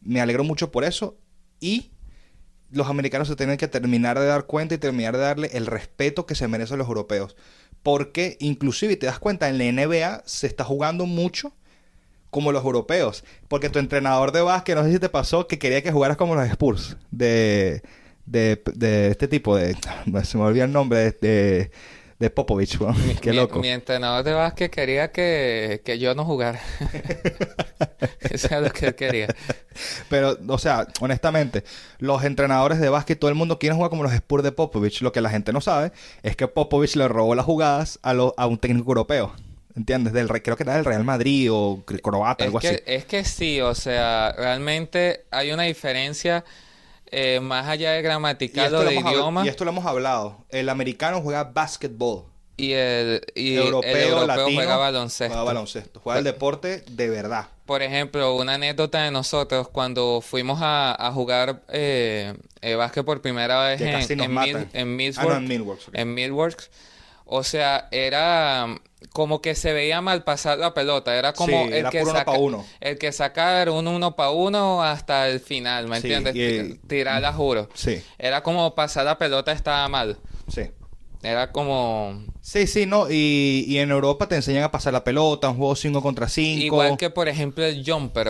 Me 0.01 0.21
alegro 0.21 0.45
mucho 0.45 0.71
por 0.71 0.85
eso. 0.85 1.19
Y 1.59 1.91
los 2.71 2.87
americanos 2.87 3.27
se 3.27 3.35
tienen 3.35 3.57
que 3.57 3.67
terminar 3.67 4.21
de 4.21 4.27
dar 4.27 4.47
cuenta 4.47 4.77
y 4.77 4.79
terminar 4.79 5.17
de 5.17 5.23
darle 5.25 5.51
el 5.53 5.67
respeto 5.67 6.27
que 6.27 6.37
se 6.37 6.47
merecen 6.47 6.79
los 6.79 6.87
europeos. 6.87 7.35
Porque 7.83 8.37
inclusive, 8.41 8.97
te 8.97 9.07
das 9.07 9.19
cuenta, 9.19 9.49
en 9.49 9.59
la 9.59 9.65
NBA 9.73 10.23
se 10.27 10.47
está 10.47 10.65
jugando 10.65 11.07
mucho 11.07 11.53
como 12.31 12.53
los 12.53 12.65
europeos. 12.65 13.25
Porque 13.49 13.71
tu 13.71 13.79
entrenador 13.79 14.33
de 14.33 14.43
básquet, 14.43 14.77
no 14.77 14.85
sé 14.85 14.93
si 14.93 14.99
te 14.99 15.09
pasó, 15.09 15.47
que 15.47 15.59
quería 15.59 15.83
que 15.83 15.93
jugaras 15.93 16.17
como 16.17 16.35
los 16.35 16.49
Spurs. 16.49 16.97
De, 17.11 17.83
de, 18.27 18.63
de 18.75 19.09
este 19.09 19.29
tipo 19.29 19.57
de... 19.57 19.77
Se 20.25 20.39
me 20.39 20.45
olvidó 20.45 20.65
el 20.65 20.73
nombre 20.73 20.99
de, 20.99 21.13
de, 21.21 21.71
de 22.21 22.31
Popovich. 22.31 22.79
weón. 22.81 22.95
Qué 23.21 23.31
mi, 23.31 23.37
loco. 23.37 23.59
Mi 23.59 23.69
entrenador 23.69 24.23
de 24.23 24.33
básquet 24.35 24.71
quería 24.71 25.11
que, 25.11 25.83
que 25.85 25.99
yo 25.99 26.15
no 26.15 26.25
jugara. 26.25 26.61
Eso 28.21 28.47
es 28.55 28.63
lo 28.63 28.71
que 28.71 28.87
él 28.87 28.95
quería. 28.95 29.29
Pero, 30.09 30.37
o 30.49 30.59
sea, 30.59 30.87
honestamente, 31.01 31.65
los 31.99 32.23
entrenadores 32.25 32.79
de 32.79 32.89
básquet, 32.89 33.19
todo 33.19 33.31
el 33.31 33.35
mundo 33.37 33.59
quiere 33.59 33.75
jugar 33.75 33.91
como 33.91 34.03
los 34.03 34.13
Spurs 34.13 34.45
de 34.45 34.53
Popovich. 34.53 35.01
Lo 35.03 35.13
que 35.13 35.21
la 35.21 35.31
gente 35.31 35.53
no 35.53 35.61
sabe 35.61 35.93
es 36.23 36.37
que 36.37 36.47
Popovich 36.47 36.95
le 36.97 37.09
robó 37.09 37.35
las 37.35 37.45
jugadas 37.47 37.99
a, 38.03 38.15
lo- 38.15 38.35
a 38.37 38.47
un 38.47 38.59
técnico 38.59 38.91
europeo. 38.91 39.33
¿Entiendes? 39.77 40.13
Del, 40.13 40.29
Re- 40.29 40.43
creo 40.43 40.57
que 40.57 40.65
era 40.65 40.75
del 40.75 40.85
Real 40.85 41.05
Madrid 41.05 41.49
o 41.51 41.83
croata, 42.03 42.45
Es 42.45 42.49
algo 42.49 42.59
que, 42.59 42.69
así. 42.69 42.79
es 42.87 43.05
que 43.05 43.25
sí, 43.25 43.61
o 43.61 43.75
sea, 43.75 44.33
realmente 44.37 45.25
hay 45.31 45.53
una 45.53 45.63
diferencia 45.63 46.45
eh, 47.11 47.41
más 47.41 47.67
allá 47.69 47.93
de 47.93 48.03
gramatical 48.03 48.75
o 48.75 48.85
de 48.85 48.95
idioma 48.95 49.45
y 49.45 49.49
esto 49.49 49.65
lo 49.65 49.71
hemos 49.71 49.87
hablado. 49.87 50.45
El 50.51 50.69
americano 50.69 51.21
juega 51.23 51.45
basketball. 51.45 52.25
y 52.57 52.73
el, 52.73 53.23
y 53.35 53.57
europeo, 53.57 53.97
el 53.97 54.03
europeo 54.09 54.27
latino, 54.27 54.57
juega 54.57 54.77
baloncesto. 54.77 55.33
Juega 55.35 55.45
baloncesto. 55.45 56.01
Juega 56.01 56.19
el 56.19 56.25
deporte 56.25 56.85
de 56.89 57.09
verdad. 57.09 57.47
Por 57.67 57.83
ejemplo, 57.83 58.35
una 58.37 58.55
anécdota 58.55 59.03
de 59.03 59.11
nosotros 59.11 59.69
cuando 59.69 60.21
fuimos 60.21 60.59
a, 60.61 60.95
a 61.07 61.13
jugar 61.13 61.63
eh, 61.69 62.35
eh, 62.61 62.75
básquet 62.75 63.05
por 63.05 63.23
primera 63.23 63.65
vez 63.69 63.81
en, 63.81 64.21
en. 64.21 64.31
Mil- 64.35 64.57
en 64.57 64.67
Ah, 64.73 64.85
no, 64.85 64.87
Millsworth, 64.87 65.89
en 65.95 66.01
en 66.01 66.15
Millworks. 66.15 66.71
O 67.25 67.45
sea, 67.45 67.89
era 67.93 68.67
como 69.13 69.41
que 69.43 69.55
se 69.55 69.73
veía 69.73 70.01
mal 70.01 70.25
pasar 70.25 70.59
la 70.59 70.75
pelota. 70.75 71.17
Era 71.17 71.33
como 71.33 71.49
Sí, 71.65 71.69
el, 71.69 71.73
era 71.73 71.91
que 71.91 72.01
puro 72.01 72.11
uno 72.11 72.19
saca, 72.19 72.33
pa' 72.33 72.39
uno. 72.39 72.67
el 72.81 72.99
que 72.99 73.13
sacaba 73.13 73.63
era 73.63 73.73
un 73.73 73.87
uno 73.89 74.15
para 74.17 74.31
uno 74.31 74.83
hasta 74.83 75.29
el 75.29 75.41
final, 75.41 75.89
¿me 75.89 76.01
Sí, 76.01 76.07
entiendes? 76.13 76.37
y 76.37 76.43
el- 76.43 76.81
Tirarla, 76.81 77.33
juro. 77.33 77.69
Sí, 77.75 78.03
Era 78.19 78.43
como 78.43 78.75
pasar 78.75 79.05
la 79.05 79.19
pelota 79.19 79.53
estaba 79.53 79.89
mal. 79.89 80.19
sí. 80.49 80.63
Era 81.23 81.53
como... 81.53 82.25
Sí, 82.41 82.67
sí, 82.67 82.87
no. 82.87 83.11
Y, 83.11 83.67
y 83.69 83.77
en 83.77 83.91
Europa 83.91 84.27
te 84.27 84.37
enseñan 84.37 84.63
a 84.63 84.71
pasar 84.71 84.95
la 84.95 85.05
pelota, 85.05 85.51
un 85.51 85.59
juego 85.59 85.77
5 85.77 86.01
contra 86.01 86.31
5. 86.31 86.63
Igual 86.65 86.97
que, 86.97 87.11
por 87.11 87.29
ejemplo, 87.29 87.63
el 87.63 87.85
jumper. 87.87 88.29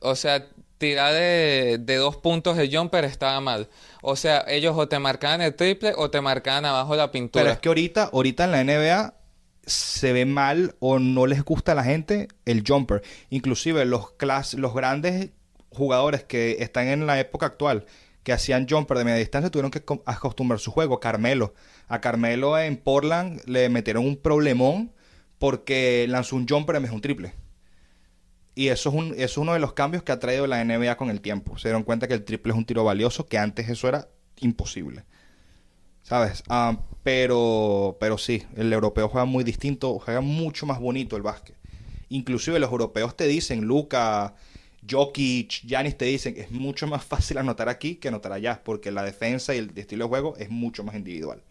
O 0.00 0.14
sea, 0.14 0.46
tirar 0.78 1.12
de, 1.12 1.78
de 1.80 1.96
dos 1.96 2.16
puntos 2.18 2.56
el 2.56 2.72
jumper 2.72 3.04
estaba 3.04 3.40
mal. 3.40 3.68
O 4.00 4.14
sea, 4.14 4.44
ellos 4.46 4.74
o 4.78 4.86
te 4.86 5.00
marcaban 5.00 5.40
el 5.42 5.56
triple 5.56 5.92
o 5.96 6.08
te 6.08 6.20
marcaban 6.20 6.64
abajo 6.64 6.94
la 6.94 7.10
pintura. 7.10 7.42
Pero 7.42 7.52
es 7.54 7.58
que 7.58 7.68
ahorita, 7.68 8.10
ahorita 8.12 8.44
en 8.44 8.50
la 8.52 8.60
NBA 8.62 9.14
se 9.66 10.12
ve 10.12 10.24
mal 10.26 10.74
o 10.80 10.98
no 10.98 11.26
les 11.26 11.42
gusta 11.44 11.72
a 11.72 11.74
la 11.74 11.84
gente 11.84 12.28
el 12.44 12.64
jumper. 12.66 13.02
Inclusive 13.30 13.84
los 13.84 14.12
clas 14.12 14.54
los 14.54 14.74
grandes 14.74 15.30
jugadores 15.70 16.24
que 16.24 16.58
están 16.60 16.88
en 16.88 17.06
la 17.06 17.18
época 17.20 17.46
actual 17.46 17.86
que 18.22 18.32
hacían 18.32 18.66
jumper 18.68 18.96
de 18.98 19.04
media 19.04 19.18
distancia 19.18 19.50
tuvieron 19.50 19.70
que 19.70 19.84
co- 19.84 20.02
acostumbrar 20.06 20.58
su 20.60 20.70
juego. 20.70 21.00
Carmelo. 21.00 21.54
A 21.88 22.00
Carmelo 22.00 22.58
en 22.58 22.76
Portland 22.78 23.40
le 23.46 23.68
metieron 23.68 24.06
un 24.06 24.16
problemón 24.16 24.92
porque 25.38 26.06
lanzó 26.08 26.36
un 26.36 26.48
jumper 26.48 26.76
en 26.76 26.82
vez 26.84 26.92
un 26.92 27.00
triple. 27.02 27.34
Y 28.54 28.68
eso 28.68 28.88
es, 28.90 28.94
un, 28.94 29.06
eso 29.14 29.24
es 29.24 29.36
uno 29.38 29.52
de 29.52 29.58
los 29.58 29.72
cambios 29.72 30.02
que 30.04 30.12
ha 30.12 30.20
traído 30.20 30.46
la 30.46 30.60
NBA 30.64 30.96
con 30.96 31.10
el 31.10 31.20
tiempo. 31.20 31.58
Se 31.58 31.68
dieron 31.68 31.82
cuenta 31.82 32.06
que 32.06 32.14
el 32.14 32.24
triple 32.24 32.52
es 32.52 32.58
un 32.58 32.64
tiro 32.64 32.84
valioso, 32.84 33.26
que 33.26 33.36
antes 33.38 33.68
eso 33.68 33.88
era 33.88 34.08
imposible. 34.40 35.04
¿Sabes? 36.04 36.42
Ah, 36.48 36.78
pero, 37.02 37.96
pero 38.00 38.18
sí, 38.18 38.44
el 38.56 38.72
europeo 38.72 39.08
juega 39.08 39.24
muy 39.24 39.44
distinto, 39.44 39.98
juega 39.98 40.20
mucho 40.20 40.66
más 40.66 40.80
bonito 40.80 41.16
el 41.16 41.22
básquet. 41.22 41.56
Inclusive 42.10 42.58
los 42.60 42.70
europeos 42.70 43.16
te 43.16 43.26
dicen, 43.26 43.62
Luca, 43.64 44.34
Jokic, 44.88 45.62
Giannis 45.66 45.98
te 45.98 46.06
dicen, 46.06 46.34
es 46.38 46.50
mucho 46.50 46.86
más 46.86 47.04
fácil 47.12 47.38
anotar 47.38 47.68
aquí 47.68 47.96
que 47.96 48.08
anotar 48.08 48.32
allá, 48.32 48.62
porque 48.64 48.92
la 48.92 49.02
defensa 49.04 49.54
y 49.54 49.58
el 49.58 49.72
estilo 49.78 50.04
de 50.06 50.08
juego 50.10 50.36
es 50.38 50.50
mucho 50.50 50.84
más 50.84 50.94
individual. 50.96 51.42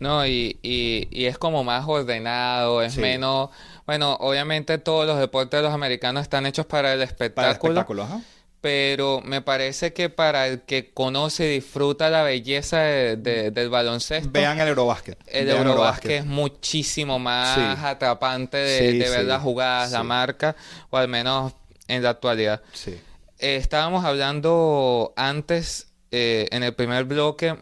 No, 0.00 0.24
y, 0.26 0.60
y, 0.62 1.08
y 1.10 1.26
es 1.26 1.38
como 1.38 1.64
más 1.64 1.84
ordenado, 1.88 2.82
es 2.82 2.94
Sí. 2.94 3.00
menos... 3.00 3.50
Bueno, 3.86 4.14
obviamente 4.20 4.78
todos 4.78 5.06
los 5.06 5.18
deportes 5.18 5.58
de 5.58 5.62
los 5.64 5.72
americanos 5.74 6.22
están 6.22 6.46
hechos 6.46 6.66
para 6.66 6.92
el 6.94 7.02
Para 7.32 7.48
el 7.48 7.52
espectáculo. 7.52 7.54
espectáculo, 7.54 8.02
ajá. 8.02 8.24
Pero 8.60 9.20
me 9.24 9.40
parece 9.40 9.92
que 9.92 10.10
para 10.10 10.48
el 10.48 10.62
que 10.62 10.92
conoce 10.92 11.46
y 11.46 11.54
disfruta 11.60 12.10
la 12.10 12.24
belleza 12.24 12.80
de- 12.80 13.16
de- 13.16 13.50
del 13.52 13.68
baloncesto... 13.70 14.30
Vean 14.32 14.58
el 14.60 14.68
Eurobásquet. 14.68 15.16
El 15.28 15.48
Eurobásquet 15.48 16.10
es 16.22 16.26
muchísimo 16.26 17.20
más 17.20 17.54
Sí. 17.54 17.60
atrapante 17.86 18.56
de, 18.56 18.78
Sí, 18.92 18.98
de 18.98 19.10
ver 19.10 19.20
sí, 19.20 19.26
las 19.26 19.42
jugadas, 19.42 19.92
la 19.92 20.02
marca, 20.02 20.56
o 20.90 20.96
al 20.96 21.06
menos 21.06 21.52
en 21.86 22.02
la 22.02 22.10
actualidad. 22.10 22.60
Sí. 22.72 22.98
Eh, 23.38 23.54
estábamos 23.56 24.04
hablando 24.04 25.12
antes, 25.16 25.86
eh, 26.10 26.48
en 26.50 26.64
el 26.64 26.74
primer 26.74 27.04
bloque, 27.04 27.56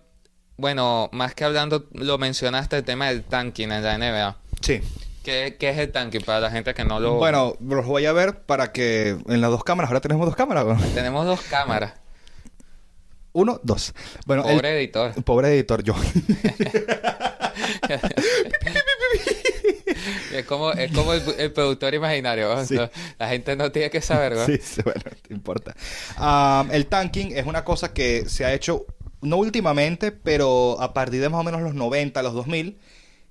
bueno, 0.57 1.11
más 1.12 1.34
que 1.34 1.44
hablando, 1.44 1.86
lo 1.92 2.16
mencionaste, 2.16 2.78
el 2.78 2.84
tema 2.84 3.09
del 3.09 3.22
tanking 3.22 3.70
en 3.70 3.82
la 3.82 3.99
NBA. 3.99 4.36
Sí. 4.62 4.80
¿Qué, 5.27 5.57
qué 5.59 5.70
es 5.70 5.79
el 5.79 5.91
tanking 5.91 6.20
para 6.22 6.39
la 6.39 6.53
gente 6.53 6.72
que 6.72 6.85
no 6.85 7.01
lo... 7.01 7.14
Bueno, 7.14 7.57
los 7.59 7.85
voy 7.85 8.07
a 8.07 8.12
ver 8.12 8.43
para 8.43 8.70
que 8.70 9.09
en 9.27 9.41
las 9.41 9.51
dos 9.51 9.64
cámaras, 9.64 9.91
ahora 9.91 10.01
tenemos 10.01 10.24
dos 10.24 10.37
cámaras. 10.37 10.64
Tenemos 10.95 11.27
dos 11.27 11.41
cámaras. 11.41 11.95
Uno, 13.33 13.59
dos. 13.64 13.93
Bueno, 14.24 14.45
el- 14.49 14.55
Pobre 14.55 14.79
editor. 14.79 15.24
pobre 15.24 15.49
editor 15.49 15.83
yo. 15.83 15.97
es 20.33 20.45
como, 20.47 20.70
es 20.72 20.93
como 20.93 21.12
el, 21.12 21.22
el 21.39 21.53
productor 21.53 21.93
imaginario. 21.95 22.55
¿no? 22.55 22.64
Sí. 22.64 22.77
La 23.18 23.29
gente 23.29 23.57
no 23.57 23.72
tiene 23.72 23.91
que 23.91 24.01
saber, 24.01 24.37
¿no? 24.37 24.47
Sí, 24.47 24.59
sí, 24.62 24.81
bueno, 24.85 25.01
no 25.29 25.37
importa. 25.37 25.74
Am, 26.18 26.70
el 26.70 26.87
tanking 26.87 27.37
es 27.37 27.47
una 27.47 27.64
cosa 27.64 27.93
que 27.93 28.29
se 28.29 28.45
ha 28.45 28.53
hecho, 28.55 28.87
no 29.22 29.39
últimamente, 29.39 30.12
pero 30.12 30.81
a 30.81 30.95
partir 30.95 31.20
de 31.20 31.29
más 31.29 31.41
o 31.41 31.45
menos 31.45 31.62
los 31.62 31.74
90, 31.74 32.22
los 32.22 32.33
2000, 32.35 32.79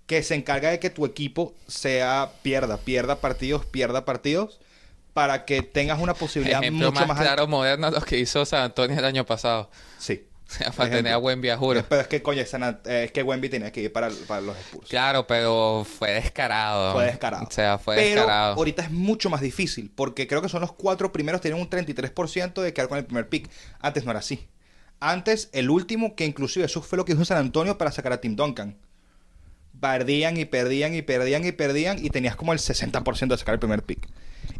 que 0.06 0.24
se 0.24 0.36
encarga 0.36 0.70
de 0.70 0.80
que 0.80 0.89
tu 0.89 1.06
equipo 1.06 1.53
sea, 1.68 2.32
pierda, 2.41 2.78
pierda 2.78 3.18
partidos, 3.18 3.66
pierda 3.66 4.06
partidos, 4.06 4.60
para 5.14 5.45
que 5.45 5.62
tengas 5.62 5.99
una 5.99 6.14
posibilidad 6.14 6.62
Ejemplo 6.62 6.91
mucho 6.91 6.99
más, 6.99 7.08
más, 7.08 7.22
claro, 7.22 7.47
moderno, 7.47 7.89
lo 7.89 8.01
que 8.01 8.20
hizo 8.20 8.45
San 8.45 8.64
Antonio 8.64 8.97
el 8.97 9.06
año 9.06 9.26
pasado. 9.26 9.70
Sí, 9.97 10.28
O 10.47 10.51
sea, 10.51 10.72
para 10.72 10.91
tener 10.91 11.12
a 11.12 11.18
Wemby 11.18 11.49
a 11.49 11.58
juro. 11.58 11.84
Pero 11.89 12.01
es 12.01 12.08
que, 12.08 12.22
coño, 12.22 12.41
es 12.41 13.12
que 13.12 13.24
Wemby 13.24 13.49
tenía 13.49 13.72
que 13.72 13.82
ir 13.82 13.91
para, 13.91 14.10
para 14.28 14.41
los 14.41 14.56
Spurs. 14.58 14.89
Claro, 14.89 15.26
pero 15.26 15.86
fue 15.86 16.12
descarado. 16.12 16.93
Fue 16.93 17.06
descarado. 17.06 17.45
O 17.47 17.51
sea, 17.51 17.78
fue 17.78 17.95
pero 17.95 18.22
descarado. 18.22 18.56
ahorita 18.56 18.84
es 18.84 18.91
mucho 18.91 19.30
más 19.30 19.41
difícil, 19.41 19.91
porque 19.93 20.28
creo 20.28 20.41
que 20.41 20.49
son 20.49 20.62
los 20.62 20.72
cuatro 20.72 21.12
primeros 21.12 21.41
tienen 21.41 21.60
un 21.60 21.70
33% 21.70 22.62
de 22.62 22.74
quedar 22.74 22.88
con 22.88 22.97
el 22.97 23.06
primer 23.06 23.28
pick. 23.28 23.49
Antes 23.80 24.06
no 24.06 24.12
era 24.12 24.20
así. 24.20 24.47
Antes, 24.99 25.49
el 25.51 25.70
último, 25.70 26.16
que 26.16 26.26
inclusive 26.26 26.66
eso 26.66 26.82
fue 26.82 26.97
lo 26.97 27.06
que 27.06 27.14
hizo 27.14 27.26
San 27.26 27.38
Antonio 27.38 27.78
para 27.78 27.91
sacar 27.91 28.14
a 28.14 28.22
Tim 28.22 28.36
Duncan. 28.36 28.78
Perdían 29.92 30.38
y 30.38 30.46
perdían 30.46 30.96
y 30.96 31.02
perdían 31.02 31.46
y 31.46 31.52
perdían 31.52 32.04
y 32.04 32.10
tenías 32.10 32.36
como 32.36 32.54
el 32.54 32.60
60% 32.60 33.28
de 33.28 33.38
sacar 33.38 33.54
el 33.54 33.60
primer 33.60 33.84
pick. 33.84 34.08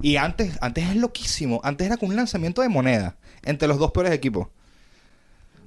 Y 0.02 0.18
antes, 0.18 0.58
antes 0.62 0.90
es 0.90 0.96
loquísimo. 0.96 1.62
Antes 1.64 1.88
era 1.88 1.98
como 1.98 2.12
un 2.12 2.16
lanzamiento 2.16 2.62
de 2.62 2.70
moneda 2.70 3.18
entre 3.44 3.68
los 3.68 3.80
dos 3.80 3.92
peores 3.92 4.12
equipos. 4.14 4.48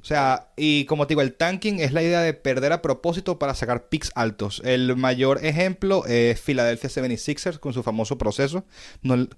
O 0.01 0.05
sea, 0.05 0.49
y 0.57 0.85
como 0.85 1.07
te 1.07 1.13
digo, 1.13 1.23
el 1.23 1.35
tanking 1.35 1.81
es 1.81 1.93
la 1.93 2.03
idea 2.03 2.21
de 2.21 2.33
perder 2.33 2.73
a 2.73 2.83
propósito 2.83 3.39
para 3.39 3.55
sacar 3.55 3.89
picks 3.89 4.13
altos. 4.15 4.63
El 4.65 4.97
mayor 4.97 5.45
ejemplo 5.45 6.07
es 6.07 6.41
Philadelphia 6.41 6.89
76ers 6.89 7.59
con 7.59 7.73
su 7.73 7.83
famoso 7.83 8.17
proceso. 8.17 8.65
No, 9.03 9.29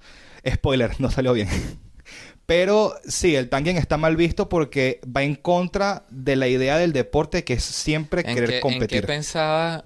spoiler, 0.49 0.93
no 1.01 1.11
salió 1.11 1.33
bien. 1.33 1.49
Pero 2.47 2.95
sí, 3.07 3.37
el 3.37 3.49
tanking 3.49 3.77
está 3.77 3.97
mal 3.97 4.16
visto 4.16 4.49
porque 4.49 5.01
va 5.05 5.23
en 5.23 5.37
contra 5.37 6.05
de 6.11 6.37
la 6.37 6.49
idea 6.49 6.79
del 6.79 6.93
deporte 6.93 7.45
que 7.45 7.55
es 7.55 7.64
siempre 7.64 8.25
querer 8.25 8.61
competir. 8.61 8.99
¿En 8.99 9.03
qué 9.03 9.07
pensaba 9.07 9.85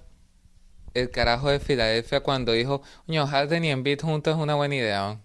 el 0.95 1.11
carajo 1.11 1.51
de 1.51 1.61
Filadelfia 1.61 2.21
cuando 2.21 2.53
dijo, 2.53 2.83
coño, 3.07 3.27
Harden 3.27 3.65
y 3.65 3.71
Embiid 3.71 4.01
juntos 4.01 4.37
es 4.37 4.41
una 4.41 4.55
buena 4.55 4.75
idea? 4.75 5.19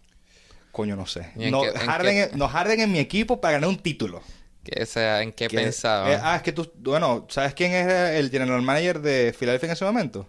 Coño, 0.71 0.95
no 0.95 1.05
sé. 1.05 1.31
No 1.35 1.63
Harden, 1.63 2.31
no 2.35 2.47
Harden 2.47 2.81
en 2.81 2.91
mi 2.91 2.99
equipo 2.99 3.39
para 3.39 3.53
ganar 3.53 3.69
un 3.69 3.77
título. 3.77 4.21
Que, 4.63 4.85
sea, 4.85 5.21
¿en 5.21 5.31
qué 5.31 5.49
pensaba? 5.49 6.11
Eh, 6.11 6.19
ah, 6.21 6.35
es 6.35 6.41
que 6.41 6.51
tú, 6.51 6.71
bueno, 6.79 7.25
¿sabes 7.29 7.53
quién 7.53 7.71
es 7.71 7.87
el 8.19 8.29
general 8.29 8.61
manager 8.61 9.01
de 9.01 9.33
Philadelphia 9.37 9.67
en 9.67 9.73
ese 9.73 9.85
momento? 9.85 10.27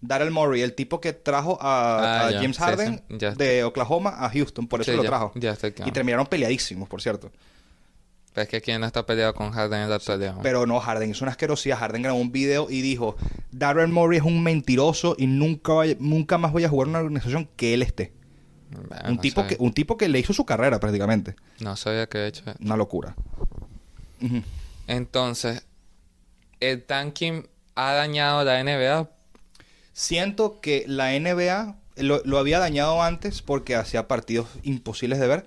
Daryl 0.00 0.30
Morey, 0.30 0.62
el 0.62 0.74
tipo 0.74 1.00
que 1.00 1.12
trajo 1.12 1.58
a, 1.60 2.28
ah, 2.28 2.30
James 2.32 2.58
Harden 2.58 3.02
de 3.08 3.64
Oklahoma 3.64 4.14
a 4.18 4.30
Houston, 4.30 4.66
por 4.66 4.80
eso 4.80 4.92
lo 4.92 5.04
trajo. 5.04 5.32
y 5.34 5.92
terminaron 5.92 6.26
peleadísimos, 6.26 6.88
por 6.88 7.02
cierto. 7.02 7.30
Pero 8.36 8.42
es 8.42 8.50
que 8.50 8.60
quien 8.60 8.82
no 8.82 8.86
está 8.86 9.06
peleado 9.06 9.32
con 9.32 9.50
Harden 9.50 9.84
en 9.84 9.88
la 9.88 9.96
actualidad. 9.96 10.36
Pero 10.42 10.66
no, 10.66 10.78
Harden 10.78 11.10
es 11.10 11.22
una 11.22 11.30
asquerosidad. 11.30 11.78
Harden 11.78 12.02
grabó 12.02 12.18
un 12.18 12.32
video 12.32 12.66
y 12.68 12.82
dijo: 12.82 13.16
Daryl 13.50 13.88
Morey 13.88 14.18
es 14.18 14.24
un 14.26 14.42
mentiroso 14.42 15.16
y 15.16 15.26
nunca, 15.26 15.72
nunca 16.00 16.36
más 16.36 16.52
voy 16.52 16.64
a 16.64 16.68
jugar 16.68 16.88
en 16.88 16.90
una 16.90 16.98
organización 16.98 17.48
que 17.56 17.72
él 17.72 17.80
esté. 17.80 18.12
un, 19.08 19.18
tipo 19.20 19.46
que, 19.46 19.56
un 19.58 19.72
tipo 19.72 19.96
que 19.96 20.10
le 20.10 20.18
hizo 20.18 20.34
su 20.34 20.44
carrera 20.44 20.78
prácticamente. 20.78 21.34
No 21.60 21.76
sabía 21.76 22.10
que 22.10 22.18
he 22.18 22.26
hecho. 22.26 22.42
Una 22.60 22.76
locura. 22.76 23.16
Entonces, 24.86 25.64
¿el 26.60 26.84
tanking 26.84 27.48
ha 27.74 27.92
dañado 27.92 28.44
la 28.44 28.62
NBA? 28.62 29.08
Siento 29.94 30.60
que 30.60 30.84
la 30.86 31.18
NBA 31.18 31.74
lo, 31.96 32.38
había 32.38 32.58
dañado 32.58 33.02
antes 33.02 33.42
porque 33.42 33.74
hacía 33.74 34.08
partidos 34.08 34.48
imposibles 34.62 35.18
de 35.18 35.26
ver, 35.26 35.46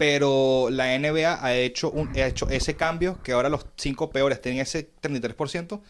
pero 0.00 0.70
la 0.70 0.98
NBA 0.98 1.44
ha 1.44 1.54
hecho, 1.54 1.90
un, 1.90 2.08
ha 2.16 2.26
hecho 2.26 2.48
ese 2.48 2.74
cambio 2.74 3.22
que 3.22 3.32
ahora 3.32 3.50
los 3.50 3.66
cinco 3.76 4.08
peores 4.08 4.40
tienen 4.40 4.62
ese 4.62 4.90
33%, 5.02 5.82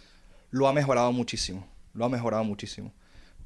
lo 0.50 0.66
ha 0.66 0.72
mejorado 0.72 1.12
muchísimo. 1.12 1.68
Lo 1.94 2.06
ha 2.06 2.08
mejorado 2.08 2.42
muchísimo. 2.42 2.92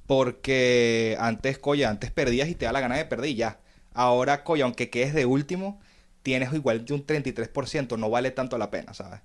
Porque 0.06 1.18
antes, 1.20 1.58
coya, 1.58 1.90
antes 1.90 2.10
perdías 2.12 2.48
y 2.48 2.54
te 2.54 2.64
da 2.64 2.72
la 2.72 2.80
gana 2.80 2.96
de 2.96 3.04
perder 3.04 3.28
y 3.28 3.34
ya. 3.34 3.60
Ahora, 3.92 4.42
coya, 4.42 4.64
aunque 4.64 4.88
quedes 4.88 5.12
de 5.12 5.26
último, 5.26 5.82
tienes 6.22 6.50
igual 6.54 6.86
de 6.86 6.94
un 6.94 7.06
33%, 7.06 7.98
no 7.98 8.08
vale 8.08 8.30
tanto 8.30 8.56
la 8.56 8.70
pena, 8.70 8.94
¿sabes? 8.94 9.20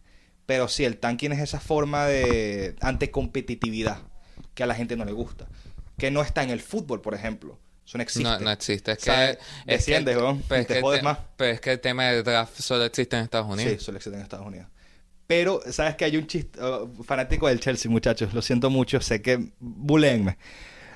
Pero 0.45 0.67
sí, 0.67 0.83
el 0.83 0.97
tanking 0.97 1.31
es 1.31 1.39
esa 1.39 1.61
forma 1.61 2.05
de 2.05 2.75
anticompetitividad 2.81 3.99
que 4.55 4.63
a 4.63 4.67
la 4.67 4.75
gente 4.75 4.97
no 4.97 5.05
le 5.05 5.13
gusta. 5.13 5.47
Que 5.97 6.11
no 6.11 6.21
está 6.21 6.43
en 6.43 6.49
el 6.49 6.59
fútbol, 6.59 6.99
por 6.99 7.13
ejemplo. 7.13 7.57
Eso 7.89 7.97
no 7.97 8.03
existe. 8.03 8.29
No, 8.29 8.39
no 8.39 8.51
existe. 8.51 8.91
Es 8.91 8.99
que... 8.99 9.39
Desciendes, 9.65 10.15
pero 10.47 10.65
te 10.67 10.79
jodes 10.79 11.01
más. 11.01 11.17
Pero 11.35 11.53
es 11.53 11.59
que 11.59 11.71
el 11.71 11.79
tema 11.79 12.05
del 12.05 12.23
draft 12.23 12.61
solo 12.61 12.85
existe 12.85 13.17
en 13.17 13.23
Estados 13.23 13.47
Unidos. 13.51 13.73
Sí, 13.79 13.83
solo 13.83 13.97
existe 13.97 14.15
en 14.15 14.21
Estados 14.21 14.45
Unidos. 14.45 14.67
Pero, 15.25 15.59
¿sabes 15.71 15.95
que 15.95 16.05
hay 16.05 16.15
un 16.15 16.27
chiste... 16.27 16.61
Oh, 16.61 16.87
fanático 17.03 17.47
del 17.47 17.59
Chelsea, 17.59 17.89
muchachos. 17.89 18.31
Lo 18.31 18.43
siento 18.43 18.69
mucho. 18.69 19.01
Sé 19.01 19.23
que... 19.23 19.53
Buleenme. 19.59 20.37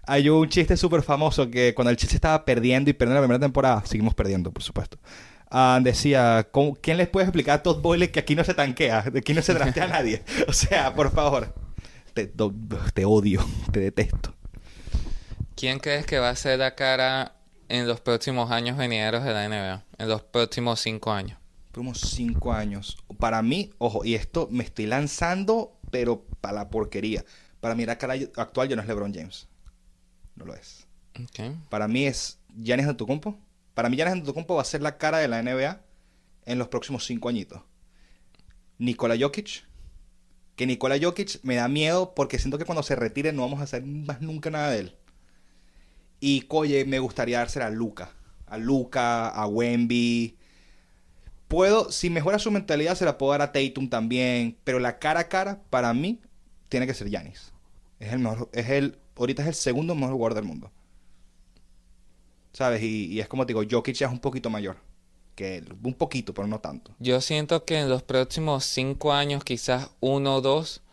Hay 0.05 0.29
un 0.29 0.47
chiste 0.47 0.77
súper 0.77 1.01
famoso 1.01 1.49
que 1.49 1.73
cuando 1.73 1.89
el 1.89 1.97
Chelsea 1.97 2.17
estaba 2.17 2.45
perdiendo 2.45 2.91
y 2.91 2.93
perdiendo 2.93 3.21
la 3.21 3.25
primera 3.25 3.43
temporada... 3.43 3.83
Seguimos 3.87 4.13
perdiendo, 4.13 4.51
por 4.51 4.61
supuesto 4.61 4.99
Ah, 5.49 5.79
decía, 5.81 6.47
¿quién 6.79 6.97
les 6.97 7.07
puede 7.07 7.25
explicar 7.25 7.55
a 7.55 7.63
Todd 7.63 7.81
Boyle 7.81 8.11
que 8.11 8.19
aquí 8.19 8.35
no 8.35 8.43
se 8.43 8.53
tanquea? 8.53 9.01
De 9.01 9.17
aquí 9.17 9.33
no 9.33 9.41
se 9.41 9.55
draftea 9.55 9.85
a 9.85 9.87
nadie. 9.99 10.21
O 10.47 10.53
sea, 10.53 10.93
por 10.93 11.11
favor. 11.11 11.55
Te, 12.13 12.27
te, 12.27 13.05
odio, 13.05 13.43
te 13.71 13.79
detesto. 13.79 14.35
¿Quién 15.55 15.79
crees 15.79 16.05
que 16.05 16.19
va 16.19 16.29
a 16.29 16.35
ser 16.35 16.59
la 16.59 16.75
cara 16.75 17.35
en 17.69 17.87
los 17.87 18.01
próximos 18.01 18.51
años 18.51 18.77
venideros 18.77 19.23
de 19.23 19.33
la 19.33 19.47
NBA? 19.47 19.85
En 19.97 20.09
los 20.09 20.23
próximos 20.23 20.79
cinco 20.79 21.11
años. 21.11 21.37
Próximos 21.71 21.99
cinco 21.99 22.53
años. 22.53 22.97
Para 23.19 23.41
mí, 23.41 23.71
ojo, 23.77 24.05
y 24.05 24.15
esto 24.15 24.47
me 24.51 24.63
estoy 24.63 24.85
lanzando, 24.85 25.77
pero 25.91 26.23
para 26.41 26.55
la 26.55 26.69
porquería. 26.69 27.23
Para 27.59 27.75
mí 27.75 27.85
la 27.85 27.97
cara 27.97 28.15
actual 28.35 28.69
ya 28.69 28.75
no 28.75 28.81
es 28.81 28.87
LeBron 28.87 29.13
James. 29.13 29.47
No 30.35 30.45
lo 30.45 30.55
es. 30.55 30.87
Para 31.69 31.87
mí 31.87 32.05
es 32.05 32.39
Giannis 32.55 32.87
Antetokounmpo 32.87 33.37
para 33.73 33.89
mí, 33.89 33.97
Giannis 33.97 34.13
Antetokounmpo 34.13 34.55
va 34.55 34.61
a 34.61 34.65
ser 34.65 34.81
la 34.81 34.97
cara 34.97 35.17
de 35.17 35.27
la 35.27 35.41
NBA 35.41 35.81
en 36.45 36.59
los 36.59 36.67
próximos 36.67 37.05
cinco 37.05 37.29
añitos. 37.29 37.61
Nikola 38.77 39.15
Jokic. 39.19 39.65
Que 40.55 40.67
Nikola 40.67 40.97
Jokic 41.01 41.39
me 41.43 41.55
da 41.55 41.67
miedo 41.67 42.13
porque 42.13 42.37
siento 42.37 42.57
que 42.57 42.65
cuando 42.65 42.83
se 42.83 42.95
retire 42.95 43.33
no 43.33 43.41
vamos 43.41 43.59
a 43.59 43.63
hacer 43.63 43.83
más 43.83 44.21
nunca 44.21 44.51
nada 44.51 44.69
de 44.69 44.79
él. 44.79 44.95
Y 46.25 46.43
Coye 46.43 46.85
me 46.85 46.99
gustaría 46.99 47.39
dársela 47.39 47.67
a 47.67 47.69
Luca. 47.69 48.11
A 48.47 48.57
Luca, 48.57 49.27
a 49.27 49.45
Wemby. 49.45 50.37
Puedo, 51.49 51.91
si 51.91 52.09
mejora 52.09 52.39
su 52.39 52.49
mentalidad, 52.49 52.95
se 52.95 53.03
la 53.03 53.17
puedo 53.17 53.33
dar 53.33 53.41
a 53.41 53.51
Tatum 53.51 53.89
también. 53.89 54.55
Pero 54.63 54.79
la 54.79 54.99
cara 54.99 55.19
a 55.19 55.27
cara, 55.27 55.61
para 55.69 55.93
mí, 55.93 56.21
tiene 56.69 56.87
que 56.87 56.93
ser 56.93 57.09
Giannis. 57.09 57.51
Es 57.99 58.13
el 58.13 58.19
mejor, 58.19 58.49
es 58.53 58.69
el, 58.69 58.97
ahorita 59.17 59.41
es 59.41 59.49
el 59.49 59.53
segundo 59.53 59.95
mejor 59.95 60.13
jugador 60.13 60.35
del 60.35 60.45
mundo. 60.45 60.71
¿sabes? 62.53 62.81
Y, 62.81 63.19
es 63.19 63.27
como 63.27 63.45
te 63.45 63.53
digo, 63.53 63.63
Jokic 63.69 63.95
ya 63.95 64.07
es 64.07 64.13
un 64.13 64.19
poquito 64.19 64.49
mayor 64.49 64.77
que 65.35 65.63
un 65.83 65.95
poquito, 65.95 66.33
pero 66.33 66.47
no 66.47 66.59
tanto. 66.59 66.95
Yo 66.99 67.19
siento 67.19 67.65
que 67.65 67.79
en 67.79 67.89
los 67.89 68.03
próximos 68.03 68.65
cinco 68.65 69.13
años, 69.13 69.43
quizás 69.43 69.89
uno 69.99 70.35
o 70.35 70.41
dos, 70.41 70.83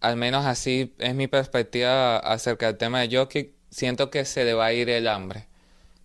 al 0.00 0.16
menos 0.16 0.46
así 0.46 0.94
es 0.98 1.14
mi 1.14 1.28
perspectiva 1.28 2.16
acerca 2.16 2.66
del 2.66 2.78
tema 2.78 3.00
de 3.00 3.14
Jokic, 3.14 3.55
siento 3.76 4.08
que 4.08 4.24
se 4.24 4.44
le 4.44 4.54
va 4.54 4.66
a 4.66 4.72
ir 4.72 4.88
el 4.88 5.06
hambre. 5.06 5.44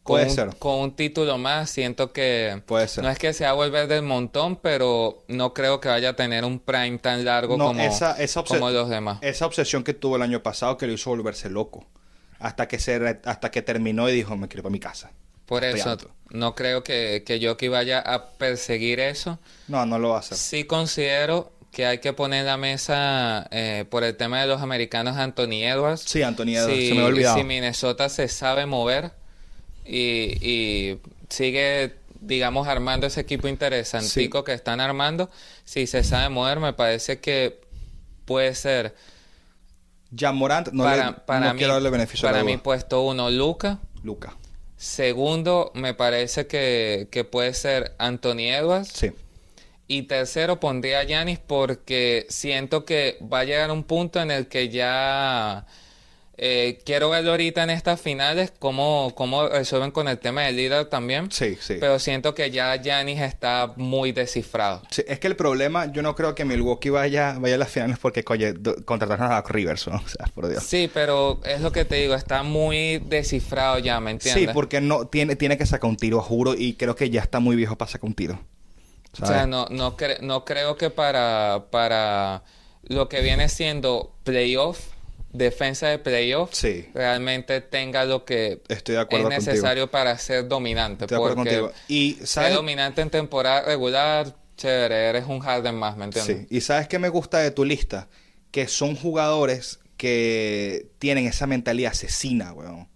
Con 0.04 0.16
Puede 0.16 0.30
ser. 0.30 0.50
Con 0.58 0.80
un 0.80 0.96
título 0.96 1.38
más, 1.38 1.70
siento 1.70 2.12
que... 2.12 2.62
Puede 2.66 2.88
ser. 2.90 3.04
No 3.04 3.10
es 3.10 3.18
que 3.18 3.32
se 3.34 3.46
va 3.46 3.52
a 3.52 3.54
volver 3.54 3.88
del 3.88 4.02
montón, 4.02 4.58
pero 4.58 5.24
no 5.30 5.54
creo 5.54 5.80
que 5.80 5.88
vaya 5.88 6.10
a 6.10 6.16
tener 6.16 6.44
un 6.44 6.60
prime 6.60 6.98
tan 6.98 7.24
largo 7.24 7.58
como, 7.58 7.74
como 8.48 8.70
los 8.72 8.90
demás. 8.90 9.20
Esa 9.22 9.46
obsesión 9.46 9.86
que 9.86 9.94
tuvo 9.94 10.18
el 10.18 10.22
año 10.22 10.44
pasado 10.44 10.78
que 10.78 10.86
le 10.86 10.94
hizo 10.94 11.12
volverse 11.12 11.50
loco 11.50 11.86
hasta 12.40 12.68
que, 12.68 12.78
se 12.78 13.20
hasta 13.24 13.52
que 13.52 13.62
terminó 13.62 14.10
y 14.10 14.14
dijo, 14.14 14.36
me 14.36 14.50
quiero 14.50 14.64
para 14.64 14.74
mi 14.74 14.80
casa. 14.80 15.12
Por 15.46 15.64
eso, 15.64 15.96
no 16.30 16.56
creo 16.56 16.84
que, 16.84 17.24
que 17.26 17.40
Yoki 17.40 17.70
vaya 17.70 18.00
a 18.00 18.32
perseguir 18.32 19.00
eso. 19.00 19.40
No, 19.68 19.86
no 19.86 19.98
lo 19.98 20.10
va 20.10 20.18
a 20.18 20.20
hacer. 20.20 20.38
Sí 20.38 20.66
considero 20.66 21.52
que 21.72 21.86
hay 21.86 22.00
que 22.00 22.14
poner 22.14 22.46
la 22.46 22.58
mesa 22.58 23.48
eh, 23.52 23.86
por 23.90 24.04
el 24.04 24.18
tema 24.18 24.42
de 24.42 24.48
los 24.48 24.62
americanos 24.62 25.18
Anthony 25.18 25.64
Edwards. 25.64 26.04
Sí, 26.06 26.22
Anthony 26.22 26.56
Edwards, 26.56 26.88
se 26.88 26.94
me 26.94 27.02
ha 27.02 27.06
olvidado. 27.06 27.38
Si 27.38 27.44
Minnesota 27.44 28.10
se 28.10 28.28
sabe 28.28 28.66
mover 28.66 29.12
y, 29.86 30.38
y 30.42 31.00
sigue, 31.30 31.96
digamos, 32.20 32.68
armando 32.68 33.08
ese 33.08 33.22
equipo 33.22 33.48
interesantico 33.48 34.44
que 34.44 34.54
están 34.54 34.82
armando, 34.82 35.30
si 35.64 35.88
se 35.88 36.04
sabe 36.04 36.28
mover, 36.30 36.60
me 36.60 36.74
parece 36.74 37.20
que 37.20 37.62
puede 38.26 38.54
ser 38.54 38.94
Jan 40.16 40.36
Morant, 40.36 40.70
no, 40.74 40.84
para, 40.84 41.54
quiero 41.56 41.74
darle 41.74 41.90
beneficio 41.90 42.28
Para 42.30 42.44
mí, 42.44 42.58
puesto 42.58 43.02
uno, 43.02 43.30
Luca. 43.30 43.80
Luca. 44.04 44.36
Segundo, 44.76 45.72
me 45.74 45.94
parece 45.94 46.48
que, 46.48 47.08
que 47.12 47.24
puede 47.24 47.54
ser 47.54 47.94
Anthony 47.98 48.50
Edwards. 48.50 48.90
Sí. 48.94 49.12
Y 49.92 50.04
tercero, 50.04 50.58
pondría 50.58 51.00
a 51.00 51.04
Yanis 51.04 51.40
porque 51.40 52.26
siento 52.30 52.86
que 52.86 53.18
va 53.22 53.40
a 53.40 53.44
llegar 53.44 53.72
un 53.72 53.84
punto 53.84 54.22
en 54.22 54.32
el 54.32 54.48
que 54.48 54.70
ya 54.70 55.66
eh, 56.38 56.80
quiero 56.86 57.10
verlo 57.10 57.32
ahorita 57.32 57.62
en 57.62 57.72
estas 57.72 58.00
finales, 58.00 58.54
cómo, 58.58 59.12
cómo 59.16 59.50
resuelven 59.50 59.92
con 59.92 60.08
el 60.08 60.18
tema 60.18 60.44
del 60.44 60.56
líder 60.56 60.86
también. 60.86 61.30
Sí, 61.30 61.58
sí. 61.60 61.76
Pero 61.78 62.00
siento 62.00 62.34
que 62.34 62.52
ya 62.52 62.74
Giannis 62.78 63.20
está 63.20 63.74
muy 63.76 64.14
descifrado. 64.14 64.82
Sí, 64.90 65.04
es 65.06 65.20
que 65.20 65.28
el 65.28 65.36
problema, 65.36 65.92
yo 65.92 66.02
no 66.02 66.16
creo 66.16 66.36
que 66.36 66.46
Milwaukee 66.46 66.90
vaya, 66.90 67.36
vaya 67.38 67.56
a 67.56 67.58
las 67.58 67.70
finales 67.70 68.00
porque, 68.00 68.24
oye, 68.30 68.54
contrataron 68.86 69.30
a 69.30 69.42
Rivers, 69.42 69.90
¿no? 69.90 69.98
O 70.06 70.08
sea, 70.08 70.26
por 70.34 70.48
Dios. 70.48 70.64
Sí, 70.64 70.90
pero 70.94 71.42
es 71.44 71.60
lo 71.60 71.74
que 71.74 71.84
te 71.84 71.96
digo, 71.96 72.16
está 72.16 72.44
muy 72.44 73.00
descifrado 73.00 73.78
ya, 73.80 74.00
¿me 74.00 74.12
entiendes? 74.12 74.42
Sí, 74.42 74.50
porque 74.54 74.80
no 74.80 75.08
tiene, 75.08 75.36
tiene 75.36 75.58
que 75.58 75.66
sacar 75.66 75.90
un 75.90 75.98
tiro, 75.98 76.22
juro, 76.22 76.56
y 76.58 76.76
creo 76.76 76.96
que 76.96 77.10
ya 77.10 77.20
está 77.20 77.42
muy 77.42 77.58
viejo 77.58 77.78
para 77.78 77.92
sacar 77.92 78.08
un 78.08 78.14
tiro. 78.14 78.40
O 79.20 79.26
sea, 79.26 79.46
no, 79.46 79.68
no, 79.70 79.96
no 80.22 80.46
creo 80.46 80.78
que 80.78 80.90
para, 80.90 81.66
para 81.70 82.44
lo 82.84 83.10
que 83.10 83.22
viene 83.22 83.50
siendo 83.50 84.16
playoff, 84.24 84.80
defensa 85.34 85.88
de 85.88 86.00
playoff, 86.00 86.52
realmente 86.94 87.62
tenga 87.62 88.06
lo 88.06 88.26
que 88.26 88.62
Estoy 88.68 88.96
de 88.96 89.02
acuerdo 89.02 89.30
es 89.32 89.46
necesario 89.46 89.90
para 89.90 90.18
ser 90.18 90.48
dominante. 90.48 91.06
Estoy 91.06 91.16
de 91.16 91.20
acuerdo 91.20 91.36
contigo. 91.36 91.72
Y 91.88 92.18
ser 92.24 92.54
dominante 92.54 93.02
en 93.02 93.10
temporada 93.10 93.64
regular, 93.64 94.36
chévere, 94.58 95.10
eres 95.10 95.26
un 95.28 95.40
Harden 95.40 95.76
más, 95.76 95.98
¿me 95.98 96.06
entiendes? 96.06 96.48
Sí, 96.50 96.56
y 96.58 96.62
¿sabes 96.62 96.88
qué 96.88 97.00
me 97.00 97.10
gusta 97.10 97.40
de 97.40 97.52
tu 97.52 97.66
lista? 97.66 98.08
Que 98.52 98.68
son 98.68 98.96
jugadores 98.96 99.80
que 99.98 100.88
tienen 101.00 101.28
esa 101.28 101.48
mentalidad 101.48 101.92
asesina, 101.92 102.54
weón. 102.54 102.88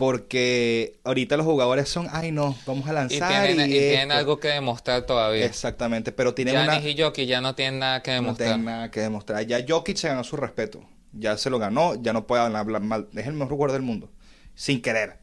Porque 0.00 0.98
ahorita 1.04 1.36
los 1.36 1.44
jugadores 1.44 1.86
son, 1.86 2.08
ay 2.10 2.32
no, 2.32 2.56
vamos 2.64 2.88
a 2.88 2.94
lanzar. 2.94 3.30
Y 3.30 3.54
tienen, 3.54 3.70
y 3.70 3.74
tienen 3.74 4.12
algo 4.12 4.40
que 4.40 4.48
demostrar 4.48 5.04
todavía. 5.04 5.44
Exactamente, 5.44 6.10
pero 6.10 6.32
tienen 6.32 6.56
una... 6.56 6.80
y 6.80 6.98
Jokic 6.98 7.26
ya 7.26 7.42
no 7.42 7.54
tienen 7.54 7.80
nada 7.80 8.02
que 8.02 8.12
demostrar. 8.12 8.48
No 8.48 8.54
tienen 8.54 8.64
nada 8.64 8.90
que 8.90 9.00
demostrar. 9.00 9.44
Ya 9.44 9.62
Jokic 9.68 9.98
se 9.98 10.08
ganó 10.08 10.24
su 10.24 10.38
respeto. 10.38 10.82
Ya 11.12 11.36
se 11.36 11.50
lo 11.50 11.58
ganó, 11.58 12.00
ya 12.00 12.14
no 12.14 12.26
puede 12.26 12.40
hablar 12.40 12.80
mal. 12.80 13.08
Es 13.14 13.26
el 13.26 13.34
mejor 13.34 13.56
jugador 13.56 13.72
del 13.72 13.82
mundo. 13.82 14.10
Sin 14.54 14.80
querer. 14.80 15.18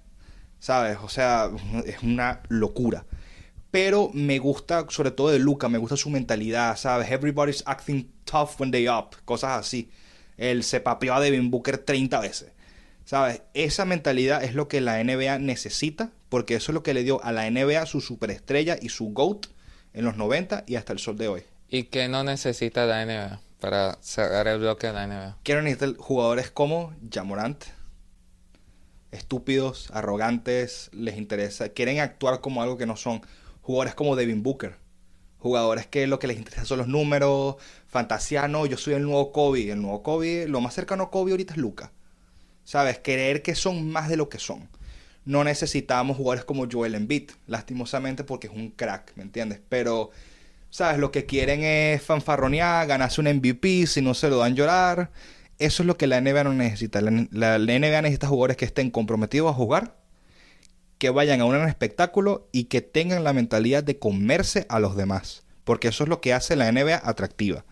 ¿Sabes? 0.59 0.99
O 1.01 1.09
sea, 1.09 1.49
es 1.87 2.03
una 2.03 2.43
locura. 2.47 3.07
Pero 3.71 4.11
me 4.13 4.37
gusta, 4.37 4.85
sobre 4.89 5.09
todo 5.09 5.31
de 5.31 5.39
Luca, 5.39 5.69
me 5.69 5.79
gusta 5.79 5.97
su 5.97 6.11
mentalidad, 6.11 6.77
¿sabes? 6.77 7.09
Everybody's 7.09 7.63
acting 7.65 8.11
tough 8.25 8.59
when 8.59 8.69
they 8.69 8.87
up. 8.87 9.15
Cosas 9.25 9.59
así. 9.59 9.89
Él 10.37 10.63
se 10.63 10.81
papeó 10.81 11.15
a 11.15 11.19
Devin 11.19 11.49
Booker 11.49 11.79
30 11.79 12.19
veces. 12.19 12.51
¿Sabes? 13.07 13.41
Esa 13.53 13.85
mentalidad 13.85 14.43
es 14.43 14.53
lo 14.53 14.67
que 14.67 14.81
la 14.81 15.01
NBA 15.01 15.39
necesita, 15.39 16.11
porque 16.27 16.55
eso 16.55 16.71
es 16.71 16.73
lo 16.73 16.83
que 16.83 16.93
le 16.93 17.05
dio 17.05 17.23
a 17.23 17.31
la 17.31 17.49
NBA 17.49 17.85
su 17.85 18.01
superestrella 18.01 18.77
y 18.81 18.89
su 18.89 19.13
GOAT 19.13 19.45
en 19.93 20.03
los 20.03 20.17
90 20.17 20.65
y 20.67 20.75
hasta 20.75 20.91
el 20.91 20.99
sol 20.99 21.15
de 21.15 21.29
hoy. 21.29 21.43
¿Y 21.69 21.83
qué 21.83 22.09
no 22.09 22.25
necesita 22.25 22.85
la 22.85 23.05
NBA 23.05 23.39
para 23.61 23.97
cerrar 24.01 24.49
el 24.49 24.59
bloque 24.59 24.87
de 24.87 24.93
la 24.93 25.07
NBA? 25.07 25.37
Quiero 25.43 25.61
necesitar 25.61 25.95
jugadores 25.95 26.51
como 26.51 26.93
Jamorant, 27.09 27.63
estúpidos, 29.11 29.89
arrogantes, 29.93 30.89
les 30.91 31.17
interesa, 31.17 31.69
quieren 31.69 32.01
actuar 32.01 32.41
como 32.41 32.61
algo 32.61 32.77
que 32.77 32.87
no 32.87 32.97
son. 32.97 33.21
Jugadores 33.61 33.95
como 33.95 34.17
Devin 34.17 34.43
Booker, 34.43 34.75
jugadores 35.37 35.87
que 35.87 36.07
lo 36.07 36.19
que 36.19 36.27
les 36.27 36.37
interesa 36.37 36.65
son 36.65 36.79
los 36.79 36.89
números, 36.89 37.55
fantasiano, 37.87 38.65
yo 38.65 38.75
soy 38.75 38.95
el 38.95 39.03
nuevo 39.03 39.31
Kobe, 39.31 39.71
el 39.71 39.81
nuevo 39.81 40.03
Kobe, 40.03 40.45
lo 40.49 40.59
más 40.59 40.73
cercano 40.73 41.05
a 41.05 41.09
Kobe 41.09 41.31
ahorita 41.31 41.53
es 41.53 41.57
Luca. 41.57 41.93
¿Sabes? 42.67 42.99
Creer 43.01 43.43
que 43.43 43.55
son 43.55 43.89
más 43.89 44.09
de 44.09 44.17
lo 44.17 44.27
que 44.27 44.39
son. 44.39 44.67
No 45.23 45.45
necesitamos 45.45 46.17
jugadores 46.17 46.43
como 46.43 46.67
Joel 46.69 46.95
Embiid, 46.95 47.31
lastimosamente 47.47 48.25
porque 48.25 48.47
es 48.47 48.53
un 48.53 48.71
crack, 48.71 49.13
¿me 49.15 49.23
entiendes? 49.23 49.61
Pero, 49.69 50.11
¿sabes? 50.69 50.99
Lo 50.99 51.09
que 51.09 51.25
quieren 51.25 51.63
es 51.63 52.01
fanfarronear, 52.01 52.85
ganarse 52.85 53.21
un 53.21 53.33
MVP, 53.33 53.87
si 53.87 54.01
no 54.01 54.13
se 54.13 54.29
lo 54.29 54.39
dan 54.39 54.57
llorar. 54.57 55.11
Eso 55.59 55.81
es 55.81 55.87
lo 55.87 55.95
que 55.95 56.07
la 56.07 56.19
NBA 56.19 56.43
no 56.43 56.51
necesita. 56.51 56.99
La, 56.99 57.25
la, 57.31 57.57
la 57.57 57.79
NBA 57.79 58.01
necesita 58.01 58.27
jugadores 58.27 58.57
que 58.57 58.65
estén 58.65 58.91
comprometidos 58.91 59.49
a 59.49 59.53
jugar, 59.53 59.95
que 60.97 61.09
vayan 61.09 61.39
a 61.39 61.45
un 61.45 61.55
espectáculo 61.69 62.49
y 62.51 62.65
que 62.65 62.81
tengan 62.81 63.23
la 63.23 63.31
mentalidad 63.31 63.81
de 63.81 63.97
comerse 63.97 64.65
a 64.67 64.81
los 64.81 64.97
demás. 64.97 65.45
Porque 65.63 65.87
eso 65.87 66.03
es 66.03 66.09
lo 66.09 66.19
que 66.19 66.33
hace 66.33 66.57
la 66.57 66.69
NBA 66.69 67.01
atractiva. 67.01 67.63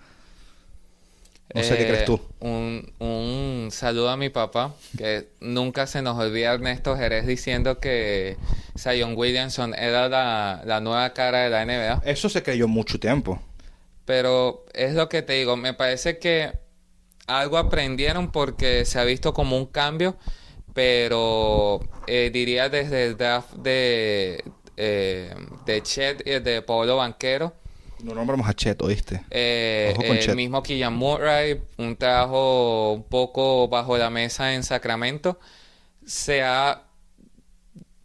No 1.54 1.64
sé 1.64 1.78
qué 1.78 1.88
crees 1.88 2.06
tú. 2.06 2.20
Eh, 2.42 2.92
un, 3.00 3.70
saludo 3.72 4.10
a 4.10 4.18
mi 4.18 4.30
papá, 4.30 4.74
que 4.98 5.30
nunca 5.40 5.88
se 5.88 6.02
nos 6.02 6.18
olvida 6.18 6.54
Ernesto 6.54 6.98
Jerez 6.98 7.26
diciendo 7.26 7.80
que 7.80 8.38
Zion 8.78 9.14
Williamson 9.16 9.74
era 9.76 10.10
la, 10.10 10.62
la, 10.66 10.82
nueva 10.82 11.14
cara 11.14 11.44
de 11.44 11.50
la 11.50 11.66
NBA. 11.66 12.02
Eso 12.06 12.30
se 12.30 12.44
creyó 12.44 12.68
mucho 12.68 13.00
tiempo. 13.00 13.42
Pero 14.06 14.66
es 14.74 14.94
lo 14.94 15.08
que 15.08 15.22
te 15.22 15.34
digo, 15.34 15.56
me 15.56 15.74
parece 15.74 16.20
que 16.20 16.52
algo 17.28 17.58
aprendieron 17.58 18.32
porque 18.32 18.86
se 18.86 19.00
ha 19.00 19.04
visto 19.04 19.34
como 19.34 19.58
un 19.58 19.66
cambio, 19.66 20.18
pero 20.74 21.80
eh, 22.08 22.32
diría 22.34 22.70
desde 22.70 23.06
el 23.06 23.18
draft 23.18 23.54
de, 23.54 24.44
eh, 24.78 25.34
de 25.66 25.82
Chet 25.82 26.28
y 26.28 26.40
de 26.40 26.62
Pablo 26.62 26.98
Banquero 26.98 27.54
no 28.06 28.14
nombramos 28.14 28.48
a 28.48 28.54
Chet, 28.54 28.80
¿oíste? 28.84 29.24
Eh, 29.32 29.96
el 30.00 30.36
mismo 30.36 30.62
Killian 30.62 30.94
Murray, 30.94 31.60
un 31.78 31.96
trabajo 31.96 32.94
un 32.94 33.04
poco 33.04 33.68
bajo 33.68 33.98
la 33.98 34.12
mesa 34.12 34.54
en 34.54 34.64
Sacramento, 34.64 35.40
se 36.06 36.44
ha, 36.44 36.84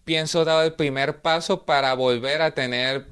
pienso, 0.05 0.45
dado 0.47 0.63
el 0.63 0.73
primer 0.73 1.21
paso 1.21 1.65
para 1.67 1.93
volver 1.95 2.41
a 2.41 2.53
tener 2.53 3.07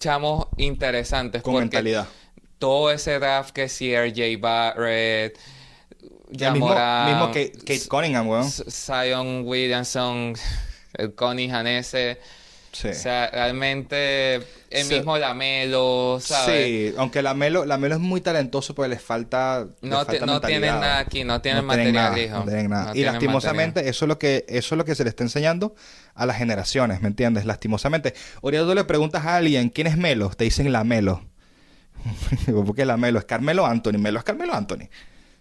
chamos 0.00 0.48
interesantes. 0.56 1.40
Con 1.42 1.54
mentalidad. 1.54 2.08
Todo 2.58 2.90
ese 2.90 3.20
draft 3.20 3.52
que 3.52 3.68
si 3.68 3.96
RJ 3.96 4.40
Barrett, 4.40 5.38
ya 6.30 6.50
mismo, 6.50 6.68
mismo 6.70 7.26
Kate, 7.28 7.88
Cunningham, 7.88 8.26
weón. 8.28 8.50
Zion 8.50 9.42
Williamson, 9.46 10.34
el 10.94 11.14
Connie 11.14 11.48
O 12.72 12.94
sea, 12.94 13.30
realmente 13.30 14.36
el 14.70 14.86
mismo 14.88 15.16
Lamelo, 15.16 16.18
¿sabes? 16.20 16.90
Sí, 16.90 16.94
aunque 16.98 17.22
Lamelo, 17.22 17.64
Lamelo 17.64 17.94
es 17.94 18.00
muy 18.00 18.20
talentoso 18.20 18.74
porque 18.74 18.90
le 18.90 18.98
falta. 18.98 19.66
No, 19.80 20.04
no 20.04 20.40
tienen 20.40 20.80
nada 20.80 20.98
aquí, 20.98 21.24
no 21.24 21.40
tienen 21.40 21.64
material, 21.64 22.18
hijo. 22.18 22.36
No 22.38 22.44
tienen 22.44 22.70
nada. 22.70 22.92
y 22.94 23.02
lastimosamente, 23.02 23.88
eso 23.88 24.04
es 24.04 24.08
lo 24.08 24.18
que, 24.18 24.44
eso 24.48 24.74
es 24.74 24.78
lo 24.78 24.84
que 24.84 24.94
se 24.94 25.04
le 25.04 25.10
está 25.10 25.24
enseñando 25.24 25.74
a 26.14 26.26
las 26.26 26.36
generaciones, 26.36 27.00
¿me 27.00 27.08
entiendes? 27.08 27.44
Lastimosamente. 27.44 28.14
Ahorita 28.42 28.64
tú 28.64 28.74
le 28.74 28.84
preguntas 28.84 29.24
a 29.24 29.36
alguien 29.36 29.70
quién 29.70 29.86
es 29.86 29.96
Melo, 29.96 30.30
te 30.30 30.44
dicen 30.44 30.70
Lamelo. 30.72 31.24
porque 32.66 32.84
Lamelo 32.84 33.18
es 33.18 33.24
Carmelo 33.24 33.66
Anthony, 33.66 33.98
Melo 33.98 34.18
es 34.18 34.24
Carmelo 34.24 34.54
Anthony. 34.54 34.88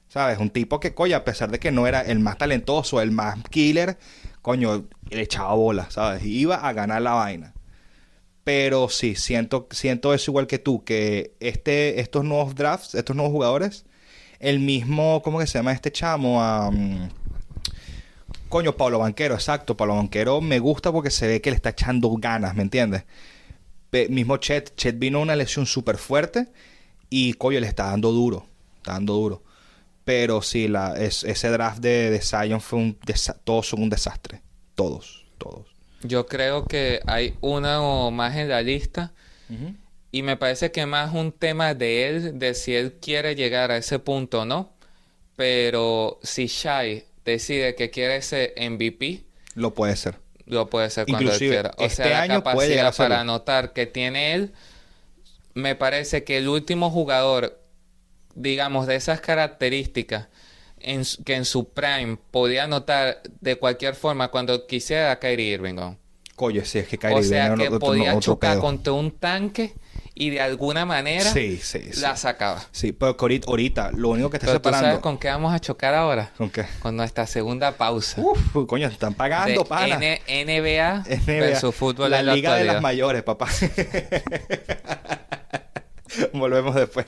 ¿Sabes? 0.08 0.40
Un 0.40 0.50
tipo 0.50 0.80
que, 0.80 0.94
coño, 0.94 1.18
a 1.18 1.24
pesar 1.24 1.52
de 1.52 1.60
que 1.60 1.72
no 1.72 1.86
era 1.88 2.02
el 2.02 2.20
más 2.20 2.38
talentoso, 2.38 3.02
el 3.02 3.12
más 3.12 3.38
killer, 3.50 3.98
coño, 4.42 4.86
le 5.10 5.22
echaba 5.22 5.54
bola, 5.54 5.90
¿sabes? 5.92 6.24
Iba 6.26 6.56
a 6.56 6.74
ganar 6.74 7.02
la 7.02 7.14
vaina. 7.14 7.54
Pero 8.44 8.88
sí, 8.90 9.16
siento, 9.16 9.68
siento 9.72 10.14
eso 10.14 10.32
igual 10.32 10.48
que 10.48 10.60
tú, 10.60 10.84
que 10.86 11.34
este, 11.42 12.00
estos 12.00 12.24
nuevos 12.24 12.56
drafts, 12.56 12.96
estos 12.96 13.16
nuevos 13.16 13.34
jugadores, 13.34 13.86
el 14.40 14.60
mismo, 14.60 15.22
¿cómo 15.24 15.40
que 15.40 15.48
se 15.48 15.58
llama 15.60 15.74
este 15.74 15.92
chamo? 15.92 16.42
coño, 18.50 18.76
Pablo 18.78 19.00
Banquero, 19.00 19.36
exacto. 19.36 19.76
Pablo 19.76 19.96
Banquero 19.96 20.40
me 20.42 20.60
gusta 20.60 20.92
porque 20.92 21.12
se 21.12 21.28
ve 21.28 21.42
que 21.42 21.50
le 21.50 21.58
está 21.58 21.70
echando 21.70 22.10
ganas, 22.18 22.56
¿me 22.56 22.64
entiendes? 22.64 23.04
mismo 24.10 24.38
Chet, 24.38 24.76
Chet 24.76 25.00
vino 25.00 25.20
una 25.20 25.36
lesión 25.36 25.66
súper 25.66 25.98
fuerte 25.98 26.48
y, 27.10 27.34
coño, 27.34 27.60
le 27.60 27.68
está 27.68 27.86
dando 27.86 28.12
duro, 28.12 28.46
está 28.78 28.94
dando 28.94 29.14
duro. 29.14 29.44
Pero 30.08 30.42
sí, 30.42 30.70
la, 30.70 30.94
ese 30.96 31.50
draft 31.50 31.80
de, 31.80 32.10
de 32.10 32.22
Zion 32.22 32.62
fue 32.62 32.80
un 32.80 32.98
todos 33.44 33.68
son 33.68 33.82
un 33.82 33.90
desastre. 33.90 34.42
Todos, 34.74 35.26
todos. 35.38 35.66
Yo 36.02 36.28
creo 36.28 36.64
que 36.64 37.02
hay 37.06 37.36
una 37.42 37.82
o 37.82 38.10
más 38.10 38.38
en 38.38 38.48
la 38.48 38.62
lista. 38.62 39.12
Y 40.10 40.22
me 40.22 40.38
parece 40.38 40.72
que 40.72 40.86
más 40.86 41.14
un 41.14 41.34
tema 41.34 41.74
de 41.74 42.08
él, 42.08 42.40
de 42.40 42.54
si 42.54 42.74
él 42.74 42.94
quiere 43.02 43.36
llegar 43.36 43.70
a 43.70 43.76
ese 43.76 44.00
punto 44.00 44.44
o 44.44 44.46
no. 44.46 44.72
Pero 45.36 46.20
si 46.24 46.48
Shai 46.48 47.04
decide 47.26 47.76
que 47.76 47.90
quiere 47.90 48.22
ser 48.22 48.54
MVP, 48.58 49.26
lo 49.56 49.74
puede 49.74 49.98
ser. 49.98 50.16
Lo 50.46 50.70
puede 50.70 50.90
ser 50.90 51.06
cuando 51.06 51.34
él 51.34 51.38
quiera. 51.38 51.74
O 51.78 51.84
este 51.84 52.04
sea, 52.04 52.26
la 52.26 52.36
capacidad 52.36 52.96
para 52.96 53.26
notar 53.26 53.74
que 53.74 53.88
tiene 53.88 54.36
él, 54.36 54.54
me 55.54 55.76
parece 55.76 56.24
que 56.24 56.38
el 56.38 56.48
último 56.48 56.92
jugador 56.92 57.60
digamos, 58.38 58.88
de 58.88 58.96
esas 58.96 59.20
características 59.20 60.28
en, 60.80 61.04
que 61.26 61.36
en 61.36 61.46
su 61.46 61.70
prime 61.70 62.18
podía 62.32 62.68
notar 62.68 63.22
de 63.42 63.58
cualquier 63.58 63.96
forma 63.96 64.30
cuando 64.30 64.66
quisiera 64.68 65.12
a 65.12 65.20
Kyrie 65.20 65.54
Irving. 65.54 65.76
Coño, 66.36 66.64
sí, 66.64 66.80
es 66.80 66.88
que 66.88 66.98
Kyrie 66.98 67.18
O 67.18 67.24
sea, 67.24 67.56
que 67.56 67.70
podía 67.72 68.18
chocar 68.20 68.60
contra 68.60 68.94
un 68.94 69.12
tanque 69.12 69.74
y 70.14 70.30
de 70.30 70.40
alguna 70.42 70.86
manera 70.86 71.32
la 72.00 72.16
sacaba. 72.16 72.64
Sí, 72.72 72.92
pero 72.92 73.18
ahorita, 73.20 73.92
lo 73.92 74.10
único 74.10 74.30
que 74.30 74.38
está 74.38 74.52
separando... 74.52 74.80
¿tú 74.80 74.86
sabes 74.86 75.02
con 75.02 75.18
qué 75.18 75.30
vamos 75.30 75.54
a 75.54 75.60
chocar 75.60 75.96
ahora? 75.96 76.32
¿Con 76.38 76.50
qué? 76.50 76.66
Con 76.80 76.96
nuestra 76.96 77.28
segunda 77.28 77.74
pausa. 77.74 78.22
Uf, 78.22 78.40
coño, 78.68 78.88
están 78.88 79.16
pagando, 79.16 79.66
pana. 79.66 80.00
NBA, 80.28 81.04
versus 81.26 81.76
fútbol 81.76 82.12
La 82.12 82.22
liga 82.22 82.56
de 82.56 82.66
las 82.66 82.82
mayores, 82.82 83.24
papá. 83.24 83.48
Volvemos 86.34 86.76
después. 86.76 87.08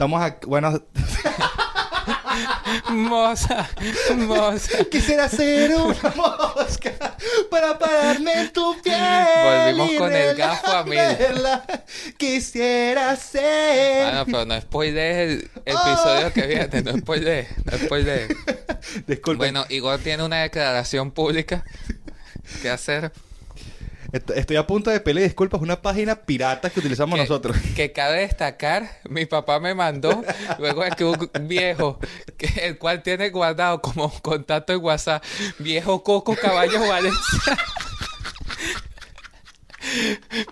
Estamos 0.00 0.22
aquí, 0.22 0.46
bueno... 0.46 0.72
moza, 2.88 3.68
moza. 4.16 4.82
Quisiera 4.90 5.28
ser 5.28 5.76
una 5.76 5.94
mosca 6.16 6.92
para 7.50 7.78
pararme 7.78 8.32
en 8.32 8.50
tu 8.50 8.80
piel. 8.80 8.96
Volvimos 9.44 9.90
con 9.98 10.14
el 10.14 10.34
gafo 10.36 10.72
a 10.72 10.84
mí. 10.84 10.96
Quisiera 12.16 13.14
ser. 13.14 14.04
Bueno, 14.04 14.24
pero 14.24 14.46
no 14.46 14.58
spoilees 14.58 15.44
el 15.66 15.66
episodio 15.66 16.32
que 16.32 16.46
viene, 16.46 16.80
no 16.80 16.96
spoilees, 16.96 17.48
no 17.66 17.76
spoilees. 17.76 18.34
Disculpen. 19.06 19.52
Bueno, 19.52 19.66
Igor 19.68 19.98
tiene 19.98 20.24
una 20.24 20.40
declaración 20.40 21.10
pública 21.10 21.62
que 22.62 22.70
hacer. 22.70 23.12
Est- 24.12 24.30
Estoy 24.30 24.56
a 24.56 24.66
punto 24.66 24.90
de 24.90 25.00
pedir 25.00 25.22
disculpas. 25.22 25.60
Una 25.60 25.80
página 25.80 26.16
pirata 26.16 26.70
que 26.70 26.80
utilizamos 26.80 27.16
que, 27.16 27.22
nosotros. 27.22 27.56
Que 27.76 27.92
cabe 27.92 28.20
destacar, 28.20 28.98
mi 29.08 29.26
papá 29.26 29.60
me 29.60 29.74
mandó, 29.74 30.22
luego 30.58 30.84
de 30.84 30.90
que 30.92 31.04
un 31.04 31.30
viejo, 31.42 31.98
que, 32.36 32.46
el 32.66 32.78
cual 32.78 33.02
tiene 33.02 33.30
guardado 33.30 33.80
como 33.80 34.10
contacto 34.20 34.72
en 34.72 34.80
WhatsApp, 34.80 35.22
viejo 35.58 36.02
Coco 36.02 36.34
Caballo 36.36 36.80
Valencia. 36.88 37.56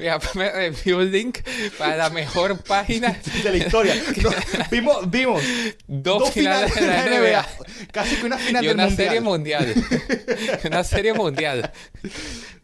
mi 0.00 0.06
papá 0.06 0.28
me 0.34 0.66
envió 0.66 0.98
un 0.98 1.10
link 1.12 1.38
para 1.78 1.96
la 1.96 2.10
mejor 2.10 2.58
página 2.62 3.16
de 3.42 3.50
la 3.50 3.56
historia. 3.56 3.94
No, 4.22 4.30
vimos, 4.70 5.10
vimos 5.10 5.42
Dos 5.86 6.30
finales 6.32 6.74
de 6.74 6.86
la 6.86 7.04
NBA. 7.04 7.48
Casi 7.92 8.16
que 8.16 8.26
una 8.26 8.38
final 8.38 8.64
y 8.64 8.66
del 8.68 8.74
una 8.76 8.86
mundial. 8.86 9.06
serie 9.06 9.20
mundial. 9.20 9.74
una 10.64 10.84
serie 10.84 11.12
mundial. 11.12 11.72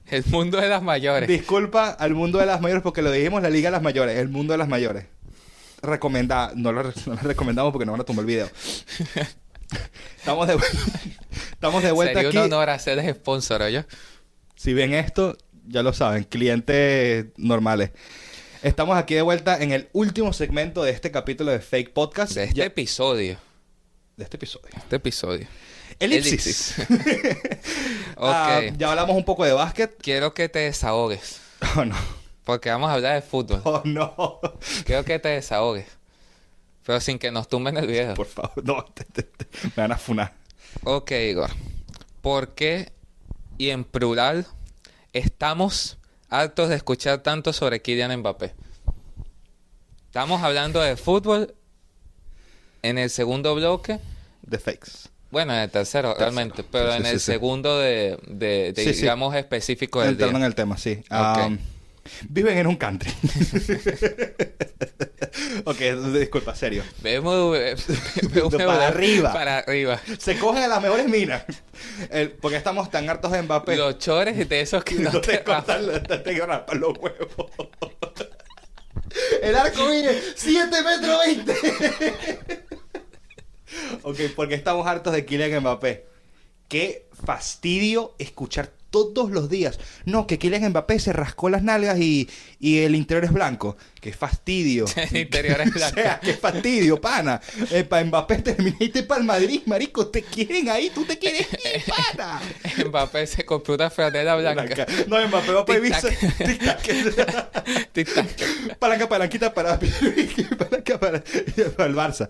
El 0.08 0.24
mundo 0.26 0.60
de 0.60 0.68
las 0.68 0.82
mayores. 0.82 1.28
Disculpa 1.28 1.90
al 1.90 2.14
mundo 2.14 2.38
de 2.38 2.46
las 2.46 2.60
mayores 2.60 2.82
porque 2.82 3.02
lo 3.02 3.10
dijimos 3.10 3.42
la 3.42 3.50
liga 3.50 3.68
de 3.68 3.72
las 3.72 3.82
mayores, 3.82 4.18
el 4.18 4.28
mundo 4.28 4.52
de 4.52 4.58
las 4.58 4.68
mayores. 4.68 5.06
Recomendada, 5.82 6.52
no 6.54 6.72
lo, 6.72 6.82
re- 6.82 6.92
no 7.06 7.14
lo 7.14 7.20
recomendamos 7.20 7.72
porque 7.72 7.86
no 7.86 7.92
van 7.92 8.00
a 8.00 8.04
tumbar 8.04 8.22
el 8.22 8.26
video. 8.26 8.48
Estamos 10.18 10.46
de, 10.46 10.56
estamos 11.52 11.82
de 11.82 11.90
vuelta 11.92 12.14
Sería 12.14 12.28
aquí. 12.28 12.38
un 12.38 12.44
honor 12.44 12.70
hacerles 12.70 13.14
sponsor, 13.16 13.62
¿oye? 13.62 13.84
Si 14.56 14.72
ven 14.72 14.94
esto, 14.94 15.36
ya 15.66 15.82
lo 15.82 15.92
saben, 15.92 16.24
clientes 16.24 17.26
normales. 17.36 17.90
Estamos 18.62 18.96
aquí 18.96 19.14
de 19.14 19.22
vuelta 19.22 19.60
en 19.62 19.72
el 19.72 19.88
último 19.92 20.32
segmento 20.32 20.82
de 20.84 20.92
este 20.92 21.10
capítulo 21.10 21.50
de 21.50 21.58
Fake 21.60 21.92
Podcast. 21.92 22.34
De 22.34 22.44
este 22.44 22.56
Ya- 22.56 22.64
episodio. 22.66 23.36
de 24.16 24.24
este 24.24 24.36
episodio. 24.36 24.68
Este 24.76 24.96
episodio. 24.96 25.46
Elipsis. 25.98 26.74
Ok. 28.16 28.30
Ah, 28.32 28.60
ya 28.78 28.90
hablamos 28.90 29.16
un 29.16 29.24
poco 29.24 29.44
de 29.44 29.52
básquet. 29.52 29.96
Quiero 30.00 30.32
que 30.34 30.48
te 30.48 30.60
desahogues. 30.60 31.40
Oh 31.76 31.84
no. 31.84 31.96
Porque 32.44 32.68
vamos 32.70 32.90
a 32.90 32.94
hablar 32.94 33.14
de 33.14 33.22
fútbol. 33.22 33.60
Oh 33.64 33.80
no. 33.84 34.40
Quiero 34.84 35.04
que 35.04 35.18
te 35.18 35.30
desahogues. 35.30 35.86
Pero 36.84 37.00
sin 37.00 37.18
que 37.18 37.30
nos 37.32 37.48
tumben 37.48 37.76
el 37.78 37.86
video. 37.86 38.14
Por 38.14 38.26
favor, 38.26 38.62
no. 38.62 38.84
te- 38.84 39.04
te- 39.04 39.22
te- 39.22 39.46
me 39.68 39.70
van 39.82 39.92
a 39.92 39.96
funar. 39.96 40.34
Ok, 40.84 41.10
Igor. 41.12 41.50
¿Por 42.20 42.54
qué, 42.54 42.92
y 43.58 43.70
en 43.70 43.84
plural, 43.84 44.46
estamos 45.14 45.96
hartos 46.28 46.68
de 46.68 46.76
escuchar 46.76 47.22
tanto 47.22 47.52
sobre 47.54 47.80
Kylian 47.80 48.18
Mbappé? 48.18 48.54
Estamos 50.06 50.42
hablando 50.42 50.80
de 50.80 50.96
fútbol 50.96 51.54
en 52.82 52.98
el 52.98 53.08
segundo 53.10 53.54
bloque. 53.54 53.98
De 54.42 54.58
fakes. 54.58 55.08
Bueno, 55.34 55.52
en 55.52 55.60
el 55.62 55.70
tercero, 55.70 56.14
realmente. 56.16 56.62
Pero 56.62 56.92
Sí, 56.92 56.98
en 56.98 57.04
sí, 57.04 57.10
el 57.10 57.20
sí. 57.20 57.26
segundo 57.32 57.76
de, 57.78 58.16
de- 58.28 58.72
de, 58.72 58.92
digamos, 58.92 59.34
específico 59.34 60.00
del 60.00 60.10
Entrando 60.10 60.38
día. 60.38 60.46
en 60.46 60.50
el 60.50 60.54
tema, 60.54 60.78
sí. 60.78 61.02
Um, 61.10 61.58
viven 62.28 62.56
en 62.58 62.66
un 62.68 62.76
country. 62.76 63.10
ok, 65.64 65.76
disculpa, 66.12 66.54
serio. 66.54 66.84
Vemos, 67.02 67.56
vemos 68.32 68.54
Para 68.54 68.86
arriba. 68.86 69.32
Para 69.32 69.58
arriba. 69.58 70.00
Se 70.18 70.38
cogen 70.38 70.62
a 70.62 70.68
las 70.68 70.80
mejores 70.80 71.08
minas. 71.08 71.42
El- 72.10 72.30
porque 72.30 72.56
estamos 72.56 72.88
tan 72.90 73.08
hartos 73.10 73.32
de 73.32 73.42
Mbappé. 73.42 73.76
Los 73.76 73.98
chores 73.98 74.48
de 74.48 74.60
esos 74.60 74.84
que 74.84 74.94
no 74.96 75.10
no 75.12 75.20
te 75.20 75.38
te 75.38 75.44
cortan 75.44 75.86
los- 75.86 76.02
te, 76.02 76.46
raspan 76.46 76.80
los 76.80 76.96
huevos. 76.98 77.50
El 79.42 79.54
arco 79.56 79.88
viene 79.90 80.10
7 80.36 80.76
metros 80.82 81.18
20. 81.26 81.54
Ok, 84.02 84.18
porque 84.34 84.54
estamos 84.54 84.86
hartos 84.86 85.12
de 85.12 85.24
Kylian 85.24 85.60
Mbappé. 85.60 86.06
Qué 86.68 87.06
fastidio 87.12 88.14
escuchar 88.18 88.70
todos 88.94 89.32
los 89.32 89.50
días. 89.50 89.80
No, 90.04 90.28
que 90.28 90.38
Kylian 90.38 90.70
Mbappé 90.70 91.00
se 91.00 91.12
rascó 91.12 91.48
las 91.48 91.64
nalgas 91.64 91.98
y, 91.98 92.30
y 92.60 92.78
el 92.78 92.94
interior 92.94 93.24
es 93.24 93.32
blanco. 93.32 93.76
Qué 94.00 94.12
fastidio. 94.12 94.84
El 95.10 95.16
interior 95.16 95.60
es 95.62 95.72
blanco. 95.72 95.96
o 95.98 96.02
sea, 96.02 96.20
qué 96.20 96.34
fastidio, 96.34 97.00
pana. 97.00 97.40
Eh, 97.72 97.82
para 97.82 98.04
Mbappé 98.04 98.36
terminaste 98.42 99.02
para 99.02 99.20
el 99.20 99.26
Madrid, 99.26 99.62
marico. 99.66 100.06
Te 100.06 100.22
quieren 100.22 100.68
ahí, 100.68 100.90
tú 100.94 101.04
te 101.04 101.18
quieres 101.18 101.48
ir, 101.52 101.82
pana. 102.16 102.40
Mbappé 102.86 103.26
se 103.26 103.44
compró 103.44 103.74
una 103.74 103.90
franela 103.90 104.36
blanca. 104.36 104.86
No, 105.08 105.26
Mbappé 105.26 105.52
va 105.52 105.62
a 105.62 105.64
pedir 105.64 105.80
visa. 105.80 106.08
Tic-tac. 107.92 108.78
Palanca, 108.78 109.08
palanquita 109.08 109.52
para... 109.52 109.76
palanca 110.56 111.00
para, 111.00 111.24
para 111.76 111.88
el 111.88 111.96
Barça. 111.96 112.28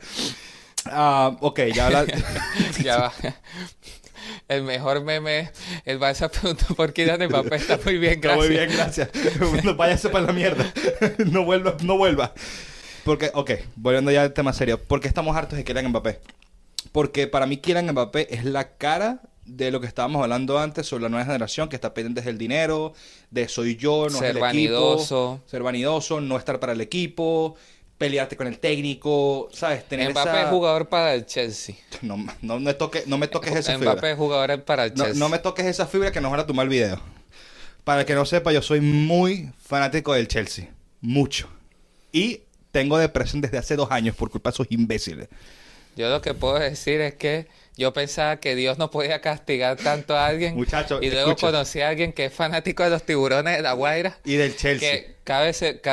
Ah, 0.87 1.37
ok, 1.41 1.61
ya 1.74 1.87
habla... 1.87 2.07
Ya 2.82 2.99
va. 2.99 3.12
El 4.49 4.62
mejor 4.62 5.03
meme 5.05 5.51
el 5.85 5.99
Barça 6.01 6.30
preguntó 6.30 6.74
por 6.74 6.93
Kylian 6.93 7.26
Mbappé. 7.28 7.57
Está 7.57 7.78
muy 7.85 7.99
bien, 7.99 8.14
Está 8.14 8.28
gracias. 8.37 8.39
muy 8.39 8.57
bien, 8.57 8.70
gracias. 8.72 9.64
No 9.64 9.74
váyase 9.76 10.09
para 10.09 10.26
la 10.26 10.32
mierda. 10.32 10.72
No 11.26 11.45
vuelva, 11.45 11.76
no 11.82 11.97
vuelva. 11.99 12.32
Porque, 13.05 13.30
ok, 13.35 13.51
volviendo 13.76 14.11
ya 14.11 14.22
al 14.22 14.32
tema 14.32 14.53
serio. 14.53 14.82
¿Por 14.82 15.01
qué 15.01 15.09
estamos 15.09 15.37
hartos 15.37 15.57
de 15.59 15.64
Kylian 15.64 15.89
Mbappé? 15.89 16.20
Porque 16.93 17.26
para 17.26 17.47
mí 17.47 17.59
Kylian 17.59 17.91
Mbappé 17.93 18.35
es 18.35 18.45
la 18.45 18.76
cara 18.76 19.20
de 19.45 19.70
lo 19.70 19.80
que 19.80 19.87
estábamos 19.87 20.22
hablando 20.22 20.59
antes 20.59 20.87
sobre 20.87 21.03
la 21.03 21.11
nueva 21.11 21.26
generación 21.26 21.68
que 21.68 21.76
está 21.76 21.93
pendiente 21.93 22.22
del 22.22 22.39
dinero, 22.39 22.95
de 23.30 23.47
soy 23.49 23.76
yo, 23.76 24.07
no 24.11 24.18
Ser 24.18 24.30
es 24.30 24.35
el 24.37 24.41
vanidoso. 24.41 25.35
equipo, 25.35 25.51
ser 25.51 25.62
vanidoso, 25.62 26.20
no 26.22 26.39
estar 26.39 26.59
para 26.61 26.72
el 26.72 26.80
equipo, 26.80 27.57
pelearte 27.99 28.37
con 28.37 28.47
el 28.47 28.59
técnico, 28.59 29.49
¿sabes? 29.53 29.87
Tener 29.87 30.11
Mbappé 30.11 30.31
esa... 30.31 30.43
es 30.43 30.49
jugador 30.49 30.89
para 30.89 31.15
el 31.15 31.27
Chelsea. 31.27 31.77
No, 32.03 32.19
no, 32.43 32.61
me 32.61 32.75
toque, 32.75 33.05
no 33.07 33.19
me 33.19 33.29
toques 33.29 33.55
esa 33.55 33.75
fibra. 33.75 33.93
Mbappé 33.93 34.13
es 34.13 34.17
jugador 34.17 34.65
para 34.65 34.85
el 34.85 34.95
Chelsea. 34.95 35.15
no 35.15 35.29
me 35.29 35.39
toques 35.39 35.67
esa 35.67 35.87
fibra 35.87 36.13
que 36.13 36.21
nos 36.21 36.31
van 36.31 36.41
a 36.41 36.47
tomar 36.47 36.65
el 36.65 36.71
video. 36.71 37.01
Para 37.85 38.01
el 38.01 38.07
que 38.07 38.15
no 38.15 38.25
sepa, 38.25 38.53
yo 38.53 38.63
soy 38.63 38.81
muy 38.81 39.51
fanático 39.63 40.15
del 40.15 40.27
Chelsea. 40.27 40.71
Mucho. 41.01 41.49
Y 42.13 42.41
tengo 42.71 42.99
depresión 42.99 43.41
desde 43.41 43.59
hace 43.59 43.77
dos 43.77 43.91
años 43.91 44.17
por 44.17 44.31
culpa 44.31 44.51
de 44.51 44.55
esos 44.55 44.67
imbéciles. 44.71 45.29
Yo 45.97 46.09
lo 46.09 46.21
que 46.21 46.35
puedo 46.35 46.59
decir 46.59 47.01
es 47.01 47.15
que 47.15 47.47
yo 47.77 47.93
pensaba 47.93 48.39
que 48.39 48.55
Dios 48.55 48.79
no 48.79 48.91
podía 48.91 49.21
castigar 49.21 49.77
tanto 49.77 50.17
a 50.17 50.27
alguien. 50.27 50.55
Muchacho, 50.57 51.01
y 51.01 51.11
luego 51.11 51.31
escucha. 51.31 51.49
conocí 51.49 51.81
a 51.81 51.89
alguien 51.89 52.13
que 52.13 52.27
es 52.27 52.33
fanático 52.33 52.83
de 52.83 52.91
los 52.91 53.05
tiburones 53.05 53.57
de 53.57 53.63
la 53.63 53.75
Guaira. 53.75 54.19
Y 54.25 54.37
del 54.37 54.57
Chelsea. 54.57 54.91
Que 54.91 55.17
cabe 55.25 55.53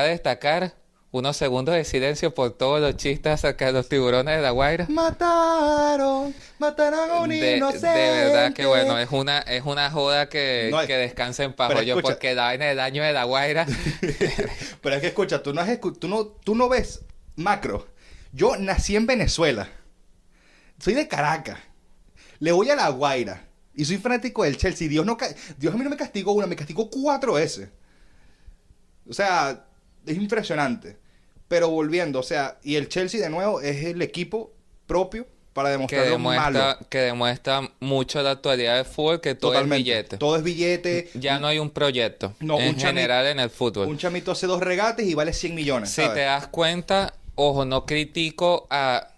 destacar 0.10 0.74
unos 1.12 1.36
segundos 1.36 1.76
de 1.76 1.84
silencio 1.84 2.34
por 2.34 2.51
todos 2.51 2.80
los 2.80 2.95
chistes 2.95 3.34
acerca 3.34 3.66
de 3.66 3.74
los 3.74 3.89
tiburones 3.89 4.38
de 4.38 4.41
la 4.41 4.51
Guaira. 4.51 4.86
Mataron, 4.89 6.34
mataron 6.57 7.09
a 7.12 7.20
un 7.22 7.30
De, 7.30 7.41
de 7.41 7.57
inocente. 7.57 7.88
verdad 7.88 8.53
que 8.53 8.66
bueno, 8.66 8.97
es 8.97 9.09
una, 9.12 9.39
es 9.39 9.64
una 9.66 9.91
joda 9.91 10.30
que, 10.30 10.70
No, 10.72 10.86
que 10.88 10.95
descansa 10.95 11.43
en 11.43 11.53
paz. 11.53 11.86
Yo, 11.86 12.01
porque 12.01 12.34
la 12.34 12.43
vaina 12.43 12.66
del 12.66 12.78
daño 12.78 13.03
de 13.03 13.12
la 13.12 13.26
Guaira. 13.26 13.66
Pero 14.82 14.95
es 14.95 15.01
que 15.01 15.07
escucha, 15.07 15.43
tú 15.43 15.53
no, 15.53 15.62
has 15.62 15.80
tú, 15.99 16.07
no, 16.07 16.26
tú 16.28 16.55
no 16.55 16.70
ves 16.70 17.01
macro. 17.36 17.88
Yo 18.32 18.55
nací 18.55 18.95
en 18.95 19.05
Venezuela. 19.05 19.70
Soy 20.80 20.93
de 20.93 21.09
Caracas. 21.09 21.59
Le 22.39 22.53
voy 22.53 22.70
a 22.70 22.76
La 22.76 22.89
Guaira. 22.89 23.47
Y 23.74 23.84
soy 23.84 23.97
fanático 23.97 24.43
del 24.43 24.57
Chelsea. 24.57 24.88
Dios, 24.88 25.05
no 25.05 25.18
Dios 25.57 25.74
a 25.74 25.78
mí 25.78 25.84
no 25.84 25.89
me 25.89 25.97
castigó 25.97 26.32
una, 26.32 26.47
me 26.47 26.55
castigó 26.55 26.89
cuatro 26.89 27.34
veces. 27.34 27.70
O 29.09 29.14
sea, 29.14 29.66
es 30.05 30.18
impresionante. 30.18 30.97
Pero 31.52 31.70
volviendo, 31.70 32.22
o 32.22 32.24
sea, 32.24 32.60
y 32.64 32.78
el 32.78 32.88
Chelsea 32.88 33.20
de 33.20 33.30
nuevo 33.30 33.60
es 33.60 33.84
el 33.84 34.02
equipo 34.02 34.54
propio 34.88 35.28
para 35.52 35.68
que, 35.68 35.74
demostrar 35.74 36.06
lo 36.06 36.12
demuestra, 36.12 36.49
malo. 36.49 36.78
que 36.89 36.97
demuestra 36.99 37.70
mucho 37.82 38.24
la 38.24 38.32
actualidad 38.32 38.78
del 38.78 38.86
fútbol, 38.86 39.20
que 39.20 39.36
todo 39.36 39.60
es 39.60 39.68
billete. 39.68 40.18
Todo 40.18 40.38
es 40.38 40.43
billete. 40.43 41.10
Ya 41.16 41.39
no 41.39 41.47
hay 41.47 41.60
un 41.60 41.70
proyecto 41.70 42.36
No, 42.39 42.58
en 42.58 42.76
un 42.76 42.80
general 42.80 43.28
en 43.28 43.41
el 43.41 43.49
fútbol. 43.49 43.89
Un 43.89 43.97
chamito 43.97 44.32
hace 44.32 44.47
dos 44.47 44.62
regates 44.62 45.06
y 45.06 45.14
vale 45.14 45.34
100 45.34 45.54
millones. 45.54 45.89
Si 45.89 45.95
¿sabes? 45.95 46.14
te 46.14 46.22
das 46.22 46.47
cuenta, 46.47 47.16
ojo, 47.36 47.66
no 47.66 47.86
critico 47.86 48.66
a 48.70 49.10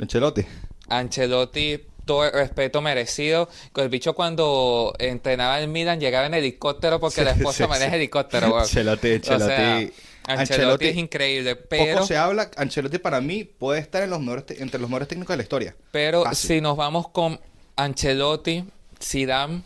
Ancelotti. 0.00 0.44
Ancelotti 0.88 1.80
todo 2.08 2.24
el 2.24 2.32
respeto 2.32 2.80
merecido. 2.82 3.48
El 3.76 3.88
bicho 3.88 4.14
cuando 4.14 4.92
entrenaba 4.98 5.60
en 5.60 5.70
Milan 5.70 6.00
llegaba 6.00 6.26
en 6.26 6.34
helicóptero 6.34 6.98
porque 6.98 7.20
Sí, 7.20 7.24
la 7.24 7.30
esposa 7.30 7.64
sí, 7.64 7.68
maneja 7.68 7.90
sí. 7.90 7.96
helicóptero. 7.96 8.58
Ancelotti, 8.58 9.12
O 9.14 9.22
sea, 9.22 9.34
Ancelotti. 9.36 9.92
Ancelotti, 10.26 10.52
Ancelotti- 10.54 10.88
es 10.90 10.96
increíble, 10.96 11.56
pero, 11.56 11.94
Poco 11.94 12.06
se 12.06 12.16
habla. 12.16 12.50
Ancelotti 12.56 12.98
para 12.98 13.20
mí 13.20 13.44
puede 13.44 13.80
estar 13.80 14.02
en 14.02 14.10
los 14.10 14.20
mejores 14.20 14.60
entre 14.60 14.80
los 14.80 14.90
mejores 14.90 15.06
técnicos 15.08 15.32
de 15.34 15.36
la 15.36 15.42
historia. 15.44 15.76
pero 15.92 16.24
Fácil. 16.24 16.48
si 16.48 16.60
nos 16.60 16.76
vamos 16.76 17.08
con 17.10 17.38
Ancelotti, 17.76 18.64
Zidane, 19.00 19.62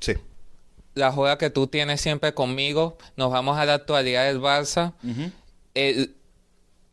Sí. 0.00 0.12
la 0.94 1.10
juega 1.12 1.38
que 1.38 1.50
tú 1.50 1.66
tienes 1.68 2.00
siempre 2.00 2.34
conmigo, 2.34 2.98
nos 3.16 3.30
vamos 3.32 3.56
a 3.58 3.64
la 3.64 3.74
actualidad 3.74 4.24
del 4.26 4.40
Barça. 4.40 4.92
El 5.74 6.15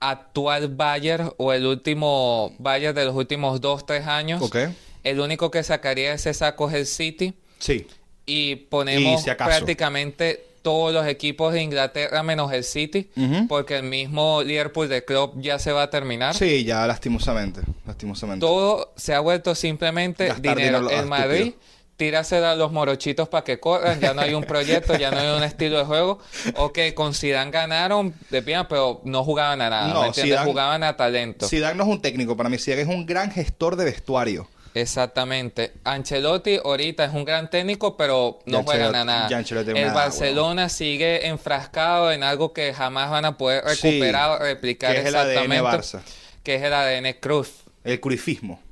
actual 0.10 0.68
Bayern 0.70 1.32
o 1.38 1.54
el 1.54 1.66
último 1.66 2.54
Bayern 2.60 2.96
de 2.96 3.06
los 3.06 3.16
últimos 3.16 3.62
dos, 3.62 3.86
tres 3.86 4.06
años. 4.08 4.42
Ok. 4.42 4.58
El 5.04 5.20
único 5.20 5.52
que 5.52 5.64
sacaría 5.64 6.14
ese 6.14 6.34
saco 6.34 6.70
es 6.70 6.76
el 6.76 6.86
City. 6.86 7.34
Sí. 7.60 7.88
Y 8.26 8.56
ponemos 8.56 9.22
Y 9.22 9.24
si 9.24 9.30
acaso. 9.30 9.50
prácticamente 9.50 10.46
todos 10.62 10.94
los 10.94 11.06
equipos 11.08 11.52
de 11.54 11.62
Inglaterra 11.62 12.24
menos 12.24 12.54
el 12.54 12.64
City, 12.64 13.10
porque 13.50 13.76
el 13.76 13.84
mismo 13.84 14.42
Liverpool 14.44 14.88
de 14.88 15.04
Klopp 15.04 15.36
ya 15.42 15.60
se 15.60 15.74
va 15.74 15.84
a 15.84 15.90
terminar. 15.90 16.34
Sí, 16.36 16.64
ya 16.64 16.88
lastimosamente, 16.88 17.60
lastimosamente. 17.86 18.46
Todo 18.46 18.94
se 18.96 19.14
ha 19.14 19.20
vuelto 19.20 19.56
simplemente 19.56 20.34
dinero. 20.40 20.90
en 20.90 21.10
Madrid 21.10 21.54
tírasela 21.98 22.52
a 22.52 22.56
los 22.56 22.72
morochitos 22.72 23.30
para 23.30 23.44
que 23.44 23.60
corran, 23.60 24.00
ya 24.00 24.14
no 24.14 24.22
hay 24.22 24.34
un 24.34 24.44
proyecto, 24.44 24.98
ya 24.98 25.12
no 25.12 25.20
hay 25.20 25.38
un 25.38 25.44
estilo 25.44 25.78
de 25.78 25.86
juego. 25.86 26.20
Ok, 26.56 26.80
con 26.94 27.14
Zidane 27.14 27.52
ganaron 27.52 28.14
de 28.30 28.42
bien, 28.42 28.66
pero 28.68 29.02
no 29.04 29.24
jugaban 29.24 29.62
a 29.62 29.70
nada, 29.70 29.88
no, 29.94 30.44
jugaban 30.44 30.84
a 30.84 30.98
talento. 30.98 31.48
Zidane 31.48 31.76
no 31.76 31.84
es 31.84 31.90
un 31.90 32.02
técnico, 32.02 32.36
para 32.36 32.50
mí 32.50 32.58
Zidane 32.58 32.82
es 32.84 32.88
un 32.88 33.06
gran 33.06 33.32
gestor 33.32 33.76
de 33.76 33.86
vestuario. 33.86 34.48
Exactamente. 34.76 35.74
Ancelotti 35.84 36.60
ahorita 36.64 37.06
es 37.06 37.14
un 37.14 37.26
gran 37.26 37.50
técnico, 37.50 37.96
pero 37.96 38.40
no 38.46 38.64
juegan 38.64 38.96
a 38.96 39.06
nada. 39.06 39.40
El 39.76 39.92
Barcelona 39.92 40.70
sigue 40.70 41.28
enfrascado 41.28 42.12
en 42.12 42.24
algo 42.24 42.54
que 42.54 42.74
jamás 42.74 43.12
van 43.12 43.26
a 43.26 43.38
poder 43.38 43.64
recuperar 43.64 44.32
o 44.32 44.44
replicar 44.44 44.94
que 44.94 45.02
es 45.02 45.06
exactamente. 45.06 45.58
El 45.58 45.66
ADN 45.66 45.80
Barça. 45.80 46.02
Que 46.42 46.56
es 46.56 46.64
el 46.64 46.74
ADN 46.74 47.14
Cruz. 47.20 47.52
El 47.84 48.00
cruifismo. 48.00 48.63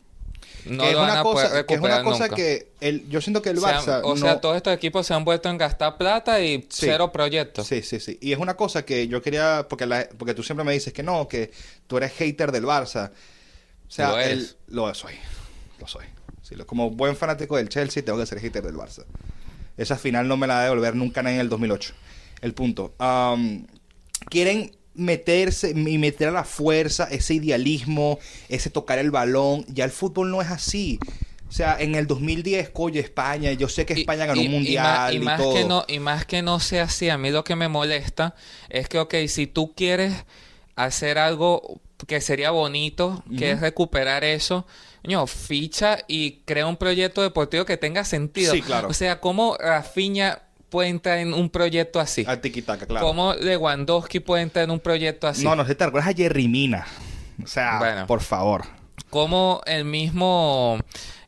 No 0.66 0.84
que, 0.84 0.89
es 0.91 0.95
una 0.95 1.24
cosa, 1.24 1.66
que 1.66 1.74
es 1.74 1.80
una 1.80 2.03
cosa 2.03 2.30
que 2.30 2.72
el, 2.82 3.09
yo 3.09 3.22
siento 3.22 3.41
que 3.41 3.49
el 3.49 3.59
Barça. 3.59 4.01
o 4.03 4.16
sea, 4.18 4.39
todos 4.39 4.57
estos 4.57 4.74
equipos 4.74 5.07
se 5.07 5.14
han 5.14 5.26
vuelto 5.26 5.49
en 5.49 5.57
gastar 5.57 5.97
plata 5.97 6.41
y 6.41 6.68
cero 6.70 7.12
proyectos. 7.12 7.68
Sí, 7.68 7.82
sí, 7.82 7.99
sí. 7.99 8.18
Y 8.22 8.32
es 8.32 8.39
una 8.39 8.55
cosa 8.55 8.86
que 8.86 9.07
yo 9.07 9.22
quería. 9.22 9.66
Porque, 9.70 9.88
porque 10.18 10.34
tú 10.34 10.43
siempre 10.43 10.64
me 10.64 10.74
dices 10.74 10.93
que 10.93 11.03
no, 11.03 11.28
que 11.28 11.51
tú 11.88 11.97
eres 11.97 12.12
hater 12.14 12.51
del 12.51 12.66
Barça. 12.66 13.12
O 13.88 13.91
sea, 13.93 14.12
lo, 14.68 14.88
lo 14.88 14.93
soy 14.93 15.16
lo 15.82 15.88
soy. 15.88 16.05
como 16.66 16.91
buen 16.91 17.16
fanático 17.16 17.57
del 17.57 17.70
Chelsea, 17.70 18.03
tengo 18.03 18.20
que 18.20 18.26
ser 18.26 18.39
hater 18.39 18.64
del 18.64 18.76
Barça. 18.76 19.03
Esa 19.78 19.97
final 19.97 20.28
no 20.28 20.38
me 20.38 20.47
la 20.47 20.55
va 20.55 20.59
a 20.62 20.64
devolver 20.66 20.95
nunca 20.95 21.22
en 21.22 21.28
el 21.28 21.49
2008. 21.49 21.93
El 22.41 22.53
punto. 22.53 22.93
quieren 24.30 24.72
meterse 24.94 25.72
y 25.72 25.98
meter 25.98 26.30
a 26.30 26.32
la 26.32 26.44
fuerza 26.44 27.08
ese 27.10 27.36
idealismo, 27.36 28.20
ese 28.50 28.70
tocar 28.70 29.00
el 29.00 29.12
balón. 29.12 29.66
Ya 29.68 29.86
el 29.86 29.92
fútbol 29.92 30.32
no 30.32 30.42
es 30.42 30.50
así. 30.50 31.00
O 31.52 31.54
sea, 31.54 31.76
en 31.78 31.96
el 31.96 32.08
2010, 32.08 32.70
coño, 32.70 33.02
España, 33.02 33.52
yo 33.52 33.68
sé 33.68 33.86
que 33.86 33.92
España 33.94 34.26
ganó 34.26 34.39
un 34.39 34.52
mundial 34.52 35.14
y, 35.14 35.20
más, 35.20 35.38
todo. 35.38 35.54
Que 35.54 35.66
no, 35.66 35.84
y 35.86 36.00
más 36.00 36.26
que 36.26 36.42
no 36.42 36.62
sea 36.62 36.84
así, 36.84 37.10
a 37.10 37.18
mí 37.18 37.30
lo 37.30 37.44
que 37.44 37.58
me 37.58 37.68
molesta 37.68 38.36
es 38.70 38.88
que, 38.88 39.00
ok, 39.00 39.16
si 39.28 39.48
tú 39.48 39.74
quieres 39.76 40.14
hacer 40.78 41.18
algo 41.18 41.82
que 42.08 42.22
sería 42.22 42.52
bonito, 42.52 43.24
que 43.38 43.52
es 43.52 43.60
recuperar 43.60 44.24
eso, 44.24 44.66
no, 45.04 45.28
ficha 45.28 46.00
y 46.08 46.42
crea 46.46 46.68
un 46.68 46.78
proyecto 46.78 47.22
deportivo 47.22 47.66
que 47.66 47.76
tenga 47.76 48.06
sentido. 48.06 48.54
Sí, 48.54 48.62
claro. 48.62 48.88
O 48.88 48.94
sea, 48.94 49.20
¿cómo 49.20 49.58
Rafinha 49.60 50.44
puede 50.72 50.89
entrar 50.89 51.19
en 51.19 51.34
un 51.34 51.49
proyecto 51.49 51.99
así? 51.99 52.26
Al 52.28 52.39
claro. 52.39 53.05
¿Cómo 53.05 53.36
Lewandowski 53.36 54.22
puede 54.22 54.41
entrar 54.41 54.63
en 54.63 54.72
un 54.72 54.80
proyecto 54.80 55.28
así? 55.28 55.43
No, 55.43 55.55
no, 55.55 55.65
se 55.67 55.76
te 55.76 55.84
acuerdas 55.84 56.09
a 56.09 56.15
Jerry 56.15 56.47
Mina. 56.47 56.88
O 57.43 57.47
sea, 57.47 58.05
por 58.07 58.22
favor. 58.22 58.63
¿Cómo 59.09 59.61
el 59.65 59.84
mismo 59.84 60.80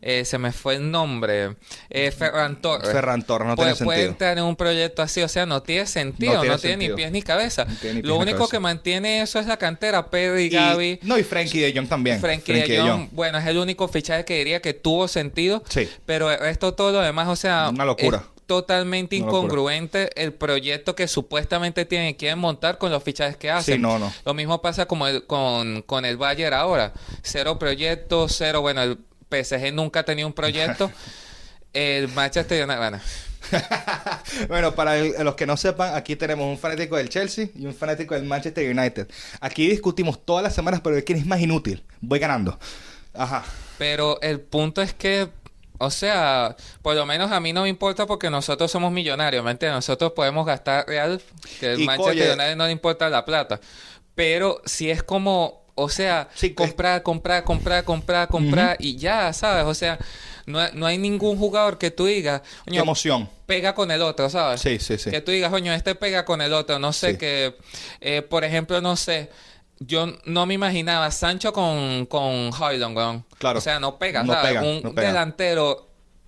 eh, 0.05 0.25
se 0.25 0.37
me 0.37 0.51
fue 0.51 0.75
el 0.75 0.91
nombre, 0.91 1.55
eh, 1.89 2.11
Ferran 2.11 2.61
Torres. 2.61 2.89
Ferran 2.89 3.23
Torres, 3.23 3.47
no 3.47 3.55
puede, 3.55 3.69
tiene 3.69 3.77
sentido. 3.77 3.95
Puede 3.95 4.05
entrar 4.05 4.37
en 4.37 4.43
un 4.43 4.55
proyecto 4.55 5.01
así, 5.01 5.21
o 5.21 5.29
sea, 5.29 5.45
no 5.45 5.63
tiene 5.63 5.85
sentido, 5.85 6.43
no 6.43 6.57
tiene, 6.57 6.89
ni 6.89 6.93
pies 6.93 7.11
ni 7.11 7.21
cabeza. 7.21 7.65
Lo 8.01 8.17
único 8.17 8.47
que 8.47 8.59
mantiene 8.59 9.21
eso 9.21 9.39
es 9.39 9.45
la 9.45 9.57
cantera, 9.57 10.09
Pedro 10.09 10.39
y, 10.39 10.49
Gaby. 10.49 10.99
No, 11.03 11.17
y 11.17 11.23
Frankie 11.23 11.59
de 11.59 11.73
Jong 11.73 11.87
también. 11.87 12.19
Frankie, 12.19 12.53
de, 12.53 12.79
Jong, 12.79 13.09
bueno, 13.11 13.37
es 13.37 13.45
el 13.45 13.57
único 13.57 13.87
fichaje 13.87 14.25
que 14.25 14.37
diría 14.37 14.61
que 14.61 14.73
tuvo 14.73 15.07
sentido. 15.07 15.63
Sí. 15.69 15.89
Pero 16.05 16.31
esto 16.31 16.73
todo 16.73 16.91
lo 16.91 16.99
demás, 16.99 17.27
o 17.27 17.35
sea... 17.35 17.69
Una 17.69 17.85
locura. 17.85 18.23
Totalmente 18.45 19.15
incongruente 19.15 20.09
el 20.21 20.33
proyecto 20.33 20.95
que 20.95 21.07
supuestamente 21.07 21.85
tienen 21.85 22.15
que 22.15 22.35
montar 22.35 22.77
con 22.77 22.91
los 22.91 23.03
fichajes 23.03 23.37
que 23.37 23.49
hacen. 23.49 23.75
Sí, 23.75 23.81
no, 23.81 23.99
no. 23.99 24.13
Lo 24.25 24.33
mismo 24.33 24.61
pasa 24.61 24.85
como 24.85 25.05
con, 25.27 25.81
con 25.83 26.05
el 26.05 26.17
Bayern 26.17 26.53
ahora. 26.53 26.93
Cero 27.21 27.57
proyectos, 27.59 28.35
cero, 28.37 28.61
bueno, 28.61 28.81
el 28.83 28.97
PSG 29.29 29.73
nunca 29.73 30.01
ha 30.01 30.03
tenido 30.03 30.27
un 30.27 30.33
proyecto. 30.33 30.91
el 31.73 32.07
Manchester 32.09 32.63
United, 32.63 32.79
bueno. 32.79 32.99
para 34.75 34.95
los 34.95 35.35
que 35.35 35.45
no 35.45 35.57
sepan, 35.57 35.95
aquí 35.95 36.15
tenemos 36.15 36.45
un 36.45 36.57
fanático 36.57 36.95
del 36.95 37.09
Chelsea 37.09 37.49
y 37.55 37.65
un 37.65 37.73
fanático 37.73 38.15
del 38.15 38.23
Manchester 38.23 38.69
United. 38.75 39.07
Aquí 39.39 39.67
discutimos 39.67 40.25
todas 40.25 40.43
las 40.43 40.53
semanas, 40.55 40.81
pero 40.83 41.03
quién 41.03 41.19
es 41.19 41.25
más 41.25 41.39
inútil. 41.39 41.83
Voy 42.01 42.19
ganando. 42.19 42.57
Ajá. 43.13 43.43
Pero 43.77 44.19
el 44.21 44.39
punto 44.39 44.81
es 44.81 44.93
que, 44.93 45.29
o 45.83 45.89
sea, 45.89 46.55
por 46.81 46.95
lo 46.95 47.05
menos 47.05 47.31
a 47.31 47.39
mí 47.39 47.53
no 47.53 47.63
me 47.63 47.69
importa 47.69 48.05
porque 48.05 48.29
nosotros 48.29 48.71
somos 48.71 48.91
millonarios, 48.91 49.43
¿me 49.43 49.51
entiendes? 49.51 49.77
Nosotros 49.77 50.13
podemos 50.13 50.45
gastar 50.45 50.85
real, 50.87 51.21
que 51.59 51.73
el 51.73 51.79
Manchester 51.85 52.37
United 52.37 52.55
no 52.55 52.65
le 52.65 52.71
importa 52.71 53.09
la 53.09 53.25
plata. 53.25 53.59
Pero 54.15 54.61
si 54.65 54.89
es 54.89 55.03
como 55.03 55.63
o 55.75 55.89
sea, 55.89 56.29
comprar, 56.55 57.01
comprar, 57.01 57.43
comprar, 57.43 57.83
comprar, 57.83 58.27
comprar 58.27 58.77
y 58.79 58.95
ya, 58.97 59.33
¿sabes? 59.33 59.65
O 59.65 59.73
sea, 59.73 59.97
no, 60.45 60.59
no 60.73 60.85
hay 60.85 60.97
ningún 60.97 61.37
jugador 61.37 61.77
que 61.77 61.89
tú 61.89 62.05
digas, 62.05 62.41
Qué 62.65 62.77
emoción. 62.77 63.27
Pega 63.45 63.73
con 63.73 63.89
el 63.91 64.01
otro, 64.01 64.29
¿sabes? 64.29 64.61
Sí, 64.61 64.77
sí, 64.79 64.97
sí. 64.97 65.09
Que 65.09 65.21
tú 65.21 65.31
digas, 65.31 65.49
coño, 65.51 65.73
este 65.73 65.95
pega 65.95 66.25
con 66.25 66.41
el 66.41 66.53
otro. 66.53 66.79
No 66.79 66.93
sé, 66.93 67.17
que, 67.17 67.55
eh, 68.01 68.21
por 68.21 68.43
ejemplo, 68.43 68.81
no 68.81 68.95
sé. 68.95 69.29
Yo 69.85 70.07
no 70.25 70.45
me 70.45 70.53
imaginaba 70.53 71.09
Sancho 71.11 71.51
con, 71.53 72.05
con 72.05 72.51
Hoylund, 72.53 73.23
Claro. 73.37 73.59
O 73.59 73.61
sea, 73.61 73.79
no 73.79 73.97
pega, 73.97 74.25
¿sabes? 74.25 74.61
Un 74.61 74.95
delantero 74.95 75.87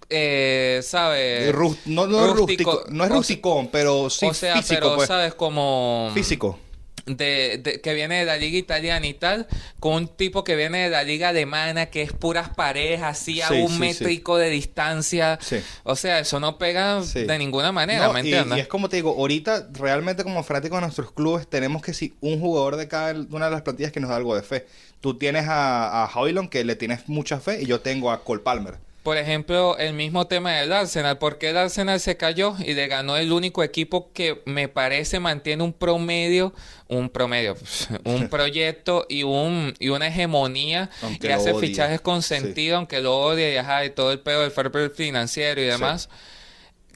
eh, 0.09 0.81
¿sabes? 0.83 1.53
no, 1.85 2.05
no, 2.05 2.33
rústico, 2.33 2.83
no 2.89 3.05
es 3.05 3.09
rusticón, 3.09 3.69
pero 3.71 4.09
sí 4.09 4.27
o 4.27 4.33
sea, 4.33 4.61
pero, 4.67 4.95
pues. 4.95 5.07
¿sabes? 5.07 5.33
Como... 5.33 6.11
Físico 6.13 6.59
de, 7.05 7.79
que 7.83 7.93
viene 7.93 8.19
de 8.19 8.25
la 8.25 8.37
liga 8.37 8.57
italiana 8.57 9.05
y 9.05 9.13
tal, 9.13 9.47
con 9.79 9.93
un 9.93 10.07
tipo 10.07 10.43
que 10.43 10.55
viene 10.55 10.85
de 10.85 10.89
la 10.89 11.03
liga 11.03 11.29
alemana, 11.29 11.87
que 11.87 12.01
es 12.01 12.11
puras 12.11 12.49
parejas, 12.49 13.21
así 13.21 13.41
a 13.41 13.49
un 13.51 13.79
métrico 13.79 14.37
de 14.37 14.49
distancia. 14.49 15.39
O 15.83 15.95
sea, 15.95 16.19
eso 16.19 16.39
no 16.39 16.57
pega 16.57 17.01
de 17.01 17.37
ninguna 17.37 17.71
manera, 17.71 18.11
¿me 18.11 18.21
entiendes? 18.21 18.57
Y, 18.57 18.61
es 18.61 18.67
como 18.67 18.89
te 18.89 18.97
digo, 18.97 19.15
ahorita 19.17 19.67
realmente 19.73 20.23
como 20.23 20.43
fanáticos 20.43 20.77
de 20.77 20.81
nuestros 20.81 21.11
clubes 21.11 21.47
tenemos 21.47 21.81
que 21.81 21.93
si 21.93 22.15
un 22.21 22.39
jugador 22.39 22.75
de 22.75 22.87
cada 22.87 23.13
una 23.29 23.45
de 23.45 23.51
las 23.51 23.61
plantillas 23.61 23.91
que 23.91 23.99
nos 23.99 24.09
da 24.09 24.15
algo 24.15 24.35
de 24.35 24.41
fe. 24.41 24.65
Tú 25.01 25.19
tienes 25.19 25.47
a, 25.47 26.03
a 26.03 26.11
Hoylon 26.11 26.47
que 26.47 26.63
le 26.63 26.75
tienes 26.75 27.07
mucha 27.07 27.39
fe 27.39 27.61
y 27.61 27.67
yo 27.67 27.81
tengo 27.81 28.11
a 28.11 28.23
Cole 28.23 28.41
Palmer. 28.41 28.84
Por 29.05 29.17
ejemplo, 29.17 29.77
el 29.77 29.93
mismo 29.93 30.25
tema 30.25 30.53
del 30.53 30.73
Arsenal. 30.73 31.19
¿Por 31.19 31.37
qué 31.37 31.51
el 31.51 31.57
Arsenal 31.57 31.99
se 31.99 32.17
cayó 32.17 32.55
y 32.57 32.73
le 32.73 32.87
ganó 32.87 33.17
el 33.17 33.31
único 33.31 33.61
equipo 33.61 34.11
que 34.13 34.41
me 34.45 34.67
parece 34.67 35.19
mantiene 35.19 35.61
un 35.61 35.73
promedio, 35.73 36.55
un 36.87 37.09
promedio, 37.09 37.55
un 38.03 38.29
proyecto 38.29 39.05
y 39.07 39.21
un 39.21 39.75
y 39.77 39.89
una 39.89 40.07
hegemonía 40.07 40.89
que 41.21 41.31
hace 41.31 41.53
fichajes 41.53 42.01
con 42.01 42.23
sentido, 42.23 42.77
aunque 42.77 42.99
lo 42.99 43.15
odie 43.15 43.53
y, 43.53 43.57
ajá, 43.57 43.85
y 43.85 43.91
todo 43.91 44.11
el 44.11 44.21
pedo 44.21 44.41
del 44.41 44.49
fair 44.49 44.89
financiero 44.89 45.61
y 45.61 45.65
demás, 45.65 46.09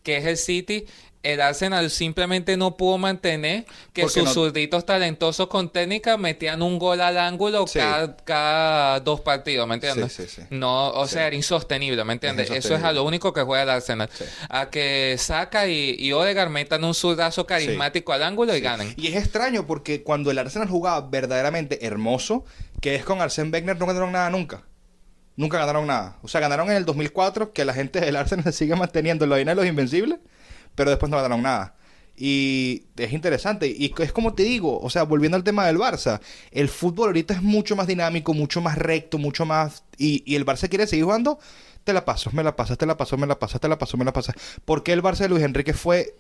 que 0.01 0.17
es 0.17 0.25
el 0.25 0.37
City 0.37 0.87
el 1.21 1.41
Arsenal 1.41 1.89
simplemente 1.89 2.55
no 2.55 2.77
pudo 2.77 2.97
mantener 2.97 3.65
que 3.91 4.07
sus 4.07 4.29
zurditos 4.29 4.85
talentosos 4.85 5.47
con 5.47 5.69
técnica 5.69 6.17
metían 6.17 6.61
un 6.61 6.79
gol 6.79 7.01
al 7.01 7.17
ángulo 7.17 7.65
cada, 8.23 8.99
dos 9.01 9.19
partidos, 9.21 9.67
¿me 9.67 9.75
entiendes? 9.75 10.13
Sí, 10.13 10.27
sí, 10.27 10.43
no, 10.49 10.91
o 10.91 11.07
sea, 11.07 11.27
era 11.27 11.35
insostenible, 11.35 12.03
¿me 12.05 12.13
entiendes? 12.13 12.49
Eso 12.49 12.75
es 12.75 12.83
a 12.83 12.93
lo 12.93 13.03
único 13.03 13.33
que 13.33 13.41
juega 13.41 13.63
el 13.63 13.69
Arsenal. 13.69 14.09
A 14.49 14.69
que 14.69 15.15
saca 15.17 15.67
y, 15.67 15.95
y 15.99 16.13
Odegaard 16.13 16.49
metan 16.49 16.83
un 16.83 16.93
zurdazo 16.93 17.45
carismático 17.45 18.13
al 18.13 18.23
ángulo 18.23 18.55
y 18.55 18.61
ganen. 18.61 18.93
Y 18.95 19.07
es 19.07 19.15
extraño 19.15 19.67
porque 19.67 20.03
cuando 20.03 20.31
el 20.31 20.37
Arsenal 20.37 20.69
jugaba 20.69 21.01
verdaderamente 21.09 21.85
hermoso, 21.85 22.45
que 22.81 22.95
es 22.95 23.03
con 23.03 23.19
Arsène 23.19 23.51
Wenger, 23.51 23.77
no 23.77 23.85
ganaron 23.85 24.11
nada 24.13 24.29
nunca. 24.29 24.63
Nunca 25.35 25.57
ganaron 25.57 25.87
nada. 25.87 26.17
O 26.21 26.27
sea, 26.27 26.41
ganaron 26.41 26.69
en 26.69 26.77
el 26.77 26.85
2004, 26.85 27.53
que 27.53 27.65
la 27.65 27.73
gente 27.73 27.99
del 27.99 28.15
Arsenal 28.15 28.45
se 28.45 28.51
sigue 28.59 28.75
manteniendo 28.75 29.25
en 29.25 29.29
la 29.29 29.37
de 29.37 29.55
los 29.55 29.65
invencibles 29.65 30.19
pero 30.79 30.91
después 30.91 31.09
no 31.09 31.17
ganaron 31.17 31.41
nada. 31.41 31.75
Y 32.15 32.85
es 32.95 33.11
interesante. 33.11 33.67
Y 33.67 33.93
es 33.99 34.13
como 34.13 34.33
te 34.33 34.43
digo, 34.43 34.79
o 34.79 34.89
sea, 34.89 35.03
volviendo 35.03 35.35
al 35.35 35.43
tema 35.43 35.67
del 35.67 35.77
Barça, 35.77 36.21
el 36.51 36.69
fútbol 36.69 37.07
ahorita 37.07 37.33
es 37.33 37.41
mucho 37.41 37.75
más 37.75 37.85
dinámico, 37.85 38.33
mucho 38.33 38.61
más 38.61 38.77
recto, 38.77 39.17
mucho 39.17 39.45
más... 39.45 39.83
Y, 39.97 40.33
el 40.33 40.45
Barça 40.45 40.69
quiere 40.69 40.87
seguir 40.87 41.03
jugando, 41.03 41.37
te 41.83 41.91
la 41.91 42.05
paso, 42.05 42.29
me 42.31 42.45
la 42.45 42.55
pasas, 42.55 42.77
te 42.77 42.85
la 42.85 42.95
paso, 42.95 43.17
me 43.17 43.27
la 43.27 43.37
pasas, 43.37 43.59
te 43.59 43.67
la 43.67 43.77
paso, 43.77 43.97
me 43.97 44.05
la 44.05 44.13
pasas. 44.13 44.35
Porque 44.63 44.93
el 44.93 45.03
Barça 45.03 45.17
de 45.17 45.27
Luis 45.27 45.43
Enrique 45.43 45.73
fue 45.73 46.15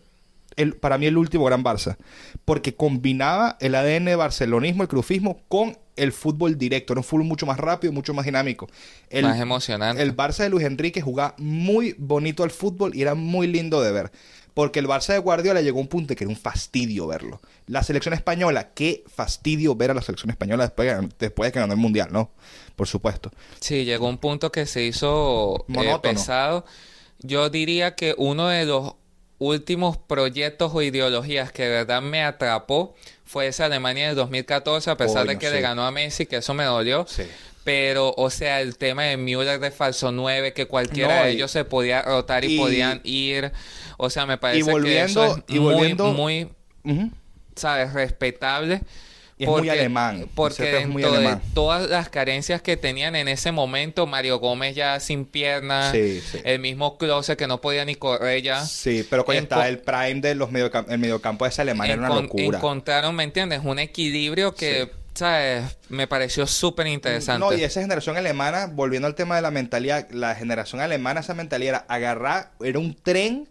el, 0.57 0.75
para 0.75 0.97
mí 0.97 1.05
el 1.05 1.17
último 1.17 1.45
gran 1.45 1.63
Barça. 1.63 1.95
Porque 2.43 2.75
combinaba 2.75 3.55
el 3.61 3.75
ADN 3.75 4.05
de 4.05 4.17
barcelonismo, 4.17 4.83
el 4.83 4.89
crufismo, 4.89 5.39
con 5.47 5.77
el 5.95 6.11
fútbol 6.11 6.57
directo. 6.57 6.91
Era 6.91 6.99
un 6.99 7.05
fútbol 7.05 7.23
mucho 7.23 7.45
más 7.45 7.57
rápido, 7.57 7.93
mucho 7.93 8.13
más 8.13 8.25
dinámico. 8.25 8.67
El, 9.09 9.23
más 9.23 9.39
emocionante. 9.39 10.01
El 10.01 10.13
Barça 10.17 10.43
de 10.43 10.49
Luis 10.49 10.65
Enrique 10.65 10.99
jugaba 10.99 11.35
muy 11.37 11.95
bonito 11.97 12.43
al 12.43 12.51
fútbol 12.51 12.93
y 12.93 13.01
era 13.01 13.15
muy 13.15 13.47
lindo 13.47 13.81
de 13.81 13.93
ver. 13.93 14.11
Porque 14.59 14.79
el 14.79 14.87
Barça 14.89 15.13
de 15.13 15.19
Guardiola 15.19 15.61
llegó 15.61 15.77
a 15.77 15.83
un 15.83 15.87
punto 15.87 16.13
que 16.17 16.25
era 16.25 16.29
un 16.29 16.35
fastidio 16.35 17.07
verlo. 17.07 17.39
La 17.67 17.81
selección 17.81 18.13
española, 18.13 18.71
qué 18.75 19.05
fastidio 19.07 19.73
ver 19.73 19.91
a 19.91 19.93
la 19.93 20.01
selección 20.01 20.31
española 20.31 20.65
después, 20.65 20.97
después 21.17 21.47
de 21.47 21.53
que 21.53 21.59
ganó 21.61 21.71
el 21.71 21.79
Mundial, 21.79 22.09
¿no? 22.11 22.31
Por 22.75 22.85
supuesto. 22.85 23.31
Sí, 23.61 23.85
llegó 23.85 24.07
a 24.07 24.09
un 24.09 24.17
punto 24.17 24.51
que 24.51 24.65
se 24.65 24.83
hizo 24.83 25.65
eh, 25.69 25.97
pesado. 26.01 26.65
Yo 27.19 27.49
diría 27.49 27.95
que 27.95 28.15
uno 28.17 28.49
de 28.49 28.65
los 28.65 28.95
últimos 29.37 29.95
proyectos 29.95 30.73
o 30.75 30.81
ideologías 30.81 31.53
que 31.53 31.63
de 31.63 31.69
verdad 31.69 32.01
me 32.01 32.21
atrapó 32.21 32.95
fue 33.23 33.47
esa 33.47 33.63
Alemania 33.63 34.07
del 34.07 34.17
2014, 34.17 34.89
a 34.89 34.97
pesar 34.97 35.25
de 35.25 35.39
que 35.39 35.49
le 35.51 35.61
ganó 35.61 35.85
a 35.85 35.91
Messi, 35.91 36.25
que 36.25 36.35
eso 36.35 36.53
me 36.53 36.65
dolió. 36.65 37.05
Pero, 37.63 38.13
o 38.17 38.29
sea, 38.29 38.61
el 38.61 38.77
tema 38.77 39.03
de 39.03 39.15
Müller 39.15 39.59
de 39.59 39.71
falso 39.71 40.11
9, 40.11 40.53
que 40.53 40.65
cualquiera 40.65 41.23
de 41.23 41.31
ellos 41.31 41.51
se 41.51 41.65
podía 41.65 42.01
rotar 42.01 42.43
y, 42.43 42.57
podían 42.57 42.99
ir. 43.03 43.53
O 44.01 44.09
sea, 44.09 44.25
me 44.25 44.37
parece 44.37 44.73
que 44.81 45.01
eso 45.01 45.25
es 45.25 45.43
y 45.53 45.57
volviendo, 45.57 46.13
muy, 46.13 46.49
muy 46.83 47.11
¿sabes? 47.53 47.91
Respetable. 47.91 48.81
Y 49.37 49.43
es 49.43 49.49
muy 49.49 49.67
alemán. 49.67 50.29
Porque 50.35 50.63
dentro 50.63 51.11
de 51.11 51.37
todas 51.53 51.89
las 51.89 52.07
carencias 52.07 52.61
que 52.61 52.77
tenían 52.77 53.17
en 53.17 53.27
ese 53.27 53.51
momento, 53.51 54.07
Mario 54.07 54.39
Gómez 54.39 54.73
ya 54.73 55.01
sin 55.01 55.25
piernas, 55.25 55.93
el 55.93 56.59
mismo 56.59 56.97
Klose 56.97 57.35
que 57.35 57.45
no 57.45 57.59
podía 57.59 57.83
ni 57.83 57.95
correr 57.95 58.41
ya. 58.41 58.65
Sí, 58.65 59.05
pero 59.09 59.25
cuando 59.25 59.43
está 59.43 59.67
el 59.67 59.79
prime 59.79 60.21
de 60.21 60.33
los 60.33 60.49
mediocamp 60.49 60.89
el 60.89 60.97
mediocampo 60.97 61.43
de 61.43 61.49
esa 61.49 61.63
Alemania 61.63 61.95
era 61.95 62.09
una 62.09 62.21
locura. 62.21 62.57
Encontraron, 62.57 63.13
¿me 63.13 63.25
entiendes? 63.25 63.59
Un 63.65 63.79
equilibrio 63.79 64.55
que, 64.55 64.91
¿sabes? 65.13 65.77
Me 65.89 66.07
pareció 66.07 66.47
súper 66.47 66.87
interesante. 66.87 67.45
No, 67.45 67.53
y 67.53 67.65
esa 67.65 67.81
generación 67.81 68.15
alemana, 68.15 68.67
volviendo 68.67 69.09
al 69.09 69.15
tema 69.15 69.35
de 69.35 69.41
la 69.41 69.51
mentalidad, 69.51 70.09
la 70.11 70.35
generación 70.35 70.79
alemana, 70.79 71.19
esa 71.19 71.33
mentalidad 71.33 71.69
era 71.69 71.85
agarrar, 71.93 72.53
era 72.61 72.79
un 72.79 72.95
tren 72.95 73.49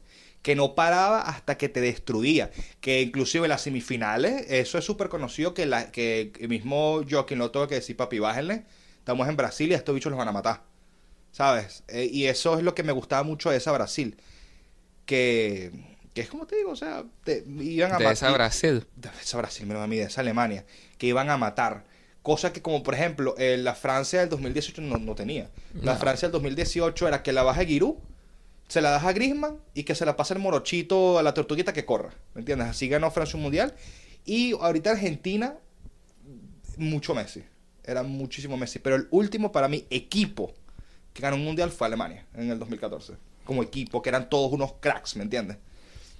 que 0.48 0.56
no 0.56 0.74
paraba 0.74 1.20
hasta 1.20 1.58
que 1.58 1.68
te 1.68 1.82
destruía. 1.82 2.50
Que 2.80 3.02
inclusive 3.02 3.44
en 3.44 3.50
las 3.50 3.60
semifinales, 3.60 4.46
eso 4.48 4.78
es 4.78 4.84
súper 4.86 5.10
conocido, 5.10 5.52
que, 5.52 5.66
la, 5.66 5.92
que 5.92 6.32
el 6.40 6.48
mismo 6.48 7.02
Joaquín 7.06 7.36
lo 7.36 7.50
tuvo 7.50 7.68
que 7.68 7.74
decir, 7.74 7.98
papi, 7.98 8.18
bájenle, 8.18 8.64
estamos 8.96 9.28
en 9.28 9.36
Brasil 9.36 9.70
y 9.70 9.74
a 9.74 9.76
estos 9.76 9.94
bichos 9.94 10.08
los 10.10 10.16
van 10.16 10.28
a 10.28 10.32
matar. 10.32 10.62
¿Sabes? 11.32 11.84
Eh, 11.88 12.08
y 12.10 12.24
eso 12.24 12.56
es 12.56 12.64
lo 12.64 12.74
que 12.74 12.82
me 12.82 12.92
gustaba 12.92 13.24
mucho 13.24 13.50
de 13.50 13.58
esa 13.58 13.72
Brasil. 13.72 14.16
Que, 15.04 15.70
que 16.14 16.22
es 16.22 16.30
como 16.30 16.46
te 16.46 16.56
digo, 16.56 16.70
o 16.70 16.76
sea, 16.76 17.04
iban 17.26 17.90
a 17.90 17.98
matar. 17.98 18.08
De 18.08 18.14
esa 18.14 18.30
Brasil. 18.30 18.86
De 18.96 19.10
esa 19.20 19.36
Brasil, 19.36 19.66
menos 19.66 19.82
a 19.82 19.86
mí, 19.86 19.96
de 19.96 20.04
esa 20.04 20.22
Alemania. 20.22 20.64
Que 20.96 21.08
iban 21.08 21.28
a 21.28 21.36
matar. 21.36 21.84
Cosa 22.22 22.54
que 22.54 22.62
como 22.62 22.82
por 22.82 22.94
ejemplo, 22.94 23.34
eh, 23.36 23.58
la 23.58 23.74
Francia 23.74 24.20
del 24.20 24.30
2018 24.30 24.80
no, 24.80 24.96
no 24.96 25.14
tenía. 25.14 25.50
La 25.74 25.96
Francia 25.96 26.28
del 26.28 26.32
2018 26.32 27.06
era 27.06 27.22
que 27.22 27.34
la 27.34 27.42
baja 27.42 27.66
Giroud 27.66 27.96
se 28.68 28.82
la 28.82 28.90
das 28.90 29.04
a 29.04 29.12
Grisman 29.12 29.58
y 29.74 29.84
que 29.84 29.94
se 29.94 30.04
la 30.04 30.16
pase 30.16 30.34
el 30.34 30.40
morochito 30.40 31.18
a 31.18 31.22
la 31.22 31.34
tortuguita 31.34 31.72
que 31.72 31.84
corra. 31.84 32.10
¿Me 32.34 32.40
entiendes? 32.40 32.68
Así 32.68 32.88
ganó 32.88 33.10
Francia 33.10 33.36
un 33.36 33.42
mundial. 33.42 33.74
Y 34.26 34.52
ahorita 34.52 34.90
Argentina, 34.90 35.56
mucho 36.76 37.14
Messi. 37.14 37.42
Era 37.82 38.02
muchísimo 38.02 38.58
Messi. 38.58 38.78
Pero 38.78 38.96
el 38.96 39.08
último 39.10 39.50
para 39.50 39.68
mí 39.68 39.86
equipo 39.88 40.52
que 41.14 41.22
ganó 41.22 41.36
un 41.36 41.44
mundial 41.44 41.70
fue 41.70 41.86
Alemania 41.86 42.26
en 42.34 42.50
el 42.50 42.58
2014. 42.58 43.14
Como 43.44 43.62
equipo, 43.62 44.02
que 44.02 44.10
eran 44.10 44.28
todos 44.28 44.52
unos 44.52 44.74
cracks, 44.80 45.16
¿me 45.16 45.22
entiendes? 45.22 45.56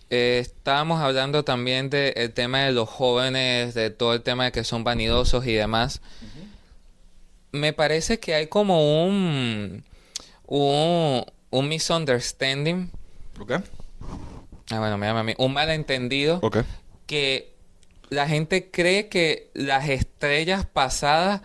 Eh, 0.09 0.39
estábamos 0.41 1.03
hablando 1.03 1.45
también 1.45 1.91
del 1.91 2.33
tema 2.33 2.65
de 2.65 2.73
los 2.73 2.89
jóvenes, 2.89 3.75
de 3.75 3.91
todo 3.91 4.15
el 4.15 4.23
tema 4.23 4.47
de 4.47 4.53
que 4.53 4.65
son 4.65 4.85
vanidosos 4.85 5.47
y 5.47 5.53
demás. 5.53 6.01
Me 7.53 7.75
parece 7.75 8.19
que 8.19 8.35
hay 8.35 8.47
como 8.47 9.05
un, 9.05 9.85
un 10.47 11.25
un 11.51 11.69
misunderstanding. 11.69 12.91
Ok. 13.41 13.53
Ah, 14.71 14.79
bueno, 14.79 14.99
me 14.99 15.07
llama 15.07 15.21
a 15.21 15.25
mí. 15.25 15.35
Un 15.39 15.53
malentendido. 15.53 16.41
Ok. 16.43 16.59
Que 17.07 17.55
la 18.11 18.29
gente 18.29 18.71
cree 18.71 19.09
que 19.09 19.51
las 19.55 19.89
estrellas 19.89 20.67
pasadas 20.67 21.43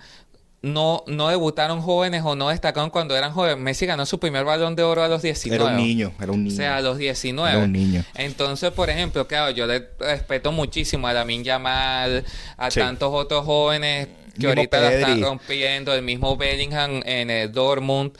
no, 0.62 1.04
no 1.08 1.28
debutaron 1.28 1.82
jóvenes 1.82 2.24
o 2.26 2.36
no 2.36 2.49
destacaron 2.49 2.89
cuando 2.89 3.16
eran 3.16 3.34
jóvenes. 3.34 3.58
Messi 3.58 3.86
ganó 3.86 4.06
su 4.06 4.20
primer 4.20 4.45
balón 4.45 4.76
de 4.76 4.84
oro 4.84 5.04
a 5.04 5.10
los 5.10 5.22
19. 5.22 5.62
Era 5.62 5.72
un 5.72 5.78
niño, 5.78 6.14
era 6.22 6.32
un 6.32 6.43
niño. 6.43 6.54
O 6.54 6.58
sea, 6.58 6.78
a 6.78 6.82
los 6.82 6.97
19. 6.97 7.51
Era 7.51 7.66
un 7.66 7.72
niño. 7.72 8.04
Entonces, 8.16 8.72
por 8.72 8.89
ejemplo, 8.89 9.28
claro, 9.28 9.51
yo 9.51 9.68
le 9.68 9.89
respeto 9.99 10.54
muchísimo 10.54 11.08
a 11.08 11.14
Lamin 11.14 11.43
Yamal, 11.43 12.24
a 12.58 12.70
tantos 12.70 13.10
otros 13.12 13.45
jóvenes 13.45 14.08
que 14.39 14.47
ahorita 14.47 14.80
la 14.80 14.93
están 14.93 15.22
rompiendo, 15.22 15.93
el 15.93 16.01
mismo 16.01 16.38
Bellingham 16.38 17.01
en 17.06 17.30
el 17.30 17.51
Dortmund, 17.51 18.18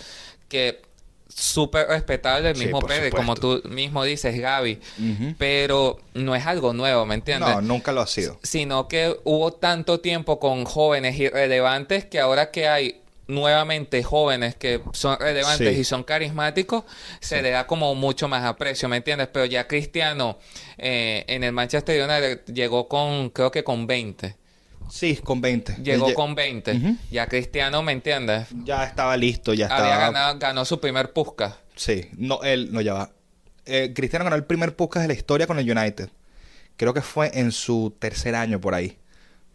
que 0.50 0.82
súper 1.36 1.88
respetable 1.88 2.52
el 2.52 2.58
mismo 2.58 2.82
Pérez, 2.82 3.14
como 3.14 3.36
tú 3.36 3.62
mismo 3.66 4.04
dices, 4.04 4.40
Gaby. 4.40 4.80
Pero 5.38 6.00
no 6.14 6.36
es 6.36 6.46
algo 6.46 6.74
nuevo, 6.74 7.06
¿me 7.06 7.16
entiendes? 7.16 7.50
No, 7.50 7.62
nunca 7.62 7.92
lo 7.92 8.02
ha 8.02 8.08
sido. 8.08 8.40
Sino 8.44 8.88
que 8.88 9.18
hubo 9.24 9.54
tanto 9.54 10.00
tiempo 10.00 10.40
con 10.40 10.66
jóvenes 10.66 11.18
irrelevantes 11.20 12.06
que 12.06 12.20
ahora 12.20 12.52
que 12.52 12.68
hay 12.68 13.00
nuevamente 13.28 14.04
jóvenes 14.04 14.56
que 14.56 14.82
son 14.92 15.18
relevantes 15.20 15.78
y 15.78 15.84
son 15.84 16.04
carismáticos, 16.04 16.84
se 17.20 17.42
le 17.42 17.52
da 17.52 17.68
como 17.68 17.96
mucho 17.96 18.28
más 18.28 18.44
aprecio, 18.44 18.90
¿me 18.90 18.98
entiendes? 18.98 19.30
Pero 19.32 19.46
ya 19.46 19.68
Cristiano 19.68 20.38
eh, 20.78 21.24
en 21.28 21.44
el 21.44 21.54
Manchester 21.54 22.02
United 22.04 22.54
llegó 22.54 22.88
con, 22.88 23.30
creo 23.30 23.52
que 23.52 23.64
con 23.64 23.88
20. 23.88 24.43
Sí, 24.90 25.18
con 25.18 25.42
20. 25.42 25.78
Llegó 25.84 26.14
con 26.14 26.36
20. 26.36 26.98
Ya 27.12 27.28
Cristiano, 27.28 27.82
¿me 27.84 27.92
entiendes? 27.92 28.48
Ya 28.64 28.84
estaba 28.84 29.18
listo, 29.18 29.54
ya 29.54 29.66
estaba... 29.66 29.84
Había 29.84 29.98
ganado, 29.98 30.40
ganó 30.40 30.66
su 30.66 30.80
primer 30.80 31.14
Puskas. 31.14 31.56
Sí, 31.76 32.10
no, 32.18 32.44
él, 32.44 32.70
no, 32.72 32.82
ya 32.82 32.94
va. 32.94 33.12
Eh, 33.66 33.94
Cristiano 33.96 34.26
ganó 34.26 34.36
el 34.36 34.46
primer 34.46 34.76
Puskas 34.76 35.02
de 35.02 35.08
la 35.08 35.14
historia 35.14 35.48
con 35.48 35.58
el 35.60 35.70
United. 35.70 36.10
Creo 36.78 36.94
que 36.94 37.02
fue 37.02 37.32
en 37.34 37.52
su 37.52 37.96
tercer 38.00 38.36
año 38.36 38.60
por 38.60 38.74
ahí. 38.74 38.98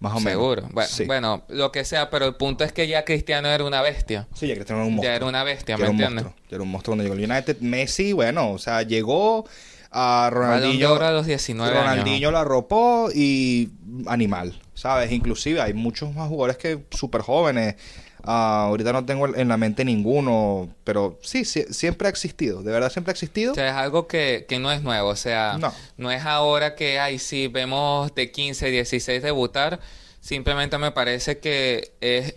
Más 0.01 0.12
o 0.12 0.20
menos. 0.20 0.33
Seguro. 0.33 0.68
Bueno, 0.72 0.91
bueno, 1.07 1.45
lo 1.49 1.72
que 1.72 1.85
sea, 1.85 2.09
pero 2.09 2.26
el 2.26 2.37
punto 2.37 2.62
es 2.62 2.72
que 2.72 2.87
ya 2.87 3.05
Cristiano 3.05 3.49
era 3.49 3.64
una 3.64 3.83
bestia. 3.83 4.29
Sí, 4.35 4.47
ya 4.47 4.55
Cristiano 4.55 4.83
era 4.83 4.89
un 4.89 4.95
monstruo. 4.95 5.11
Ya 5.11 5.16
era 5.16 5.26
una 5.26 5.43
bestia, 5.43 5.76
¿me 5.76 5.87
entiendes? 5.87 6.24
Ya 6.49 6.55
era 6.55 6.62
un 6.62 6.70
monstruo 6.70 6.93
cuando 6.93 7.03
llegó 7.03 7.16
el 7.16 7.31
United. 7.31 7.59
Messi, 7.61 8.12
bueno, 8.12 8.53
o 8.53 8.59
sea, 8.59 8.83
llegó 8.83 9.45
a 9.91 10.30
Ronaldinho. 10.32 10.95
a 10.95 11.12
los 11.12 11.26
19 11.26 11.74
Ronaldinho 11.74 12.30
lo 12.30 12.39
arropó 12.39 13.11
y 13.14 13.70
animal, 14.07 14.61
¿sabes? 14.74 15.12
Inclusive 15.12 15.61
hay 15.61 15.72
muchos 15.72 16.14
más 16.14 16.28
jugadores 16.28 16.57
que 16.57 16.84
súper 16.91 17.22
jóvenes. 17.22 17.76
Ah, 18.24 18.66
ahorita 18.68 18.93
no 18.93 19.07
tengo 19.07 19.34
en 19.34 19.49
la 19.49 19.57
mente 19.57 19.84
ninguno, 19.84 20.68
pero 20.84 21.18
sí, 21.22 21.45
siempre 21.45 22.09
ha 22.09 22.11
existido, 22.11 22.62
de 22.62 22.72
verdad 22.72 22.91
siempre 22.91 23.12
ha 23.12 23.14
existido. 23.14 23.53
O 23.53 23.55
sea, 23.55 23.68
es 23.68 23.74
algo 23.74 24.07
que, 24.07 24.45
que 24.49 24.59
no 24.59 24.70
es 24.70 24.82
nuevo, 24.82 25.09
o 25.09 25.16
sea, 25.16 25.57
no. 25.59 25.72
no 25.97 26.11
es 26.11 26.24
ahora 26.26 26.74
que, 26.74 26.99
ay, 26.99 27.18
sí, 27.18 27.47
vemos 27.47 28.14
de 28.14 28.30
15, 28.30 28.70
16 28.70 29.22
debutar, 29.22 29.80
simplemente 30.20 30.76
me 30.78 30.91
parece 30.91 31.39
que 31.39 31.93
es 32.01 32.34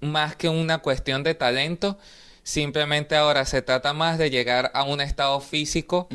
más 0.00 0.36
que 0.36 0.48
una 0.48 0.78
cuestión 0.78 1.24
de 1.24 1.34
talento, 1.34 1.98
Simplemente 2.46 3.16
ahora 3.16 3.44
se 3.44 3.60
trata 3.60 3.92
más 3.92 4.18
de 4.18 4.30
llegar 4.30 4.70
a 4.72 4.84
un 4.84 5.00
estado 5.00 5.40
físico 5.40 6.06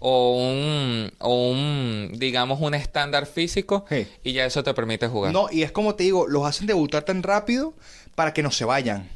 o, 0.00 0.36
un, 0.36 1.12
o 1.20 1.50
un, 1.50 2.10
digamos, 2.16 2.60
un 2.60 2.74
estándar 2.74 3.26
físico 3.26 3.84
y 4.24 4.32
ya 4.32 4.44
eso 4.44 4.64
te 4.64 4.74
permite 4.74 5.06
jugar. 5.06 5.32
No, 5.32 5.46
y 5.52 5.62
es 5.62 5.70
como 5.70 5.94
te 5.94 6.02
digo, 6.02 6.26
los 6.26 6.44
hacen 6.44 6.66
debutar 6.66 7.04
tan 7.04 7.22
rápido 7.22 7.74
para 8.16 8.34
que 8.34 8.42
no 8.42 8.50
se 8.50 8.64
vayan. 8.64 9.08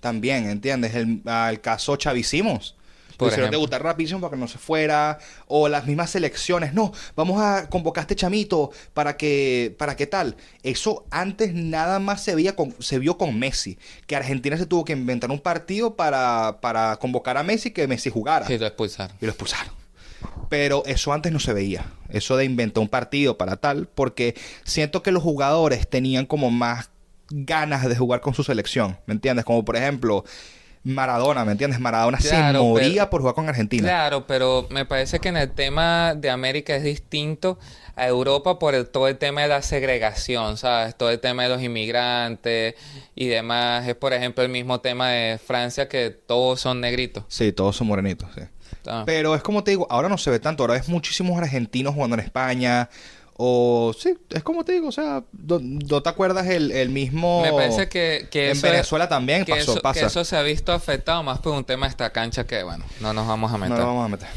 También, 0.00 0.48
¿entiendes? 0.48 0.94
El, 0.94 1.20
el 1.26 1.60
caso 1.60 1.96
Chavísimos 1.96 2.76
por 3.16 3.28
hicieron 3.28 3.50
debutar 3.50 3.82
rapidísimo 3.82 4.20
para 4.20 4.32
que 4.32 4.36
no 4.36 4.48
se 4.48 4.58
fuera. 4.58 5.18
O 5.46 5.68
las 5.68 5.86
mismas 5.86 6.10
selecciones. 6.10 6.74
No, 6.74 6.92
vamos 7.14 7.40
a 7.40 7.68
convocar 7.68 8.02
a 8.02 8.04
este 8.04 8.16
chamito 8.16 8.70
para 8.94 9.16
que, 9.16 9.74
para 9.78 9.96
qué 9.96 10.06
tal. 10.06 10.36
Eso 10.62 11.06
antes 11.10 11.54
nada 11.54 11.98
más 11.98 12.22
se, 12.22 12.34
veía 12.34 12.56
con, 12.56 12.74
se 12.78 12.98
vio 12.98 13.16
con 13.18 13.38
Messi. 13.38 13.78
Que 14.06 14.16
Argentina 14.16 14.56
se 14.56 14.66
tuvo 14.66 14.84
que 14.84 14.92
inventar 14.92 15.30
un 15.30 15.40
partido 15.40 15.96
para, 15.96 16.58
para 16.60 16.96
convocar 16.96 17.36
a 17.36 17.42
Messi 17.42 17.70
que 17.70 17.86
Messi 17.86 18.10
jugara. 18.10 18.50
Y 18.52 18.58
lo 18.58 18.66
expulsaron. 18.66 19.16
Y 19.20 19.26
lo 19.26 19.32
expulsaron. 19.32 19.72
Pero 20.48 20.84
eso 20.86 21.12
antes 21.12 21.32
no 21.32 21.40
se 21.40 21.52
veía. 21.52 21.86
Eso 22.08 22.36
de 22.36 22.44
inventar 22.44 22.82
un 22.82 22.88
partido 22.88 23.36
para 23.38 23.56
tal. 23.56 23.88
Porque 23.94 24.34
siento 24.64 25.02
que 25.02 25.12
los 25.12 25.22
jugadores 25.22 25.88
tenían 25.88 26.26
como 26.26 26.50
más 26.50 26.90
ganas 27.30 27.88
de 27.88 27.96
jugar 27.96 28.20
con 28.20 28.34
su 28.34 28.44
selección. 28.44 28.98
¿Me 29.06 29.14
entiendes? 29.14 29.44
Como 29.44 29.64
por 29.64 29.76
ejemplo, 29.76 30.24
Maradona, 30.86 31.44
¿me 31.44 31.52
entiendes? 31.52 31.80
Maradona 31.80 32.20
se 32.20 32.40
moría 32.52 33.10
por 33.10 33.20
jugar 33.20 33.34
con 33.34 33.48
Argentina. 33.48 33.82
Claro, 33.82 34.24
pero 34.26 34.68
me 34.70 34.84
parece 34.84 35.18
que 35.18 35.28
en 35.28 35.36
el 35.36 35.50
tema 35.50 36.14
de 36.14 36.30
América 36.30 36.76
es 36.76 36.84
distinto 36.84 37.58
a 37.96 38.06
Europa 38.06 38.60
por 38.60 38.84
todo 38.84 39.08
el 39.08 39.18
tema 39.18 39.42
de 39.42 39.48
la 39.48 39.62
segregación, 39.62 40.56
¿sabes? 40.56 40.96
Todo 40.96 41.10
el 41.10 41.18
tema 41.18 41.42
de 41.42 41.48
los 41.48 41.60
inmigrantes 41.60 42.76
y 43.16 43.26
demás. 43.26 43.88
Es, 43.88 43.96
por 43.96 44.12
ejemplo, 44.12 44.44
el 44.44 44.50
mismo 44.50 44.80
tema 44.80 45.10
de 45.10 45.38
Francia 45.38 45.88
que 45.88 46.10
todos 46.10 46.60
son 46.60 46.80
negritos. 46.80 47.24
Sí, 47.26 47.50
todos 47.50 47.74
son 47.74 47.88
morenitos, 47.88 48.28
sí. 48.32 48.42
Ah. 48.86 49.02
Pero 49.04 49.34
es 49.34 49.42
como 49.42 49.64
te 49.64 49.72
digo, 49.72 49.88
ahora 49.90 50.08
no 50.08 50.18
se 50.18 50.30
ve 50.30 50.38
tanto. 50.38 50.62
Ahora 50.62 50.74
ves 50.74 50.88
muchísimos 50.88 51.36
argentinos 51.36 51.94
jugando 51.94 52.14
en 52.14 52.20
España 52.20 52.88
o 53.38 53.92
sí, 53.98 54.16
es 54.30 54.42
como 54.42 54.64
te 54.64 54.72
digo, 54.72 54.88
o 54.88 54.92
sea, 54.92 55.22
¿no, 55.32 56.02
te 56.02 56.08
acuerdas 56.08 56.46
el, 56.46 56.88
mismo... 56.88 57.42
Me 57.42 57.52
parece 57.52 57.86
que, 57.88 58.28
en 58.32 58.60
Venezuela 58.62 59.10
también 59.10 59.44
pasó, 59.44 59.72
eso, 59.72 59.82
pasa. 59.82 60.00
Que 60.00 60.06
eso 60.06 60.24
se 60.24 60.36
ha 60.36 60.42
visto 60.42 60.72
afectado 60.72 61.22
más 61.22 61.40
por 61.40 61.52
un 61.52 61.64
tema 61.64 61.84
de 61.86 61.90
esta 61.90 62.10
cancha 62.10 62.46
que, 62.46 62.62
bueno, 62.62 62.86
no 63.00 63.12
nos 63.12 63.26
vamos 63.26 63.52
a 63.52 63.58
meter. 63.58 63.76
No 63.76 63.76
nos 63.76 63.86
vamos 63.86 64.04
a 64.06 64.08
meter. 64.08 64.28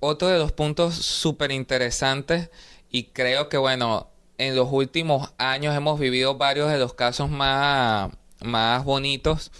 Otro 0.00 0.28
de 0.28 0.38
los 0.38 0.52
puntos 0.52 0.94
súper 0.94 1.50
interesantes 1.50 2.48
y 2.90 3.04
creo 3.04 3.50
que, 3.50 3.58
bueno, 3.58 4.08
en 4.38 4.56
los 4.56 4.68
últimos 4.70 5.32
años 5.36 5.76
hemos 5.76 6.00
vivido 6.00 6.36
varios 6.36 6.70
de 6.70 6.78
los 6.78 6.94
casos 6.94 7.28
más, 7.28 8.10
más 8.40 8.84
bonitos 8.84 9.52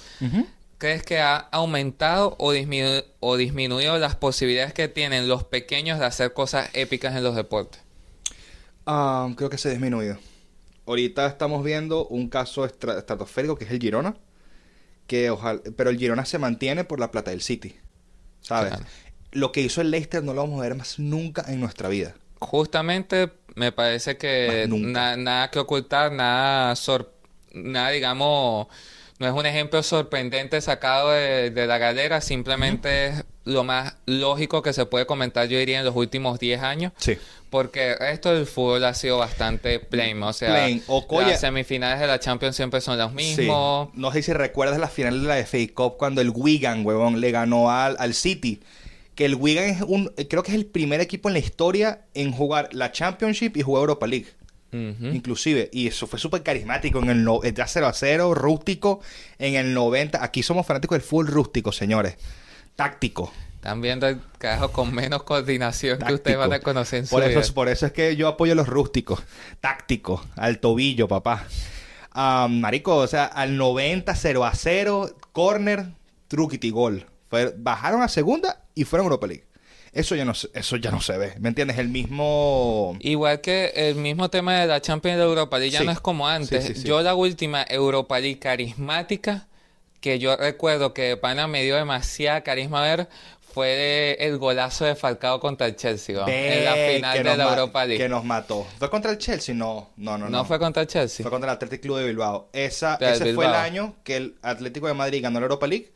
crees 0.84 1.02
que 1.02 1.18
ha 1.18 1.36
aumentado 1.50 2.36
o, 2.38 2.52
o 3.20 3.36
disminuido 3.38 3.98
las 3.98 4.16
posibilidades 4.16 4.74
que 4.74 4.86
tienen 4.86 5.28
los 5.28 5.42
pequeños 5.42 5.98
de 5.98 6.04
hacer 6.04 6.34
cosas 6.34 6.68
épicas 6.74 7.16
en 7.16 7.24
los 7.24 7.34
deportes? 7.34 7.80
Ah, 8.84 9.32
creo 9.34 9.48
que 9.48 9.56
se 9.56 9.68
ha 9.68 9.70
disminuido. 9.70 10.18
Ahorita 10.86 11.26
estamos 11.26 11.64
viendo 11.64 12.06
un 12.08 12.28
caso 12.28 12.66
estratosférico 12.66 13.56
que 13.56 13.64
es 13.64 13.70
el 13.70 13.78
Girona. 13.78 14.14
Que 15.06 15.30
ojalá, 15.30 15.62
pero 15.74 15.88
el 15.88 15.98
Girona 15.98 16.26
se 16.26 16.38
mantiene 16.38 16.84
por 16.84 17.00
la 17.00 17.10
plata 17.10 17.30
del 17.30 17.40
City. 17.40 17.76
¿Sabes? 18.42 18.74
Lo 19.32 19.52
que 19.52 19.62
hizo 19.62 19.80
el 19.80 19.90
Leicester 19.90 20.22
no 20.22 20.34
lo 20.34 20.42
vamos 20.42 20.60
a 20.60 20.64
ver 20.64 20.74
más 20.74 20.98
nunca 20.98 21.46
en 21.48 21.60
nuestra 21.60 21.88
vida. 21.88 22.14
Justamente 22.40 23.32
me 23.54 23.72
parece 23.72 24.18
que 24.18 24.66
nada 24.68 25.50
que 25.50 25.60
ocultar, 25.60 26.12
nada, 26.12 26.74
nada 27.54 27.88
digamos 27.88 28.66
no 29.24 29.30
es 29.30 29.34
un 29.34 29.46
ejemplo 29.46 29.82
sorprendente 29.82 30.60
sacado 30.60 31.10
de, 31.10 31.50
la 31.66 31.78
galera, 31.78 32.20
simplemente 32.20 33.06
es 33.06 33.24
lo 33.44 33.64
más 33.64 33.96
lógico 34.04 34.62
que 34.62 34.74
se 34.74 34.84
puede 34.84 35.06
comentar, 35.06 35.48
yo 35.48 35.58
diría, 35.58 35.78
en 35.78 35.84
los 35.86 35.96
últimos 35.96 36.38
10 36.38 36.62
años. 36.62 36.92
Sí. 36.98 37.16
Porque 37.48 37.96
esto 38.00 38.34
del 38.34 38.46
fútbol 38.46 38.84
ha 38.84 38.92
sido 38.92 39.18
bastante 39.18 39.78
plain. 39.78 40.22
O 40.22 40.32
sea, 40.34 40.68
las 40.68 41.40
semifinales 41.40 42.00
de 42.00 42.06
la 42.06 42.20
Champions 42.20 42.54
siempre 42.54 42.82
son 42.82 42.98
los 42.98 43.12
mismos. 43.12 43.88
No 43.94 44.12
sé 44.12 44.22
si 44.22 44.32
recuerdas 44.34 44.78
la 44.78 44.88
final 44.88 45.22
de 45.22 45.28
la 45.28 45.46
FA 45.46 45.58
Cup 45.72 45.96
cuando 45.96 46.20
el 46.20 46.30
Wigan, 46.30 46.84
huevón, 46.84 47.20
le 47.20 47.30
ganó 47.30 47.70
al, 47.70 47.96
al 47.98 48.12
City 48.12 48.60
que 49.14 49.24
el 49.24 49.36
Wigan 49.36 49.64
es 49.64 49.80
un 49.80 50.12
creo 50.28 50.42
que 50.42 50.50
es 50.50 50.56
el 50.56 50.66
primer 50.66 51.00
equipo 51.00 51.28
en 51.28 51.34
la 51.34 51.38
historia 51.38 52.00
en 52.14 52.32
jugar 52.32 52.70
la 52.72 52.90
Championship 52.90 53.56
y 53.56 53.62
jugar 53.62 53.82
Europa 53.82 54.08
League 54.08 54.26
inclusive. 54.74 55.70
Y 55.72 55.86
eso 55.86 56.06
fue 56.06 56.18
súper 56.18 56.42
carismático 56.42 56.98
en 57.00 57.10
el, 57.10 57.24
no, 57.24 57.40
0 57.42 57.86
a 57.86 57.92
0, 57.92 58.34
rústico, 58.34 59.00
en 59.38 59.54
el 59.54 59.74
90. 59.74 60.22
Aquí 60.22 60.42
somos 60.42 60.66
fanáticos 60.66 60.96
del 60.96 61.06
full 61.06 61.26
rústico, 61.26 61.72
señores. 61.72 62.16
Táctico. 62.76 63.32
Están 63.56 63.80
viendo 63.80 64.06
el 64.06 64.20
carajo 64.36 64.72
con 64.72 64.94
menos 64.94 65.22
coordinación 65.22 65.98
que 65.98 66.12
ustedes 66.12 66.36
van 66.36 66.52
a 66.52 66.60
conocer 66.60 67.04
en 67.04 67.08
por 67.08 67.22
eso, 67.22 67.54
Por 67.54 67.68
eso 67.68 67.86
es 67.86 67.92
que 67.92 68.14
yo 68.14 68.28
apoyo 68.28 68.52
a 68.52 68.56
los 68.56 68.68
rústicos. 68.68 69.22
Táctico, 69.60 70.22
al 70.36 70.58
tobillo, 70.58 71.08
papá. 71.08 71.46
marico, 72.14 72.96
o 72.96 73.06
sea, 73.06 73.24
al 73.24 73.56
90, 73.56 74.14
0 74.14 74.44
a 74.44 74.54
0, 74.54 75.16
corner, 75.32 75.86
truquiti, 76.28 76.70
gol. 76.70 77.06
bajaron 77.56 78.02
a 78.02 78.08
segunda 78.08 78.64
y 78.74 78.84
fueron 78.84 79.04
a 79.04 79.06
Europa 79.06 79.28
League. 79.28 79.46
Eso 79.94 80.16
ya 80.16 80.24
no, 80.24 80.32
eso 80.32 80.76
ya 80.76 80.90
no 80.90 81.00
se 81.00 81.16
ve, 81.16 81.34
¿me 81.38 81.48
entiendes? 81.48 81.78
El 81.78 81.88
mismo... 81.88 82.96
Igual 82.98 83.40
que 83.40 83.72
el 83.76 83.94
mismo 83.94 84.28
tema 84.28 84.60
de 84.60 84.66
la 84.66 84.80
Champions 84.80 85.18
de 85.18 85.24
Europa 85.24 85.56
League 85.58 85.70
ya 85.70 85.84
no 85.84 85.92
es 85.92 86.00
como 86.00 86.28
antes. 86.28 86.82
yo 86.82 87.00
la 87.00 87.14
última 87.14 87.64
Europa 87.68 88.18
League 88.18 88.40
carismática 88.40 89.46
que 90.00 90.18
yo 90.18 90.36
recuerdo 90.36 90.92
que 90.92 91.16
Pana 91.16 91.46
me 91.46 91.62
dio 91.62 91.76
demasiada 91.76 92.42
carisma 92.42 92.82
ver 92.82 93.08
fue 93.40 94.16
el 94.18 94.36
golazo 94.36 94.84
de 94.84 94.96
Falcao 94.96 95.38
contra 95.38 95.68
el 95.68 95.76
Chelsea, 95.76 96.24
en 96.26 96.64
la 96.64 96.74
final 96.74 97.22
de 97.22 97.36
la 97.36 97.50
Europa 97.50 97.86
League. 97.86 98.02
Que 98.02 98.08
nos 98.08 98.24
mató. 98.24 98.66
¿Fue 98.78 98.90
contra 98.90 99.12
el 99.12 99.18
Chelsea? 99.18 99.54
No, 99.54 99.92
no, 99.96 100.18
no. 100.18 100.28
No, 100.28 100.44
fue 100.44 100.58
contra 100.58 100.82
el 100.82 100.88
Chelsea. 100.88 101.22
Fue 101.22 101.30
contra 101.30 101.52
el 101.52 101.54
Atlético 101.54 101.82
Club 101.82 101.98
de 101.98 102.06
Bilbao. 102.06 102.48
Esa, 102.52 102.96
ese 102.96 103.32
fue 103.32 103.46
el 103.46 103.54
año 103.54 103.94
que 104.02 104.16
el 104.16 104.34
Atlético 104.42 104.88
de 104.88 104.94
Madrid 104.94 105.22
ganó 105.22 105.38
la 105.38 105.44
Europa 105.44 105.68
League, 105.68 105.92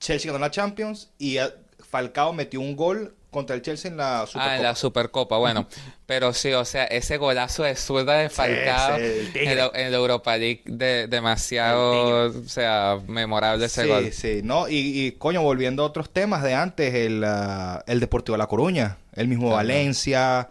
Chelsea 0.00 0.32
ganó 0.32 0.42
la 0.42 0.50
Champions 0.50 1.10
y 1.18 1.36
Falcao 1.78 2.32
metió 2.32 2.60
un 2.60 2.74
gol 2.74 3.14
contra 3.32 3.56
el 3.56 3.62
Chelsea 3.62 3.90
en 3.90 3.96
la 3.96 4.26
Supercopa. 4.26 4.52
Ah, 4.52 4.56
en 4.56 4.62
la 4.62 4.74
Supercopa, 4.76 5.38
bueno. 5.38 5.66
pero 6.06 6.34
sí, 6.34 6.52
o 6.52 6.64
sea, 6.64 6.84
ese 6.84 7.16
golazo 7.16 7.64
de 7.64 7.74
zurda 7.74 8.18
de 8.18 8.28
Falcao 8.28 8.98
en, 8.98 9.56
la, 9.56 9.96
Europa 9.96 10.36
League, 10.36 10.62
de, 10.66 11.08
demasiado, 11.08 12.26
o 12.26 12.48
sea, 12.48 12.98
memorable 13.08 13.64
ese 13.66 13.86
gol. 13.86 14.12
Sí, 14.12 14.12
sí, 14.12 14.40
¿no? 14.44 14.66
Y, 14.68 15.16
coño, 15.18 15.42
volviendo 15.42 15.82
a 15.82 15.86
otros 15.86 16.12
temas 16.12 16.42
de 16.42 16.54
antes, 16.54 16.94
el, 16.94 17.24
ah, 17.24 17.82
el 17.86 17.98
Deportivo 17.98 18.34
de 18.34 18.38
La 18.38 18.46
Coruña, 18.46 18.98
el 19.14 19.26
mismo 19.26 19.50
Valencia, 19.50 20.50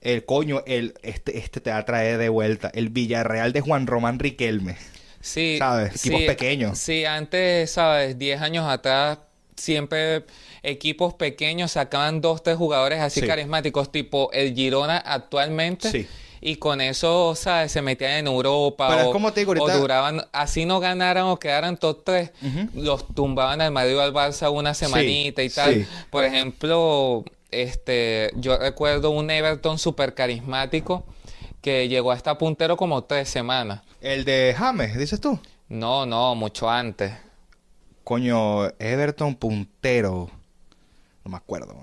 el 0.00 0.24
coño, 0.24 0.62
el, 0.64 0.94
este, 1.02 1.38
este 1.38 1.60
te 1.60 1.70
va 1.70 1.78
a 1.78 1.84
traer 1.84 2.18
de 2.18 2.28
vuelta, 2.28 2.70
el 2.72 2.90
Villarreal 2.90 3.52
de 3.52 3.60
Juan 3.62 3.88
Román 3.88 4.20
Riquelme. 4.20 4.76
Sí. 5.20 5.56
¿Sabes? 5.58 5.96
Equipos 5.96 6.22
pequeños. 6.22 6.78
Sí, 6.78 7.04
antes, 7.04 7.72
¿sabes? 7.72 8.16
Diez 8.16 8.40
años 8.40 8.68
atrás 8.68 9.18
siempre 9.56 10.24
equipos 10.62 11.14
pequeños 11.14 11.72
sacaban 11.72 12.20
dos, 12.20 12.42
tres 12.42 12.56
jugadores 12.56 13.00
así 13.00 13.20
carismáticos, 13.22 13.90
tipo 13.90 14.30
el 14.32 14.54
Girona 14.54 14.98
actualmente. 14.98 16.08
Y 16.44 16.56
con 16.56 16.80
eso, 16.80 17.36
¿sabes? 17.36 17.70
Se 17.70 17.82
metían 17.82 18.12
en 18.12 18.26
Europa 18.26 19.06
o, 19.06 19.70
duraban, 19.78 20.26
así 20.32 20.64
no 20.64 20.80
ganaran 20.80 21.26
o 21.26 21.38
quedaran 21.38 21.76
todos 21.76 22.02
tres, 22.04 22.32
los 22.74 23.06
tumbaban 23.14 23.60
al 23.60 23.70
Madrid 23.70 23.96
o 23.96 24.00
al 24.00 24.12
Barça 24.12 24.50
una 24.50 24.74
semanita 24.74 25.42
y 25.42 25.50
tal. 25.50 25.86
Por 26.10 26.24
ejemplo, 26.24 27.24
este, 27.52 28.32
yo 28.34 28.58
recuerdo 28.58 29.10
un 29.10 29.30
Everton 29.30 29.78
súper 29.78 30.14
carismático 30.14 31.04
que 31.60 31.88
llegó 31.88 32.10
a 32.10 32.16
estar 32.16 32.36
puntero 32.38 32.76
como 32.76 33.04
tres 33.04 33.28
semanas. 33.28 33.82
¿El 34.00 34.24
de 34.24 34.52
James, 34.58 34.98
dices 34.98 35.20
tú? 35.20 35.38
No, 35.68 36.06
no, 36.06 36.34
mucho 36.34 36.68
antes. 36.68 37.12
Coño, 38.02 38.66
Everton 38.80 39.36
puntero. 39.36 40.28
No 41.24 41.30
me 41.30 41.36
acuerdo. 41.36 41.74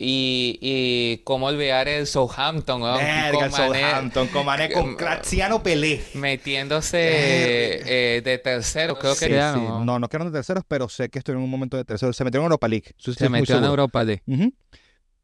Y, 0.00 0.58
y 0.60 1.18
cómo 1.24 1.46
olvidar 1.46 1.88
el 1.88 2.06
Southampton, 2.06 2.80
¿no? 2.80 2.94
Verga, 2.94 3.46
el 3.46 3.52
Southampton, 3.52 4.28
con 4.28 4.46
Mané, 4.46 4.70
con 4.70 4.96
Graziano 4.96 5.60
Pelé. 5.60 6.04
Metiéndose 6.14 6.98
eh, 7.00 8.22
de 8.22 8.38
tercero, 8.38 8.96
creo 8.96 9.16
que 9.16 9.26
sí, 9.26 9.34
No, 9.34 9.98
no 9.98 10.08
quedaron 10.08 10.32
de 10.32 10.38
terceros, 10.38 10.62
pero 10.68 10.88
sé 10.88 11.08
que 11.08 11.18
estoy 11.18 11.34
en 11.34 11.40
un 11.40 11.50
momento 11.50 11.76
de 11.76 11.84
tercero. 11.84 12.12
Se 12.12 12.22
metieron 12.22 12.44
en 12.44 12.50
Europa 12.52 12.68
League. 12.68 12.94
se 12.96 13.28
metió 13.28 13.58
en 13.58 13.64
Europa 13.64 14.04
League. 14.04 14.22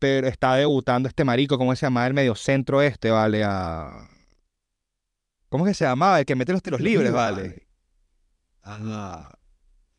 Pero 0.01 0.27
está 0.27 0.57
debutando 0.57 1.09
este 1.09 1.25
marico, 1.25 1.57
¿cómo 1.57 1.75
se 1.77 1.87
llama? 1.87 2.07
El 2.07 2.15
medio 2.15 2.35
centro 2.35 2.83
este, 2.83 3.13
¿vale? 3.13 3.45
A... 3.45 4.09
¿Cómo 5.49 5.67
es 5.67 5.71
que 5.71 5.75
se 5.75 5.85
llamaba? 5.85 6.19
El 6.19 6.27
que 6.27 6.35
mete 6.35 6.53
los 6.53 6.63
tiros 6.63 6.81
libres, 6.81 7.13
¿vale? 7.13 7.69
Ah, 8.65 9.31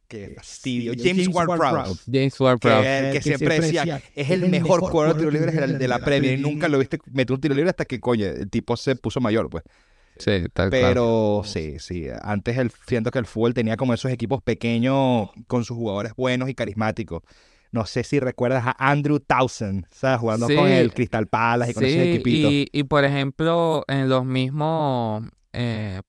Qué 0.07 0.33
fastidio. 0.35 0.93
James, 0.97 1.27
Ward-Prowse. 1.27 2.03
James 2.11 2.39
Ward-Prowse. 2.39 3.11
Que, 3.11 3.21
siempre 3.21 3.59
decía, 3.59 4.01
es 4.15 4.29
el 4.29 4.49
mejor 4.49 4.81
jugador 4.81 5.15
de 5.15 5.19
tiros 5.19 5.33
libres 5.33 5.79
de 5.79 5.87
la 5.87 5.99
Premier. 5.99 6.37
Y 6.39 6.41
nunca 6.41 6.67
lo 6.67 6.79
viste 6.79 6.99
meter 7.11 7.33
un 7.33 7.41
tiro 7.41 7.55
libre 7.55 7.69
hasta 7.69 7.85
que, 7.85 7.99
coño, 7.99 8.25
el 8.25 8.49
tipo 8.49 8.77
se 8.77 8.95
puso 8.95 9.19
mayor, 9.19 9.49
pues. 9.49 9.63
Sí, 10.17 10.45
tal 10.53 10.69
Pero 10.69 11.41
sí, 11.43 11.75
sí. 11.79 12.07
Antes 12.21 12.57
el, 12.57 12.71
siento 12.87 13.11
que 13.11 13.19
el 13.19 13.25
fútbol 13.25 13.53
tenía 13.53 13.75
como 13.75 13.93
esos 13.93 14.11
equipos 14.11 14.41
pequeños 14.41 15.29
con 15.47 15.65
sus 15.65 15.75
jugadores 15.75 16.13
buenos 16.15 16.49
y 16.49 16.55
carismáticos. 16.55 17.23
No 17.71 17.85
sé 17.85 18.05
si 18.05 18.21
recuerdas 18.21 18.63
a 18.65 18.75
Andrew 18.79 19.19
Townsend, 19.19 19.85
¿sabes? 19.91 20.19
Jugando 20.19 20.47
con 20.47 20.69
el 20.69 20.93
Crystal 20.93 21.27
Palace 21.27 21.71
y 21.71 21.73
con 21.73 21.83
ese 21.83 22.13
equipito. 22.13 22.49
Y, 22.49 22.69
y 22.71 22.83
por 22.83 23.03
ejemplo, 23.03 23.83
en 23.89 24.07
los 24.07 24.23
mismos 24.23 25.25
eh, 25.51 26.01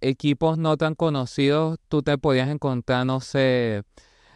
equipos 0.00 0.58
no 0.58 0.76
tan 0.76 0.94
conocidos, 0.94 1.78
tú 1.88 2.02
te 2.02 2.18
podías 2.18 2.48
encontrar, 2.48 3.06
no 3.06 3.20
sé, 3.20 3.82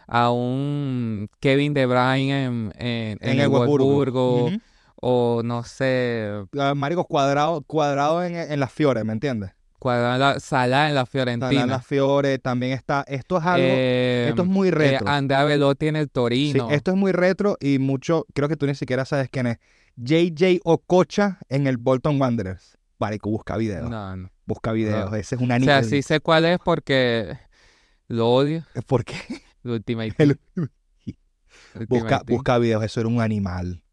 a 0.07 0.31
un 0.31 1.29
Kevin 1.39 1.73
De 1.73 1.85
Bruyne 1.85 2.45
en, 2.45 2.73
en, 2.77 3.39
el 3.39 3.47
Wolfsburgo, 3.49 4.51
o 4.95 5.41
no 5.43 5.63
sé... 5.63 6.45
Marico 6.75 7.05
Cuadrado, 7.05 7.61
cuadrado 7.61 8.23
en, 8.23 8.35
en 8.35 8.59
las 8.59 8.71
Fiores, 8.71 9.03
¿me 9.05 9.13
entiendes? 9.13 9.51
Cuadrado, 9.79 10.39
Sala 10.39 10.87
en 10.87 10.95
la 10.95 11.05
Fiorentina. 11.05 11.49
Sala 11.49 11.63
en 11.63 11.69
las 11.69 11.85
Fiore, 11.85 12.39
también 12.39 12.71
está... 12.71 13.03
Esto 13.05 13.37
es 13.37 13.43
algo... 13.43 13.67
Eh, 13.67 14.27
esto 14.29 14.43
es 14.43 14.47
muy 14.47 14.69
eh, 14.69 14.71
retro. 14.71 15.09
Andrea 15.09 15.43
Velotti 15.43 15.87
en 15.87 15.97
el 15.97 16.09
Torino. 16.09 16.69
esto 16.71 16.91
es 16.91 16.97
muy 16.97 17.11
retro 17.11 17.57
y 17.59 17.79
mucho... 17.79 18.25
Creo 18.33 18.47
que 18.47 18.55
tú 18.55 18.65
ni 18.65 18.75
siquiera 18.75 19.03
sabes 19.03 19.27
quién 19.29 19.47
es. 19.47 19.57
JJ 19.97 20.61
Ococha 20.63 21.39
en 21.49 21.67
el 21.67 21.77
Bolton 21.77 22.19
Wanderers. 22.19 22.77
Marico, 22.97 23.29
busca 23.29 23.57
videos. 23.57 23.89
No, 23.89 24.15
no. 24.15 24.32
Busca 24.45 24.71
videos. 24.71 25.13
Ese 25.13 25.35
es 25.35 25.41
un 25.41 25.51
anime. 25.51 25.71
O 25.71 25.75
sea, 25.75 25.83
sí 25.83 26.01
sé 26.01 26.19
cuál 26.19 26.45
es 26.45 26.59
porque 26.59 27.37
lo 28.07 28.29
odio. 28.29 28.65
¿Por 28.87 29.05
qué? 29.05 29.15
El 29.63 29.71
Ultimate 29.71 30.37
busca, 31.87 32.23
busca 32.27 32.57
videos. 32.57 32.83
Eso 32.83 32.99
era 32.99 33.09
un 33.09 33.21
animal. 33.21 33.83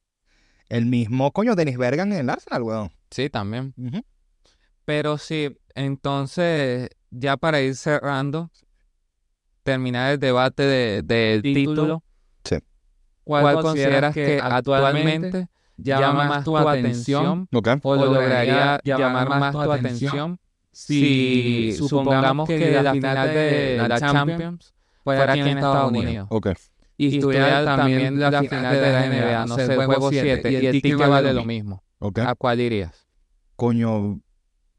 El 0.68 0.86
mismo, 0.86 1.32
coño, 1.32 1.54
Dennis 1.54 1.78
Bergan 1.78 2.12
en 2.12 2.20
el 2.20 2.30
Arsenal, 2.30 2.62
weón. 2.62 2.92
Sí, 3.10 3.28
también. 3.28 3.74
Pero 4.84 5.18
sí, 5.18 5.56
entonces, 5.74 6.90
ya 7.10 7.36
para 7.36 7.60
ir 7.60 7.74
cerrando, 7.74 8.50
terminar 9.62 10.12
el 10.12 10.18
debate 10.20 10.62
del 10.62 11.06
de, 11.06 11.40
título. 11.42 12.04
Sí. 12.44 12.56
¿Cuál, 13.24 13.60
consideras 13.60 14.14
que 14.14 14.40
actualmente 14.42 15.48
llama 15.82 16.24
más 16.24 16.44
tu 16.44 16.56
atención 16.56 17.48
o 17.82 17.96
lograría 17.96 18.80
llamar 18.84 19.28
más 19.28 19.52
tu 19.52 19.72
atención 19.72 20.38
si 20.72 21.72
supongamos 21.72 22.48
que 22.48 22.82
la 22.82 22.92
final 22.92 23.28
de 23.28 23.84
la 23.88 23.98
Champions 23.98 24.74
fuera 25.04 25.32
aquí 25.32 25.40
en 25.40 25.58
Estados 25.58 25.90
Unidos. 25.90 26.28
Y 26.96 27.16
estuviera 27.16 27.64
también 27.64 28.20
la 28.20 28.42
final 28.42 28.74
de 28.74 28.92
la 28.92 29.06
NBA, 29.06 29.46
no 29.46 29.56
sé, 29.56 29.74
juego 29.74 30.10
7, 30.10 30.52
y 30.52 30.66
el 30.66 30.82
ticket 30.82 31.08
vale 31.08 31.32
lo 31.32 31.44
mismo. 31.44 31.82
¿A 32.24 32.34
cuál 32.34 32.60
irías? 32.60 33.06
Coño, 33.56 34.20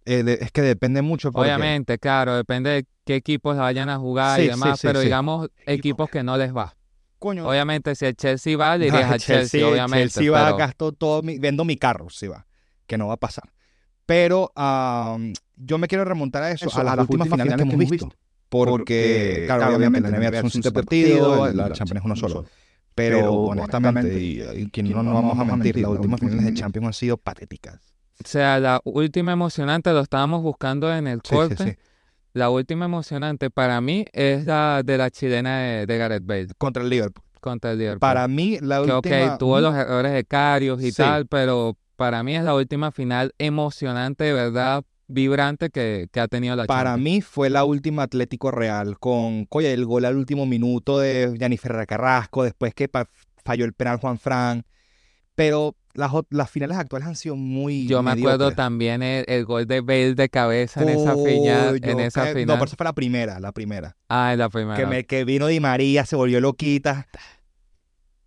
eh, 0.05 0.37
es 0.41 0.51
que 0.51 0.61
depende 0.63 1.01
mucho. 1.03 1.31
Porque... 1.31 1.51
Obviamente, 1.51 1.99
claro, 1.99 2.35
depende 2.35 2.71
de 2.71 2.85
qué 3.05 3.15
equipos 3.15 3.57
vayan 3.57 3.89
a 3.89 3.97
jugar 3.97 4.39
y 4.39 4.47
demás, 4.47 4.79
pero 4.81 4.99
digamos 4.99 5.49
equipos 5.65 6.09
que 6.09 6.23
no 6.23 6.37
les 6.37 6.55
va. 6.55 6.75
Coño. 7.21 7.47
Obviamente, 7.47 7.93
si 7.93 8.05
el 8.05 8.15
Chelsea 8.15 8.57
va, 8.57 8.75
le 8.79 8.87
irías 8.87 9.11
a 9.11 9.19
Chelsea, 9.19 9.63
obviamente. 9.67 10.09
Chelsea 10.09 10.31
va, 10.31 10.57
gasto 10.57 10.91
todo, 10.91 11.21
mi, 11.21 11.37
vendo 11.37 11.63
mi 11.63 11.77
carro, 11.77 12.09
si 12.09 12.25
va, 12.25 12.47
que 12.87 12.97
no 12.97 13.09
va 13.09 13.13
a 13.13 13.17
pasar. 13.17 13.43
Pero 14.07 14.51
yo 15.55 15.77
me 15.77 15.87
quiero 15.87 16.03
remontar 16.03 16.41
a 16.41 16.49
eso, 16.49 16.75
a, 16.75 16.83
las, 16.83 16.97
últimas, 16.97 17.29
finales, 17.29 17.55
que 17.55 17.61
hemos 17.61 17.77
visto. 17.77 18.11
Porque, 18.49 19.43
claro, 19.45 19.75
obviamente, 19.75 20.09
la 20.09 20.17
NBA 20.17 20.41
son 20.41 20.49
siete 20.49 20.71
partidos, 20.71 21.53
la 21.53 21.71
Champions 21.71 21.99
es 21.99 22.05
uno 22.05 22.15
solo. 22.15 22.45
Pero, 22.95 23.31
honestamente, 23.31 24.19
y, 24.19 24.67
que 24.71 24.81
no 24.81 25.03
nos 25.03 25.13
vamos 25.13 25.37
a 25.37 25.43
mentir, 25.43 25.77
las 25.77 25.91
últimas 25.91 26.19
finales 26.19 26.43
de 26.43 26.53
Champions 26.55 26.87
han 26.87 26.93
sido 26.93 27.17
patéticas. 27.17 27.79
O 28.25 28.27
sea, 28.27 28.59
la 28.59 28.81
última 28.83 29.31
emocionante, 29.31 29.93
lo 29.93 29.99
estábamos 29.99 30.41
buscando 30.41 30.91
en 30.91 31.05
el 31.05 31.21
corte. 31.21 31.77
La 32.33 32.49
última 32.49 32.85
emocionante 32.85 33.49
para 33.49 33.81
mí 33.81 34.05
es 34.13 34.45
la 34.45 34.83
de 34.85 34.97
la 34.97 35.09
chilena 35.09 35.59
de, 35.85 35.97
Gareth 35.97 36.25
Bale. 36.25 36.47
Contra 36.57 36.81
el 36.83 36.89
Liverpool. 36.89 37.23
Contra 37.41 37.71
el 37.71 37.79
Liverpool. 37.79 37.99
Para 37.99 38.27
mí, 38.27 38.57
la 38.61 38.81
última... 38.81 39.01
Que, 39.01 39.25
ok, 39.25 39.37
tuvo 39.37 39.59
los 39.59 39.75
errores 39.75 40.13
de 40.13 40.23
Carios 40.23 40.81
y 40.83 40.91
tal, 40.91 41.27
pero 41.27 41.77
para 41.95 42.23
mí 42.23 42.35
es 42.35 42.43
la 42.43 42.55
última 42.55 42.91
final 42.91 43.33
emocionante, 43.37 44.23
de 44.23 44.33
verdad, 44.33 44.83
vibrante 45.07 45.69
que, 45.69 46.07
ha 46.15 46.27
tenido 46.27 46.55
la 46.55 46.65
Para 46.65 46.97
mí 46.97 47.21
fue 47.21 47.49
la 47.49 47.65
última 47.65 48.03
Atlético 48.03 48.51
Real, 48.51 48.97
con 48.97 49.45
oye, 49.49 49.73
el 49.73 49.85
gol 49.85 50.05
al 50.05 50.15
último 50.15 50.45
minuto 50.45 50.99
de 50.99 51.35
Jennifer 51.37 51.85
Carrasco, 51.85 52.43
después 52.43 52.73
que 52.73 52.89
falló 53.43 53.65
el 53.65 53.73
penal 53.73 53.97
Juan 53.97 54.17
Fran. 54.17 54.63
Pero 55.41 55.75
las, 55.93 56.11
las 56.29 56.51
finales 56.51 56.77
actuales 56.77 57.07
han 57.07 57.15
sido 57.15 57.35
muy. 57.35 57.87
Yo 57.87 58.03
me 58.03 58.11
acuerdo 58.11 58.51
también 58.51 59.01
el, 59.01 59.45
gol 59.45 59.65
de 59.65 59.81
Bale 59.81 60.13
de 60.13 60.29
cabeza 60.29 60.83
en 60.83 60.89
esa, 60.89 61.15
final, 61.15 61.79
en 61.81 61.99
esa 61.99 62.27
final. 62.27 62.45
No, 62.45 62.53
pero 62.53 62.65
eso 62.65 62.75
fue 62.75 62.83
la 62.83 62.93
primera, 62.93 63.39
la 63.39 63.51
primera. 63.51 63.97
Ah, 64.07 64.33
en 64.33 64.39
la 64.39 64.49
primera. 64.49 64.77
Que, 64.77 64.85
me, 64.85 65.05
que 65.05 65.25
vino 65.25 65.47
Di 65.47 65.59
María, 65.59 66.05
se 66.05 66.15
volvió 66.15 66.39
loquita. 66.39 67.07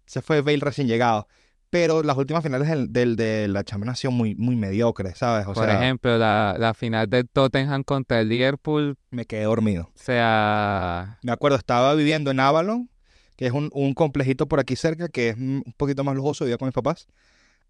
Se 0.07 0.23
fue 0.23 0.43
Bale 0.43 0.59
recién 0.61 0.89
llegado 0.89 1.29
pero 1.75 2.05
las 2.05 2.17
últimas 2.17 2.45
finales 2.45 2.69
del, 2.93 3.17
de 3.17 3.49
la 3.49 3.65
Champions 3.65 3.89
han 3.89 3.97
sido 3.97 4.13
muy, 4.13 4.37
muy 4.37 4.55
mediocres, 4.55 5.19
¿sabes? 5.19 5.45
Por 5.45 5.69
ejemplo, 5.69 6.17
la, 6.17 6.73
final 6.77 7.11
del 7.11 7.29
Tottenham 7.29 7.83
contra 7.83 8.21
el 8.21 8.29
Liverpool. 8.29 8.97
Me 9.11 9.25
quedé 9.25 9.43
dormido. 9.43 9.91
O 9.93 9.99
sea. 9.99 11.19
Me 11.25 11.33
acuerdo, 11.33 11.57
estaba 11.57 11.93
viviendo 11.97 12.31
en 12.31 12.39
Avalon, 12.39 12.89
que 13.37 13.47
es 13.47 13.53
un, 13.53 13.71
complejito 13.95 14.47
por 14.47 14.61
aquí 14.61 14.77
cerca, 14.77 15.09
que 15.09 15.31
es 15.31 15.37
un 15.37 15.75
poquito 15.77 16.05
más 16.05 16.15
lujoso, 16.15 16.45
vivía 16.45 16.59
con 16.59 16.67
mis 16.67 16.75
papás. 16.75 17.07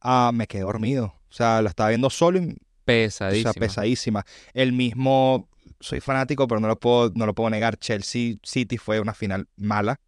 Ah, 0.00 0.30
me 0.34 0.46
quedé 0.46 0.62
dormido. 0.62 1.06
O 1.06 1.32
sea, 1.32 1.62
lo 1.62 1.68
estaba 1.68 1.88
viendo 1.90 2.10
solo 2.10 2.38
y. 2.38 2.56
Pesadísima. 2.84 3.50
O 3.50 3.52
sea, 3.52 3.60
pesadísima. 3.60 4.26
El 4.52 4.72
mismo. 4.72 5.48
Soy 5.80 6.00
fanático, 6.00 6.46
pero 6.46 6.60
no 6.60 6.68
lo 6.68 6.78
puedo, 6.78 7.10
no 7.14 7.26
lo 7.26 7.34
puedo 7.34 7.50
negar. 7.50 7.78
Chelsea 7.78 8.36
City 8.42 8.78
fue 8.78 9.00
una 9.00 9.14
final 9.14 9.48
mala. 9.56 10.00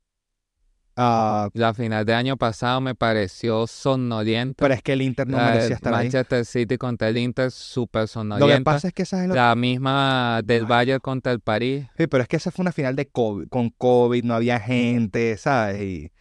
Ah, 0.98 1.50
la 1.52 1.74
final 1.74 2.06
de 2.06 2.14
año 2.14 2.38
pasado 2.38 2.80
me 2.80 2.94
pareció 2.94 3.66
sonolienta. 3.66 4.64
Pero 4.64 4.72
es 4.72 4.82
que 4.82 4.94
el 4.94 5.02
Inter 5.02 5.28
no 5.28 5.36
merecía 5.36 5.76
estar 5.76 5.92
Manchester 5.92 6.46
City 6.46 6.78
contra 6.78 7.10
el 7.10 7.18
Inter, 7.18 7.50
súper 7.50 8.08
sonolienta. 8.08 8.46
Lo 8.46 8.58
que 8.58 8.64
pasa 8.64 8.88
es 8.88 8.94
que 8.94 9.02
esa 9.02 9.22
es 9.22 9.28
La 9.28 9.54
misma 9.54 10.40
del 10.42 10.64
Bayern 10.64 11.00
contra 11.00 11.32
el 11.32 11.40
París. 11.40 11.86
Sí, 11.98 12.06
pero 12.06 12.22
es 12.22 12.28
que 12.28 12.36
esa 12.36 12.50
fue 12.50 12.62
una 12.62 12.72
final 12.72 12.96
de 12.96 13.06
COVID, 13.08 13.48
con 13.48 13.68
COVID, 13.68 14.24
no 14.24 14.34
había 14.34 14.58
gente, 14.58 15.36
¿sabes? 15.36 15.82
Y, 15.82 16.12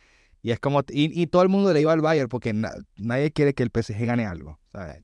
es 0.44 0.60
como... 0.60 0.84
Y, 0.90 1.26
todo 1.28 1.42
el 1.42 1.50
mundo 1.50 1.72
le 1.72 1.80
iba 1.80 1.94
al 1.94 2.02
Bayern 2.02 2.28
porque 2.28 2.54
nadie 2.54 3.32
quiere 3.32 3.54
que 3.54 3.64
el 3.64 3.72
PSG 3.74 4.06
gane 4.06 4.26
algo, 4.26 4.60
¿sabes? 4.74 5.04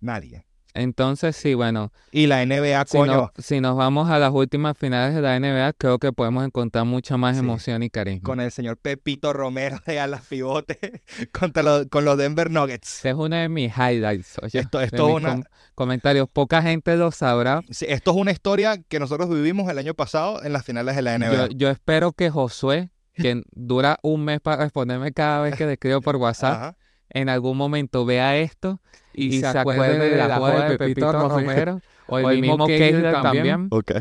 Nadie. 0.00 0.46
Entonces, 0.74 1.36
sí, 1.36 1.54
bueno. 1.54 1.92
Y 2.10 2.26
la 2.26 2.44
NBA, 2.44 2.84
si 2.86 2.96
coño. 2.96 3.30
si 3.38 3.60
nos 3.60 3.76
vamos 3.76 4.10
a 4.10 4.18
las 4.18 4.32
últimas 4.32 4.76
finales 4.76 5.14
de 5.14 5.20
la 5.20 5.38
NBA, 5.38 5.74
creo 5.74 5.98
que 5.98 6.12
podemos 6.12 6.44
encontrar 6.44 6.84
mucha 6.84 7.16
más 7.16 7.36
emoción 7.36 7.82
y 7.82 7.90
cariño. 7.90 8.22
Con 8.22 8.40
el 8.40 8.50
señor 8.50 8.78
Pepito 8.78 9.32
Romero 9.32 9.80
de 9.86 10.00
alas 10.00 10.22
pivote 10.28 11.02
contra 11.32 11.84
con 11.86 12.04
los 12.04 12.16
Denver 12.16 12.50
Nuggets. 12.50 13.04
es 13.04 13.14
uno 13.14 13.36
de 13.36 13.48
mis 13.48 13.72
highlights. 13.76 14.38
esto, 14.52 14.80
esto 14.80 15.08
es 15.08 15.14
una... 15.14 15.42
comentarios. 15.74 16.28
Poca 16.28 16.62
gente 16.62 16.96
lo 16.96 17.10
sabrá. 17.10 17.62
esto 17.68 18.10
es 18.10 18.16
una 18.16 18.30
historia 18.30 18.82
que 18.82 18.98
nosotros 18.98 19.28
vivimos 19.28 19.70
el 19.70 19.78
año 19.78 19.94
pasado 19.94 20.42
en 20.42 20.52
las 20.52 20.64
finales 20.64 20.96
de 20.96 21.02
la 21.02 21.18
NBA. 21.18 21.48
Yo, 21.54 21.68
espero 21.68 22.12
que 22.12 22.30
Josué, 22.30 22.90
quien 23.14 23.44
dura 23.52 23.98
un 24.02 24.24
mes 24.24 24.40
para 24.40 24.62
responderme 24.62 25.12
cada 25.12 25.42
vez 25.42 25.56
que 25.56 25.66
le 25.66 25.74
escribo 25.74 26.00
por 26.00 26.16
WhatsApp, 26.16 26.76
en 27.12 27.28
algún 27.28 27.56
momento 27.56 28.04
vea 28.04 28.38
esto 28.38 28.80
y, 29.12 29.40
se, 29.40 29.46
acuerde 29.46 30.10
de 30.10 30.16
la 30.16 30.36
joda 30.36 30.70
de 30.70 30.78
Pepito 30.78 31.12
Romero 31.12 31.80
o 32.08 32.18
el, 32.18 32.40
mismo 32.40 32.66
Keisler 32.66 33.12
también. 33.20 33.68
Ok. 33.70 33.92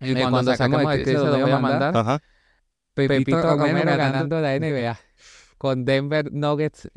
Y 0.00 0.14
cuando, 0.14 0.54
sacamos 0.54 0.94
el 0.94 1.04
se 1.04 1.12
lo 1.14 1.38
voy 1.38 1.50
a 1.50 1.58
mandar. 1.58 1.96
Ajá. 1.96 2.22
Pepito, 2.94 3.40
Romero 3.40 3.96
ganando 3.96 4.40
la 4.40 4.58
NBA 4.58 4.98
con 5.58 5.84
Denver 5.84 6.32
Nuggets. 6.32 6.90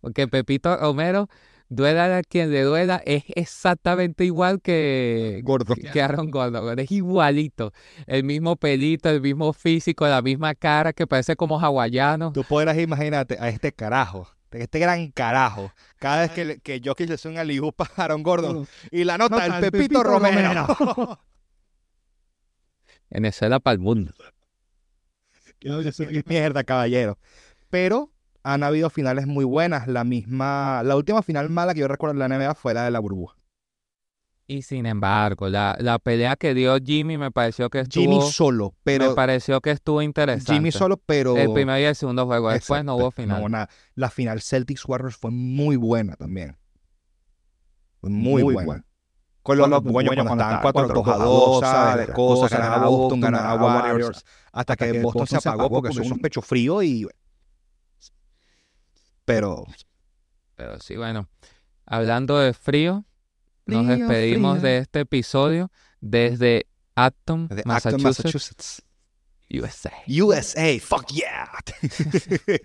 Porque 0.00 0.26
Pepito 0.28 0.76
Romero, 0.76 1.28
duela 1.68 2.18
a 2.18 2.22
quien 2.22 2.50
le 2.50 2.62
duela, 2.62 3.02
es 3.04 3.24
exactamente 3.34 4.24
igual 4.24 4.60
que, 4.60 5.40
Gordo. 5.44 5.74
que 5.74 6.02
Aaron 6.02 6.30
Gordon. 6.30 6.78
Es 6.78 6.90
igualito. 6.90 7.72
El 8.06 8.24
mismo 8.24 8.56
pelito, 8.56 9.10
el 9.10 9.20
mismo 9.20 9.52
físico, 9.52 10.06
la 10.06 10.22
misma 10.22 10.54
cara 10.54 10.92
que 10.92 11.06
parece 11.06 11.36
como 11.36 11.58
hawaiano. 11.60 12.32
Tú 12.32 12.44
podrás 12.44 12.78
imagínate 12.78 13.36
a 13.38 13.48
este 13.48 13.72
carajo 13.72 14.35
este 14.50 14.78
gran 14.78 15.10
carajo. 15.10 15.72
Cada 15.98 16.22
vez 16.22 16.30
que, 16.30 16.60
que 16.60 16.80
Jokic 16.84 17.08
le 17.08 17.14
hace 17.14 17.28
un 17.60 17.72
para 17.72 17.90
Aaron 17.96 18.22
Gordon 18.22 18.68
y 18.90 19.04
la 19.04 19.18
nota, 19.18 19.44
el, 19.46 19.70
Pepito, 19.70 20.02
Romero. 20.02 21.18
Venezuela 23.10 23.60
para 23.60 23.74
el 23.74 23.80
mundo. 23.80 24.12
Mierda, 26.26 26.64
caballero. 26.64 27.18
Pero 27.70 28.12
han 28.42 28.62
habido 28.62 28.90
finales 28.90 29.26
muy 29.26 29.44
buenas. 29.44 29.88
La 29.88 30.04
misma, 30.04 30.82
la 30.84 30.96
última 30.96 31.22
final 31.22 31.50
mala 31.50 31.74
que 31.74 31.80
yo 31.80 31.88
recuerdo 31.88 32.12
en 32.14 32.18
la 32.20 32.28
NBA 32.28 32.54
fue 32.54 32.74
la 32.74 32.84
de 32.84 32.90
la 32.90 33.00
burbuja. 33.00 33.36
Y 34.48 34.62
sin 34.62 34.86
embargo, 34.86 35.48
la, 35.48 35.76
la, 35.80 35.98
pelea 35.98 36.36
que 36.36 36.54
dio 36.54 36.78
Jimmy 36.78 37.18
me 37.18 37.32
pareció 37.32 37.68
que 37.68 37.80
estuvo... 37.80 38.02
Jimmy 38.02 38.22
solo, 38.30 38.74
pero... 38.84 39.08
Me 39.08 39.14
pareció 39.16 39.60
que 39.60 39.72
estuvo 39.72 40.02
interesante. 40.02 40.52
Jimmy 40.52 40.70
solo, 40.70 40.98
pero... 40.98 41.36
El 41.36 41.52
primer 41.52 41.80
y 41.80 41.84
el 41.84 41.96
segundo 41.96 42.26
juego. 42.26 42.50
Después 42.50 42.84
no 42.84 42.94
hubo 42.94 43.10
final. 43.10 43.42
No, 43.42 43.48
nada. 43.48 43.68
La 43.96 44.08
final 44.08 44.40
Celtics 44.40 44.84
Warriors 44.86 45.16
fue 45.16 45.32
muy 45.32 45.74
buena 45.74 46.14
también. 46.14 46.56
Fue 48.00 48.08
muy, 48.08 48.42
buena. 48.44 48.84
Con 49.42 49.58
los, 49.58 49.68
los 49.68 49.82
cuando, 49.82 50.12
estaban 50.12 50.60
4 50.60 50.88
2 50.88 51.08
a 51.08 51.16
2, 51.16 51.60
¿sabes? 51.60 52.06
De 52.06 52.12
cosas, 52.12 52.50
ganaba 52.50 52.86
Boston, 52.86 53.20
ganaba 53.20 53.64
Warriors. 53.64 54.24
Hasta 54.52 54.76
que 54.76 55.02
Boston 55.02 55.26
se 55.26 55.36
apagó 55.36 55.70
porque 55.70 55.92
son 55.92 56.06
unos 56.06 56.18
pechos 56.20 56.44
fríos 56.44 56.84
y... 56.84 57.08
Pero... 59.24 59.64
Pero 60.54 60.78
sí, 60.78 60.96
bueno. 60.96 61.28
Hablando 61.84 62.38
de 62.38 62.52
frío... 62.52 63.05
Nos 63.66 63.86
despedimos 63.86 64.62
de 64.62 64.78
este 64.78 65.00
episodio 65.00 65.70
desde 66.00 66.66
Acton, 66.94 67.48
Massachusetts. 67.64 68.82
USA. 69.48 69.92
USA, 70.08 70.78
fuck 70.80 71.06
yeah. 71.12 71.48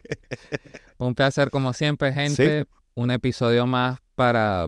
Un 0.97 1.13
placer 1.13 1.51
como 1.51 1.73
siempre, 1.73 2.11
gente. 2.11 2.65
Un 2.95 3.11
episodio 3.11 3.67
más 3.67 3.99
para 4.15 4.67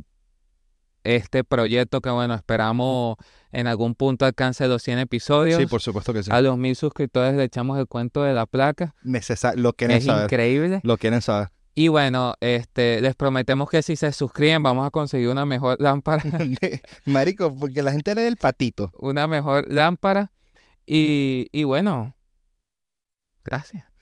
este 1.03 1.43
proyecto 1.43 2.01
que, 2.01 2.09
bueno, 2.09 2.33
esperamos 2.33 3.17
en 3.51 3.67
algún 3.67 3.95
punto 3.95 4.25
alcance 4.25 4.67
los 4.67 4.81
100 4.83 4.99
episodios. 4.99 5.59
Sí, 5.59 5.65
por 5.65 5.81
supuesto 5.81 6.13
que 6.13 6.23
sí. 6.23 6.31
A 6.31 6.41
los 6.41 6.57
mil 6.57 6.75
suscriptores 6.75 7.35
le 7.35 7.43
echamos 7.43 7.79
el 7.79 7.87
cuento 7.87 8.23
de 8.23 8.33
la 8.33 8.45
placa. 8.45 8.95
lo 9.55 9.73
quieren 9.73 9.97
es 9.97 10.05
saber. 10.05 10.25
increíble. 10.25 10.79
Lo 10.83 10.97
quieren 10.97 11.21
saber. 11.21 11.49
Y 11.75 11.87
bueno, 11.87 12.35
este, 12.39 13.01
les 13.01 13.15
prometemos 13.15 13.69
que 13.69 13.81
si 13.81 13.95
se 13.95 14.11
suscriben 14.11 14.61
vamos 14.61 14.85
a 14.85 14.91
conseguir 14.91 15.29
una 15.29 15.45
mejor 15.45 15.81
lámpara. 15.81 16.23
Marico, 17.05 17.55
porque 17.55 17.81
la 17.81 17.91
gente 17.91 18.11
era 18.11 18.21
del 18.21 18.37
patito. 18.37 18.91
Una 18.99 19.27
mejor 19.27 19.71
lámpara. 19.71 20.31
Y, 20.85 21.47
y 21.51 21.63
bueno, 21.63 22.15
gracias. 23.43 23.92